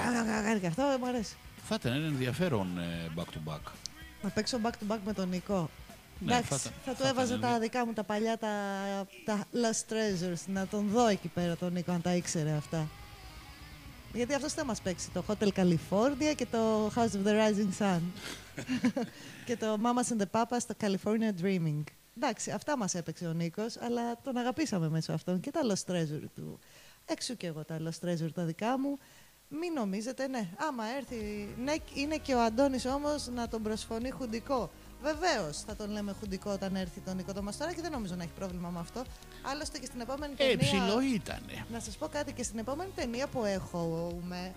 Κάνει 0.43 0.59
και 0.59 0.67
αυτό, 0.67 0.83
μου 0.99 1.07
αρέσει. 1.07 1.35
Θα 1.67 1.75
ήταν 1.79 1.93
ένα 1.93 2.05
ενδιαφέρον 2.05 2.77
ε, 2.77 3.11
back 3.15 3.21
to 3.23 3.51
back. 3.53 3.59
Να 4.21 4.29
παίξω 4.29 4.59
back 4.63 4.69
to 4.69 4.93
back 4.93 4.97
με 5.05 5.13
τον 5.13 5.29
Νικό. 5.29 5.69
Ναι, 6.19 6.31
Εντάξει, 6.33 6.49
θα 6.49 6.57
θα, 6.57 6.69
ήταν- 6.69 6.81
θα 6.85 6.91
του 6.91 6.97
ήταν 6.99 7.11
έβαζα 7.11 7.39
τα 7.39 7.47
ενδια- 7.47 7.59
δικά 7.59 7.85
μου 7.85 7.93
τα 7.93 8.03
παλιά, 8.03 8.37
τα, 8.37 8.49
τα 9.25 9.43
Last 9.53 9.91
Treasures, 9.93 10.43
να 10.47 10.67
τον 10.67 10.87
δω 10.89 11.07
εκεί 11.07 11.27
πέρα 11.27 11.55
τον 11.55 11.73
Νίκο, 11.73 11.91
αν 11.91 12.01
τα 12.01 12.15
ήξερε 12.15 12.51
αυτά. 12.51 12.87
Γιατί 14.13 14.33
αυτός 14.33 14.53
θα 14.53 14.65
μας 14.65 14.81
παίξει 14.81 15.09
το 15.11 15.23
Hotel 15.27 15.47
California 15.55 16.33
και 16.35 16.45
το 16.45 16.87
House 16.87 17.11
of 17.11 17.27
the 17.27 17.31
Rising 17.31 17.81
Sun. 17.85 17.99
και 19.45 19.57
το 19.57 19.77
Mamas 19.83 20.17
and 20.17 20.21
the 20.21 20.41
Papas, 20.41 20.57
το 20.67 20.75
California 20.81 21.41
Dreaming. 21.43 21.83
Εντάξει, 22.17 22.51
αυτά 22.51 22.77
μας 22.77 22.95
έπαιξε 22.95 23.27
ο 23.27 23.33
Νίκος, 23.33 23.77
αλλά 23.77 24.17
τον 24.23 24.37
αγαπήσαμε 24.37 24.89
μέσω 24.89 25.13
αυτών 25.13 25.39
και 25.39 25.51
τα 25.51 25.59
Lost 25.63 25.91
Treasure 25.91 26.23
του. 26.35 26.59
Έξω 27.05 27.33
και 27.33 27.47
εγώ 27.47 27.63
τα 27.65 27.77
Lost 27.83 28.05
Treasure 28.07 28.31
τα 28.33 28.43
δικά 28.43 28.79
μου. 28.79 28.97
Μην 29.49 29.73
νομίζετε, 29.73 30.27
ναι, 30.27 30.49
άμα 30.67 30.83
έρθει, 30.97 31.47
ναι, 31.63 31.73
είναι 31.93 32.17
και 32.17 32.33
ο 32.33 32.41
Αντώνης 32.41 32.85
όμως 32.85 33.27
να 33.27 33.47
τον 33.47 33.61
προσφωνεί 33.63 34.09
χουντικό. 34.09 34.71
Βεβαίως 35.09 35.57
θα 35.67 35.75
τον 35.75 35.89
λέμε 35.91 36.15
χουντικό 36.19 36.51
όταν 36.51 36.75
έρθει 36.75 36.99
τον 36.99 37.15
Νίκο 37.15 37.33
Τομαστόρα 37.33 37.73
και 37.73 37.81
δεν 37.81 37.91
νομίζω 37.91 38.15
να 38.15 38.23
έχει 38.23 38.31
πρόβλημα 38.39 38.69
με 38.69 38.79
αυτό. 38.79 39.03
Άλλωστε 39.51 39.77
και 39.77 39.85
στην 39.85 39.99
επόμενη 40.01 40.33
Ε, 40.37 40.45
ταινία. 40.45 40.57
ψηλό 40.57 41.01
ήτανε. 41.13 41.65
Να 41.71 41.79
σας 41.79 41.95
πω 41.97 42.07
κάτι 42.07 42.33
και 42.33 42.43
στην 42.43 42.59
επόμενη 42.59 42.89
ταινία 42.95 43.27
που 43.27 43.45
έχουμε. 43.45 44.53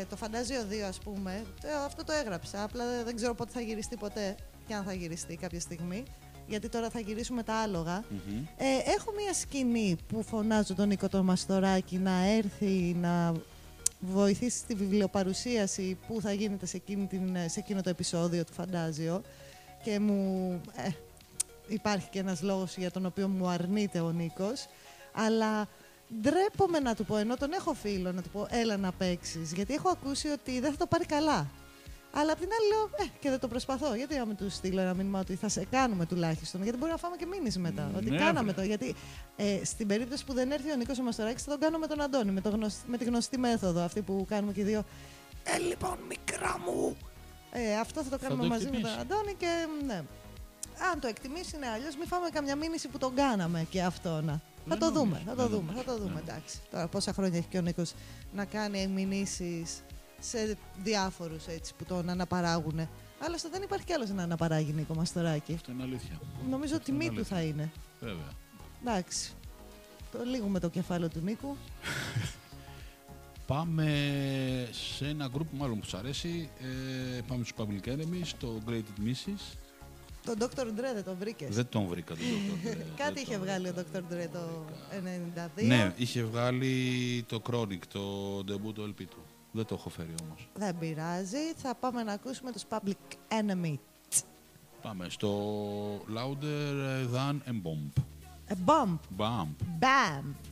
Ε, 0.00 0.04
το 0.04 0.16
Φαντάζιο 0.16 0.64
2, 0.70 0.82
ας 0.88 0.98
πούμε. 0.98 1.44
ε, 1.62 1.84
αυτό 1.86 2.04
το 2.04 2.12
έγραψα. 2.12 2.62
Απλά 2.62 2.84
δεν- 2.86 3.04
δεν 3.04 3.16
ξέρω 3.16 3.34
πότε 3.34 3.50
θα 3.54 3.60
γυριστεί 3.60 3.96
ποτέ 3.96 4.36
και 4.66 4.74
αν 4.74 4.84
θα 4.84 4.92
γυριστεί 4.92 5.36
κάποια 5.36 5.60
στιγμή. 5.60 6.02
Γιατί 6.48 6.68
τώρα 6.68 6.90
θα 6.90 7.00
γυρίσουμε 7.00 7.42
τα 7.42 7.54
άλογα. 7.54 8.04
Μμμ. 8.10 8.44
Ε, 8.56 8.64
έχω 8.96 9.12
μια 9.22 9.32
σκηνή 9.34 9.96
που 10.08 10.22
φωνάζω 10.22 10.74
τον 10.74 10.88
Νίκο 10.88 11.08
το 11.08 11.22
Μαστοράκη 11.22 11.96
να 11.98 12.24
έρθει 12.26 12.96
να 13.00 13.32
βοηθήσει 14.00 14.58
στη 14.58 14.74
βιβλιοπαρουσίαση 14.74 15.98
που 16.06 16.20
θα 16.20 16.32
γίνεται 16.32 16.66
σε, 16.66 16.76
εκείνη 16.76 17.06
την, 17.06 17.36
σε 17.46 17.60
εκείνο 17.60 17.80
το 17.82 17.88
επεισόδιο 17.90 18.44
του 18.44 18.52
Φαντάζιο 18.52 19.22
και 19.82 19.98
μου 20.00 20.60
ε, 20.76 20.88
υπάρχει 21.68 22.08
και 22.10 22.18
ένας 22.18 22.42
λόγος 22.42 22.76
για 22.76 22.90
τον 22.90 23.06
οποίο 23.06 23.28
μου 23.28 23.48
αρνείται 23.48 24.00
ο 24.00 24.10
Νίκος 24.10 24.66
αλλά 25.12 25.68
ντρέπομαι 26.20 26.78
να 26.78 26.94
του 26.94 27.04
πω 27.04 27.16
ενώ 27.16 27.36
τον 27.36 27.52
έχω 27.52 27.72
φίλο 27.74 28.12
να 28.12 28.22
του 28.22 28.28
πω 28.28 28.46
έλα 28.50 28.76
να 28.76 28.92
παίξεις 28.92 29.52
γιατί 29.52 29.74
έχω 29.74 29.88
ακούσει 29.88 30.28
ότι 30.28 30.60
δεν 30.60 30.70
θα 30.70 30.76
το 30.76 30.86
πάρει 30.86 31.06
καλά 31.06 31.46
αλλά 32.14 32.32
απ' 32.32 32.38
την 32.38 32.48
άλλη 32.60 32.68
λέω, 32.68 33.06
ε, 33.06 33.10
και 33.20 33.30
δεν 33.30 33.38
το 33.38 33.48
προσπαθώ. 33.48 33.94
Γιατί 33.94 34.16
να 34.16 34.26
μην 34.26 34.36
του 34.36 34.50
στείλω 34.50 34.80
ένα 34.80 34.94
μήνυμα 34.94 35.20
ότι 35.20 35.34
θα 35.34 35.48
σε 35.48 35.64
κάνουμε 35.70 36.06
τουλάχιστον. 36.06 36.62
Γιατί 36.62 36.78
μπορεί 36.78 36.90
να 36.90 36.96
φάμε 36.96 37.16
και 37.16 37.26
μήνυση 37.26 37.58
μετά. 37.58 37.90
ότι 37.96 38.10
Ναι, 38.10 38.16
κάναμε 38.18 38.52
βρε. 38.52 38.60
το. 38.60 38.66
Γιατί 38.66 38.94
ε, 39.36 39.60
στην 39.64 39.86
περίπτωση 39.86 40.24
που 40.24 40.32
δεν 40.32 40.50
έρθει 40.50 40.72
ο 40.72 40.76
Νίκος 40.76 40.98
ο 40.98 41.02
Μαστοράκης, 41.02 41.42
θα 41.42 41.50
τον 41.50 41.60
κάνω 41.60 41.78
με 41.78 41.86
τον 41.86 42.00
Αντώνη. 42.00 42.30
Με, 42.30 42.40
το 42.40 42.48
γνωσ- 42.48 42.86
με 42.86 42.96
τη 42.96 43.04
γνωστή 43.04 43.38
μέθοδο 43.38 43.80
αυτή 43.82 44.00
που 44.02 44.24
κάνουμε 44.28 44.52
και 44.52 44.60
οι 44.60 44.64
δύο. 44.64 44.84
Ε, 45.44 45.58
λοιπόν, 45.58 45.98
μικρά 46.08 46.58
μου. 46.66 46.96
Ε, 47.54 47.78
αυτό 47.78 48.02
θα 48.02 48.10
το 48.10 48.18
κάνουμε 48.18 48.42
το 48.42 48.48
μαζί 48.48 48.64
με 48.64 48.70
τον 48.70 48.78
εκτιμήσει. 48.80 49.00
Αντώνη 49.00 49.34
και 49.34 49.66
ναι. 49.86 50.02
Αν 50.92 51.00
το 51.00 51.06
εκτιμήσει, 51.06 51.56
ναι. 51.58 51.66
Αλλιώς 51.68 51.96
μην 51.96 52.06
φάμε 52.06 52.28
καμιά 52.28 52.56
μήνυση 52.56 52.88
που 52.88 52.98
τον 52.98 53.14
κάναμε 53.14 53.66
και 53.70 53.82
αυτόνα. 53.82 54.32
Θα 54.32 54.68
Δεν 54.68 54.78
το 54.78 54.84
νομίζω, 54.90 55.04
δούμε, 55.04 55.22
θα 55.26 55.34
το 55.34 55.42
δεν 55.42 55.50
δούμε, 55.50 55.66
θα 55.66 55.72
νομίζω, 55.72 55.92
το 55.92 55.98
δούμε, 55.98 56.14
ναι. 56.14 56.20
εντάξει. 56.20 56.58
Τώρα 56.70 56.86
πόσα 56.88 57.12
χρόνια 57.12 57.38
έχει 57.38 57.46
και 57.48 57.58
ο 57.58 57.60
Νίκος 57.60 57.92
να 58.34 58.44
κάνει 58.44 58.86
μηνύσεις 58.86 59.82
σε 60.18 60.56
διάφορους 60.82 61.46
έτσι 61.46 61.74
που 61.74 61.84
τον 61.84 62.08
αναπαράγουν. 62.08 62.88
Άλλωστε 63.24 63.48
δεν 63.48 63.62
υπάρχει 63.62 63.84
κι 63.86 63.92
άλλος 63.92 64.10
να 64.10 64.22
αναπαράγει 64.22 64.72
Νίκο 64.72 64.94
Μαστοράκη. 64.94 65.54
Αυτό 65.54 65.72
είναι 65.72 65.82
αλήθεια. 65.82 66.20
Νομίζω 66.50 66.76
Αυτό 66.76 66.90
είναι 66.92 66.98
τιμή 67.00 67.14
του 67.14 67.14
αλήθεια. 67.20 67.36
θα 67.36 67.42
είναι. 67.42 67.72
Βέβαια. 68.00 68.28
Εντάξει. 68.84 69.32
Το 70.12 70.18
λίγουμε 70.24 70.58
το 70.58 70.68
κεφάλαιο 70.68 71.08
του 71.08 71.20
Νίκου. 71.20 71.56
Πάμε 73.46 73.86
σε 74.70 75.06
ένα 75.08 75.28
γκρουπ 75.28 75.46
μάλλον 75.52 75.78
που 75.80 75.84
σας 75.86 76.00
αρέσει. 76.00 76.50
Ε, 77.16 77.20
πάμε 77.26 77.44
στους 77.44 77.66
Public 77.66 77.88
Enemies, 77.88 78.28
το 78.38 78.58
Great 78.68 79.06
Misses. 79.06 79.56
Τον 80.24 80.34
Dr. 80.38 80.60
Dre 80.60 80.92
δεν 80.94 81.04
τον 81.04 81.16
βρήκες; 81.18 81.54
Δεν 81.54 81.68
τον 81.68 81.86
βρήκα 81.86 82.14
τον 82.14 82.24
Dr. 82.24 82.66
Dre. 82.66 82.76
Κάτι 82.96 83.12
Δεν 83.14 83.22
είχε 83.22 83.32
τον 83.32 83.40
βγάλει 83.42 83.68
ο 83.68 83.72
βρήκα. 83.72 84.00
Dr. 84.08 84.12
Dre 84.12 84.28
το 84.32 84.64
92. 85.60 85.66
Ναι, 85.66 85.92
είχε 85.96 86.22
βγάλει 86.22 87.24
το 87.28 87.42
Chronic, 87.50 87.80
το 87.92 88.38
debut 88.38 88.74
του 88.74 88.94
LP 88.94 89.04
του. 89.10 89.22
Δεν 89.52 89.64
το 89.64 89.74
έχω 89.74 89.88
φέρει 89.88 90.14
όμως. 90.22 90.48
Δεν 90.54 90.78
πειράζει. 90.78 91.52
Θα 91.56 91.74
πάμε 91.74 92.02
να 92.02 92.12
ακούσουμε 92.12 92.52
τους 92.52 92.64
Public 92.68 93.14
Enemy. 93.28 93.74
Πάμε 94.82 95.06
στο 95.08 95.30
Louder 95.96 97.14
Than 97.14 97.34
a 97.48 97.52
Bomb. 97.62 98.02
A 98.48 98.54
bomb. 98.66 98.98
Bump. 99.18 99.54
Bam. 99.80 100.51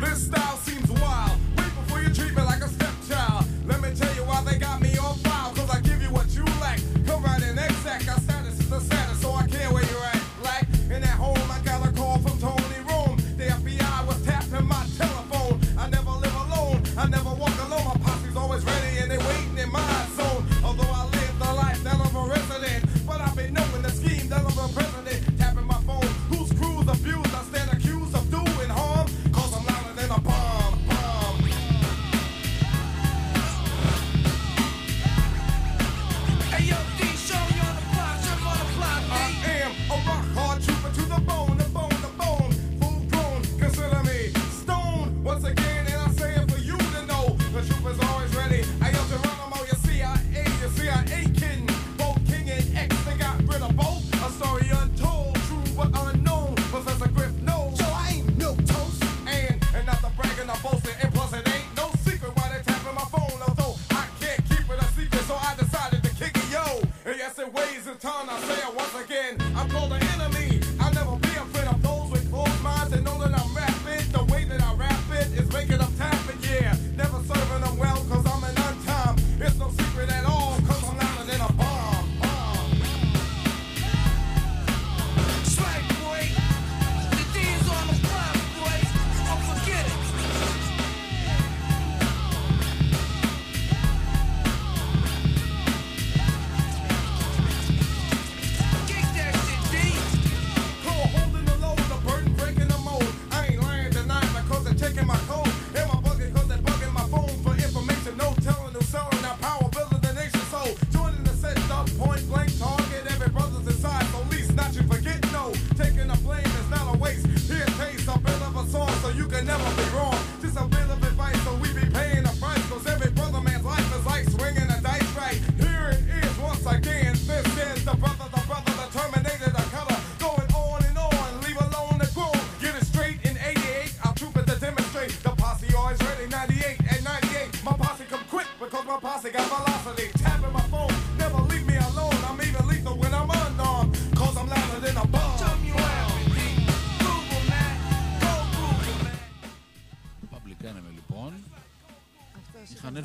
This 0.00 0.26
style 0.26 0.56
seems 0.58 0.90
wild. 1.00 1.38
Wait 1.56 1.74
before 1.74 2.02
you 2.02 2.12
treat 2.12 2.36
me 2.36 2.42
like 2.42 2.60
a 2.60 2.68
stepchild. 2.68 3.46
Let 3.66 3.80
me 3.80 3.94
tell 3.94 4.14
you 4.14 4.24
why 4.24 4.42
they 4.44 4.58
got 4.58 4.81
me 4.81 4.81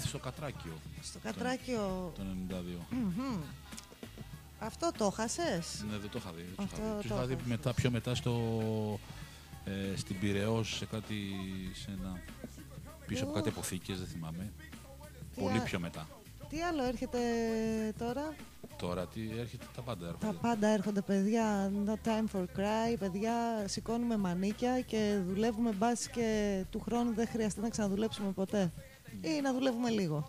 στο 0.08 0.18
Κατράκιο 0.20 0.74
Στο 1.02 1.20
κατράκιο. 1.24 2.12
το 2.16 2.22
92. 2.50 2.96
Αυτό 4.60 4.92
το 4.98 5.10
χάσες; 5.10 5.86
Ναι, 5.92 5.98
δεν 5.98 6.10
το 6.10 6.18
είχα 6.22 6.32
δει. 6.32 6.42
δεν 6.42 6.56
τους 6.56 6.64
Αυτό 6.66 6.82
είχα 6.82 6.94
δει. 6.96 7.02
Τους 7.02 7.10
το 7.10 7.16
είχα 7.16 7.26
δει 7.26 7.34
έχω. 7.34 7.42
μετά, 7.46 7.74
πιο 7.74 7.92
μετά 7.92 8.16
στο, 8.16 8.34
ε, 9.66 9.96
στην 9.98 10.20
Πειραιώς 10.20 10.76
σε 10.76 10.86
κάτι, 10.86 11.16
σε 11.74 11.92
ένα, 12.00 12.22
πίσω 13.08 13.24
από 13.24 13.34
κάτι 13.34 13.50
αποθήκες, 13.50 13.98
δεν 13.98 14.08
θυμάμαι. 14.08 14.52
Τι 15.36 15.42
Πολύ 15.42 15.58
α- 15.58 15.62
πιο 15.64 15.80
μετά. 15.80 16.08
Τι 16.50 16.62
άλλο 16.62 16.84
έρχεται 16.84 17.20
τώρα; 17.98 18.36
Τώρα 18.78 19.08
τι 19.08 19.22
έρχεται, 19.40 19.66
τα 19.76 19.82
πάντα 19.82 20.06
Τα 20.06 20.28
έρχονται. 20.28 20.38
πάντα 20.48 20.68
έρχονται 20.68 21.02
παιδιά. 21.02 21.72
No 21.86 21.94
time 22.08 22.36
for 22.36 22.42
cry. 22.42 22.96
Παιδιά, 23.00 23.34
σηκώνουμε 23.68 24.18
μανίκια 24.18 24.82
και 24.82 25.20
δουλεύουμε 25.28 25.72
μπας 25.72 26.08
και 26.10 26.64
του 26.72 26.80
χρόνου 26.80 27.14
δεν 27.14 27.28
χρειαστεί 27.28 27.60
να 27.60 27.70
ξαναδουλέψουμε 27.70 28.32
ποτέ. 28.32 28.72
Ή 29.22 29.42
να 29.42 29.54
δουλεύουμε 29.54 29.90
λίγο. 29.90 30.28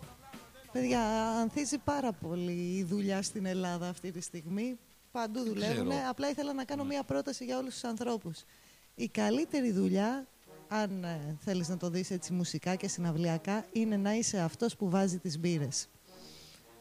Παιδιά, 0.71 1.01
ανθίζει 1.29 1.77
πάρα 1.77 2.11
πολύ 2.11 2.77
η 2.77 2.83
δουλειά 2.83 3.21
στην 3.21 3.45
Ελλάδα 3.45 3.87
αυτή 3.87 4.11
τη 4.11 4.21
στιγμή. 4.21 4.77
Παντού 5.11 5.43
δουλεύουν. 5.43 5.89
ξέρω. 5.89 6.09
Απλά 6.09 6.29
ήθελα 6.29 6.53
να 6.53 6.63
κάνω 6.63 6.83
μία 6.83 7.03
πρόταση 7.03 7.45
για 7.45 7.57
όλους 7.57 7.73
τους 7.73 7.83
ανθρώπους. 7.83 8.43
Η 8.95 9.07
καλύτερη 9.07 9.71
δουλειά, 9.71 10.27
αν 10.67 11.03
ε, 11.03 11.37
θέλεις 11.39 11.67
να 11.67 11.77
το 11.77 11.89
δεις 11.89 12.11
έτσι 12.11 12.33
μουσικά 12.33 12.75
και 12.75 12.87
συναυλιακά, 12.87 13.65
είναι 13.71 13.97
να 13.97 14.13
είσαι 14.13 14.39
αυτός 14.39 14.75
που 14.75 14.89
βάζει 14.89 15.17
τις 15.17 15.39
μπύρες. 15.39 15.87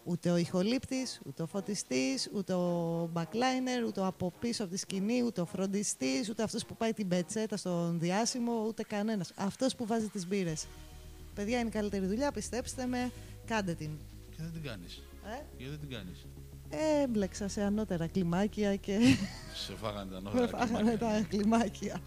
Ούτε 0.05 0.31
ο 0.31 0.37
ηχολήπτης, 0.37 1.21
ούτε 1.27 1.43
ο 1.43 1.47
φωτιστής, 1.47 2.31
ούτε 2.35 2.53
ο 2.53 3.11
backliner, 3.15 3.87
ούτε 3.87 4.01
ο 4.01 4.07
από 4.07 4.33
πίσω 4.41 4.63
από 4.63 4.73
τη 4.73 4.79
σκηνή, 4.79 5.23
ούτε 5.23 5.41
ο 5.41 5.45
φροντιστής, 5.45 6.29
ούτε 6.29 6.43
αυτός 6.43 6.65
που 6.65 6.77
πάει 6.77 6.93
την 6.93 7.09
πετσέτα 7.09 7.57
στον 7.57 7.99
διάσημο, 7.99 8.65
ούτε 8.67 8.83
κανένας. 8.83 9.33
Αυτός 9.37 9.75
που 9.75 9.87
βάζει 9.87 10.09
τις 10.09 10.27
μπύρες. 10.27 10.67
Παιδιά, 11.39 11.59
είναι 11.59 11.69
η 11.69 11.73
καλύτερη 11.73 12.07
δουλειά, 12.07 12.33
πιστέψτε 12.33 12.87
με, 12.87 13.11
κάντε 13.45 13.75
την. 13.75 13.91
Και 14.31 14.37
δεν 14.43 14.53
την 14.53 14.63
κάνεις. 14.63 15.03
Ε, 15.25 15.45
Γιατί 15.57 15.71
δεν 15.71 15.81
την 15.81 15.89
κάνεις. 15.91 16.27
έμπλεξα 17.03 17.49
σε 17.49 17.63
ανώτερα 17.63 18.07
κλιμάκια 18.07 18.77
και 18.77 18.99
Σε 19.67 19.73
φάγανε 19.77 20.11
τα 20.11 20.21
με 20.33 20.41
νότα. 20.41 20.67
φάγανε 20.67 20.97
τα 20.97 21.27
κλιμάκια. 21.29 22.01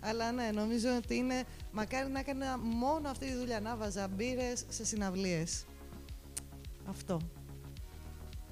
Αλλά 0.00 0.32
ναι, 0.32 0.50
νομίζω 0.54 0.88
ότι 0.96 1.14
είναι. 1.14 1.44
Μακάρι 1.72 2.10
να 2.10 2.18
έκανα 2.18 2.58
μόνο 2.58 3.08
αυτή 3.08 3.26
τη 3.26 3.34
δουλειά. 3.34 3.60
Να 3.60 3.76
βάζα 3.76 4.08
μπύρες 4.08 4.64
σε 4.68 4.84
συναυλίες. 4.84 5.64
Αυτό. 6.88 7.20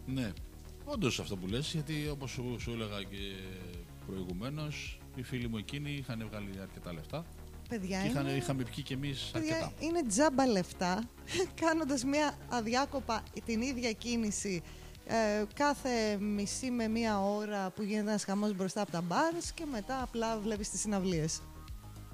Ναι. 0.06 0.32
Όντως 0.84 1.20
αυτό 1.20 1.36
που 1.36 1.46
λες, 1.46 1.72
γιατί 1.72 2.08
όπως 2.08 2.30
σου, 2.30 2.56
σου 2.60 2.70
έλεγα 2.70 3.02
και 3.02 3.16
προηγουμένως, 4.06 4.98
οι 5.16 5.22
φίλοι 5.22 5.48
μου 5.48 5.56
εκείνοι 5.56 5.90
είχαν 5.92 6.26
βγάλει 6.30 6.50
αρκετά 6.60 6.92
λεφτά 6.92 7.24
Παιδιά, 7.68 8.00
και 8.00 8.08
είχαν, 8.08 8.26
είναι... 8.26 8.36
είχαμε 8.36 8.62
πιει 8.62 8.84
κι 8.84 8.92
εμείς 8.92 9.30
Παιδιά, 9.32 9.54
αρκετά. 9.54 9.72
είναι 9.78 10.02
τζάμπα 10.06 10.46
λεφτά, 10.46 11.02
κάνοντας 11.62 12.04
μια 12.04 12.38
αδιάκοπα 12.48 13.22
την 13.44 13.60
ίδια 13.60 13.92
κίνηση 13.92 14.62
ε, 15.08 15.44
κάθε 15.54 16.16
μισή 16.18 16.70
με 16.70 16.88
μία 16.88 17.20
ώρα 17.20 17.70
που 17.70 17.82
γίνεται 17.82 18.08
ένας 18.08 18.24
χαμός 18.24 18.54
μπροστά 18.54 18.80
από 18.80 18.90
τα 18.90 19.00
μπάρς 19.00 19.52
και 19.52 19.64
μετά 19.72 20.02
απλά 20.02 20.38
βλέπεις 20.38 20.70
τις 20.70 20.80
συναυλίες. 20.80 21.42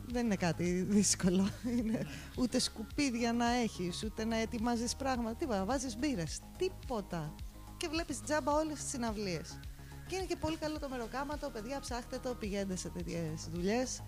Δεν 0.06 0.24
είναι 0.24 0.36
κάτι 0.36 0.70
δύσκολο. 0.70 1.48
Είναι 1.78 2.06
ούτε 2.38 2.58
σκουπίδια 2.58 3.32
να 3.32 3.50
έχεις, 3.50 4.02
ούτε 4.04 4.24
να 4.24 4.36
ετοιμάζεις 4.36 4.96
πράγματα. 4.96 5.34
Τίποτα, 5.36 5.64
βάζεις 5.64 5.96
μπύρες. 5.98 6.40
Τίποτα. 6.56 7.34
Και 7.76 7.88
βλέπεις 7.88 8.20
τζάμπα 8.20 8.52
όλες 8.52 8.78
τις 8.78 8.90
συναυλίες. 8.90 9.58
Και 10.06 10.14
είναι 10.16 10.24
και 10.24 10.36
πολύ 10.36 10.56
καλό 10.56 10.78
το 10.78 10.88
μεροκάματο. 10.88 11.50
Παιδιά, 11.50 11.80
ψάχτε 11.80 12.18
το, 12.18 12.34
πηγαίνετε 12.34 12.76
σε 12.76 12.88
τέτοιες 12.88 13.48
δουλειές. 13.52 14.02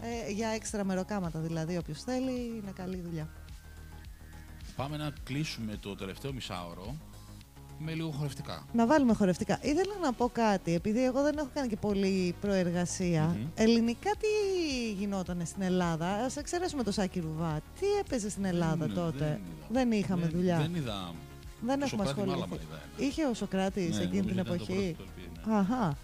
Ε, 0.00 0.30
για 0.32 0.48
έξτρα 0.48 0.84
μεροκάματα 0.84 1.38
δηλαδή, 1.38 1.76
όποιος 1.76 2.02
θέλει, 2.02 2.30
είναι 2.62 2.72
καλή 2.74 2.96
δουλειά. 2.96 3.28
Πάμε 4.76 4.96
να 4.96 5.12
κλείσουμε 5.24 5.76
το 5.80 5.94
τελευταίο 5.94 6.32
μισάωρο 6.32 6.96
με 7.78 7.92
λίγο 7.94 8.10
χορευτικά. 8.10 8.66
Να 8.72 8.86
βάλουμε 8.86 9.14
χορευτικά. 9.14 9.58
Ήθελα 9.62 9.94
να 10.02 10.12
πω 10.12 10.28
κάτι, 10.32 10.74
επειδή 10.74 11.04
εγώ 11.04 11.22
δεν 11.22 11.38
έχω 11.38 11.48
κάνει 11.54 11.68
και 11.68 11.76
πολύ 11.76 12.34
προεργασία. 12.40 13.36
Ελληνικά 13.54 14.10
τι 14.10 14.26
γινόταν 14.92 15.42
στην 15.46 15.62
Ελλάδα, 15.62 16.06
ας 16.14 16.36
εξαιρέσουμε 16.36 16.82
το 16.82 16.92
Σάκη 16.92 17.20
Ρουβά. 17.20 17.60
Τι 17.80 17.86
έπαιζε 18.00 18.30
στην 18.30 18.44
Ελλάδα 18.44 18.86
Δεν- 18.86 18.94
τότε; 18.94 19.18
δεν 19.18 19.36
είδα. 19.36 19.66
Δεν 19.70 19.92
είχαμε 19.92 20.22
Δεν- 20.22 20.30
δουλειά. 20.30 20.56
Δεν 20.58 20.74
είδα. 20.74 21.12
Δεν 21.60 21.78
το 21.78 21.84
έχουμε 21.84 22.06
Σοκράτη 22.06 22.08
ασχοληθεί. 22.10 22.30
Μάλαμα 22.38 22.54
είδα 22.56 22.82
ένα. 22.96 23.06
Είχε 23.08 23.24
ο 23.26 23.34
Σοκράτης 23.34 23.96
Ναι, 23.96 24.02
εκείνη 24.02 24.26
την 24.26 24.36
νομίζω 24.36 24.54
ήταν 24.54 24.66
το 24.66 24.72
εποχή. 24.72 24.92
πρώτο 24.96 25.10
το 25.10 25.20
LP, 25.44 25.46
ναι. 25.48 25.56
Αχα. 25.56 25.96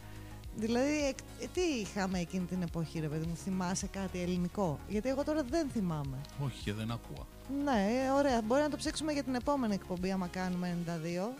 Δηλαδή, 0.56 1.06
εκ- 1.08 1.18
ε, 1.40 1.46
τι 1.54 1.60
είχαμε 1.60 2.18
εκείνη 2.18 2.44
την 2.44 2.62
εποχή, 2.62 3.00
ρε 3.00 3.08
παιδί 3.08 3.26
μου, 3.26 3.36
θυμάσαι 3.36 3.86
κάτι 3.86 4.20
ελληνικό; 4.20 4.78
Γιατί 4.88 5.08
εγώ 5.08 5.24
τώρα 5.24 5.42
δεν 5.42 5.68
θυμάμαι. 5.72 6.16
Όχι, 6.44 6.62
και 6.64 6.72
δεν 6.72 6.90
ακούω. 6.90 7.26
Ναι, 7.64 7.86
ε, 8.04 8.10
ωραία. 8.10 8.42
Μπορεί 8.42 8.60
να 8.62 8.68
το 8.70 8.76
ψάξουμε 8.76 9.12
για 9.12 9.22
την 9.22 9.34
επόμενη 9.34 9.74
εκπομπή, 9.74 10.10
άμα 10.10 10.26
κάνουμε 10.26 10.76
92. 10.86 11.34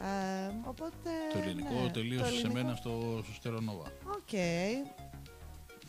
Ε, 0.00 0.50
οπότε. 0.64 1.10
Το 1.32 1.38
ελληνικό 1.38 1.74
ναι, 1.82 1.90
τελείωσε 1.90 2.24
το 2.24 2.28
σε 2.30 2.34
ελληνικό. 2.34 2.54
μένα 2.54 2.74
στο, 2.76 3.20
στο 3.24 3.32
Στέρεο 3.34 3.61
Νόβα. 3.61 3.84
Οκ. 4.06 4.30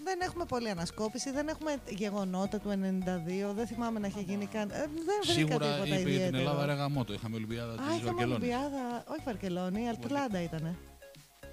Δεν 0.05 0.19
έχουμε 0.21 0.45
πολλή 0.45 0.69
ανασκόπηση, 0.69 1.31
δεν 1.31 1.47
έχουμε 1.47 1.75
γεγονότα 1.89 2.59
του 2.59 2.69
92, 2.69 3.53
δεν 3.55 3.67
θυμάμαι 3.67 3.99
να 3.99 4.07
έχει 4.07 4.21
γίνει 4.21 4.45
καν. 4.45 4.69
Ε, 4.69 4.77
δεν 4.77 4.89
βρήκα 5.25 5.33
Σίγουρα 5.33 5.57
τίποτα 5.57 5.77
είπε 5.85 5.85
για 5.87 5.97
την 5.97 6.07
ιδιαίτερο. 6.07 6.37
Ελλάδα 6.37 6.65
ρε 6.65 6.73
γαμότο. 6.73 7.13
Είχαμε 7.13 7.35
Ολυμπιάδα 7.35 7.71
Α, 7.73 7.75
τη 7.75 7.81
είχαμε 7.83 8.03
Βαρκελόνης. 8.03 8.35
Ολυμπιάδα, 8.35 9.03
όχι 9.07 9.21
Βαρκελόνη, 9.25 9.83
η 9.83 9.87
Ατλάντα 9.89 10.41
ήταν 10.41 10.77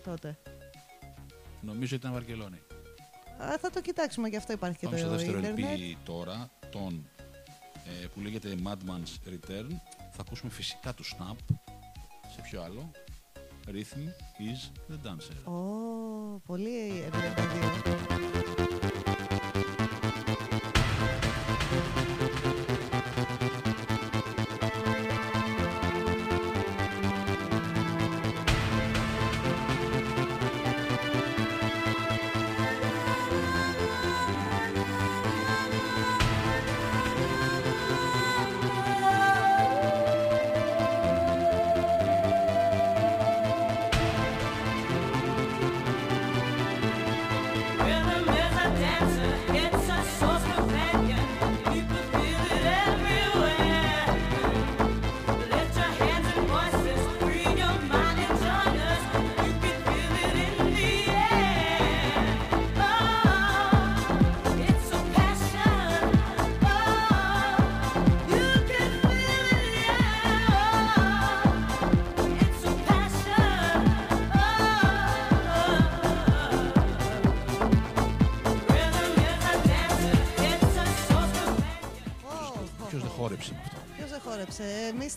τότε. 0.05 0.39
Νομίζω 1.61 1.95
ήταν 1.95 2.13
Βαρκελόνη. 2.13 2.59
Α, 3.43 3.59
θα 3.59 3.71
το 3.71 3.81
κοιτάξουμε 3.81 4.29
και 4.29 4.37
αυτό 4.37 4.53
υπάρχει 4.53 4.79
και 4.79 4.85
Πάμε 4.87 4.99
το 4.99 5.05
στο 5.07 5.15
δεύτερο 5.17 5.39
ίντερνετ. 5.39 5.79
LP 5.79 5.97
τώρα, 6.05 6.51
τον, 6.71 7.09
ε, 8.03 8.07
που 8.07 8.21
λέγεται 8.21 8.55
Madman's 8.65 9.29
Return. 9.31 9.69
Θα 10.11 10.21
ακούσουμε 10.21 10.51
φυσικά 10.51 10.95
του 10.95 11.05
Snap. 11.05 11.37
Σε 12.35 12.41
ποιο 12.43 12.63
άλλο. 12.63 12.91
Rhythm 13.67 14.07
is 14.41 14.93
a 14.93 15.07
dancer. 15.09 15.53
Ω, 15.53 16.41
πολύ 16.47 17.05
92. 17.11 18.40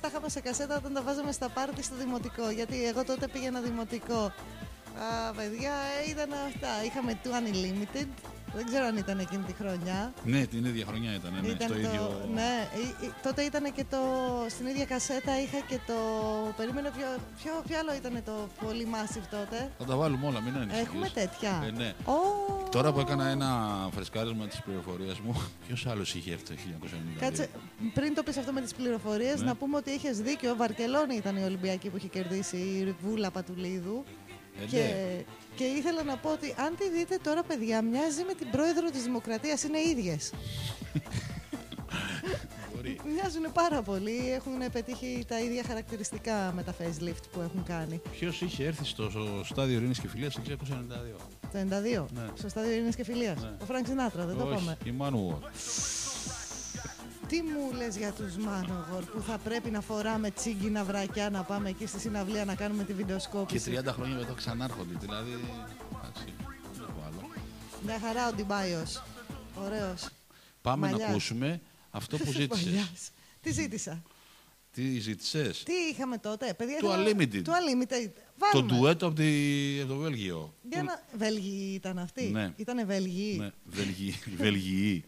Τα 0.03 0.09
είχαμε 0.11 0.29
σε 0.29 0.39
κασέτα 0.47 0.75
όταν 0.77 0.93
τα 0.93 1.01
βάζαμε 1.01 1.31
στα 1.31 1.49
πάρτι 1.49 1.83
στο 1.83 1.95
δημοτικό. 1.95 2.49
Γιατί 2.49 2.85
εγώ 2.91 3.03
τότε 3.03 3.27
πήγαινα 3.27 3.59
δημοτικό. 3.61 4.21
Α, 5.05 5.33
παιδιά, 5.37 5.73
ε, 6.05 6.09
ήταν 6.13 6.29
αυτά. 6.49 6.71
Είχαμε 6.87 7.11
του 7.23 7.29
Unlimited. 7.39 8.07
Δεν 8.55 8.65
ξέρω 8.65 8.85
αν 8.85 8.97
ήταν 8.97 9.19
εκείνη 9.19 9.43
τη 9.43 9.53
χρονιά. 9.53 10.13
Ναι, 10.23 10.45
την 10.45 10.65
ίδια 10.65 10.85
χρονιά 10.85 11.11
ήταν. 11.13 11.31
Ναι, 11.41 11.47
Ήταν 11.47 11.67
στο 11.69 11.73
το, 11.73 11.79
ίδιο. 11.79 12.29
ναι, 12.33 12.53
ε, 13.01 13.05
ε, 13.05 13.09
τότε 13.23 13.41
ήταν 13.41 13.73
και 13.73 13.85
το. 13.89 13.97
Στην 14.49 14.65
ίδια 14.67 14.85
κασέτα 14.85 15.39
είχα 15.41 15.59
και 15.67 15.79
το. 15.87 15.93
Περίμενε 16.57 16.89
ποιο, 16.97 17.07
ποιο, 17.43 17.51
ποιο 17.67 17.79
άλλο 17.79 17.93
ήταν 17.95 18.21
το 18.25 18.47
πολύ 18.65 18.87
massive 18.93 19.27
τότε; 19.31 19.71
Θα 19.77 19.85
τα 19.85 19.95
βάλουμε 19.95 20.27
όλα, 20.27 20.41
μην 20.41 20.55
ανησυχείς. 20.55 20.85
Έχουμε 20.87 21.09
τέτοια; 21.13 21.63
Ε, 21.67 21.71
ναι. 21.71 21.93
Ω, 22.05 22.17
Τώρα 22.73 22.91
που 22.93 22.99
έκανα 22.99 23.27
ένα 23.27 23.49
φρεσκάρισμα 23.95 24.47
της 24.47 24.61
πληροφορίας 24.61 25.19
μου, 25.19 25.41
ποιος 25.67 25.85
άλλος 25.87 26.15
είχε 26.15 26.31
έρθει 26.31 26.43
το 26.43 26.53
1992. 26.55 27.19
Κάτσε, 27.19 27.49
πριν 27.93 28.13
το 28.15 28.23
πεις 28.23 28.37
αυτό 28.37 28.51
με 28.51 28.61
τις 28.61 28.73
πληροφορίες, 28.73 29.39
Ναι. 29.39 29.45
να 29.45 29.55
πούμε 29.55 29.77
ότι 29.77 29.91
είχες 29.91 30.19
δίκιο. 30.21 30.55
Βαρκελόνη 30.55 31.15
ήταν 31.15 31.35
η 31.37 31.43
Ολυμπιακή 31.43 31.89
που 31.89 31.97
είχε 31.97 32.07
κερδίσει 32.07 32.57
η 32.57 32.95
Βούλα 33.03 33.31
Πατουλίδου. 33.31 34.03
Ε, 34.61 34.65
Και, 34.65 34.77
ναι. 34.77 35.23
και 35.55 35.63
ήθελα 35.63 36.03
να 36.03 36.17
πω 36.17 36.29
ότι 36.31 36.55
αν 36.57 36.75
τη 36.77 36.89
δείτε 36.89 37.17
τώρα, 37.23 37.43
παιδιά, 37.43 37.81
μοιάζει 37.81 38.23
με 38.27 38.33
την 38.33 38.49
πρόεδρο 38.51 38.89
της 38.89 39.03
Δημοκρατίας. 39.03 39.63
Είναι 39.63 39.79
ίδιες. 39.79 40.31
Μπορεί. 42.83 42.99
Μοιάζουν 43.13 43.51
πάρα 43.53 43.81
πολύ. 43.81 44.31
Έχουν 44.33 44.71
πετύχει 44.71 45.25
τα 45.27 45.39
ίδια 45.39 45.63
χαρακτηριστικά 45.67 46.51
με 46.55 46.63
τα 46.63 46.73
facelift 46.79 47.23
που 47.31 47.39
έχουν 47.41 47.63
κάνει. 47.63 48.01
Ποιος 48.11 48.41
είχε 48.41 48.65
έρθει 48.65 48.85
στο, 48.85 49.09
στο 49.09 49.41
στάδιο 49.43 49.75
Ειρήνης 49.77 49.99
και 49.99 50.07
Φιλίας 50.07 50.33
το 50.33 50.41
1992. 50.47 51.17
Το 51.51 51.59
92, 51.59 52.05
Ναι. 52.13 52.25
στο 52.37 52.49
στάδιο 52.49 52.71
Ειρήνης 52.71 52.95
και 52.95 53.03
Φιλίας. 53.03 53.41
Ναι. 53.41 53.51
Ο 53.61 53.65
Φρανκ 53.65 53.85
Σινάτρα, 53.87 54.25
δεν 54.25 54.37
το 54.37 54.43
Όχι, 54.43 54.53
πάμε. 54.55 54.77
η 54.83 54.93
Manowar. 54.99 55.49
Τι 57.27 57.41
μου 57.41 57.77
λες 57.77 57.97
για 57.97 58.11
τους 58.11 58.33
Manowar 58.37 59.03
που 59.13 59.21
θα 59.21 59.37
πρέπει 59.37 59.69
να 59.69 59.81
φοράμε 59.81 60.31
τσίγκινα 60.31 60.83
βρακιά 60.83 61.29
να 61.29 61.43
πάμε 61.43 61.69
εκεί 61.69 61.85
στη 61.87 61.99
συναυλία 61.99 62.45
να 62.45 62.55
κάνουμε 62.55 62.83
τη 62.83 62.87
Και 62.87 62.93
βιντεοσκόπηση. 62.93 63.71
30 63.85 63.85
χρόνια 63.93 64.15
μετά 64.15 64.33
ξανάρχονται. 64.33 64.93
Δηλαδή. 64.99 65.31
Εντάξει. 65.31 66.23
δεν 66.73 66.85
έχω 66.89 66.99
άλλο. 67.07 67.29
Μια 67.85 67.99
χαρά 67.99 68.27
ο 68.27 68.33
Ντιμπάιος. 68.33 69.03
Ωραίος. 69.65 70.07
Πάμε 70.61 70.85
να 70.85 70.91
Μαλλιάς. 70.91 71.09
ακούσουμε 71.09 71.61
αυτό 71.95 72.17
που 72.17 72.31
ζήτησες. 72.31 72.65
Μαλλιάς. 72.65 73.11
Τι 73.41 73.51
ζήτησα; 73.51 74.01
Τι 74.71 74.99
ζήτησες; 74.99 75.63
Τι 75.63 75.73
είχαμε 75.73 76.17
τότε, 76.17 76.53
παιδιά. 76.53 76.79
Το 76.79 76.87
ήθελα- 76.87 77.03
Unlimited. 77.05 77.41
Το 77.43 77.51
Unlimited. 77.51 78.09
Το 78.13 78.21
Βάλουμε. 78.37 78.73
ντουέτο 78.73 79.05
από, 79.05 79.15
τη- 79.15 79.79
από 79.79 79.93
το 79.93 79.95
Βέλγιο. 79.99 80.53
Για 80.69 80.83
να... 80.83 81.03
Βέλγοι 81.17 81.73
ήταν 81.73 81.97
αυτοί; 81.99 82.23
Ναι. 82.23 82.53
Ήτανε 82.55 82.83
Βέλγοι. 82.85 83.35
Ναι, 83.39 83.51
Βελγιοί. 83.65 84.15
Βελγιοί. 84.37 85.05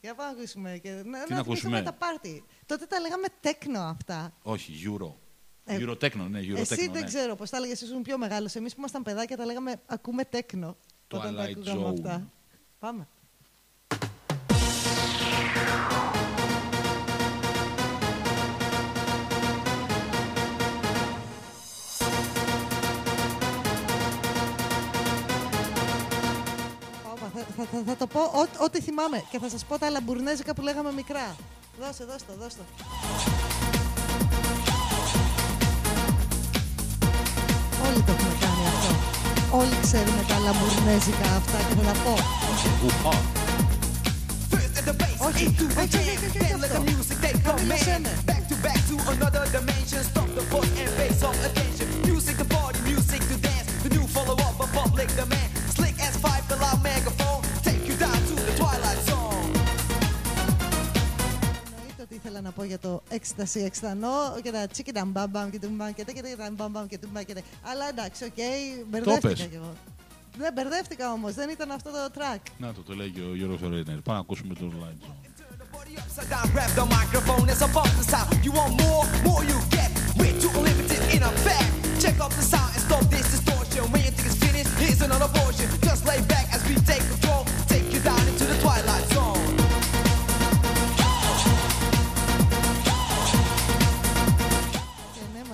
Για 0.00 0.14
πάμε 0.14 0.30
να 0.32 0.36
ακούσουμε. 0.38 0.78
Και... 0.82 0.90
Να, 0.90 1.02
να 1.02 1.02
να 1.10 1.18
θυμηθούμε 1.18 1.40
ακούσουμε; 1.40 1.82
τα 1.82 1.92
πάρτι. 1.92 2.44
Τότε 2.66 2.86
τα 2.86 3.00
λέγαμε 3.00 3.26
τέκνο 3.40 3.80
αυτά. 3.80 4.32
Όχι, 4.42 4.72
Euro. 4.86 5.12
Ε, 5.64 5.78
Euro 5.80 5.90
Techno, 5.98 6.26
ναι, 6.30 6.40
Euro 6.42 6.56
Εσύ 6.56 6.74
Techno, 6.74 6.92
δεν 6.92 7.00
ναι. 7.00 7.06
ξέρω 7.06 7.36
πώς 7.36 7.50
τα 7.50 7.56
έλεγες, 7.56 7.80
ήσουν 7.80 8.02
πιο 8.02 8.18
μεγάλος. 8.18 8.54
Εμείς 8.54 8.72
που 8.72 8.78
ήμασταν 8.78 9.02
παιδάκια 9.02 9.36
τα 9.36 9.44
λέγαμε 9.44 9.80
ακούμε 9.86 10.24
τέκνο. 10.24 10.76
Όταν 11.12 11.34
τα 11.36 11.42
Twilight 11.46 11.50
ακούγαμε 11.50 11.82
Zone. 11.88 11.92
αυτά. 11.92 12.30
Πάμε. 12.78 13.08
Θα, 27.60 27.66
θα, 27.66 27.78
θα, 27.78 27.82
θα 27.86 27.96
το 27.96 28.06
πω 28.06 28.20
ό- 28.20 28.64
ό,τι 28.64 28.80
θυμάμαι 28.80 29.22
και 29.30 29.38
θα 29.38 29.48
σας 29.48 29.64
πω 29.64 29.78
τα 29.78 29.90
λαμπουρνέζικα 29.90 30.54
που 30.54 30.62
λέγαμε 30.62 30.92
μικρά. 30.92 31.36
Δώσε, 31.80 32.04
δώσε 32.04 32.24
το, 32.26 32.32
δώσε 32.42 32.56
το. 32.56 32.62
Όλοι 37.86 38.00
το 38.06 38.12
έχουμε 38.16 38.34
κάνει 38.40 38.62
αυτό. 38.72 38.90
Όλοι 39.58 39.76
ξέρουμε 39.82 40.22
τα 40.28 40.36
λαμπουρνέζικα 40.44 41.28
αυτά 41.40 41.58
και 41.68 41.74
θα 41.78 41.92
τα 41.92 41.94
πω. 42.04 42.14
Ουπα. 42.84 43.12
First 44.52 44.74
at 44.78 44.84
the 44.88 44.94
bass, 45.00 45.26
Όχι, 45.28 45.44
into 45.48 45.64
the 45.72 45.82
όχι, 45.82 45.88
jam. 45.92 46.00
όχι, 46.00 46.12
όχι, 46.16 46.28
Then 46.38 46.56
όχι 46.64 47.80
πω 62.60 62.66
για 62.66 62.78
το 62.78 63.02
έκσταση 63.08 63.60
εξτανό 63.60 64.16
και 64.42 64.50
τα 64.50 64.66
τσίκι 64.66 64.92
τα 64.92 65.04
μπαμπαμ 65.04 65.50
και 65.50 65.58
του 65.58 65.70
μπαμ 65.76 65.92
και 65.92 66.04
τα 66.04 66.12
και 66.12 66.22
τα 66.22 66.50
μπαμπαμ 66.52 66.86
και 66.86 66.98
του 66.98 67.08
μπαμ 67.12 67.24
και 67.24 67.34
τα. 67.34 67.40
Αλλά 67.70 67.84
εντάξει, 67.92 68.24
οκ, 68.24 68.40
μπερδεύτηκα 68.90 69.28
πες. 69.28 69.46
κι 69.52 69.58
εγώ. 69.62 69.72
Δεν 70.42 70.52
μπερδεύτηκα 70.54 71.12
όμως, 71.12 71.34
δεν 71.34 71.48
ήταν 71.56 71.70
αυτό 71.70 71.90
το 71.90 72.02
track. 72.16 72.42
Να 72.58 72.72
το, 72.72 72.80
το 72.82 72.94
λέει 72.94 73.10
και 73.10 73.20
ο 73.20 73.34
Γιώργος 73.36 73.60
Ρέινερ. 73.60 74.00
Πάμε 74.06 74.18
να 74.18 74.24
ακούσουμε 74.26 74.54
το 74.54 74.66
Light 74.82 74.98
Zone. 75.04 75.18
Turn 75.40 75.56
the 75.62 75.68
party 75.76 75.92
Upside 76.02 76.28
down, 76.34 76.46
grab 76.54 76.70
the 76.80 76.86
microphone, 76.98 77.44
it's 77.52 77.64
about 77.70 77.90
the 77.98 78.04
sound. 78.12 78.30
You 78.46 78.52
want 78.60 78.72
more, 78.84 79.04
more 79.26 79.42
you 79.50 79.58
get. 79.76 79.90
Way 80.20 80.30
too 80.42 80.52
unlimited 80.58 81.02
in 81.14 81.22
effect. 81.30 81.70
Check 82.02 82.16
out 82.24 82.32
the 82.40 82.44
sound 82.52 82.70
and 82.76 82.82
stop 82.88 83.04
this 83.14 83.26
distortion. 83.34 83.82
When 83.92 84.00
you 84.06 84.12
think 84.16 84.26
it's 84.30 84.38
finished, 84.46 84.72
here's 84.82 85.02
another 85.08 85.30
portion. 85.38 85.66
Just 85.88 86.02
lay 86.10 86.20
back 86.34 86.46
as 86.54 86.60
we 86.68 86.74
take 86.90 87.04
control. 87.09 87.09
Take 87.09 87.09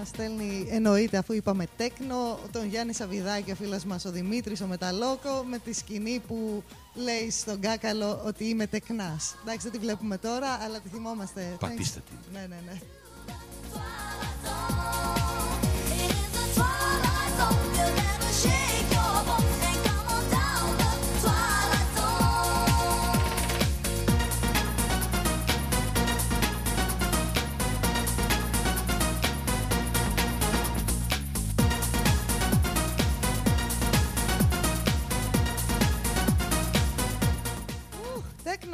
στέλνει, 0.07 0.67
εννοείται 0.71 1.17
αφού 1.17 1.33
είπαμε 1.33 1.67
τέκνο, 1.77 2.39
τον 2.53 2.67
Γιάννη 2.67 2.93
Σαβιδάκη, 2.95 3.51
ο 3.51 3.55
φίλος 3.55 3.85
μας 3.85 4.05
ο 4.05 4.11
Δημήτρης, 4.11 4.61
ο 4.61 4.67
Μεταλόκο, 4.67 5.45
με 5.49 5.59
τη 5.59 5.73
σκηνή 5.73 6.23
που 6.27 6.63
λέει 6.95 7.31
στον 7.31 7.61
Κάκαλο 7.61 8.23
ότι 8.27 8.45
είμαι 8.45 8.67
τεκνάς. 8.67 9.37
Εντάξει, 9.43 9.63
δεν 9.63 9.73
τη 9.73 9.87
βλέπουμε 9.87 10.19
τώρα, 10.19 10.59
αλλά 10.65 10.81
τη 10.81 10.89
θυμόμαστε. 10.89 11.57
Πατήστε 11.61 12.03
την. 12.09 12.17
Ναι, 12.33 12.41
ναι, 12.41 12.61
ναι. 12.67 12.79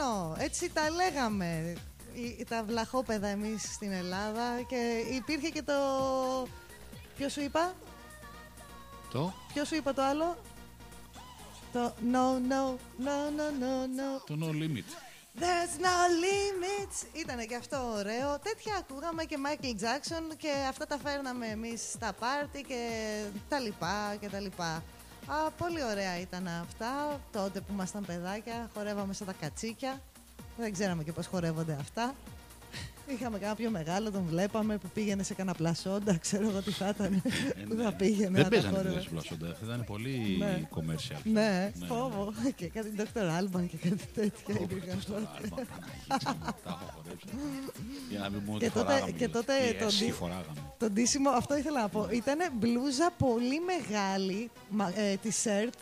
Τέκνο, 0.02 0.36
έτσι 0.38 0.70
τα 0.70 0.90
λέγαμε. 0.90 1.74
Η- 2.12 2.44
Τα 2.48 2.62
βλαχόπεδα 2.64 3.26
εμείς 3.28 3.62
στην 3.74 3.92
Ελλάδα 3.92 4.62
και 4.68 5.02
υπήρχε 5.12 5.48
και 5.48 5.62
το... 5.62 5.72
Ποιος 7.16 7.32
σου 7.32 7.40
είπα; 7.40 7.74
Το, 9.12 9.32
Ποιος 9.52 9.68
σου 9.68 9.74
είπα 9.74 9.94
το 9.94 10.02
άλλο; 10.02 10.36
Το 11.72 11.94
no, 12.12 12.52
no, 12.52 12.64
no, 13.06 13.16
no, 13.38 13.46
no, 13.62 13.74
no. 13.98 14.20
το 14.26 14.36
No 14.40 14.48
Limit. 14.50 14.84
There's 15.40 15.74
no 15.80 15.96
limits. 16.24 17.06
Ήταν 17.12 17.46
και 17.46 17.54
αυτό 17.56 17.92
ωραίο. 17.96 18.38
Τέτοια 18.38 18.74
ακούγαμε 18.78 19.24
και 19.24 19.36
Michael 19.46 19.82
Jackson 19.82 20.34
και 20.36 20.50
αυτά 20.68 20.86
τα 20.86 20.98
φέρναμε 20.98 21.46
εμείς 21.46 21.80
στα 21.92 22.12
πάρτι 22.12 22.62
και 22.62 22.88
τα 23.48 23.58
λοιπά 23.58 24.16
και 24.20 24.28
τα 24.28 24.40
λοιπά. 24.40 24.82
Α, 25.26 25.50
πολύ 25.50 25.84
ωραία 25.84 26.20
ήταν 26.20 26.48
αυτά. 26.48 27.20
Τότε 27.32 27.60
που 27.60 27.72
ήμασταν 27.72 28.04
παιδάκια, 28.04 28.70
χορεύαμε 28.74 29.12
σαν 29.12 29.26
τα 29.26 29.34
κατσίκια. 29.40 30.00
Δεν 30.56 30.72
ξέραμε 30.72 31.02
και 31.04 31.12
πώς 31.12 31.26
χορεύονται 31.26 31.76
αυτά. 31.80 32.14
Είχαμε 33.06 33.38
κάνα 33.38 33.54
πιο 33.54 33.70
μεγάλο, 33.70 34.10
τον 34.10 34.24
βλέπαμε 34.28 34.76
που 34.78 34.88
πήγαινε 34.94 35.22
σε 35.22 35.34
κανένα 35.34 35.56
πλασόντα, 35.56 36.16
ξέρω 36.16 36.48
εγώ 36.48 36.60
τι 36.62 36.70
θα 36.70 36.88
ήταν. 36.88 37.22
που 37.68 37.82
θα 37.82 37.92
πήγαινε. 37.92 38.28
να 38.28 38.34
Δεν 38.34 38.42
τα 38.42 38.48
παίζανε 38.48 38.76
χορεύει. 38.76 38.94
τέτοιες 38.94 39.10
πλασόντα. 39.10 39.50
Αυτά 39.50 39.64
ήταν 39.64 39.84
πολύ 39.84 40.36
Ναι. 40.38 40.68
commercial. 40.74 41.20
Ναι, 41.24 41.72
φόβο. 41.88 42.32
Και 42.56 42.68
κάτι 42.68 42.92
Dr. 42.98 43.02
Alban 43.40 43.66
και 43.70 43.76
κάτι 43.88 44.06
τέτοια 44.14 44.54
Ω, 44.60 44.62
υπήρχαν 44.62 45.00
στο 45.00 45.12
τότε. 45.12 45.28
άλμα, 45.42 45.56
Παναγίτσα 45.68 46.36
μου, 46.38 46.52
τα 46.64 46.70
έχω 46.70 46.90
χορέψει. 46.94 47.26
Για 48.10 48.18
να 48.18 48.28
μην 48.30 48.42
μου 48.46 48.58
Και 48.58 48.64
ότι 48.64 48.74
τότε- 48.74 48.86
φοράγαμε. 48.92 49.10
και 49.12 49.28
τότε 49.28 49.52
Τι 49.68 49.74
το 49.78 49.84
έσχη 49.84 50.04
δι- 50.04 50.12
φοράγαμε. 50.14 50.60
Το 50.78 50.90
ντύσιμο, 50.90 51.30
αυτό 51.30 51.56
ήθελα 51.56 51.80
να 51.80 51.88
πω. 51.88 52.08
Ήταν 52.12 52.38
μπλούζα 52.58 53.10
πολύ 53.18 53.60
μεγάλη, 53.60 54.50
μα- 54.68 54.92
ε, 54.98 55.16
τη 55.22 55.30
σερτ 55.30 55.74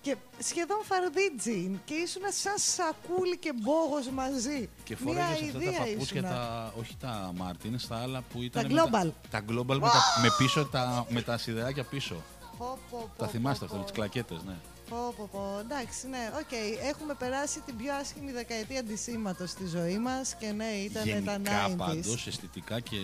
και 0.00 0.16
σχεδόν 0.38 0.78
φαρδίτζιν. 0.84 1.78
Και 1.84 1.94
ήσουν 1.94 2.22
σαν 2.28 2.54
σακούλι 2.56 3.38
και 3.38 3.52
μπόγος 3.62 4.08
μαζί. 4.08 4.68
Και 4.84 4.96
Μία 5.04 5.14
φοράγες 5.14 5.40
αυτά 5.48 5.58
τα 5.58 5.64
ιδέα 5.64 5.78
παπούτσια, 5.78 6.20
ήσουνα. 6.20 6.28
τα, 6.28 6.72
όχι 6.78 6.96
τα 7.00 7.32
Μάρτιν, 7.36 7.78
τα 7.88 7.96
άλλα 7.96 8.22
που 8.32 8.42
ήταν. 8.42 8.62
Τα 8.62 8.68
με 8.68 8.80
Global. 8.82 9.10
Τα, 9.30 9.40
global 9.48 9.78
με, 9.80 9.88
τα, 9.88 10.02
με, 10.22 10.28
πίσω, 10.38 10.66
τα, 10.66 11.06
με 11.08 11.22
τα 11.22 11.38
σιδεράκια 11.38 11.84
πίσω. 11.84 12.14
Πω, 12.58 12.78
πω, 12.90 12.98
πω, 12.98 13.10
τα 13.16 13.24
πω, 13.24 13.30
θυμάστε 13.30 13.58
πω. 13.58 13.64
αυτά 13.64 13.78
με 13.78 13.84
τι 13.84 13.92
κλακέτες, 13.92 14.42
ναι. 14.46 14.54
Πω, 14.88 15.14
πω, 15.16 15.28
πω. 15.32 15.58
Εντάξει, 15.60 16.08
ναι, 16.08 16.30
οκ. 16.40 16.52
Έχουμε 16.88 17.14
περάσει 17.14 17.60
την 17.60 17.76
πιο 17.76 17.94
άσχημη 17.94 18.32
δεκαετία 18.32 18.78
αντισήματο 18.80 19.46
στη 19.46 19.66
ζωή 19.66 19.98
μας 19.98 20.34
και 20.34 20.52
ναι, 20.52 20.64
ήταν 20.64 21.02
τα 21.02 21.08
Γενικά 21.10 21.68
90s. 21.68 21.76
πάντως 21.76 22.26
αισθητικά 22.26 22.80
και 22.80 22.96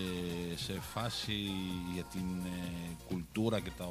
σε 0.55 0.79
φάση 0.93 1.33
για 1.93 2.03
την 2.03 2.27
ε, 2.45 2.95
κουλτούρα 3.07 3.59
και 3.59 3.69
τα, 3.77 3.85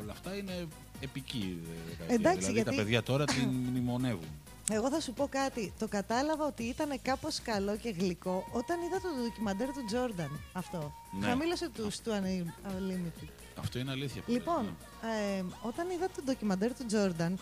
όλα 0.00 0.12
αυτά 0.12 0.34
είναι 0.36 0.66
επική 1.00 1.58
ε, 1.62 1.88
δεκαετία. 1.90 2.14
Εντάξει, 2.14 2.38
δηλαδή 2.38 2.52
γιατί- 2.54 2.70
τα 2.76 2.82
παιδιά 2.82 3.02
τώρα 3.02 3.24
την 3.24 3.48
μνημονεύουν. 3.70 4.28
Εγώ 4.70 4.90
θα 4.90 5.00
σου 5.00 5.12
πω 5.12 5.26
κάτι. 5.30 5.72
Το 5.78 5.88
κατάλαβα 5.88 6.46
ότι 6.46 6.62
ήταν 6.62 6.98
κάπως 7.02 7.40
καλό 7.42 7.76
και 7.76 7.90
γλυκό 7.98 8.44
όταν 8.52 8.76
είδα 8.82 9.00
το 9.00 9.08
ντοκιμαντέρ 9.22 9.66
του 9.68 9.84
Τζόρνταν. 9.86 10.40
Αυτό. 10.52 10.92
Ναι. 11.20 11.26
Χαμήλωσε 11.26 11.68
τους 11.70 12.00
του 12.00 12.10
Unlimited. 12.10 13.28
Αυτό 13.58 13.78
είναι 13.78 13.90
αλήθεια. 13.90 14.22
που 14.22 14.30
λες, 14.30 14.38
Λοιπόν, 14.40 14.64
ναι. 15.02 15.36
ε, 15.38 15.44
όταν 15.62 15.90
είδα 15.90 16.06
το 16.16 16.22
ντοκιμαντέρ 16.24 16.74
του 16.74 16.86
Τζόρνταν, 16.86 17.38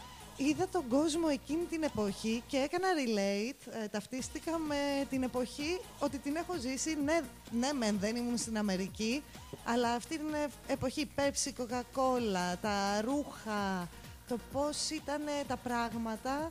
είδα 0.48 0.68
τον 0.68 0.88
κόσμο 0.88 1.26
εκείνη 1.30 1.64
την 1.64 1.82
εποχή 1.82 2.42
και 2.46 2.56
έκανα 2.56 2.86
relate, 2.96 3.72
ε, 3.82 3.88
ταυτίστηκα 3.88 4.58
με 4.58 5.06
την 5.10 5.22
εποχή 5.22 5.80
ότι 5.98 6.18
την 6.18 6.36
έχω 6.36 6.54
ζήσει. 6.60 6.96
Ναι, 7.04 7.20
ναι 7.50 7.72
μεν 7.72 7.96
δεν 8.00 8.16
ήμουν 8.16 8.36
στην 8.36 8.58
Αμερική, 8.58 9.22
αλλά 9.64 9.92
αυτή 9.92 10.18
την 10.18 10.34
ε- 10.34 10.72
εποχή 10.72 11.10
Pepsi, 11.16 11.62
Coca-Cola, 11.62 12.56
τα 12.60 13.00
ρούχα, 13.00 13.88
το 14.28 14.38
πώς 14.52 14.90
ήταν 14.90 15.22
τα 15.46 15.56
πράγματα. 15.56 16.50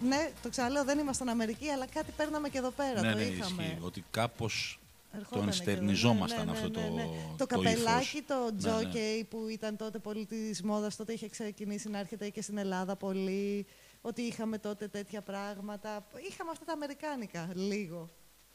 Ναι, 0.00 0.30
το 0.42 0.48
ξαναλέω, 0.48 0.84
δεν 0.84 0.98
ήμασταν 0.98 1.28
Αμερική, 1.28 1.68
αλλά 1.68 1.86
κάτι 1.86 2.12
παίρναμε 2.16 2.48
και 2.48 2.58
εδώ 2.58 2.70
πέρα. 2.70 3.00
ναι, 3.00 3.10
το 3.10 3.16
ναι, 3.16 3.22
είχαμε. 3.22 3.62
ισχύει. 3.62 3.78
Ότι 3.82 4.04
κάπως 4.10 4.76
Ερχότανε 4.76 4.81
τον 5.30 5.46
και 5.46 5.52
στερνιζόμασταν 5.52 6.48
εδώ. 6.48 6.52
Ναι, 6.52 6.58
αυτό 6.58 6.68
ναι, 6.80 6.86
το. 6.86 6.94
ναι, 6.94 7.02
ναι. 7.02 7.08
Το 7.30 7.34
το 7.36 7.46
καπελάκι, 7.46 8.16
ύφος. 8.18 8.26
το 8.26 8.34
Ναι, 8.34 8.50
ναι. 8.50 8.56
τζόκεϊ 8.82 9.24
που 9.24 9.48
ήταν 9.48 9.76
τότε 9.76 9.98
πολύ 9.98 10.26
της 10.26 10.62
μόδας, 10.62 10.96
τότε 10.96 11.12
είχε 11.12 11.28
ξεκινήσει 11.28 11.88
να 11.88 11.98
έρχεται 11.98 12.28
και 12.28 12.42
στην 12.42 12.58
Ελλάδα 12.58 12.96
πολύ. 12.96 13.66
Ότι 14.00 14.22
είχαμε 14.22 14.58
τότε 14.58 14.88
τέτοια 14.88 15.22
πράγματα. 15.22 16.06
Είχαμε 16.30 16.50
αυτά 16.50 16.64
τα 16.64 16.72
αμερικάνικα, 16.72 17.48
λίγο. 17.54 18.08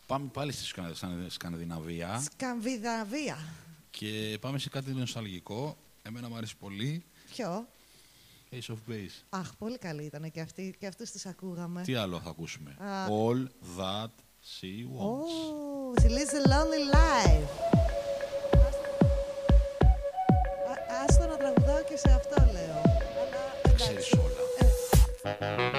Πάμε 0.07 0.29
πάλι 0.33 0.51
στη 0.51 0.63
Σκα- 0.63 0.93
Σκα- 0.93 1.09
Σκανδιναβία 1.29 2.19
Σκανδιναβία. 2.31 3.37
και 3.89 4.37
πάμε 4.41 4.57
σε 4.59 4.69
κάτι 4.69 4.91
νοσταλγικό. 4.91 5.77
Εμένα 6.01 6.29
μου 6.29 6.35
αρέσει 6.35 6.57
πολύ. 6.57 7.03
Ποιο; 7.35 7.67
Ace 8.51 8.73
of 8.73 8.91
Base. 8.91 9.23
Αχ, 9.29 9.55
πολύ 9.55 9.77
καλή 9.77 10.03
ήταν 10.03 10.31
και 10.31 10.41
αυτή. 10.41 10.75
Και 10.79 10.87
αυτούς 10.87 11.11
τις 11.11 11.25
ακούγαμε. 11.25 11.81
Τι 11.81 11.95
άλλο 11.95 12.19
θα 12.19 12.29
ακούσουμε; 12.29 12.71
Α. 12.79 13.07
All 13.09 13.45
that 13.79 14.09
she 14.55 14.85
wants. 14.89 15.33
Oh, 15.33 15.93
she 16.01 16.09
lives 16.09 16.33
a 16.33 16.41
lonely 16.53 16.83
life. 16.99 17.49
Α- 20.71 21.03
Άστο 21.07 21.25
να 21.27 21.37
τραγουδάω 21.37 21.81
και 21.89 21.97
σε 21.97 22.09
αυτό 22.19 22.35
λέω. 22.51 22.81
Αλλά, 23.21 23.43
εντάξει. 23.65 23.83
Ξέρεις 23.83 24.11
όλα. 24.13 25.76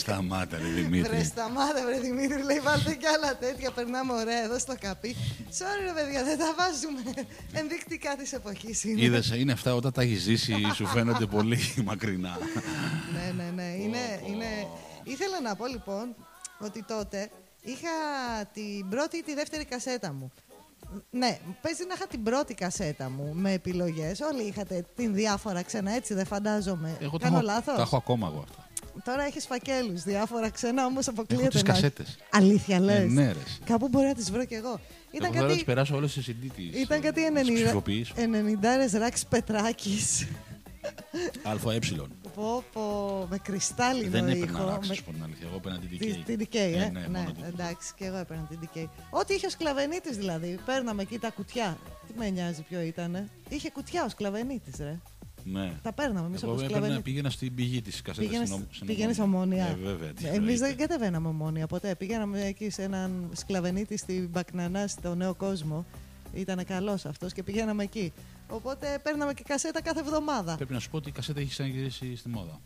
Σταμάτα, 0.00 0.58
ρε 0.58 0.68
Δημήτρη. 0.68 1.10
Βρε 1.10 1.22
σταμάτα, 1.22 1.84
βρε 1.86 1.98
Δημήτρη, 1.98 2.42
λέει 2.42 2.60
βάλτε 2.60 2.94
κι 2.94 3.06
άλλα 3.06 3.36
τέτοια, 3.36 3.70
περνάμε 3.70 4.12
ωραία 4.12 4.42
εδώ 4.44 4.58
στο 4.58 4.74
καπί. 4.80 5.16
Sorry 5.58 5.80
ρε 5.86 5.92
παιδιά, 6.02 6.24
δεν 6.24 6.38
τα 6.38 6.54
βάζουμε. 6.58 7.26
Ενδεικτικά 7.52 8.16
της 8.16 8.32
εποχής 8.32 8.84
είναι. 8.84 9.02
Είδες, 9.02 9.30
είναι 9.36 9.52
αυτά 9.52 9.74
όταν 9.74 9.92
τα 9.92 10.02
έχεις 10.02 10.20
ζήσει, 10.20 10.54
σου 10.74 10.86
φαίνονται 10.86 11.26
πολύ 11.26 11.58
μακρινά. 11.84 12.38
Ναι, 13.12 13.32
ναι, 13.36 13.50
ναι. 13.54 13.62
Είναι, 13.62 14.20
είναι... 14.26 14.46
Ήθελα 15.04 15.40
να 15.40 15.56
πω 15.56 15.66
λοιπόν 15.66 16.14
ότι 16.58 16.82
τότε 16.82 17.30
είχα 17.62 17.88
την 18.52 18.88
πρώτη 18.88 19.16
ή 19.16 19.22
τη 19.22 19.34
δεύτερη 19.34 19.64
κασέτα 19.64 20.12
μου. 20.12 20.32
Ναι, 21.10 21.38
παίζει 21.60 21.84
να 21.88 21.94
είχα 21.94 22.06
την 22.06 22.22
πρώτη 22.22 22.54
κασέτα 22.54 23.10
μου 23.10 23.32
με 23.34 23.52
επιλογές. 23.52 24.20
Όλοι 24.20 24.42
είχατε 24.42 24.84
την 24.96 25.14
διάφορα 25.14 25.62
ξένα, 25.62 25.92
έτσι 25.92 26.14
δεν 26.14 26.26
φαντάζομαι. 26.26 26.96
Εγώ 27.00 27.18
τα 27.18 27.24
Κάνω 27.24 27.36
έχω, 27.36 27.46
λάθος; 27.46 27.74
τα 27.76 27.82
έχω 27.82 27.96
ακόμα 27.96 28.26
εγώ 28.32 28.44
αυτά. 28.48 28.59
Τώρα 29.04 29.22
έχεις 29.22 29.46
φακέλους, 29.46 30.02
διάφορα 30.02 30.50
ξένα 30.50 30.86
όμως 30.86 31.06
Έχω 31.06 31.20
αποκλείεται 31.20 31.48
τις 31.48 31.62
να- 31.62 31.72
κασέτες. 31.72 32.16
Αλήθεια 32.30 32.80
λες. 32.80 32.98
Ε, 32.98 33.04
ναι, 33.04 33.22
ρε. 33.24 33.38
εσύ. 33.46 33.58
Κάπου 33.64 33.88
μπορεί 33.88 34.06
να 34.06 34.14
τις 34.14 34.30
βρω 34.30 34.44
κι 34.44 34.54
εγώ. 34.54 34.80
Ήταν 35.10 35.24
Εγώ 35.24 35.32
θέλω 35.32 35.40
να 35.42 35.46
τις 35.46 35.52
κάτι, 35.54 35.64
περάσω 35.64 35.96
όλες 35.96 36.12
σε 36.12 36.20
CD 36.28 36.46
της. 36.56 36.80
ήταν 36.82 37.00
κάτι 37.00 37.20
να 37.20 37.40
τις 37.40 37.48
90 37.48 37.54
ψηφοποιήσω. 37.64 38.14
90 38.16 38.98
ράξ 38.98 39.26
Πετράκης. 39.26 40.26
ΑΕ. 41.42 41.78
πω, 42.34 42.64
πω, 42.72 43.26
με 43.30 43.38
κρυστάλλινο 43.38 44.10
Δεν 44.10 44.28
ήχο. 44.28 44.36
έπαιρνα 44.42 44.64
να 44.64 44.78
με- 44.86 44.94
σου 44.94 45.04
πω 45.04 45.12
την 45.12 45.22
αλήθεια. 45.22 45.46
Εγώ 45.46 45.56
έπαιρνα 45.56 45.78
την 45.78 45.98
Τη- 45.98 46.10
DK. 46.12 46.22
Την 46.26 46.38
DK, 46.40 46.54
ε. 46.54 46.72
Ε, 46.82 46.90
ναι, 46.90 47.00
ναι, 47.00 47.06
μόνο 47.18 47.32
την 47.32 47.44
DK. 47.44 47.48
εντάξει, 47.48 47.92
και 47.96 48.04
εγώ 48.04 48.16
έπαιρνα 48.16 48.46
την 48.48 48.58
DK. 48.62 48.88
Ό,τι 49.10 49.34
είχε 49.34 49.46
ο 49.46 49.50
Σκλαβενίτης 49.50 50.16
δηλαδή. 50.16 50.58
Παίρναμε 50.66 51.02
εκεί 51.02 51.18
τα 51.18 51.30
κουτιά. 51.30 51.78
Τι 52.06 52.12
με 52.18 52.30
νοιάζει 52.30 52.62
ποιο 52.68 52.80
ήτανε. 52.80 53.28
Είχε 53.48 53.70
κουτιά 53.70 54.04
ο 54.04 54.08
Σκλαβενίτης, 54.08 54.74
ρε. 54.78 54.98
Ναι. 55.44 55.72
Τα 55.82 55.92
παίρναμε 55.92 56.26
εμείς 56.26 56.42
Εγώ 56.42 56.52
από 56.52 56.60
έπαιρνα, 56.60 56.76
Σκλαβενίτη. 56.76 57.10
πήγαινα 57.10 57.30
στην 57.30 57.54
πηγή 57.54 57.82
της 57.82 58.02
κασέτας. 58.02 58.28
Πήγαινες, 58.28 58.48
στην 58.48 58.60
Ομ- 58.60 58.74
στην 58.74 58.86
πήγαινες 58.86 59.18
ομόνια. 59.18 59.66
Ε, 59.66 59.74
βέβαια. 59.82 60.12
τι 60.12 60.24
Εμείς 60.26 60.36
εννοείται. 60.38 60.66
δεν 60.66 60.76
κατεβαίναμε 60.76 61.28
ομόνια 61.28 61.66
ποτέ. 61.66 61.94
Πήγαμε 61.94 62.40
εκεί 62.44 62.70
σε 62.70 62.82
έναν 62.82 63.30
σκλαβενίτη 63.34 63.96
στην 63.96 64.28
Μπακνανά, 64.28 64.86
στο 64.86 65.14
νέο 65.14 65.34
κόσμο. 65.34 65.86
Ήταν 66.34 66.64
καλός 66.64 67.04
αυτός 67.04 67.32
και 67.32 67.42
πηγαίναμε 67.42 67.82
εκεί. 67.82 68.12
Οπότε 68.48 69.00
παίρναμε 69.02 69.34
και 69.34 69.42
κασέτα 69.46 69.82
κάθε 69.82 70.00
εβδομάδα. 70.00 70.56
Πρέπει 70.56 70.72
να 70.72 70.78
σου 70.78 70.90
πω 70.90 70.96
ότι 70.96 71.08
η 71.08 71.12
κασέτα 71.12 71.40
έχει 71.40 71.50
ξαναγυρίσει 71.50 72.16
στη 72.16 72.28
μόδα. 72.28 72.60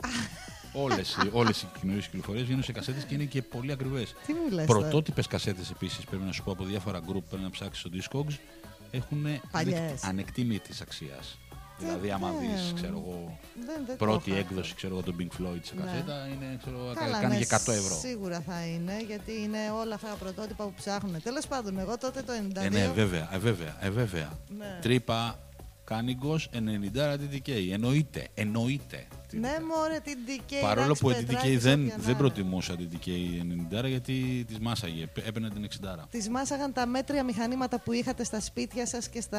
όλες, 0.72 1.16
οι- 1.25 1.29
όλες 1.33 1.62
οι 1.62 1.66
καινούριες 1.81 2.07
κυκλοφορίες 2.07 2.45
βγαίνουν 2.45 2.62
σε 2.62 2.72
κασέτες 2.72 3.05
και 3.05 3.14
είναι 3.14 3.25
και 3.25 3.43
πολύ 3.43 3.72
ακριβές. 3.72 4.14
Τι 4.27 4.33
μου 4.33 4.51
λες. 4.51 4.66
Πρωτότυπες 4.66 5.27
κασέτες 5.27 5.70
επίσης 5.70 6.05
πρέπει 6.05 6.22
να 6.25 6.33
σου 6.33 6.43
πω 6.43 6.53
από 6.53 6.64
διάφορα 6.64 6.99
group 7.01 7.22
πρέπει 7.29 7.43
να 7.43 7.51
ψάξεις 7.51 7.81
στο 7.81 7.91
Discogs 7.93 8.35
έχουν 8.91 9.27
Παλιές. 9.51 10.03
ανεκτήμητης 10.05 10.81
αξίας. 10.81 11.39
Δηλαδή 11.79 12.11
άμα 12.11 12.31
ναι. 12.31 12.39
δεις 12.39 12.72
ξέρω 12.75 13.03
εγώ 13.07 13.39
Δεν, 13.66 13.66
δεν 13.87 13.99
το 13.99 14.05
πρώτη 14.05 14.31
είχα. 14.31 14.39
έκδοση 14.39 14.75
ξέρω 14.75 14.93
εγώ 14.95 15.03
των 15.03 15.16
Pink 15.18 15.22
Floyd 15.43 15.59
σε 15.62 15.75
Ναι. 15.75 15.83
κασέτα 15.83 16.27
είναι 16.27 16.57
ξέρω 16.62 16.77
εγώ 16.79 16.95
Καλά, 16.95 17.20
κάνει 17.20 17.35
ναι, 17.35 17.41
και 17.45 17.47
100 17.51 17.72
ευρώ. 17.72 17.97
Σίγουρα 17.99 18.40
θα 18.40 18.66
είναι, 18.66 19.03
γιατί 19.07 19.32
είναι 19.43 19.59
όλα 19.81 19.94
αυτά 19.94 20.09
τα 20.09 20.15
πρωτότυπα 20.15 20.65
που 20.65 20.73
ψάχνουν. 20.77 21.23
Τέλος 21.23 21.47
πάντων, 21.47 21.78
εγώ 21.78 21.99
τότε 21.99 22.23
το 22.23 22.32
92. 22.32 22.65
Ε, 22.65 22.69
ναι, 22.69 22.90
βέβαια, 22.94 23.28
ε, 23.32 23.39
βέβαια, 23.39 23.77
ε, 23.81 23.90
βέβαια. 23.90 24.32
Ναι. 24.59 24.78
Τρύπα 24.81 25.39
Κάνιγκος 25.85 26.49
90 26.53 27.16
DDK. 27.16 27.51
Εννοείται, 27.73 28.28
εννοείται. 28.35 29.07
Ναι, 29.40 29.56
μωρέ, 29.69 29.98
την 30.05 30.19
DK. 30.27 30.52
Παρόλο 30.62 30.86
Ράξ 30.86 31.01
που 31.01 31.11
η 31.11 31.15
DDK 31.19 31.27
Πετράκης, 31.27 31.62
δεν, 31.62 31.81
όποια 31.81 31.94
να 31.97 32.02
δεν 32.02 32.09
είναι. 32.11 32.19
προτιμούσα 32.19 32.77
την 32.77 32.89
DK 32.93 33.09
90 33.82 33.86
γιατί 33.89 34.44
της 34.48 34.59
μάσαγε. 34.59 35.06
Πέ- 35.06 35.27
Έπαιρνε 35.27 35.51
την 35.51 35.65
60. 35.65 36.05
Τις 36.11 36.28
μάσαγαν 36.28 36.73
τα 36.73 36.86
μέτρια 36.86 37.24
μηχανήματα 37.24 37.81
που 37.81 37.93
είχατε 37.93 38.24
στα 38.24 38.40
σπίτια 38.40 38.86
σας 38.86 39.09
και 39.09 39.20
στα 39.20 39.39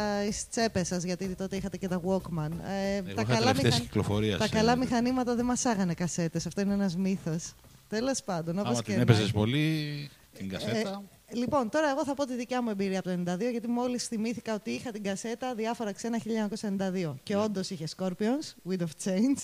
τσέπες 0.50 0.88
σας, 0.88 1.04
γιατί 1.04 1.36
τότε 1.36 1.56
είχατε 1.56 1.78
και 1.78 1.88
τα 1.88 2.02
Walkman. 2.08 2.50
Ε, 2.68 2.96
Εγώ 2.96 3.22
είχα 3.22 3.36
τελευταίες 3.38 3.80
κυκλοφορίας, 3.80 4.38
τα 4.38 4.44
ε, 4.46 4.48
καλά 4.50 4.76
μηχανήματα 4.76 5.36
δεν 5.36 5.46
μασάγανε 5.46 5.94
κασέτες. 5.94 6.46
Αυτό 6.46 6.62
είναι 6.62 6.74
ένας 6.74 6.96
μύθος. 6.96 7.54
Τέλος 7.90 8.24
πάντων, 8.24 8.58
όπως 8.60 8.72
Άμα 8.72 8.78
και 8.82 8.86
την 8.86 8.96
να 8.96 9.02
έπαιζες 9.02 9.24
έχει. 9.24 9.34
πολύ 9.34 10.10
την 10.38 10.50
κασέτα. 10.50 11.04
Ε, 11.28 11.36
λοιπόν, 11.36 11.70
τώρα 11.70 11.90
εγώ 11.90 12.04
θα 12.06 12.14
πω 12.14 12.26
τη 12.26 12.36
δικιά 12.36 12.62
μου 12.62 12.70
εμπειρία 12.70 13.00
από 13.00 13.10
το 13.10 13.32
92, 13.34 13.52
γιατί 13.52 13.68
μόλις 13.68 14.08
θυμήθηκα 14.08 14.54
ότι 14.54 14.72
είχα 14.72 14.92
την 14.92 15.04
κασέτα 15.04 15.56
διάφορα 15.56 15.92
ξένα 15.92 16.18
1992. 16.18 17.16
Και 17.24 17.36
όντως 17.36 17.70
είχε 17.70 17.86
Scorpions, 17.98 18.70
Wind 18.70 18.80
of 18.82 18.88
Change, 19.04 19.42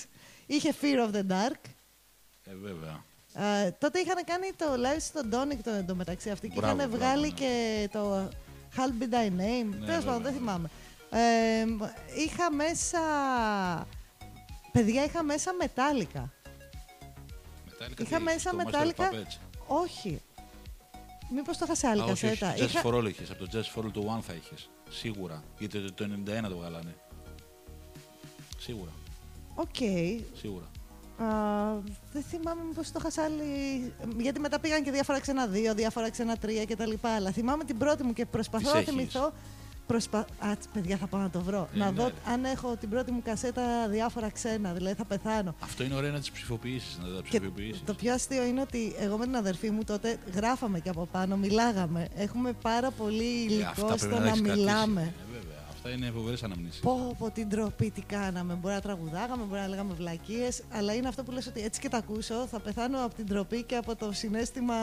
είχε 0.55 0.73
Fear 0.81 1.09
of 1.09 1.15
the 1.15 1.31
Dark. 1.31 1.61
Ε, 2.43 2.55
βέβαια. 2.61 3.03
Ε, 3.33 3.71
τότε 3.71 3.99
είχαν 3.99 4.23
κάνει 4.25 4.51
το 4.57 4.65
live 4.65 4.99
στον 4.99 5.29
Tonic 5.33 5.57
το 5.63 5.69
εντωμεταξύ 5.69 6.29
αυτοί 6.29 6.47
και 6.47 6.53
Μπράβο, 6.59 6.75
είχαν 6.75 6.89
μπράβο, 6.89 7.05
βγάλει 7.05 7.27
ναι. 7.27 7.33
και 7.33 7.89
το 7.91 8.29
Hall 8.75 9.03
Be 9.03 9.13
Thy 9.13 9.27
Name. 9.27 9.75
Ναι, 9.79 9.85
Τέλος 9.85 10.03
πάντων, 10.03 10.21
βέβαια. 10.21 10.21
δεν 10.21 10.33
θυμάμαι. 10.33 10.69
Ε, 11.09 11.65
είχα 12.23 12.51
μέσα. 12.51 12.99
Παιδιά, 14.71 15.03
είχα 15.03 15.23
μέσα 15.23 15.53
μετάλλικα. 15.53 16.31
Μετάλλικα 17.69 18.03
Είχα 18.03 18.17
τι 18.17 18.23
μέσα 18.23 18.35
είχες, 18.35 18.51
το 18.51 18.57
Master 18.57 18.61
of 18.61 18.65
μετάλλικα. 18.65 19.09
Puppets. 19.11 19.37
Όχι. 19.67 20.21
Μήπως 21.33 21.57
το 21.57 21.65
είχα 21.65 21.75
σε 21.75 21.87
άλλη 21.87 22.01
Α, 22.01 22.03
όχι, 22.03 22.25
όχι, 22.25 22.37
κασέτα. 22.37 22.53
το 22.53 22.63
Jazz 22.63 22.69
Είχα... 22.69 22.81
for 22.83 22.93
All 22.93 23.07
είχες. 23.09 23.31
Από 23.31 23.47
το 23.47 23.59
Jazz 23.59 23.79
for 23.79 23.85
All 23.85 23.91
το 23.91 24.15
One 24.17 24.21
θα 24.21 24.33
είχες. 24.33 24.69
Σίγουρα. 24.89 25.43
Γιατί 25.57 25.81
το, 25.81 25.93
το 25.93 26.09
91 26.25 26.49
το 26.49 26.57
βγάλανε. 26.57 26.95
Σίγουρα. 28.57 28.91
Οκ. 29.55 29.75
Σίγουρα. 30.33 30.65
Α, 31.17 31.25
δεν 32.13 32.23
θυμάμαι 32.29 32.61
μήπως 32.67 32.91
το 32.91 32.97
είχα 32.99 33.09
σε 33.11 33.21
άλλη... 33.21 33.43
Γιατί 34.17 34.39
μετά 34.39 34.59
πήγαν 34.59 34.83
και 34.83 34.91
διάφορα 34.91 35.19
ξένα 35.19 35.47
δύο, 35.47 35.73
διάφορα 35.73 36.09
ξένα 36.09 36.35
τρία 36.37 36.65
κτλ. 36.65 36.91
Αλλά 37.01 37.31
θυμάμαι 37.31 37.63
την 37.63 37.77
πρώτη 37.77 38.03
μου 38.03 38.13
και 38.13 38.25
προσπαθώ 38.25 38.63
Τις 38.63 38.73
να 38.73 38.79
έχεις. 38.79 38.89
θυμηθώ... 38.93 39.33
Προσπα... 39.87 40.17
Α, 40.19 40.57
τς, 40.59 40.67
παιδιά, 40.73 40.97
θα 40.97 41.07
πάω 41.07 41.21
να 41.21 41.29
το 41.29 41.39
βρω. 41.41 41.69
Ε, 41.73 41.77
να 41.77 41.85
ναι, 41.85 41.91
δω 41.91 42.07
ρε. 42.07 42.13
αν 42.33 42.45
έχω 42.45 42.75
την 42.75 42.89
πρώτη 42.89 43.11
μου 43.11 43.21
κασέτα 43.23 43.87
διάφορα 43.89 44.29
ξένα, 44.29 44.73
δηλαδή 44.73 44.95
θα 44.95 45.05
πεθάνω. 45.05 45.55
Αυτό 45.59 45.83
είναι 45.83 45.95
ωραίο 45.95 46.11
να 46.11 46.19
τις 46.19 46.31
ψηφιοποιήσεις, 46.31 46.97
να 47.01 47.15
τα 47.15 47.21
Και 47.29 47.39
ψηφιοποιήσεις. 47.39 47.83
το 47.85 47.93
πιο 47.93 48.13
αστείο 48.13 48.43
είναι 48.43 48.61
ότι 48.61 48.95
εγώ 48.99 49.17
με 49.17 49.25
την 49.25 49.35
αδερφή 49.35 49.69
μου 49.69 49.83
τότε 49.83 50.17
γράφαμε 50.35 50.79
και 50.79 50.89
από 50.89 51.05
πάνω, 51.11 51.37
μιλάγαμε. 51.37 52.07
Έχουμε 52.15 52.53
πάρα 52.53 52.91
πολύ 52.91 53.23
Ε, 53.23 53.43
υλικό 53.53 53.63
αυτά 53.69 53.85
πρέπει 53.85 53.99
στο 53.99 54.09
τα 54.09 54.19
να 54.19 54.27
έχεις 54.27 54.41
κρατήσει. 54.41 54.65
μιλάμε. 54.65 55.01
Ε, 55.01 55.33
βέβαια. 55.33 55.50
Αυτά 55.83 55.93
είναι 55.95 56.11
φοβερές 56.15 56.43
αναμνήσεις. 56.43 56.79
Πω, 56.79 57.15
πω 57.19 57.31
την 57.31 57.49
τροπή 57.49 57.91
τι 57.91 58.01
κάναμε. 58.01 58.53
Μπορεί 58.53 58.73
να 58.73 58.81
τραγουδάγαμε, 58.81 59.43
μπορεί 59.43 59.59
να 59.61 59.67
λέγαμε 59.67 59.93
βλακίες, 59.93 60.63
αλλά 60.71 60.93
είναι 60.93 61.07
αυτό 61.07 61.23
που 61.23 61.31
λες 61.31 61.47
ότι 61.47 61.61
έτσι 61.61 61.79
και 61.81 61.89
τα 61.89 61.97
ακούσω. 61.97 62.47
Θα 62.47 62.59
πεθάνω 62.59 63.05
από 63.05 63.15
την 63.15 63.25
τροπή 63.27 63.63
και 63.63 63.75
από 63.75 63.95
το 63.95 64.11
συνέστημα 64.11 64.75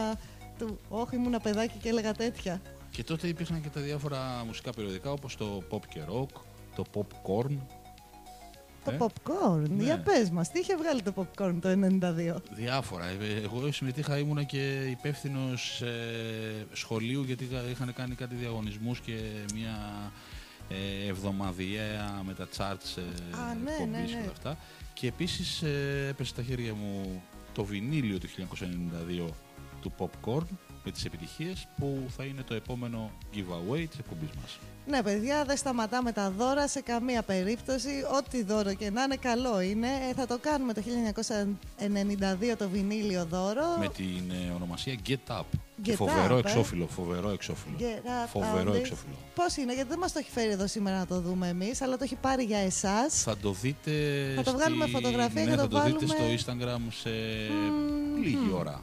του. 0.59 0.79
Όχι, 0.89 1.17
ήμουν 1.17 1.41
παιδάκι 1.43 1.79
και 1.83 1.89
έλεγα 1.89 2.13
τέτοια. 2.13 2.61
Και 2.91 3.05
τότε 3.05 3.29
υπήρχαν 3.29 3.63
και 3.63 3.69
τα 3.69 3.81
διάφορα 3.81 4.43
μουσικά 4.47 4.73
περιοδικά 4.73 5.11
όπως 5.11 5.37
το 5.37 5.63
Pop 5.71 5.81
και 5.89 6.01
Rock, 6.13 6.41
το 6.77 6.85
Popcorn. 6.95 7.57
Το 8.85 8.91
Ε, 8.91 8.97
popcorn. 9.01 9.69
ναι. 9.69 9.83
Για 9.83 9.99
πες 9.99 10.31
μας, 10.31 10.51
τι 10.51 10.59
είχε 10.61 10.77
βγάλει 10.77 11.03
το 11.03 11.13
popcorn 11.17 11.55
το 11.61 11.69
92. 11.69 12.43
Διάφορα. 12.55 13.05
Ε, 13.07 13.17
Εγώ 13.43 13.73
συμμετείχα, 13.73 14.19
ήμουνα 14.19 14.43
και 14.43 14.87
υπεύθυνος 14.91 15.83
σχολείου 16.73 17.23
γιατί 17.23 17.45
είχα- 17.45 17.69
είχαν 17.71 17.93
κάνει 17.95 18.15
κάτι 18.15 18.35
διαγωνισμούς 18.35 19.01
και 19.01 19.13
μια 19.55 19.77
ε, 20.69 21.09
εβδομαδιαία 21.09 22.23
με 22.27 22.35
τα 22.35 22.49
charts 22.57 22.97
ε, 22.97 23.37
Α, 23.37 23.55
ναι, 23.55 23.71
εκπομπής 23.71 24.01
ναι, 24.01 24.07
και 24.07 24.15
ναι. 24.15 24.21
όλα 24.23 24.31
αυτά. 24.31 24.57
Και 24.95 25.07
επίσης 25.07 25.63
ε, 25.63 26.07
έπεσε 26.09 26.31
στα 26.31 26.43
χέρια 26.43 26.75
μου 26.75 27.23
το 27.55 27.65
βινίλιο 27.65 28.19
του 28.19 28.27
1992 29.19 29.31
του 29.81 29.93
Popcorn 29.99 30.47
με 30.89 30.95
τις 30.95 31.05
επιτυχίες 31.05 31.67
που 31.79 31.99
θα 32.17 32.25
είναι 32.25 32.43
το 32.43 32.55
επόμενο 32.55 33.11
giveaway 33.35 33.85
της 33.91 33.99
εκπομπής 33.99 34.29
μας. 34.43 34.59
Ναι, 34.87 35.03
παιδιά, 35.03 35.45
δεν 35.45 35.57
σταματάμε 35.57 36.13
τα 36.13 36.31
δώρα 36.31 36.69
σε 36.69 36.81
καμία 36.81 37.23
περίπτωση. 37.23 37.91
Ό,τι 38.19 38.43
δώρο 38.43 38.75
και 38.75 38.91
να 38.91 39.03
είναι 39.03 39.17
καλό 39.17 39.61
είναι. 39.61 39.87
Ε, 40.11 40.15
θα 40.15 40.27
το 40.27 40.39
κάνουμε 40.41 40.73
το 40.73 40.83
1992 42.53 42.57
το 42.59 42.69
βινίλιο 42.69 43.25
δώρο. 43.31 43.77
Με 43.79 43.89
την 43.89 44.31
ε, 44.31 44.53
ονομασία 44.57 44.95
Get 45.09 45.13
Up. 45.39 45.43
και 45.83 45.93
Get 45.93 45.97
φοβερό 45.97 46.35
Up, 46.37 46.45
ε. 46.45 46.49
εξώφυλλο, 46.49 46.87
φοβερό 46.87 47.31
εξώφυλλο. 47.31 47.77
Get 47.81 48.07
up, 48.07 48.29
Φοβερό 48.33 48.71
all 48.71 48.75
this. 48.75 48.79
εξώφυλλο. 48.79 49.15
Πώς 49.35 49.57
είναι, 49.57 49.75
γιατί 49.75 49.89
δεν 49.89 49.99
μας 49.99 50.13
το 50.13 50.19
έχει 50.19 50.31
φέρει 50.31 50.51
εδώ 50.51 50.67
σήμερα 50.67 50.99
να 50.99 51.07
το 51.07 51.21
δούμε 51.21 51.49
εμείς, 51.49 51.83
αλλά 51.83 51.97
το 51.97 52.05
έχει 52.05 52.15
πάρει 52.17 52.43
για 52.45 52.59
εσάς. 52.59 53.23
Θα 53.23 53.37
το 53.37 53.53
δείτε. 53.53 53.93
Θα 54.37 54.43
το 54.43 54.53
βγάλουμε 54.53 54.83
στη- 54.85 54.93
φωτογραφία 54.95 55.45
ναι, 55.45 55.51
και 55.51 55.57
το 55.57 55.63
θα 55.63 55.69
το 55.69 55.83
δείτε 55.83 56.07
βάλουμε- 56.07 56.39
στο 56.39 56.53
Instagram 56.53 56.81
σε 57.01 57.11
Μμμ. 57.51 58.23
λίγη 58.23 58.51
ώρα. 58.55 58.83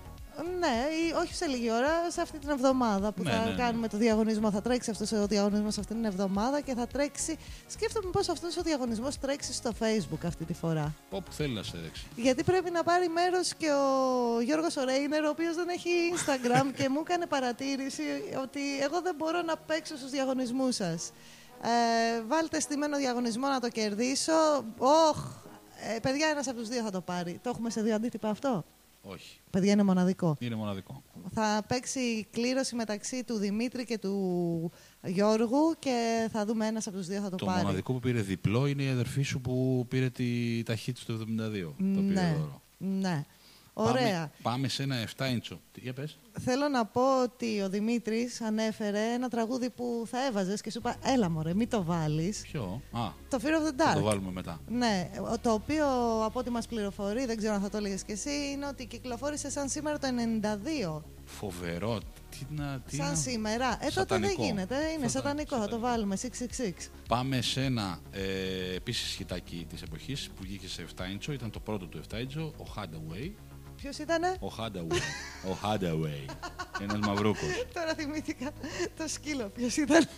Ναι, 0.60 0.88
ή 1.08 1.14
όχι 1.22 1.34
σε 1.34 1.46
λίγη 1.46 1.72
ώρα, 1.72 2.12
σε 2.12 2.22
αυτή 2.22 2.40
την 2.40 2.50
εβδομάδα 2.50 3.12
που 3.12 3.24
Ναι, 3.24 3.32
θα 3.32 3.38
ναι, 3.38 3.50
ναι. 3.52 3.56
κάνουμε 3.58 3.88
το 3.88 3.98
διαγωνισμό. 3.98 4.52
Θα 4.52 4.62
τρέξει 4.62 4.90
αυτός 4.90 5.12
ο 5.12 5.28
διαγωνισμός 5.28 5.78
αυτή 5.78 5.94
την 5.94 6.06
εβδομάδα 6.06 6.62
και 6.62 6.74
θα 6.74 6.88
τρέξει. 6.88 7.38
Σκέφτομαι 7.68 8.10
πώ 8.12 8.20
αυτός 8.20 8.58
ο 8.58 8.62
διαγωνισμός 8.62 9.20
τρέξει 9.20 9.54
στο 9.54 9.72
Facebook 9.80 10.26
αυτή 10.26 10.46
τη 10.46 10.54
φορά. 10.54 10.94
Όπου 11.10 11.32
θέλει 11.32 11.54
να 11.54 11.64
σε 11.64 11.78
δέξει. 11.78 12.08
Γιατί 12.16 12.44
πρέπει 12.44 12.72
να 12.72 12.84
πάρει 12.84 13.08
μέρος 13.10 13.54
και 13.58 13.68
ο 13.72 14.42
Γιώργος 14.42 14.74
Ρέινερ, 14.86 15.24
ο 15.24 15.30
οποίος 15.30 15.56
δεν 15.56 15.68
έχει 15.70 15.90
Instagram 16.16 16.72
και 16.76 16.90
μου 16.90 17.00
έκανε 17.00 17.26
παρατήρηση 17.26 18.04
ότι 18.42 18.60
εγώ 18.84 19.02
δεν 19.02 19.16
μπορώ 19.18 19.42
να 19.42 19.58
παίξω 19.58 19.98
στους 19.98 20.10
διαγωνισμούς 20.10 20.76
σας. 20.76 21.12
Ε, 21.62 22.22
βάλτε 22.28 22.60
στημένο 22.60 22.98
διαγωνισμό 22.98 23.48
να 23.48 23.60
το 23.60 23.70
κερδίσω. 23.70 24.66
Όχ! 24.78 25.18
Ε, 25.96 26.00
παιδιά, 26.00 26.28
ένας 26.28 26.48
από 26.48 26.58
τους 26.60 26.68
δύο 26.70 26.84
θα 26.84 26.92
το 26.92 27.02
πάρει. 27.02 27.40
Το 27.44 27.50
έχουμε 27.50 27.70
σε 27.70 27.82
δύο 27.82 27.96
αντίτυπα 27.96 28.30
αυτό; 28.30 28.64
Όχι. 29.08 29.40
Παιδιά, 29.50 29.72
είναι 29.72 29.84
μοναδικό. 29.84 30.36
Είναι 30.40 30.56
μοναδικό. 30.56 31.04
Θα 31.34 31.64
παίξει 31.68 32.28
κλήρωση 32.32 32.76
μεταξύ 32.76 33.24
του 33.24 33.38
Δημήτρη 33.38 33.86
και 33.86 33.98
του 33.98 34.72
Γιώργου 35.04 35.76
και 35.80 36.28
θα 36.32 36.46
δούμε 36.46 36.68
ένας 36.68 36.88
από 36.88 36.98
τους 36.98 37.08
δύο 37.08 37.22
θα 37.22 37.30
το, 37.30 37.36
Το 37.36 37.46
πάρει. 37.46 37.62
μοναδικό 37.62 37.94
που 37.94 38.00
πήρε 38.00 38.22
διπλό 38.22 38.66
είναι 38.68 38.84
η 38.84 38.90
αδερφή 38.90 39.22
σου 39.22 39.42
που 39.42 39.86
πήρε 39.90 40.10
τη, 40.10 40.64
τα 40.64 40.76
hits 40.76 41.00
του 41.06 41.20
72. 41.20 41.26
Το 41.78 41.84
πήρε 41.84 42.02
ναι, 42.02 42.36
δώρο. 42.40 42.62
ναι. 42.78 43.26
Ωραία. 43.78 44.20
Πάμε, 44.20 44.30
πάμε 44.42 44.68
σε 44.68 44.84
ένα 44.84 44.96
7 45.18 45.24
inch. 45.24 45.58
Τι 45.72 45.80
για 45.80 45.94
πες. 45.94 46.18
Θέλω 46.40 46.68
να 46.68 46.86
πω 46.86 47.22
ότι 47.24 47.62
ο 47.62 47.70
Δημήτρης 47.70 48.42
ανέφερε 48.42 49.00
ένα 49.14 49.30
τραγούδι 49.30 49.70
που 49.70 50.04
θα 50.08 50.26
έβαζες 50.26 50.62
και 50.62 50.72
σου 50.72 50.78
είπα 50.78 50.96
έλα 51.04 51.30
μωρέ, 51.30 51.54
μην 51.54 51.70
το 51.70 51.84
βάλεις. 51.84 52.42
Ποιο; 52.52 52.82
Α, 52.92 53.00
Το 53.30 53.40
Fear 53.42 53.46
of 53.46 53.68
the 53.68 53.74
θα 53.78 53.92
Dark. 53.92 53.96
το 53.96 54.02
βάλουμε 54.02 54.32
μετά. 54.32 54.60
Ναι, 54.68 55.10
ο- 55.34 55.40
το 55.40 55.52
οποίο 55.52 55.86
από 56.24 56.40
ό,τι 56.40 56.50
μας 56.50 56.68
πληροφορεί, 56.68 57.26
δεν 57.26 57.38
ξέρω 57.38 57.54
αν 57.54 57.62
θα 57.62 57.70
το 57.70 57.78
έλεγες 57.78 58.04
και 58.04 58.12
εσύ, 58.12 58.30
είναι 58.54 58.66
ότι 58.68 58.86
κυκλοφόρησε 58.86 59.50
σαν 59.50 59.70
σήμερα 59.70 59.98
το 60.00 60.08
92. 60.08 61.04
Φοβερό. 61.26 62.00
Τι 62.30 62.46
να, 62.56 62.80
τι 62.90 62.96
σαν 62.96 63.08
να- 63.10 63.16
σήμερα. 63.16 63.68
Ε, 63.68 63.78
τότε 63.78 63.86
δεν 63.86 63.92
Σατανικό. 63.94 64.44
γίνεται. 64.44 64.76
Είναι 64.76 65.08
Σατα- 65.08 65.10
σατανικό, 65.10 65.56
θα 65.56 65.62
το 65.68 65.70
σατανικό. 65.76 65.88
βάλουμε. 65.88 66.16
666. 66.16 66.90
Πάμε 67.08 67.42
σε 67.42 67.64
ένα 67.64 68.00
ε, 68.12 68.76
επίσης 68.76 69.14
χιτάκι 69.16 69.66
της 69.70 69.82
εποχής 69.82 70.30
που 70.36 70.42
βγήκε 70.42 70.68
σε 70.68 70.82
7 70.82 71.04
inch. 71.06 71.28
Ήταν 71.34 71.50
το 71.52 71.60
πρώτο 71.60 71.86
του 71.86 71.98
7 71.98 72.18
inch, 72.18 72.52
ο 72.58 72.66
Hadaway. 72.76 73.32
Ποιος 73.78 73.98
ήτανε; 73.98 74.38
Ο 74.40 74.48
Hadaway. 74.58 75.00
ο 75.52 75.58
Hadaway. 75.64 76.36
Ένας 76.82 77.00
μαυρούκος. 77.00 77.66
Τώρα 77.74 77.94
θυμήθηκα 77.94 78.52
το 78.98 79.08
σκύλο. 79.08 79.50
Ποιος 79.50 79.78
ήταν. 79.78 80.08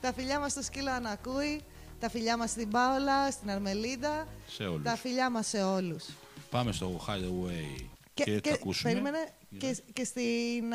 τα 0.00 0.12
φιλιά 0.12 0.40
μας 0.40 0.50
στο 0.52 0.62
σκύλο 0.62 0.90
αν 0.90 1.06
ακούει. 1.06 1.62
Τα 2.00 2.10
φιλιά 2.10 2.36
μας 2.36 2.50
στην 2.50 2.70
Πάολα, 2.70 3.30
στην 3.30 3.50
Αρμελίδα. 3.50 4.26
σε 4.46 4.64
όλους. 4.66 4.82
Τα 4.84 4.96
φιλιά 4.96 5.30
μας 5.30 5.46
σε 5.46 5.62
όλους. 5.62 6.04
Πάμε 6.50 6.72
στο 6.72 7.04
Hadaway 7.08 7.84
και, 8.14 8.24
Και, 8.24 8.40
θα 8.48 8.54
ακούσουμε. 8.54 8.90
περίμενε, 8.92 9.18
και, 9.58 9.76
και 9.92 10.04
στην... 10.04 10.72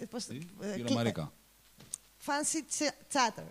Ε, 0.00 0.04
πώς, 0.10 0.24
Τι, 0.24 0.36
ε, 0.60 0.68
Κύριο 0.70 0.84
κλ- 0.84 0.94
Μαρίκα. 0.94 1.32
Fancy 2.26 2.56
Ch- 2.78 3.14
Chatter. 3.16 3.44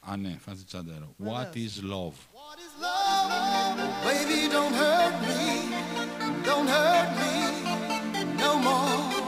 Α, 0.00 0.16
ναι, 0.16 0.38
Φάντσι 0.44 0.64
Τσάντερο. 0.64 1.14
What 1.18 1.24
Βεβαίως. 1.24 1.48
is 1.54 1.92
love; 1.92 2.14
Baby, 2.56 4.48
don't 4.48 4.72
hurt 4.72 5.20
me, 5.20 5.74
don't 6.42 6.66
hurt 6.66 7.10
me 7.20 8.34
no 8.38 8.58
more. 8.58 9.25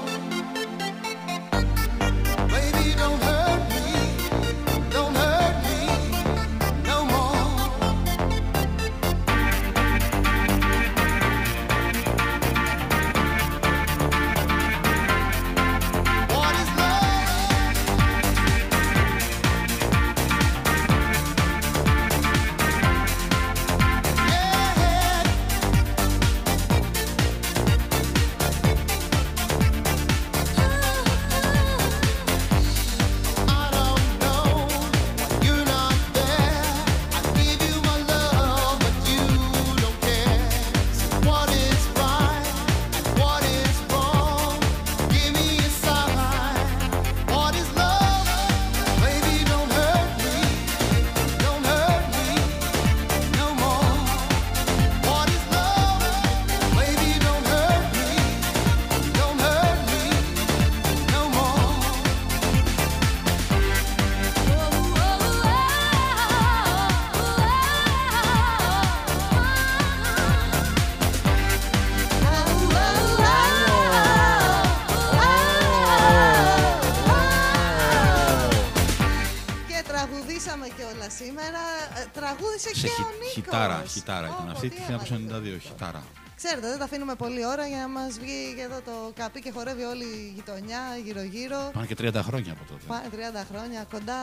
Χιτάρα, 83.89 84.27
χιτάρα 84.27 84.43
ήταν 84.43 84.49
Ω, 84.49 84.53
αυτή, 84.53 84.69
τι 84.69 84.77
τη 84.77 84.83
έβαλες. 84.93 85.57
1992, 85.57 85.61
χιτάρα. 85.61 86.03
Ξέρετε, 86.37 86.69
δεν 86.69 86.79
τα 86.79 86.85
αφήνουμε 86.85 87.15
πολλή 87.15 87.47
ώρα 87.47 87.67
για 87.67 87.79
να 87.79 87.89
μας 87.89 88.19
βγει 88.19 88.55
και 88.57 88.63
εδώ 88.63 88.81
το 88.85 89.13
καπί 89.15 89.41
και 89.41 89.51
χορεύει 89.51 89.83
όλη 89.83 90.05
η 90.05 90.33
γειτονιά 90.35 90.81
γύρω-γύρω. 91.05 91.71
Πάνε 91.73 91.87
και 91.87 91.97
30 91.99 92.15
χρόνια 92.15 92.53
από 92.53 92.65
τότε. 92.69 92.81
Πάνε 92.87 93.09
30 93.13 93.45
χρόνια, 93.51 93.87
κοντά 93.91 94.15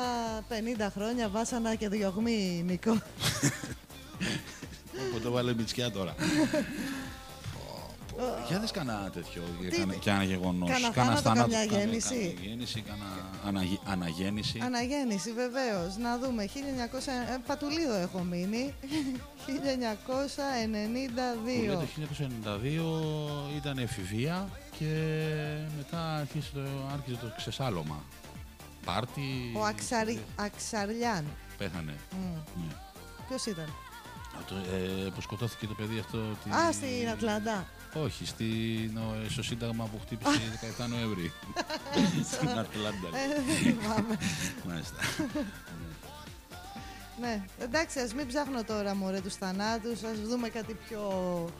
50 0.50 0.88
χρόνια, 0.96 1.30
βάσανα 1.30 1.76
και 1.76 1.90
διωγμή, 1.90 2.64
Νίκο. 2.66 2.92
Οπότε 5.10 5.30
βάλε 5.30 5.54
μιτσκιά 5.54 5.92
τώρα. 5.92 6.16
Πω, 8.18 8.24
πω. 8.24 8.46
Για 8.48 8.60
δες 8.60 8.72
κανένα 8.72 9.10
τέτοιο, 9.14 9.42
Τι- 9.70 9.78
κάνα- 9.78 9.94
και 9.94 10.10
ένα 10.10 10.24
γεγονός. 10.24 10.70
Κάνα 10.70 10.90
Κάνα 10.92 11.16
θάνατο, 11.16 11.50
καμιά 11.50 11.66
κάνα- 11.66 11.80
γέννηση; 11.80 12.34
κάνα 12.36 12.48
γέννηση, 12.48 12.82
κάνα 12.82 13.06
αναγε- 13.48 13.80
αναγέννηση. 13.86 14.60
Αναγέννηση, 14.64 15.32
βεβαίως. 15.34 15.98
Να 15.98 16.18
δούμε. 16.18 16.46
1900, 16.46 17.12
ε, 17.12 17.38
πατουλίδο 17.48 17.94
έχω 17.96 18.20
μείνει. 18.24 18.74
Που 19.46 19.52
1992. 19.52 21.68
λέει 21.68 21.76
το 21.76 21.86
1992 21.86 23.50
ήταν 23.56 23.78
εφηβεία 23.78 24.50
και 24.80 24.86
μετά 25.78 26.16
άρχισε 26.16 26.50
το, 26.54 26.62
άρχισε 26.94 27.18
το 27.22 27.34
ξεσάλωμα. 27.38 28.04
Πάρτι. 28.86 29.54
Ο 29.58 29.66
Αξαρι... 29.66 30.22
Αξαρλιάν. 30.36 31.26
Πέθανε. 31.58 31.94
Ναι. 32.56 32.76
Ποιος 33.28 33.46
ήταν; 33.46 33.66
Α, 33.66 34.40
το, 34.48 34.56
ε, 34.56 35.10
που 35.16 35.22
σκοτώθηκε 35.22 35.68
το 35.68 35.74
παιδί 35.74 36.00
αυτό. 36.00 36.18
τη- 36.44 36.50
Α, 36.50 36.72
στην 36.72 37.10
Ατλαντά. 37.12 37.68
Όχι, 38.03 38.26
στην, 38.26 38.97
ο- 38.97 39.30
στο 39.30 39.43
Σύνταγμα 39.43 39.84
που 39.85 39.99
χτύπησε 40.01 40.39
17 40.80 40.85
Νοέμβρη. 40.89 41.31
στην 42.31 42.49
Ατλάντα. 42.49 43.07
Ε, 43.13 43.41
δεν 43.45 43.55
θυμάμαι. 43.55 44.17
Μάλιστα. 44.67 44.97
ναι, 47.22 47.43
εντάξει, 47.59 47.99
ας 47.99 48.13
μην 48.13 48.27
ψάχνω 48.27 48.63
τώρα 48.63 48.95
μωρέ 48.95 49.22
τους 49.22 49.34
θανάτους. 49.35 50.03
Α 50.03 50.09
δούμε 50.27 50.49
κάτι 50.49 50.73
πιο 50.88 51.01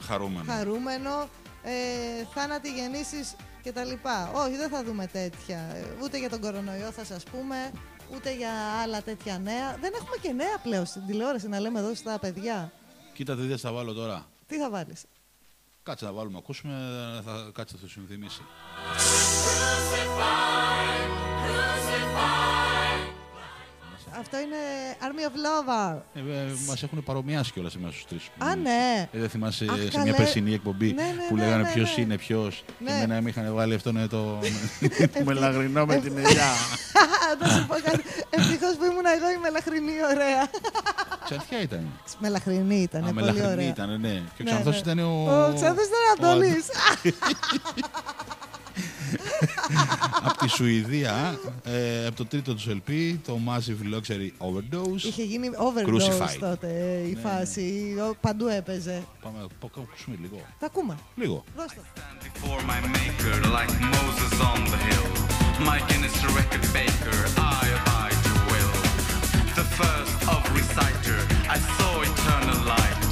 Χαρούμενο. 0.00 0.52
χαρούμενο. 0.52 1.28
Ε, 1.62 2.24
θάνατοι 2.34 2.68
γεννήσεις 2.72 3.34
και 3.62 3.72
τα 3.72 3.84
λοιπά. 3.84 4.30
Όχι, 4.34 4.56
δεν 4.56 4.68
θα 4.68 4.84
δούμε 4.84 5.06
τέτοια. 5.06 5.58
Ε, 5.58 5.84
Ούτε 6.02 6.18
για 6.18 6.28
τον 6.30 6.40
κορονοϊό 6.40 6.90
θα 6.90 7.04
σας 7.04 7.22
πούμε, 7.24 7.70
ούτε 8.14 8.34
για 8.36 8.50
άλλα 8.82 9.02
τέτοια 9.02 9.38
νέα. 9.38 9.76
Δεν 9.80 9.92
έχουμε 9.94 10.16
και 10.20 10.32
νέα 10.32 10.58
πλέον 10.62 10.86
στην 10.86 11.06
τηλεόραση 11.06 11.48
να 11.48 11.60
λέμε 11.60 11.78
εδώ 11.78 11.94
στα 11.94 12.18
παιδιά. 12.18 12.72
Κοίτα 13.14 13.36
τι 13.36 13.56
θα 13.56 13.72
βάλω 13.72 13.92
τώρα. 13.92 14.26
Τι 14.46 14.56
θα 14.58 14.70
βάλεις; 14.70 15.02
Κάτσε 15.86 16.04
να 16.04 16.12
βάλουμε, 16.12 16.38
ακούσουμε, 16.38 16.74
θα, 17.24 17.50
κάτσε 17.54 17.76
θα 17.76 17.82
το 17.82 17.88
συνθυμίσει. 17.88 18.42
Αυτό 24.20 24.36
είναι 24.38 24.56
Army 25.00 25.22
of 25.28 25.34
Lover. 25.46 26.00
Ε, 26.14 26.18
ε, 26.18 26.46
μας 26.66 26.82
έχουν 26.82 27.02
παρομοιάσει 27.02 27.52
κιόλας 27.52 27.74
εμάς 27.74 27.92
τους 27.92 28.04
τρεις. 28.08 28.28
Α, 28.38 28.56
ναι. 28.56 29.08
Ε, 29.12 29.18
δεν 29.18 29.28
θυμάσαι 29.28 29.66
Αχ, 29.70 29.76
σε 29.78 29.88
καλέ. 29.88 30.04
μια 30.04 30.14
περσινή 30.14 30.52
εκπομπή 30.52 30.92
Ναι, 30.92 31.02
ναι, 31.02 31.22
που 31.28 31.36
ναι, 31.36 31.44
λέγανε 31.44 31.62
ναι, 31.62 31.72
ποιος 31.72 31.96
ναι. 31.96 32.02
είναι 32.02 32.16
ποιος. 32.16 32.64
Ναι. 32.78 32.90
Και 32.90 33.02
εμένα 33.02 33.20
με 33.20 33.28
είχαν 33.28 33.54
βάλει 33.54 33.74
αυτό 33.74 33.92
ναι, 33.92 34.06
το 34.06 34.38
το 35.12 35.20
μελαγρινό 35.24 35.86
με 35.86 35.96
την 35.96 36.18
ελιά. 36.18 36.50
Να 37.40 37.48
σου 37.48 37.66
πω 37.66 37.74
κάτι. 37.74 38.02
Ευτυχώς 38.30 38.74
που 38.76 38.84
ήμουν 38.84 39.06
εγώ 39.16 39.30
η 39.30 39.38
μελαχρινή, 39.42 39.92
ωραία. 40.14 40.50
Ξανθιά 41.24 41.60
ήταν. 41.60 41.86
Μελαχρινή 42.18 42.76
ήταν, 42.76 43.00
Α, 43.00 43.04
πολύ 43.04 43.14
μελαχρινή 43.14 43.52
ωραία. 43.52 43.68
ήταν, 43.68 44.00
ναι. 44.00 44.08
Και 44.36 44.42
ο 44.42 44.44
Ναι, 44.44 44.50
Ξανθός 44.50 44.72
ναι. 44.74 44.92
ήταν 44.92 44.98
ο... 44.98 45.44
Ο 45.46 45.52
Ξανθός 45.54 45.84
ήταν 45.86 46.00
Ανατολής. 46.18 46.64
Από 50.24 50.38
τη 50.38 50.48
Σουηδία, 50.48 51.38
από 52.06 52.16
το 52.16 52.26
τρίτο 52.26 52.54
του 52.54 52.82
LP, 52.82 53.16
το 53.26 53.38
Masi 53.48 53.70
Floyd 53.70 54.30
Overdose. 54.38 55.02
Είχε 55.02 55.22
γίνει 55.22 55.50
Overdose 55.50 56.36
τότε 56.40 56.66
η 57.10 57.16
φάση, 57.22 57.94
παντού 58.20 58.46
έπαιζε. 58.46 59.04
Πάμε 59.22 59.38
να 59.38 59.42
το 59.42 59.54
λίγο. 60.20 60.40
Τα 60.58 60.66
ακούμε. 60.66 60.96
Λίγο. 61.14 61.44
Δώσε. 61.56 61.80
The 69.62 69.68
first 69.82 70.16
of 70.34 70.42
reciter. 70.58 71.18
I 71.56 71.58
saw 71.76 71.94
eternal 72.10 72.60
light. 72.74 73.02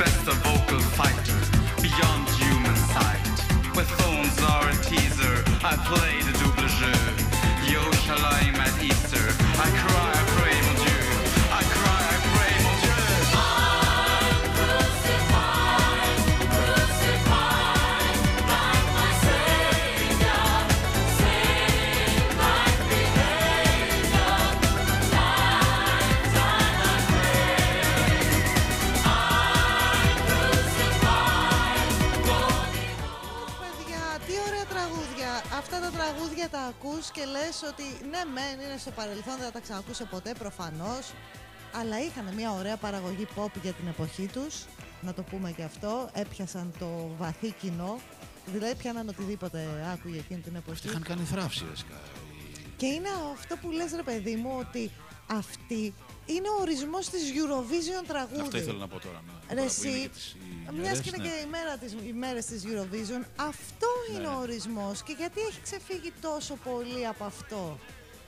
Best 0.00 0.24
of 0.32 0.36
vocal 0.48 0.82
fighter 0.98 1.40
beyond 1.84 2.24
human 2.40 2.76
sight. 2.94 3.36
Where 3.76 3.90
are 4.52 4.66
a. 4.90 5.15
I 5.64 5.76
play 5.86 6.20
the 6.22 6.32
double 6.38 6.68
jeu. 6.68 7.72
Yo, 7.72 7.90
shall 8.04 8.24
I 8.24 8.52
at 8.60 8.82
Easter? 8.82 9.26
I 9.58 9.70
cry. 9.78 10.15
Τραγούδια 36.36 36.58
τα 36.58 36.66
ακούς 36.66 37.10
και 37.10 37.24
λες 37.24 37.62
ότι 37.70 37.82
ναι 38.10 38.22
μεν 38.34 38.60
είναι 38.64 38.78
στο 38.78 38.90
παρελθόν, 38.90 39.36
δεν 39.36 39.44
θα 39.44 39.52
τα 39.52 39.60
ξανακούσε 39.60 40.04
ποτέ 40.04 40.32
προφανώς, 40.38 41.12
αλλά 41.80 42.00
είχαν 42.00 42.34
μια 42.34 42.52
ωραία 42.52 42.76
παραγωγή 42.76 43.26
pop 43.36 43.52
για 43.62 43.72
την 43.72 43.86
εποχή 43.88 44.26
τους, 44.26 44.64
να 45.00 45.14
το 45.14 45.22
πούμε 45.22 45.50
και 45.50 45.62
αυτό, 45.62 46.10
έπιασαν 46.12 46.72
το 46.78 47.14
βαθύ 47.18 47.50
κοινό, 47.50 47.98
δηλαδή 48.46 48.74
πιάναν 48.74 49.08
οτιδήποτε 49.08 49.88
άκουγε 49.92 50.18
εκείνη 50.18 50.40
την 50.40 50.54
εποχή. 50.54 50.76
Αυτοί 50.76 50.88
είχαν 50.88 51.02
κάνει 51.02 51.24
θράψη, 51.24 51.64
ρε, 51.70 51.76
σκα. 51.76 52.00
Και 52.76 52.86
είναι 52.86 53.08
αυτό 53.32 53.56
που 53.56 53.70
λες 53.70 53.92
ρε 53.94 54.02
παιδί 54.02 54.36
μου 54.36 54.56
ότι 54.58 54.90
αυτή 55.26 55.94
είναι 56.26 56.48
ο 56.48 56.56
ορισμός 56.60 57.08
της 57.08 57.22
Eurovision 57.38 58.04
τραγούδι. 58.06 58.40
Αυτό 58.40 58.56
ήθελα 58.56 58.78
να 58.78 58.88
πω 58.88 58.98
τώρα. 59.00 59.20
Ναι. 59.26 59.54
Ρε 59.54 59.60
Τώρα 59.60 59.72
που 59.74 59.82
είναι 59.84 59.92
εσύ, 59.94 60.02
και 60.02 60.08
τις 60.08 60.26
οι 60.32 60.38
Μιας 60.72 60.76
ημέρες, 60.78 61.00
και 61.00 61.08
είναι 61.14 61.22
ναι. 61.24 61.28
και 61.28 61.34
η 61.46 61.48
μέρα 61.56 61.76
της, 61.76 61.92
οι 62.08 62.12
μέρες 62.12 62.44
της 62.50 62.60
Eurovision, 62.70 63.22
αυτό 63.50 63.88
είναι 64.10 64.28
Ναι. 64.28 64.34
ο 64.34 64.38
ορισμός. 64.40 65.02
Και 65.02 65.14
γιατί 65.18 65.40
έχει 65.48 65.60
ξεφύγει 65.62 66.12
τόσο 66.20 66.54
πολύ 66.68 67.06
από 67.06 67.24
αυτό. 67.24 67.78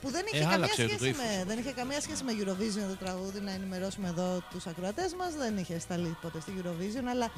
Που 0.01 0.11
δεν 0.11 0.25
είχε, 0.27 0.37
Ε, 0.37 0.41
καμία, 0.41 0.57
άλλαξε 0.57 0.83
το 0.83 0.89
σχέση 0.89 1.09
ύφος. 1.09 1.25
με, 1.25 1.45
δεν 1.45 1.59
είχε 1.59 1.73
καμία 1.73 2.01
σχέση 2.01 2.23
με 2.25 2.33
Eurovision 2.41 2.85
το 2.93 2.97
τραγούδι, 3.05 3.41
να 3.41 3.53
ενημερώσουμε 3.53 4.09
εδώ 4.09 4.43
τους 4.51 4.67
ακροατές 4.67 5.15
μας. 5.15 5.35
Δεν 5.35 5.57
είχε 5.59 5.79
σταλεί 5.79 6.17
ποτέ 6.23 6.41
στη 6.41 6.53
Eurovision, 6.61 7.07
αλλά 7.15 7.29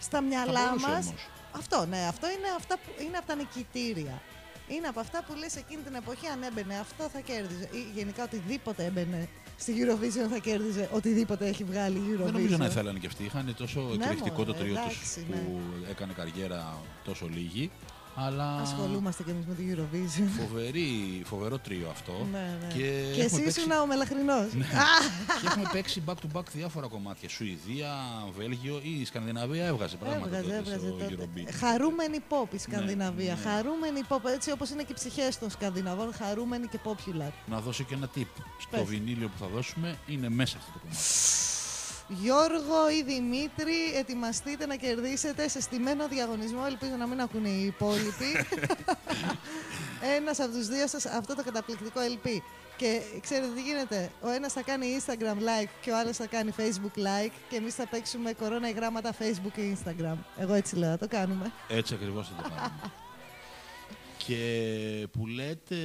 στα 0.00 0.20
μυαλά 0.20 0.60
μπορούσε 0.68 0.86
μας... 0.88 1.06
όμως. 1.06 1.20
Αυτό, 1.60 1.86
ναι, 1.86 2.00
αυτό 2.12 2.26
είναι, 2.30 2.48
αυτά 2.56 2.74
που, 2.76 2.88
είναι 3.04 3.16
από 3.16 3.26
τα 3.26 3.34
νικητήρια. 3.34 4.22
Είναι 4.68 4.86
από 4.88 5.00
αυτά 5.00 5.24
που 5.26 5.34
λες 5.34 5.56
εκείνη 5.56 5.82
την 5.82 5.94
εποχή 5.94 6.26
αν 6.26 6.42
έμπαινε 6.42 6.78
αυτό 6.78 7.08
θα 7.08 7.20
κέρδιζε. 7.20 7.68
Ή 7.72 7.80
γενικά 7.94 8.22
οτιδήποτε 8.24 8.84
έμπαινε 8.84 9.28
στη 9.56 9.72
Eurovision 9.76 10.28
θα 10.30 10.38
κέρδιζε 10.38 10.88
οτιδήποτε 10.92 11.46
έχει 11.46 11.64
βγάλει 11.64 11.96
η 11.96 12.00
Eurovision. 12.14 12.24
Δεν 12.24 12.32
νομίζω 12.32 12.56
να 12.56 12.68
θέλανε 12.68 12.98
και 12.98 13.06
αυτοί. 13.06 13.24
Είχαν 13.24 13.54
τόσο 13.56 13.80
Ναι, 13.80 14.04
εκρηκτικό 14.04 14.44
το 14.44 14.52
μωρέ, 14.52 14.64
τρίο 14.64 14.74
τους 14.74 14.82
εντάξει, 14.82 15.26
ναι. 15.30 15.36
που 15.36 15.60
έκανε 15.90 16.12
καριέρα 16.12 16.82
τόσο 17.04 17.28
λίγη. 17.28 17.70
Αλλά 18.18 18.56
Ασχολούμαστε 18.60 19.22
κι 19.22 19.30
εμείς 19.30 19.46
με 19.46 19.54
τη 19.54 19.62
Eurovision. 19.74 20.28
φοβερή, 20.46 21.22
φοβερό 21.24 21.58
τρίο 21.58 21.88
αυτό. 21.90 22.12
Ναι, 22.32 22.38
ναι. 22.60 22.66
Και, 22.72 22.78
Και 22.78 23.22
έχουμε 23.22 23.22
εσύ 23.24 23.36
παίξει- 23.42 23.56
ήσουν 23.58 23.70
ο 23.72 23.86
μελαχρινός. 23.86 24.52
Ναι. 24.52 24.64
και 25.40 25.46
έχουμε 25.46 25.68
παίξει 25.72 26.02
back 26.06 26.12
to 26.14 26.36
back 26.38 26.44
διάφορα 26.52 26.86
κομμάτια. 26.86 27.28
Σουηδία, 27.28 27.92
Βέλγιο 28.36 28.80
ή 28.82 29.00
η 29.00 29.04
Σκανδιναβία 29.04 29.64
έβγαζε 29.66 29.96
πράγματα 29.96 30.26
Έβγαζε, 30.36 30.42
τότε 30.42 30.56
έβγαζε 30.56 30.78
στο 30.86 30.90
τότε. 30.96 31.14
Eurobeat. 31.18 31.52
Χαρούμενη 31.60 32.18
pop 32.28 32.46
η 32.54 32.58
Σκανδιναβία. 32.58 33.34
ναι. 33.44 33.50
Χαρούμενη 33.50 34.00
pop, 34.08 34.20
έτσι 34.34 34.50
όπως 34.50 34.70
είναι 34.70 34.82
και 34.82 34.92
οι 34.92 34.94
ψυχές 34.94 35.38
των 35.38 35.50
Σκανδιναβών, 35.50 36.12
χαρούμενη 36.14 36.66
και 36.66 36.78
popular. 36.84 37.30
Να 37.46 37.60
δώσω 37.60 37.84
και 37.84 37.94
ένα 37.94 38.08
tip. 38.16 38.26
Στο 38.58 38.76
Πες. 38.76 38.82
βινίλιο 38.86 39.28
που 39.28 39.38
θα 39.38 39.46
δώσουμε 39.54 39.98
είναι 40.06 40.28
μέσα 40.28 40.56
αυτό 40.58 40.70
το 40.72 40.78
κομμάτι. 40.78 40.98
Γιώργο 42.08 42.90
ή 42.98 43.02
Δημήτρη, 43.02 43.94
ετοιμαστείτε 43.94 44.66
να 44.66 44.76
κερδίσετε 44.76 45.48
σε 45.48 45.60
στημένο 45.60 46.08
διαγωνισμό. 46.08 46.62
Ελπίζω 46.66 46.94
να 46.98 47.06
μην 47.06 47.20
ακούνε 47.20 47.48
οι 47.48 47.64
υπόλοιποι. 47.64 48.46
Ένας 50.16 50.40
από 50.40 50.52
τους 50.52 50.66
δύο 50.66 50.86
σας 50.86 51.06
αυτό 51.06 51.34
το 51.34 51.42
καταπληκτικό 51.44 52.00
LP. 52.00 52.28
Και 52.76 53.00
ξέρετε 53.20 53.52
τι 53.54 53.62
γίνεται; 53.62 54.10
Ο 54.20 54.28
ένας 54.28 54.52
θα 54.52 54.62
κάνει 54.62 54.86
Instagram 55.00 55.36
like 55.36 55.68
και 55.80 55.90
ο 55.90 55.96
άλλος 55.98 56.16
θα 56.16 56.26
κάνει 56.26 56.52
Facebook 56.56 56.98
like 56.98 57.32
και 57.48 57.56
εμείς 57.56 57.74
θα 57.74 57.86
παίξουμε 57.88 58.32
κορώνα 58.32 58.70
γράμματα 58.70 59.12
Facebook 59.18 59.52
και 59.54 59.76
Instagram. 59.76 60.16
Εγώ 60.38 60.54
έτσι 60.54 60.76
λέω, 60.76 60.98
το 60.98 61.08
κάνουμε. 61.08 61.52
Έτσι 61.68 61.94
ακριβώς 61.94 62.28
θα 62.28 62.42
το 62.42 62.48
κάνουμε. 62.48 62.80
και 64.26 65.08
που 65.12 65.26
λέτε... 65.26 65.76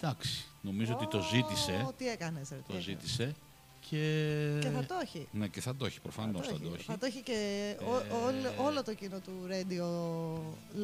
Εντάξει, 0.00 0.46
νομίζω 0.60 0.92
ότι 0.94 1.06
το 1.06 1.20
ζήτησε. 1.34 1.84
Ω, 1.88 1.92
Τι 1.92 2.08
έκανες, 2.08 2.48
ρε, 2.50 2.56
τι 2.56 2.62
Το 2.62 2.76
έκανες. 2.76 2.84
ζήτησε. 2.84 3.34
Και... 3.90 4.58
Και 4.60 4.68
θα 4.68 4.84
το 4.84 4.94
έχει. 5.02 5.28
Ναι, 5.32 5.48
και 5.48 5.60
θα 5.60 5.76
το 5.76 5.86
έχει, 5.86 6.00
προφανώς 6.00 6.46
θα 6.48 6.58
το 6.60 6.72
έχει. 6.74 6.84
Θα 6.84 6.98
το 6.98 7.06
έχει 7.06 7.20
και 7.22 7.32
ο- 7.80 7.96
Ε, 7.96 8.08
όλο- 8.24 8.64
όλο 8.66 8.82
το 8.82 8.94
κοινό 8.94 9.20
του 9.20 9.32
Radio 9.48 9.84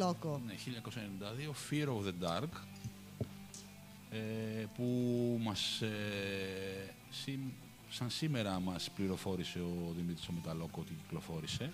Loco. 0.03 0.39
Ναι, 0.47 0.55
1992, 0.57 1.53
Fear 1.71 1.87
of 1.89 2.07
the 2.09 2.29
Dark, 2.29 2.49
ε, 4.11 4.19
που 4.77 4.85
μας, 5.43 5.81
ε, 5.81 5.91
σήμ- 7.11 7.53
σαν 7.91 8.11
σήμερα 8.11 8.61
μας 8.61 8.91
πληροφόρησε 8.97 9.59
ο 9.59 9.93
Δημήτρης 9.97 10.29
ο 10.29 10.33
Μεταλόκο 10.33 10.81
ότι 10.81 10.93
κυκλοφόρησε. 11.03 11.73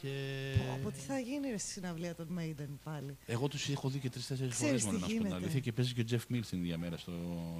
Και 0.00 0.54
Από 0.74 0.90
τι 0.90 0.98
θα 1.00 1.18
γίνει 1.18 1.50
ρε, 1.50 1.58
στη 1.58 1.70
συναυλία 1.70 2.14
των 2.14 2.28
Maiden 2.38 2.68
πάλι. 2.84 3.16
εγώ 3.26 3.48
τους 3.48 3.68
έχω 3.68 3.88
δει 3.88 3.98
και 3.98 4.10
τρεις-τέσσερις 4.10 4.54
Ξέρεις 4.54 4.82
φορές 4.82 4.84
μόνο 4.84 4.96
τι 4.96 5.02
να 5.02 5.08
σου 5.08 5.14
πω 5.14 5.18
την 5.18 5.26
γίνεται. 5.26 5.42
αλήθεια 5.42 5.60
και 5.60 5.72
παίζει 5.72 5.92
και 5.94 6.00
ο 6.00 6.04
Jeff 6.10 6.34
Mills 6.34 6.46
την 6.50 6.58
ίδια 6.58 6.78
μέρα 6.78 6.96
στο 6.96 7.12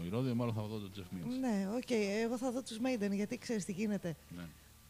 Ηρώδειο, 0.07 0.35
μάλλον 0.35 0.55
θα 0.55 0.63
δω 0.63 0.79
τον 0.79 0.93
Jeff 0.97 1.15
Mills. 1.17 1.39
Ναι, 1.41 1.69
οκ, 1.77 1.91
εγώ 2.23 2.39
θα 2.39 2.51
δω 2.53 2.63
τους 2.63 2.79
Maiden 2.79 3.11
γιατί 3.13 3.39
ξέρεις 3.39 3.65
τι 3.65 3.73
γίνεται. 3.73 4.17
Ναι. 4.37 4.43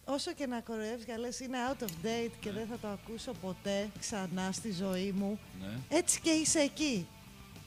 Όσο 0.04 0.32
και 0.32 0.46
να 0.46 0.60
κοροϊδεύεις 0.60 1.04
και 1.04 1.12
να 1.12 1.18
λες 1.18 1.40
είναι 1.40 1.56
out 1.70 1.82
of 1.82 1.86
date 2.06 2.30
και 2.40 2.50
δεν 2.52 2.66
θα 2.66 2.78
το 2.78 2.88
ακούσω 2.88 3.32
ποτέ 3.40 3.90
ξανά 3.98 4.52
στη 4.52 4.72
ζωή 4.72 5.12
μου, 5.12 5.38
Ναι. 5.60 5.96
έτσι 5.98 6.20
και 6.20 6.30
είσαι 6.30 6.58
εκεί. 6.58 7.06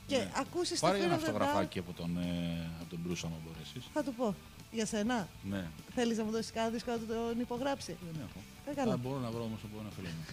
Και 0.07 0.17
Ναι. 0.17 0.31
ακούσεις 0.35 0.79
το 0.79 0.85
Πάρε 0.87 0.99
Fear 0.99 1.01
ένα 1.01 1.15
of 1.15 1.19
the 1.19 1.21
Dark, 1.21 1.25
αυτογραφάκι 1.25 1.79
από 1.79 1.93
τον, 1.93 2.17
ε, 2.17 2.69
από 2.81 2.89
τον 2.89 2.99
Bruce, 3.07 3.21
άμα 3.25 3.35
μπορέσεις. 3.45 3.83
θα 3.93 4.03
του 4.03 4.13
πω. 4.13 4.35
Για 4.71 4.85
σένα, 4.85 5.27
Ναι, 5.43 5.67
θέλεις 5.95 6.17
να 6.17 6.23
μου 6.23 6.31
δώσεις 6.31 6.51
κάνα 6.51 6.69
δίσκο 6.69 6.91
να 6.91 6.97
του 6.97 7.05
τον 7.05 7.39
υπογράψει. 7.39 7.97
δεν 8.11 8.21
έχω. 8.29 8.39
Ε, 8.65 8.73
καλά. 8.73 8.91
Θα 8.91 8.97
μπορώ 8.97 9.19
να 9.19 9.31
βρω 9.31 9.43
όμως 9.43 9.59
από 9.63 9.75
ένα 9.79 9.89
φίλος 9.95 10.11
μου. 10.17 10.25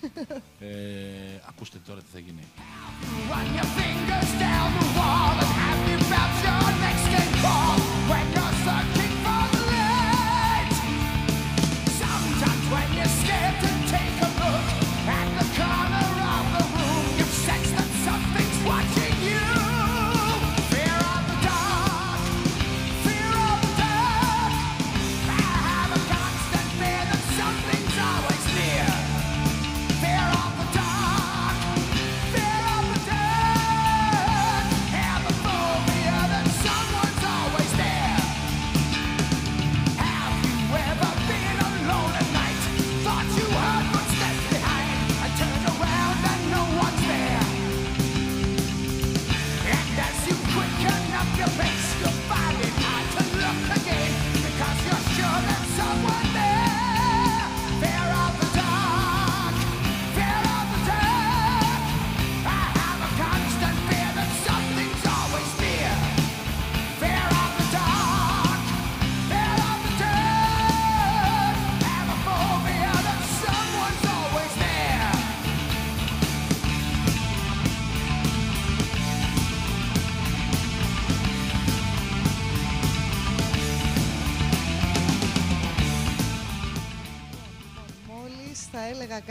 ε, 0.69 1.43
ακούστε 1.49 1.79
τώρα 1.87 2.01
τι 2.01 2.11
θα 2.13 2.19
γίνει. 2.19 2.45
Run 3.31 3.49
your 3.57 3.69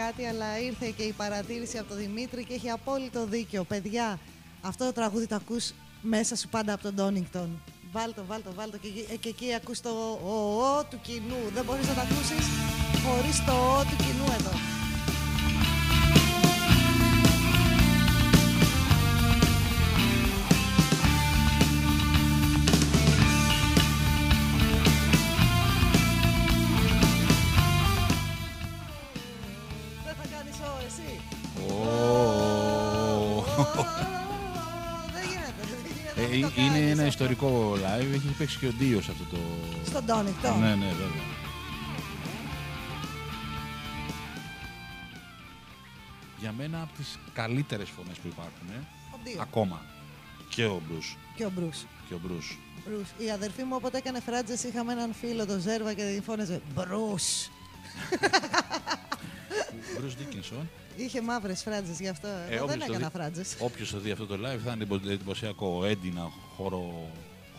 κάτι, 0.02 0.26
αλλά 0.26 0.60
ήρθε 0.60 0.94
και 0.98 1.04
η 1.04 1.12
παρατήρηση 1.12 1.78
από 1.78 1.88
τον 1.90 1.98
Δημήτρη 1.98 2.44
και 2.46 2.54
έχει 2.54 2.70
απόλυτο 2.70 3.26
δίκιο. 3.26 3.64
Παιδιά, 3.64 4.20
αυτό 4.62 4.86
το 4.86 4.92
τραγούδι 4.94 5.28
το 5.28 5.36
ακούς 5.36 5.72
μέσα 6.02 6.36
σου 6.36 6.48
πάντα 6.50 6.74
από 6.74 6.84
τον 6.84 6.94
Ντόνιγκτον. 6.94 7.62
Βάλτο, 7.92 8.24
βάλτο, 8.28 8.52
βάλτο 8.56 8.78
και, 8.78 8.88
εκεί- 8.88 9.08
ε, 9.12 9.16
και 9.16 9.30
εκεί 9.30 9.54
ακούς 9.54 9.80
το 9.82 9.90
ο, 10.24 10.36
ο, 10.78 10.84
του 10.90 11.00
κοινού. 11.02 11.42
Δεν 11.54 11.64
μπορείς 11.66 11.88
να 11.88 11.94
το 11.94 12.02
ακούσεις 12.02 12.46
χωρίς 13.06 13.46
το 13.46 13.52
ο 13.52 13.82
του 13.90 13.96
κοινού 14.04 14.26
εδώ. 14.40 14.77
Ε, 36.18 36.28
μην 36.28 36.42
το 36.42 36.52
είναι 36.56 36.68
κάνεις 36.70 36.82
ένα 36.82 36.92
αυτό. 36.92 37.06
ιστορικό 37.06 37.74
live, 37.76 38.14
έχει 38.14 38.36
παίξει 38.38 38.58
και 38.58 38.68
ο 38.68 38.72
Ντίος 38.78 39.04
σε 39.06 39.12
αυτό 39.12 39.24
το. 39.24 39.38
Στον 39.86 40.06
Ντόνιγκτον. 40.06 40.60
Ναι, 40.60 40.76
ναι, 40.76 40.86
βέβαια. 40.86 41.26
για 46.40 46.52
μένα 46.58 46.82
από 46.82 46.92
τις 46.98 47.20
καλύτερες 47.34 47.90
φωνές 47.90 48.18
που 48.18 48.28
υπάρχουν. 48.28 48.68
ε, 48.70 48.80
Ο 49.14 49.20
Ντίος. 49.24 49.40
Ακόμα. 49.40 49.82
Και 50.50 50.66
ο 50.66 50.82
Μπρούς. 50.88 51.18
Και 51.36 51.46
ο 51.46 51.50
Μπρούς. 51.56 51.86
Και 52.08 52.14
ο 52.14 52.20
Μπρούς. 52.24 52.58
Μπρούς. 52.88 53.08
Η 53.18 53.32
αδερφή 53.32 53.64
μου 53.64 53.76
όποτε 53.76 53.98
έκανε 53.98 54.20
φράτζες 54.20 54.64
είχαμε 54.64 54.92
έναν 54.92 55.14
φίλο, 55.14 55.46
τον 55.46 55.60
Ζέρβα, 55.60 55.94
και 55.94 56.04
την 56.14 56.24
φώναζε 56.24 56.62
Μπρούς. 56.76 57.24
Μπρούς 60.00 60.16
Δίκινσον. 60.16 60.70
Είχε 60.96 61.22
μαύρες 61.22 61.62
φράτζε 61.64 61.92
γι' 62.00 62.08
αυτό. 62.08 62.28
Εγώ 62.50 62.66
δεν 62.66 62.76
όποιος 62.82 62.86
το 62.88 62.94
έκανα 62.94 63.10
δει- 63.10 63.16
φράτζε. 63.22 63.44
Όποιος 63.60 63.90
το 63.92 64.00
δει 64.00 64.12
αυτό 64.12 64.26
το 64.26 64.34
live 64.36 64.60
θα 64.64 64.72
είναι 64.72 64.84
εντυπω- 64.84 65.06
εντυπωσιακό. 65.10 65.78
Ο 65.82 65.86
Έντι 65.86 66.10
να 66.10 66.22
χωρο, 66.56 67.10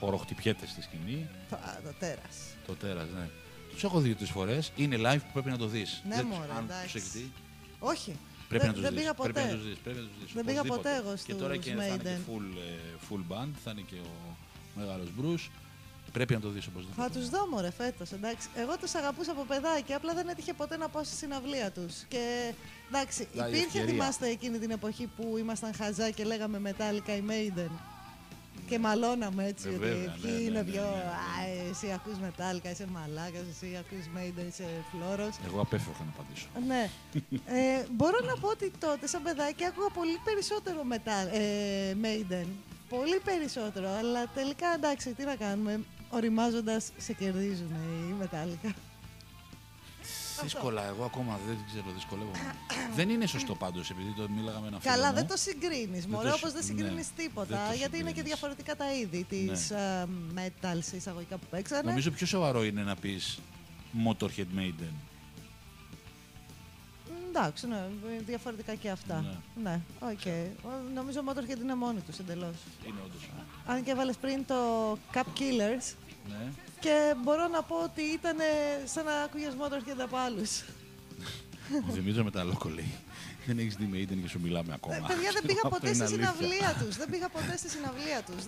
χωροχτυπιέται 0.00 0.66
στη 0.66 0.82
σκηνή. 0.82 1.28
Το 1.50 1.56
τέρας. 1.98 2.36
Το 2.66 2.74
τέρας, 2.74 3.06
ναι. 3.18 3.28
Τους 3.72 3.84
έχω 3.84 4.00
δει 4.00 4.14
τρεις 4.14 4.30
φορές. 4.30 4.72
Είναι 4.76 4.96
live 4.96 5.18
που 5.18 5.32
πρέπει 5.32 5.50
να 5.50 5.56
το 5.58 5.66
δεις. 5.66 6.02
Ναι, 6.08 6.14
Δεν- 6.14 6.26
μωρέ, 6.26 6.50
αν 6.56 6.64
εντάξει. 6.64 6.84
τους 6.84 6.94
έχεις 6.94 7.12
δει, 7.12 7.32
Όχι. 7.78 8.16
πρέπει 8.48 8.64
δεν, 8.64 8.66
να 8.66 8.72
τους 8.74 8.82
δεν 8.82 8.92
δεις. 8.92 9.00
πήγα 9.00 9.14
Πρέπει 9.14 9.32
ποτέ. 9.32 9.46
να 9.50 9.54
τους 9.58 9.66
δεις. 9.68 9.76
Πρέπει 9.84 9.98
να 9.98 10.04
τους 10.06 10.16
δεις. 10.24 10.32
Δεν 10.34 10.44
πήγα 10.44 10.60
οπωσδήποτε. 10.60 10.88
ποτέ 11.00 11.08
εγώ 11.08 11.16
Και 11.26 11.34
τώρα 11.34 11.54
στους 11.54 11.64
και 11.66 11.74
θα 11.74 11.86
είναι 11.86 11.96
και 11.96 12.02
Maiden. 12.08 12.30
full, 12.30 12.46
ε, 12.68 13.06
full 13.08 13.22
band. 13.32 13.50
Θα 13.64 13.70
είναι 13.70 13.84
και 13.90 13.98
ο 14.10 14.36
μεγάλος 14.74 15.08
Bruce. 15.20 15.46
Πρέπει 16.12 16.34
να 16.34 16.40
το 16.40 16.48
δεις 16.48 16.66
οπωσδήποτε. 16.66 17.02
Θα 17.02 17.10
τους 17.18 17.28
δω 17.28 17.46
μωρέ 17.50 17.70
φέτος. 17.70 18.12
Εντάξει. 18.12 18.48
Εγώ 18.56 18.76
τους 18.78 18.94
αγαπούσα 18.94 19.32
από 19.32 19.44
παιδάκι, 19.48 19.92
απλά 19.92 20.14
δεν 20.14 20.28
έτυχε 20.28 20.52
ποτέ 20.52 20.76
να 20.76 20.88
πάω 20.88 21.04
στη 21.04 21.16
συναυλία 21.16 21.70
τους. 21.70 21.94
Και 22.08 22.52
εντάξει, 22.88 23.28
Να, 23.34 23.44
η 23.46 23.48
υπήρχε, 23.48 23.66
ευκαιρία. 23.66 23.88
θυμάστε 23.88 24.28
εκείνη 24.28 24.58
την 24.58 24.70
εποχή 24.70 25.06
που 25.16 25.36
ήμασταν 25.38 25.74
χαζά 25.74 26.10
και 26.10 26.24
λέγαμε 26.24 26.60
Metallica 26.64 27.10
η 27.16 27.24
Maiden. 27.28 27.70
Και 28.68 28.78
μαλώναμε 28.78 29.46
έτσι. 29.46 29.68
Ε, 29.68 29.70
ότι 29.70 29.78
βέβαια, 29.78 30.16
ποιοι 30.22 30.30
ναι, 30.32 30.38
ναι, 30.38 30.42
είναι 30.42 30.62
ναι, 30.62 30.70
πιο. 30.70 30.82
ναι, 30.82 30.88
ναι. 30.88 31.02
«Α, 31.02 31.70
εσύ 31.70 31.92
ακούς 31.92 32.14
Metallica, 32.26 32.70
είσαι 32.72 32.86
μαλάκας, 32.92 33.42
εσύ 33.50 33.76
ακούς 33.78 34.04
Maiden, 34.16 34.46
είσαι 34.48 34.64
φλόρος. 34.90 35.34
Εγώ 35.46 35.60
απέφευγα 35.60 36.04
να 36.04 36.12
απαντήσω. 36.14 36.46
Ναι. 36.66 36.90
ε, 37.46 37.84
μπορώ 37.90 38.18
να 38.26 38.36
πω 38.40 38.48
ότι 38.48 38.72
τότε 38.78 39.06
σαν 39.06 39.22
παιδάκι 39.22 39.64
άκουγα 39.64 39.88
πολύ 39.94 40.20
περισσότερο 40.24 40.84
μετά, 40.84 41.34
ε, 41.34 41.96
Maiden. 42.02 42.46
Πολύ 42.88 43.18
περισσότερο. 43.24 43.88
Αλλά 43.98 44.26
τελικά 44.34 44.66
εντάξει, 44.74 45.12
τι 45.14 45.24
να 45.24 45.34
κάνουμε. 45.36 45.80
Οριμάζοντας 46.10 46.90
σε 46.96 47.12
κερδίζουν 47.12 47.70
οι 47.74 48.14
Metallica. 48.22 48.70
Δύσκολα, 50.42 50.84
εγώ 50.86 51.04
ακόμα 51.04 51.38
δεν 51.46 51.56
ξέρω, 51.66 51.84
δυσκολεύομαι. 51.94 52.54
δεν 52.94 53.08
είναι 53.08 53.26
σωστό 53.26 53.54
πάντως, 53.54 53.90
επειδή 53.90 54.12
το 54.16 54.28
μίλαγα 54.28 54.60
με 54.60 54.66
ένα 54.66 54.80
φίλο. 54.80 54.92
Καλά, 54.94 55.08
μου. 55.08 55.14
δεν 55.14 55.26
το 55.26 55.36
συγκρίνεις. 55.36 56.00
Δεν 56.00 56.10
Μωρέ, 56.10 56.28
το 56.28 56.34
όπως 56.34 56.50
συ- 56.50 56.58
δεν 56.60 56.74
ναι, 56.74 56.80
συγκρίνεις 56.82 57.06
δεν 57.16 57.26
τίποτα. 57.26 57.66
το 57.68 57.74
γιατί 57.76 57.96
είναι 57.98 58.10
και 58.12 58.16
συγκρίνεις. 58.16 58.22
διαφορετικά 58.22 58.76
τα 58.76 58.92
είδη 58.94 59.24
της 59.28 59.70
Ναι. 59.70 60.46
metal 60.62 60.78
σε 60.80 60.96
εισαγωγικά 60.96 61.36
που 61.36 61.46
παίξανε. 61.50 61.82
Νομίζω 61.88 62.10
πιο 62.10 62.26
σοβαρό 62.26 62.64
είναι 62.64 62.82
να 62.82 62.96
πεις 62.96 63.38
Motorhead 64.06 64.46
Maiden. 64.58 64.92
Εντάξει, 67.38 67.66
ναι, 67.66 67.86
διαφορετικά 68.26 68.74
και 68.74 68.90
αυτά. 68.90 69.20
Ναι. 69.20 69.70
Ναι, 69.70 69.80
οκ. 70.00 70.26
Ο- 70.64 70.90
Νομίζω 70.94 71.20
Motorhead 71.28 71.60
είναι 71.60 71.74
μόνοι 71.74 72.00
τους 72.00 72.18
εντελώς. 72.18 72.54
Είναι 72.86 72.98
όντως. 73.04 73.28
Αν 73.66 73.84
και 73.84 73.90
έβαλες 73.90 74.16
πριν 74.16 74.44
το 74.46 74.54
Cop 75.14 75.22
Killer 75.38 75.94
Ναι. 76.28 76.52
και 76.80 77.14
μπορώ 77.22 77.48
να 77.48 77.62
πω 77.62 77.82
ότι 77.82 78.02
ήταν 78.02 78.36
σαν 78.84 79.04
να 79.04 79.12
ακούγες 79.12 79.54
Motorhead 79.60 80.00
από 80.02 80.16
άλλους. 80.16 80.60
Ο 81.88 81.92
Δημήτρης 81.92 82.22
Μεταλόκο 82.24 82.68
λέει. 82.68 82.94
Δεν 83.48 83.58
έχεις 83.62 83.74
δει 83.80 83.86
Maiden 83.94 84.18
και 84.22 84.28
σου 84.34 84.40
μιλάμε 84.46 84.72
ακόμα. 84.78 84.94
Ε, 84.96 85.02
παιδιά, 85.10 85.30
δεν 85.36 85.42
πήγα 85.48 85.62
Αυτό 85.64 85.74
ποτέ 85.74 85.88
είναι 85.88 85.94
στη 85.94 86.04
αλήθεια. 86.14 86.34
συναυλία 86.34 86.70
τους. 86.80 86.92
Δεν 87.00 87.08
πήγα 87.12 87.28
ποτέ 87.36 87.54
στη 87.62 87.68
συναυλία 87.74 88.20
τους. 88.28 88.40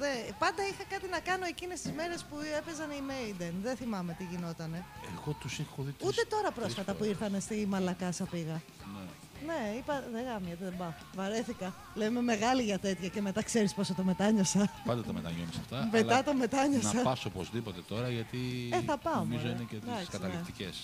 Πάντα 0.43 0.61
είχα 0.71 0.85
κάτι 0.93 1.07
να 1.15 1.21
κάνω 1.29 1.45
εκείνες 1.55 1.79
τις 1.83 1.93
μέρες 1.99 2.21
που 2.29 2.37
έπαιζαν 2.59 2.89
οι 2.97 3.01
Maiden. 3.11 3.53
Δεν 3.67 3.75
θυμάμαι 3.81 4.13
τι 4.19 4.25
γινότανε. 4.33 4.79
Εγώ 5.17 5.31
τους 5.41 5.55
έχω 5.65 5.79
δει. 5.87 5.93
Ούτε 6.09 6.23
τρεις- 6.23 6.29
τώρα 6.35 6.49
τρεις 6.51 6.59
πρόσφατα 6.59 6.93
που 6.93 6.99
φορές. 7.05 7.13
ήρθαν 7.13 7.33
στη 7.47 7.57
Μαλακάσα 7.73 8.25
πήγα. 8.33 8.57
Ναι. 8.95 9.05
Ναι, 9.49 9.61
είπα 9.79 9.95
δεν 10.15 10.23
γάμιεται, 10.29 10.65
δεν 10.69 10.77
πάω. 10.81 10.93
Βαρέθηκα. 11.19 11.69
Λέμε 12.01 12.21
μεγάλη 12.33 12.63
για 12.71 12.79
τέτοια 12.79 13.09
και 13.15 13.21
μετά 13.29 13.43
ξέρεις 13.43 13.75
πόσο 13.75 13.93
το 13.95 14.03
μετάνιωσα. 14.11 14.63
Πάντα 14.91 15.03
τα 15.09 15.13
μετανιώνεις 15.13 15.57
αυτά. 15.63 15.77
Μετά 15.93 16.15
αλλά 16.15 16.23
το 16.29 16.35
μετάνιωσα. 16.35 16.93
Να 16.95 17.03
πας 17.03 17.25
οπωσδήποτε 17.25 17.81
τώρα 17.89 18.09
γιατί. 18.11 18.39
Ε, 18.73 18.81
θα 18.81 18.97
πάω, 18.99 19.15
Νομίζω 19.25 19.37
μωρέ. 19.47 19.55
είναι 19.55 19.67
και 19.71 19.77
τις 19.77 19.89
Εντάξει, 19.89 20.09
ναι. 20.13 20.19
καταληκτικές 20.19 20.75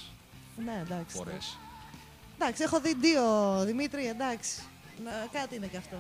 Ναι, 0.65 0.77
εντάξει. 0.85 1.17
φορές. 1.17 1.59
Εντάξει, 2.39 2.63
έχω 2.63 2.81
δει 2.81 2.95
δύο, 2.95 3.23
Δημήτρη, 3.65 4.07
εντάξει. 4.07 4.63
Να, 5.05 5.11
κάτι 5.33 5.55
είναι 5.55 5.67
και 5.67 5.77
αυτό. 5.77 5.97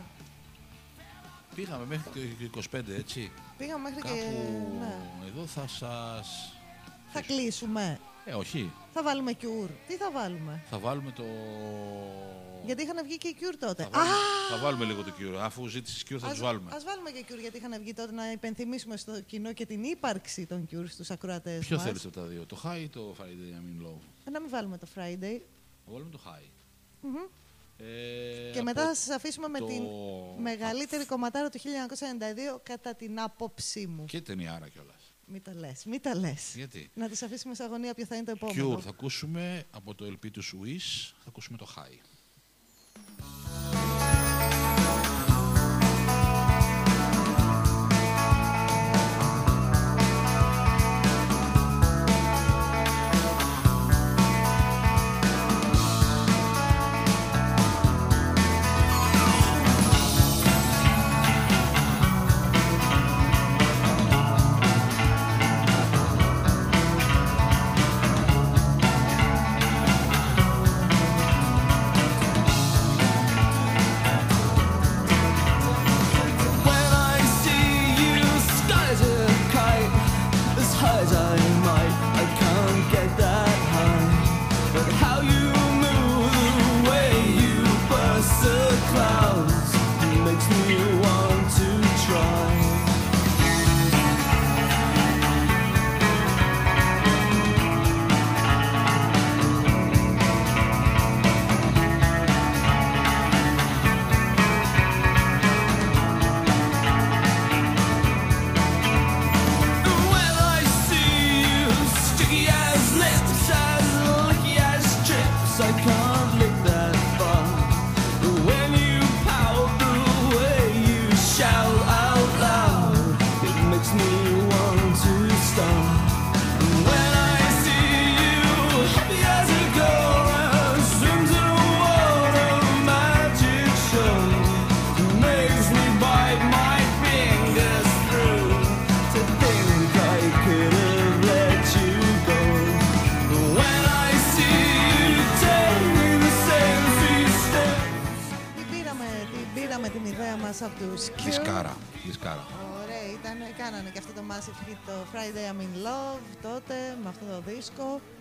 Πήγαμε 1.54 1.84
μέχρι 1.86 2.10
το 2.50 2.60
25, 2.72 2.80
έτσι. 2.98 3.30
Πήγαμε 3.58 3.82
μέχρι 3.82 4.00
Κάπου 4.02 4.14
και. 4.14 4.30
Ναι. 4.80 4.94
εδώ 5.26 5.46
θα 5.46 5.66
σας... 5.68 6.52
Θα 7.12 7.20
κλείσουμε. 7.22 8.00
Ε, 8.24 8.34
όχι. 8.34 8.72
Θα 8.92 9.02
βάλουμε 9.02 9.32
Cure. 9.40 9.70
Τι 9.88 9.94
θα 9.96 10.10
βάλουμε; 10.10 10.62
Θα 10.70 10.78
βάλουμε 10.78 11.10
το... 11.10 11.24
Γιατί 12.66 12.82
είχαν 12.82 13.04
βγει 13.04 13.18
και 13.18 13.28
οι 13.28 13.36
Cure 13.40 13.54
τότε. 13.60 13.82
Θα 13.82 13.88
βάλουμε, 13.90 14.14
θα 14.50 14.56
βάλουμε 14.58 14.84
λίγο 14.84 15.02
το 15.02 15.12
Cure. 15.18 15.38
Αφού 15.40 15.66
ζήτησες 15.66 16.02
Cure 16.08 16.16
θα 16.18 16.26
Ας, 16.26 16.32
τους 16.32 16.40
βάλουμε. 16.42 16.70
ας 16.74 16.84
βάλουμε 16.84 17.10
και 17.10 17.24
Cure 17.28 17.38
γιατί 17.40 17.56
είχαν 17.56 17.80
βγει 17.80 17.92
τότε 17.94 18.12
να 18.12 18.32
υπενθυμίσουμε 18.32 18.96
στο 18.96 19.20
κοινό 19.20 19.52
και 19.52 19.66
την 19.66 19.82
ύπαρξη 19.84 20.46
των 20.46 20.68
Cure 20.72 20.84
στους 20.88 21.10
ακροατές 21.10 21.66
Ποιο 21.66 21.76
μας. 21.76 21.84
θέλεις 21.84 22.04
από 22.04 22.14
τα 22.14 22.22
δύο, 22.22 22.46
το 22.46 22.60
High 22.64 22.80
ή 22.80 22.88
το 22.88 23.14
Friday 23.20 23.22
I'm 23.58 23.82
in 23.82 23.86
Love. 23.86 24.00
Ε, 24.24 24.30
Να 24.30 24.40
μην 24.40 24.50
βάλουμε 24.50 24.78
το 24.78 24.86
Friday. 24.94 25.40
Θα 25.86 25.92
βάλουμε 25.92 26.10
το 26.10 26.20
High. 26.26 26.48
Μμμ. 27.00 27.14
Ε, 27.78 27.84
και 28.52 28.58
από 28.58 28.62
μετά 28.64 28.86
θα 28.86 28.94
σας 28.94 29.08
αφήσουμε 29.16 29.48
με 29.48 29.58
το- 29.58 29.66
την 29.66 29.82
μεγαλύτερη 30.38 31.04
κομματάρα 31.06 31.48
του 31.50 31.58
1992 31.58 32.60
κατά 32.62 32.94
την 32.94 33.20
άποψή 33.20 33.86
μου. 33.86 34.04
Και 34.04 34.20
ταινιάρα 34.20 34.68
κιόλας. 34.68 35.14
Μην 35.26 35.42
τα 35.42 35.54
λες, 35.54 35.84
μην 35.84 36.00
τα 36.02 36.14
λες. 36.16 36.52
Γιατί; 36.54 36.90
Να 36.94 37.08
τις 37.08 37.22
αφήσουμε 37.22 37.54
σε 37.54 37.62
αγωνία 37.62 37.94
ποιο 37.94 38.06
θα 38.06 38.16
είναι 38.16 38.24
το 38.24 38.30
επόμενο. 38.30 38.74
Cure 38.76 38.80
θα 38.80 38.88
ακούσουμε 38.88 39.64
από 39.70 39.94
το 39.94 40.04
LP 40.06 40.30
του 40.30 40.42
Swiss, 40.42 41.12
θα 41.18 41.28
ακούσουμε 41.28 41.56
το 41.58 41.66
High. 41.76 42.00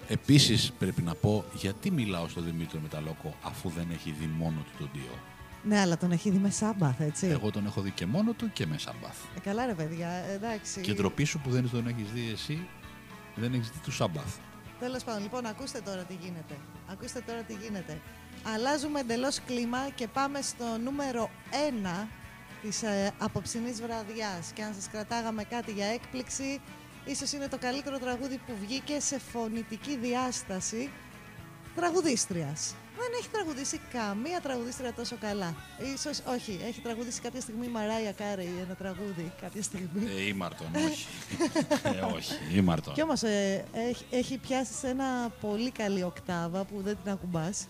Επίσης 0.07 0.72
πρέπει 0.72 1.02
να 1.02 1.15
πω 1.15 1.45
γιατί 1.53 1.91
μιλάω 1.91 2.27
στον 2.27 2.44
Δημήτριο 2.44 2.80
Μεταλόκο 2.82 3.36
αφού 3.41 3.69
δεν 3.69 3.88
έχει 3.91 4.11
δει 4.11 4.26
μόνο 4.38 4.57
του 4.65 4.72
τον 4.77 4.90
Τίο. 4.94 5.19
Ναι, 5.64 5.80
αλλά 5.80 5.98
τον 5.98 6.11
έχει 6.11 6.30
δει 6.30 6.38
με 6.38 6.49
Σάμπαθ, 6.49 6.99
έτσι. 6.99 7.27
Εγώ 7.27 7.52
τον 7.52 7.65
έχω 7.65 7.82
δει 7.82 7.91
και 7.91 8.06
μόνο 8.06 8.34
του 8.34 8.52
και 8.53 8.65
με 8.65 8.77
Σαμπάθ. 8.77 9.18
Ε, 9.38 9.40
καλά, 9.40 9.65
ρε 9.65 9.73
παιδιά, 9.73 10.10
εντάξει. 10.10 10.82
Και 10.82 10.94
ντροπή 10.94 11.23
σου 11.23 11.40
που 11.40 11.49
δεν 11.49 11.69
τον 11.69 11.88
έχεις 11.88 12.11
δει 12.14 12.30
εσύ, 12.32 12.68
δεν 13.36 13.53
έχεις 13.53 13.69
δει 13.69 13.80
του 13.84 13.91
Σαμπάθ. 13.91 14.36
Τέλος 14.80 15.03
πάντων, 15.03 15.22
λοιπόν, 15.22 15.45
ακούστε 15.45 15.82
τώρα 15.82 16.03
τι 16.03 16.14
γίνεται. 16.22 16.56
Ακούστε 16.91 17.22
τώρα 17.27 17.41
τι 17.41 17.53
γίνεται. 17.53 18.02
Αλλάζουμε 18.53 18.99
εντελώς 18.99 19.40
κλίμα 19.45 19.90
και 19.95 20.07
πάμε 20.07 20.41
στο 20.41 20.65
νούμερο 20.84 21.30
1 22.03 22.07
της 22.61 22.84
ε, 22.84 23.11
απόψινής 23.18 23.82
βραδιάς. 23.82 24.52
Και 24.53 24.64
αν 24.64 24.73
σας 24.73 24.90
κρατάγαμε 24.91 25.44
κάτι 25.44 25.72
για 25.72 25.86
έκπληξη, 25.86 26.61
ίσως 27.06 27.32
είναι 27.32 27.48
το 27.48 27.57
καλύτερο 27.57 27.98
τραγούδι 27.98 28.38
που 28.38 28.53
βγήκε 28.61 28.99
σε 28.99 29.19
φωνητική 29.19 29.98
διάσταση 29.98 30.90
τραγουδίστριας. 31.76 32.76
Δεν 32.98 33.07
έχει 33.19 33.30
τραγουδήσει 33.32 33.82
καμία 33.91 34.41
τραγουδίστρια 34.41 34.94
τόσο 34.94 35.15
καλά. 35.19 35.56
Ίσως, 35.95 36.22
όχι, 36.27 36.60
έχει 36.68 36.82
τραγουδήσει 36.82 37.22
κάποια 37.22 37.41
στιγμή 37.41 37.65
η 37.65 37.69
Μαράια 37.69 38.11
Κάρεϊ 38.11 38.53
ένα 38.65 38.76
τραγούδι 38.76 39.32
κάποια 39.41 39.61
στιγμή. 39.64 40.07
Ε, 40.18 40.27
ήμαρτον, 40.27 40.68
όχι. 40.90 41.07
ε, 41.84 41.99
όχι, 42.15 42.34
ήμαρτον. 42.53 42.94
Κι 42.94 43.02
όμως 43.02 43.23
ε, 43.23 43.65
έχει, 43.73 44.06
έχει 44.10 44.38
πιάσει 44.38 44.73
σε 44.73 44.88
ένα 44.88 45.30
πολύ 45.41 45.72
καλή 45.72 46.03
οκτάβα 46.03 46.64
που 46.64 46.82
δεν 46.82 46.98
την 47.03 47.11
ακουμπάς. 47.11 47.68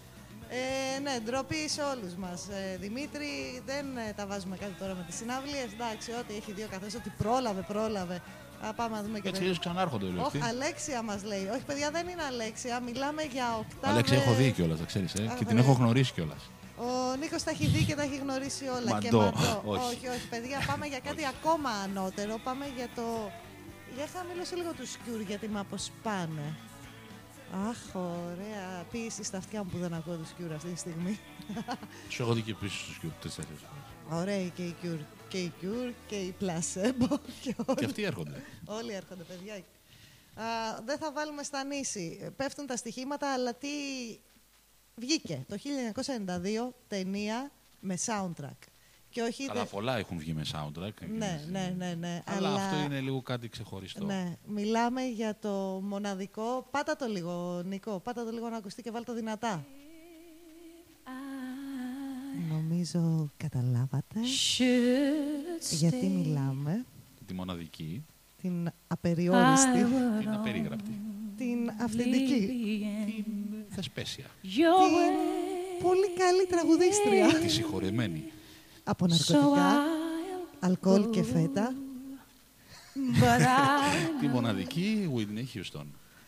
Ε, 0.50 1.00
ναι, 1.00 1.20
ντροπή 1.26 1.70
σε 1.70 1.82
όλους 1.82 2.14
μας. 2.14 2.48
Ε, 2.48 2.78
Δημήτρη, 2.78 3.62
δεν 3.66 3.98
ε, 3.98 4.14
τα 4.16 4.28
βάζουμε 4.28 4.58
κάτι 4.58 4.74
τώρα 4.80 4.94
με 4.96 5.04
τις 5.08 5.16
συναυλίες. 5.16 5.70
Εντάξει, 5.74 6.12
ό,τι 6.12 6.36
έχει 6.36 6.52
δύο 6.52 6.68
καθώς, 6.72 6.94
ότι 6.96 7.14
πρόλαβε, 7.18 7.62
πρόλαβε. 7.68 8.22
Α, 8.68 8.74
πάμε 8.74 8.96
να 8.96 9.04
δούμε 9.04 9.20
και 9.20 9.28
Έτσι 9.28 9.42
το- 9.42 9.48
έτσι 9.48 9.60
ξανάρχονται 9.60 10.06
όλοι 10.06 10.20
αυτοί. 10.20 10.38
Όχι, 10.38 10.48
Αλέξια 10.48 11.02
μας 11.02 11.24
λέει. 11.24 11.46
Όχι, 11.54 11.64
παιδιά, 11.70 11.92
δεν 11.92 12.08
είναι 12.08 12.24
Αλέξια. 12.24 12.80
Μιλάμε 12.80 13.22
για 13.24 13.48
οκτάβες. 13.58 13.90
Αλέξη, 13.90 14.14
έχω 14.16 14.34
δει 14.34 14.52
κιόλας, 14.52 14.80
τα 14.80 14.86
ξέρεις. 14.86 15.14
Ε, 15.14 15.26
Αχ, 15.32 15.38
και 15.38 15.46
την 15.46 15.56
ναι. 15.56 15.62
έχω 15.62 15.72
γνωρίσει 15.72 16.12
κιόλας. 16.14 16.42
Ο 16.78 17.16
Νίκος 17.20 17.44
τα 17.44 17.52
έχει 17.52 17.66
δει 17.68 17.84
και 17.84 17.96
τα 17.96 18.02
έχει 18.02 18.18
γνωρίσει 18.18 18.66
όλα. 18.68 19.00
Και 19.00 19.10
Μαντό. 19.12 19.20
μαντό. 19.22 19.62
Όχι. 19.66 19.84
όχι, 19.94 20.08
όχι, 20.16 20.28
παιδιά, 20.30 20.58
πάμε 20.68 20.86
για 20.86 21.00
κάτι 21.00 21.24
ακόμα 21.26 21.70
ανώτερο. 21.70 22.40
Πάμε 22.44 22.66
για 22.78 22.88
το. 22.96 23.32
Για 23.96 24.08
χαμηλώσε 24.14 24.56
λίγο 24.56 24.72
του 24.74 24.88
σκιούρ 24.88 25.22
γιατί 25.22 25.48
με 25.48 25.60
αποσπάνε. 25.60 26.48
Αχ, 27.70 27.96
ωραία. 27.96 28.84
Πίεση 28.92 29.24
στα 29.24 29.38
αυτιά 29.38 29.64
μου 29.64 29.70
που 29.72 29.78
δεν 29.78 29.94
ακούω 29.94 30.16
του 30.16 30.28
σκιούρ 30.28 30.54
αυτή 30.54 30.70
τη 30.70 30.80
στιγμή. 30.80 31.20
Σου 32.10 32.22
έχω 32.24 32.34
δει 32.34 32.42
και 32.42 32.54
πίσω 32.54 32.78
στου 32.84 33.00
κιούρ 33.00 33.12
τέσσερις 33.22 33.60
Ωραία 34.10 34.48
και 34.48 34.62
η 34.64 34.76
Cure. 34.84 35.00
Και 35.28 35.38
η 35.42 35.54
Cure 35.62 35.92
και 36.08 36.16
η 36.16 36.36
Placebo. 36.42 37.08
Και, 37.42 37.56
όλοι, 37.66 37.78
Και 37.78 37.86
αυτοί 37.86 38.04
έρχονται. 38.04 38.42
όλοι 38.66 38.94
έρχονται, 38.94 39.24
παιδιά. 39.24 39.54
Α, 39.54 40.44
δεν 40.86 40.98
θα 40.98 41.12
βάλουμε 41.12 41.44
στα 41.44 41.64
νήσι. 41.64 42.32
Πέφτουν 42.36 42.66
τα 42.66 42.76
στοιχήματα, 42.76 43.34
αλλά 43.34 43.54
τι 43.54 43.68
βγήκε 44.96 45.46
το 45.48 45.58
1992 46.06 46.74
ταινία 46.88 47.52
με 47.80 47.98
soundtrack. 48.06 48.58
Και 49.10 49.22
όχι 49.22 49.46
Αλλά 49.50 49.62
τε- 49.62 49.70
πολλά 49.72 49.98
έχουν 49.98 50.18
βγει 50.18 50.34
με 50.34 50.46
soundtrack. 50.54 50.94
Ναι, 51.18 51.42
ναι, 51.50 51.74
ναι, 51.78 51.94
ναι. 51.94 52.24
Αλλά 52.26 52.54
αυτό 52.54 52.78
είναι 52.80 53.00
λίγο 53.00 53.22
κάτι 53.22 53.50
ξεχωριστό. 53.50 54.06
Ναι, 54.06 54.38
μιλάμε 54.48 55.02
για 55.02 55.38
το 55.40 55.50
μοναδικό. 55.84 56.68
Πάτα 56.72 56.96
το 56.96 57.06
λίγο, 57.06 57.62
Νικό. 57.66 58.00
Πάτα 58.00 58.24
το 58.26 58.32
λίγο 58.32 58.50
να 58.50 58.58
ακουστεί 58.58 58.82
και 58.82 58.92
βάλτε 58.92 59.12
το 59.12 59.18
δυνατά. 59.18 59.66
Νομίζω 62.50 63.30
καταλάβατε 63.38 64.20
γιατί 65.72 66.08
μιλάμε. 66.08 66.86
Τη 67.26 67.34
μοναδική, 67.34 68.06
Την 68.42 68.70
απεριόριστη, 68.88 69.84
την 70.20 70.30
απερίγραπτη, 70.30 71.00
την 71.38 71.70
αυθεντική, 71.82 72.50
την 73.06 73.26
θεσπέσια, 73.70 74.26
την 74.42 74.60
πολύ 75.82 76.10
καλή 76.18 76.46
τραγουδίστρια. 76.50 77.40
τη 77.40 77.48
συγχωρεμένη. 77.50 78.24
Από 78.84 79.08
ναρκωτικά, 79.08 79.84
αλκοόλ 80.60 81.10
και 81.10 81.24
φέτα. 81.24 81.74
τη 84.20 84.28
μοναδική 84.28 85.12
Whitney 85.16 85.58
Houston. 85.58 85.86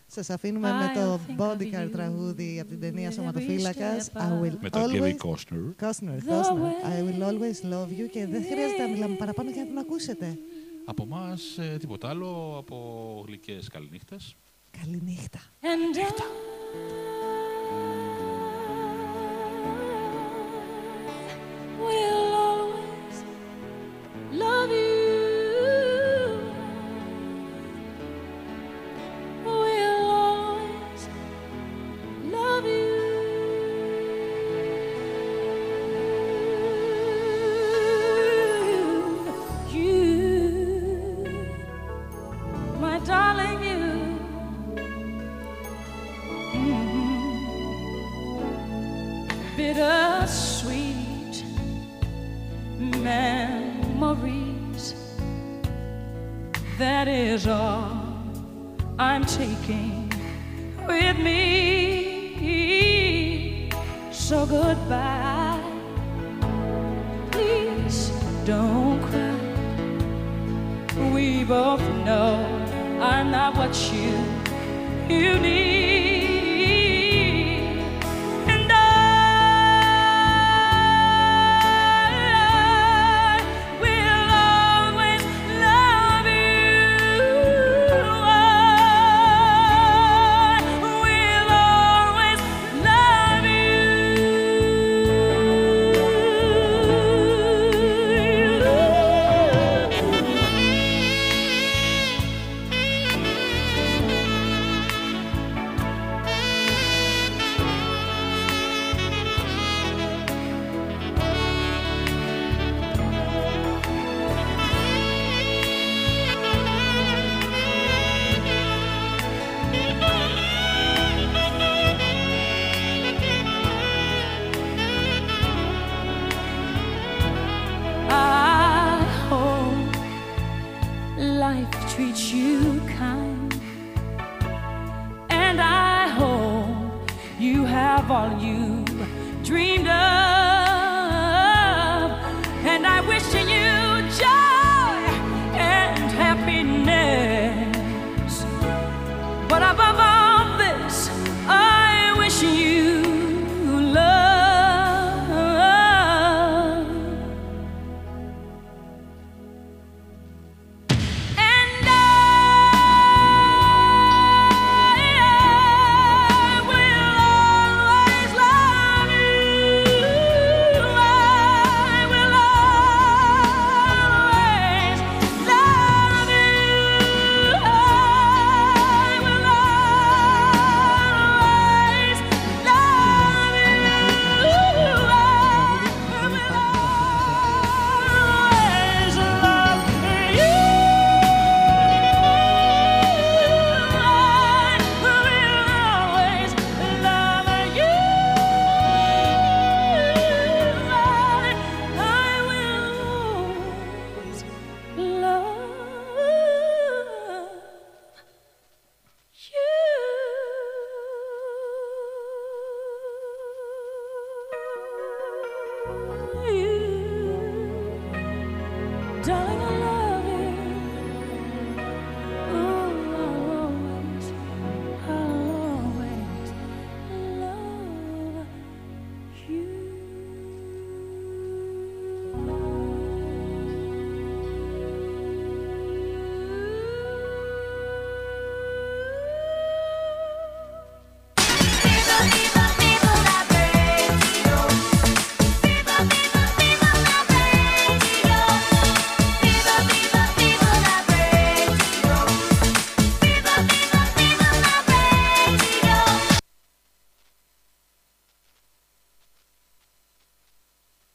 Σας 0.09 0.29
αφήνουμε 0.29 0.71
με 0.71 0.91
το 0.95 1.19
bodyguard 1.37 1.89
τραγούδι 1.91 2.59
από 2.59 2.69
την 2.69 2.79
ταινία 2.79 3.11
Σωματοφύλακας. 3.11 4.11
I 4.13 4.43
will 4.43 4.57
Με 4.59 4.69
τον 4.69 4.81
Kevin 4.91 5.01
always... 5.01 5.15
Costner. 5.17 5.85
Costner, 5.85 6.17
Costner. 6.29 6.73
I 6.83 7.01
will 7.01 7.23
always 7.23 7.71
love 7.71 7.89
you 7.99 8.09
και 8.11 8.27
δεν 8.27 8.43
χρειάζεται 8.43 8.81
να 8.81 8.87
μιλάμε 8.87 9.15
παραπάνω 9.15 9.49
για 9.49 9.61
να 9.61 9.67
την 9.67 9.77
ακούσετε. 9.77 10.37
Από 10.85 11.03
εμάς 11.03 11.59
τίποτα 11.79 12.09
άλλο 12.09 12.55
από 12.57 13.23
γλυκές 13.27 13.67
καληνύχτες. 13.67 14.35
Καληνύχτα. 14.81 15.39
And 15.61 15.97
I 15.97 16.09
will 21.83 22.33
always 22.47 23.17
love 24.41 24.71
you. 24.71 24.86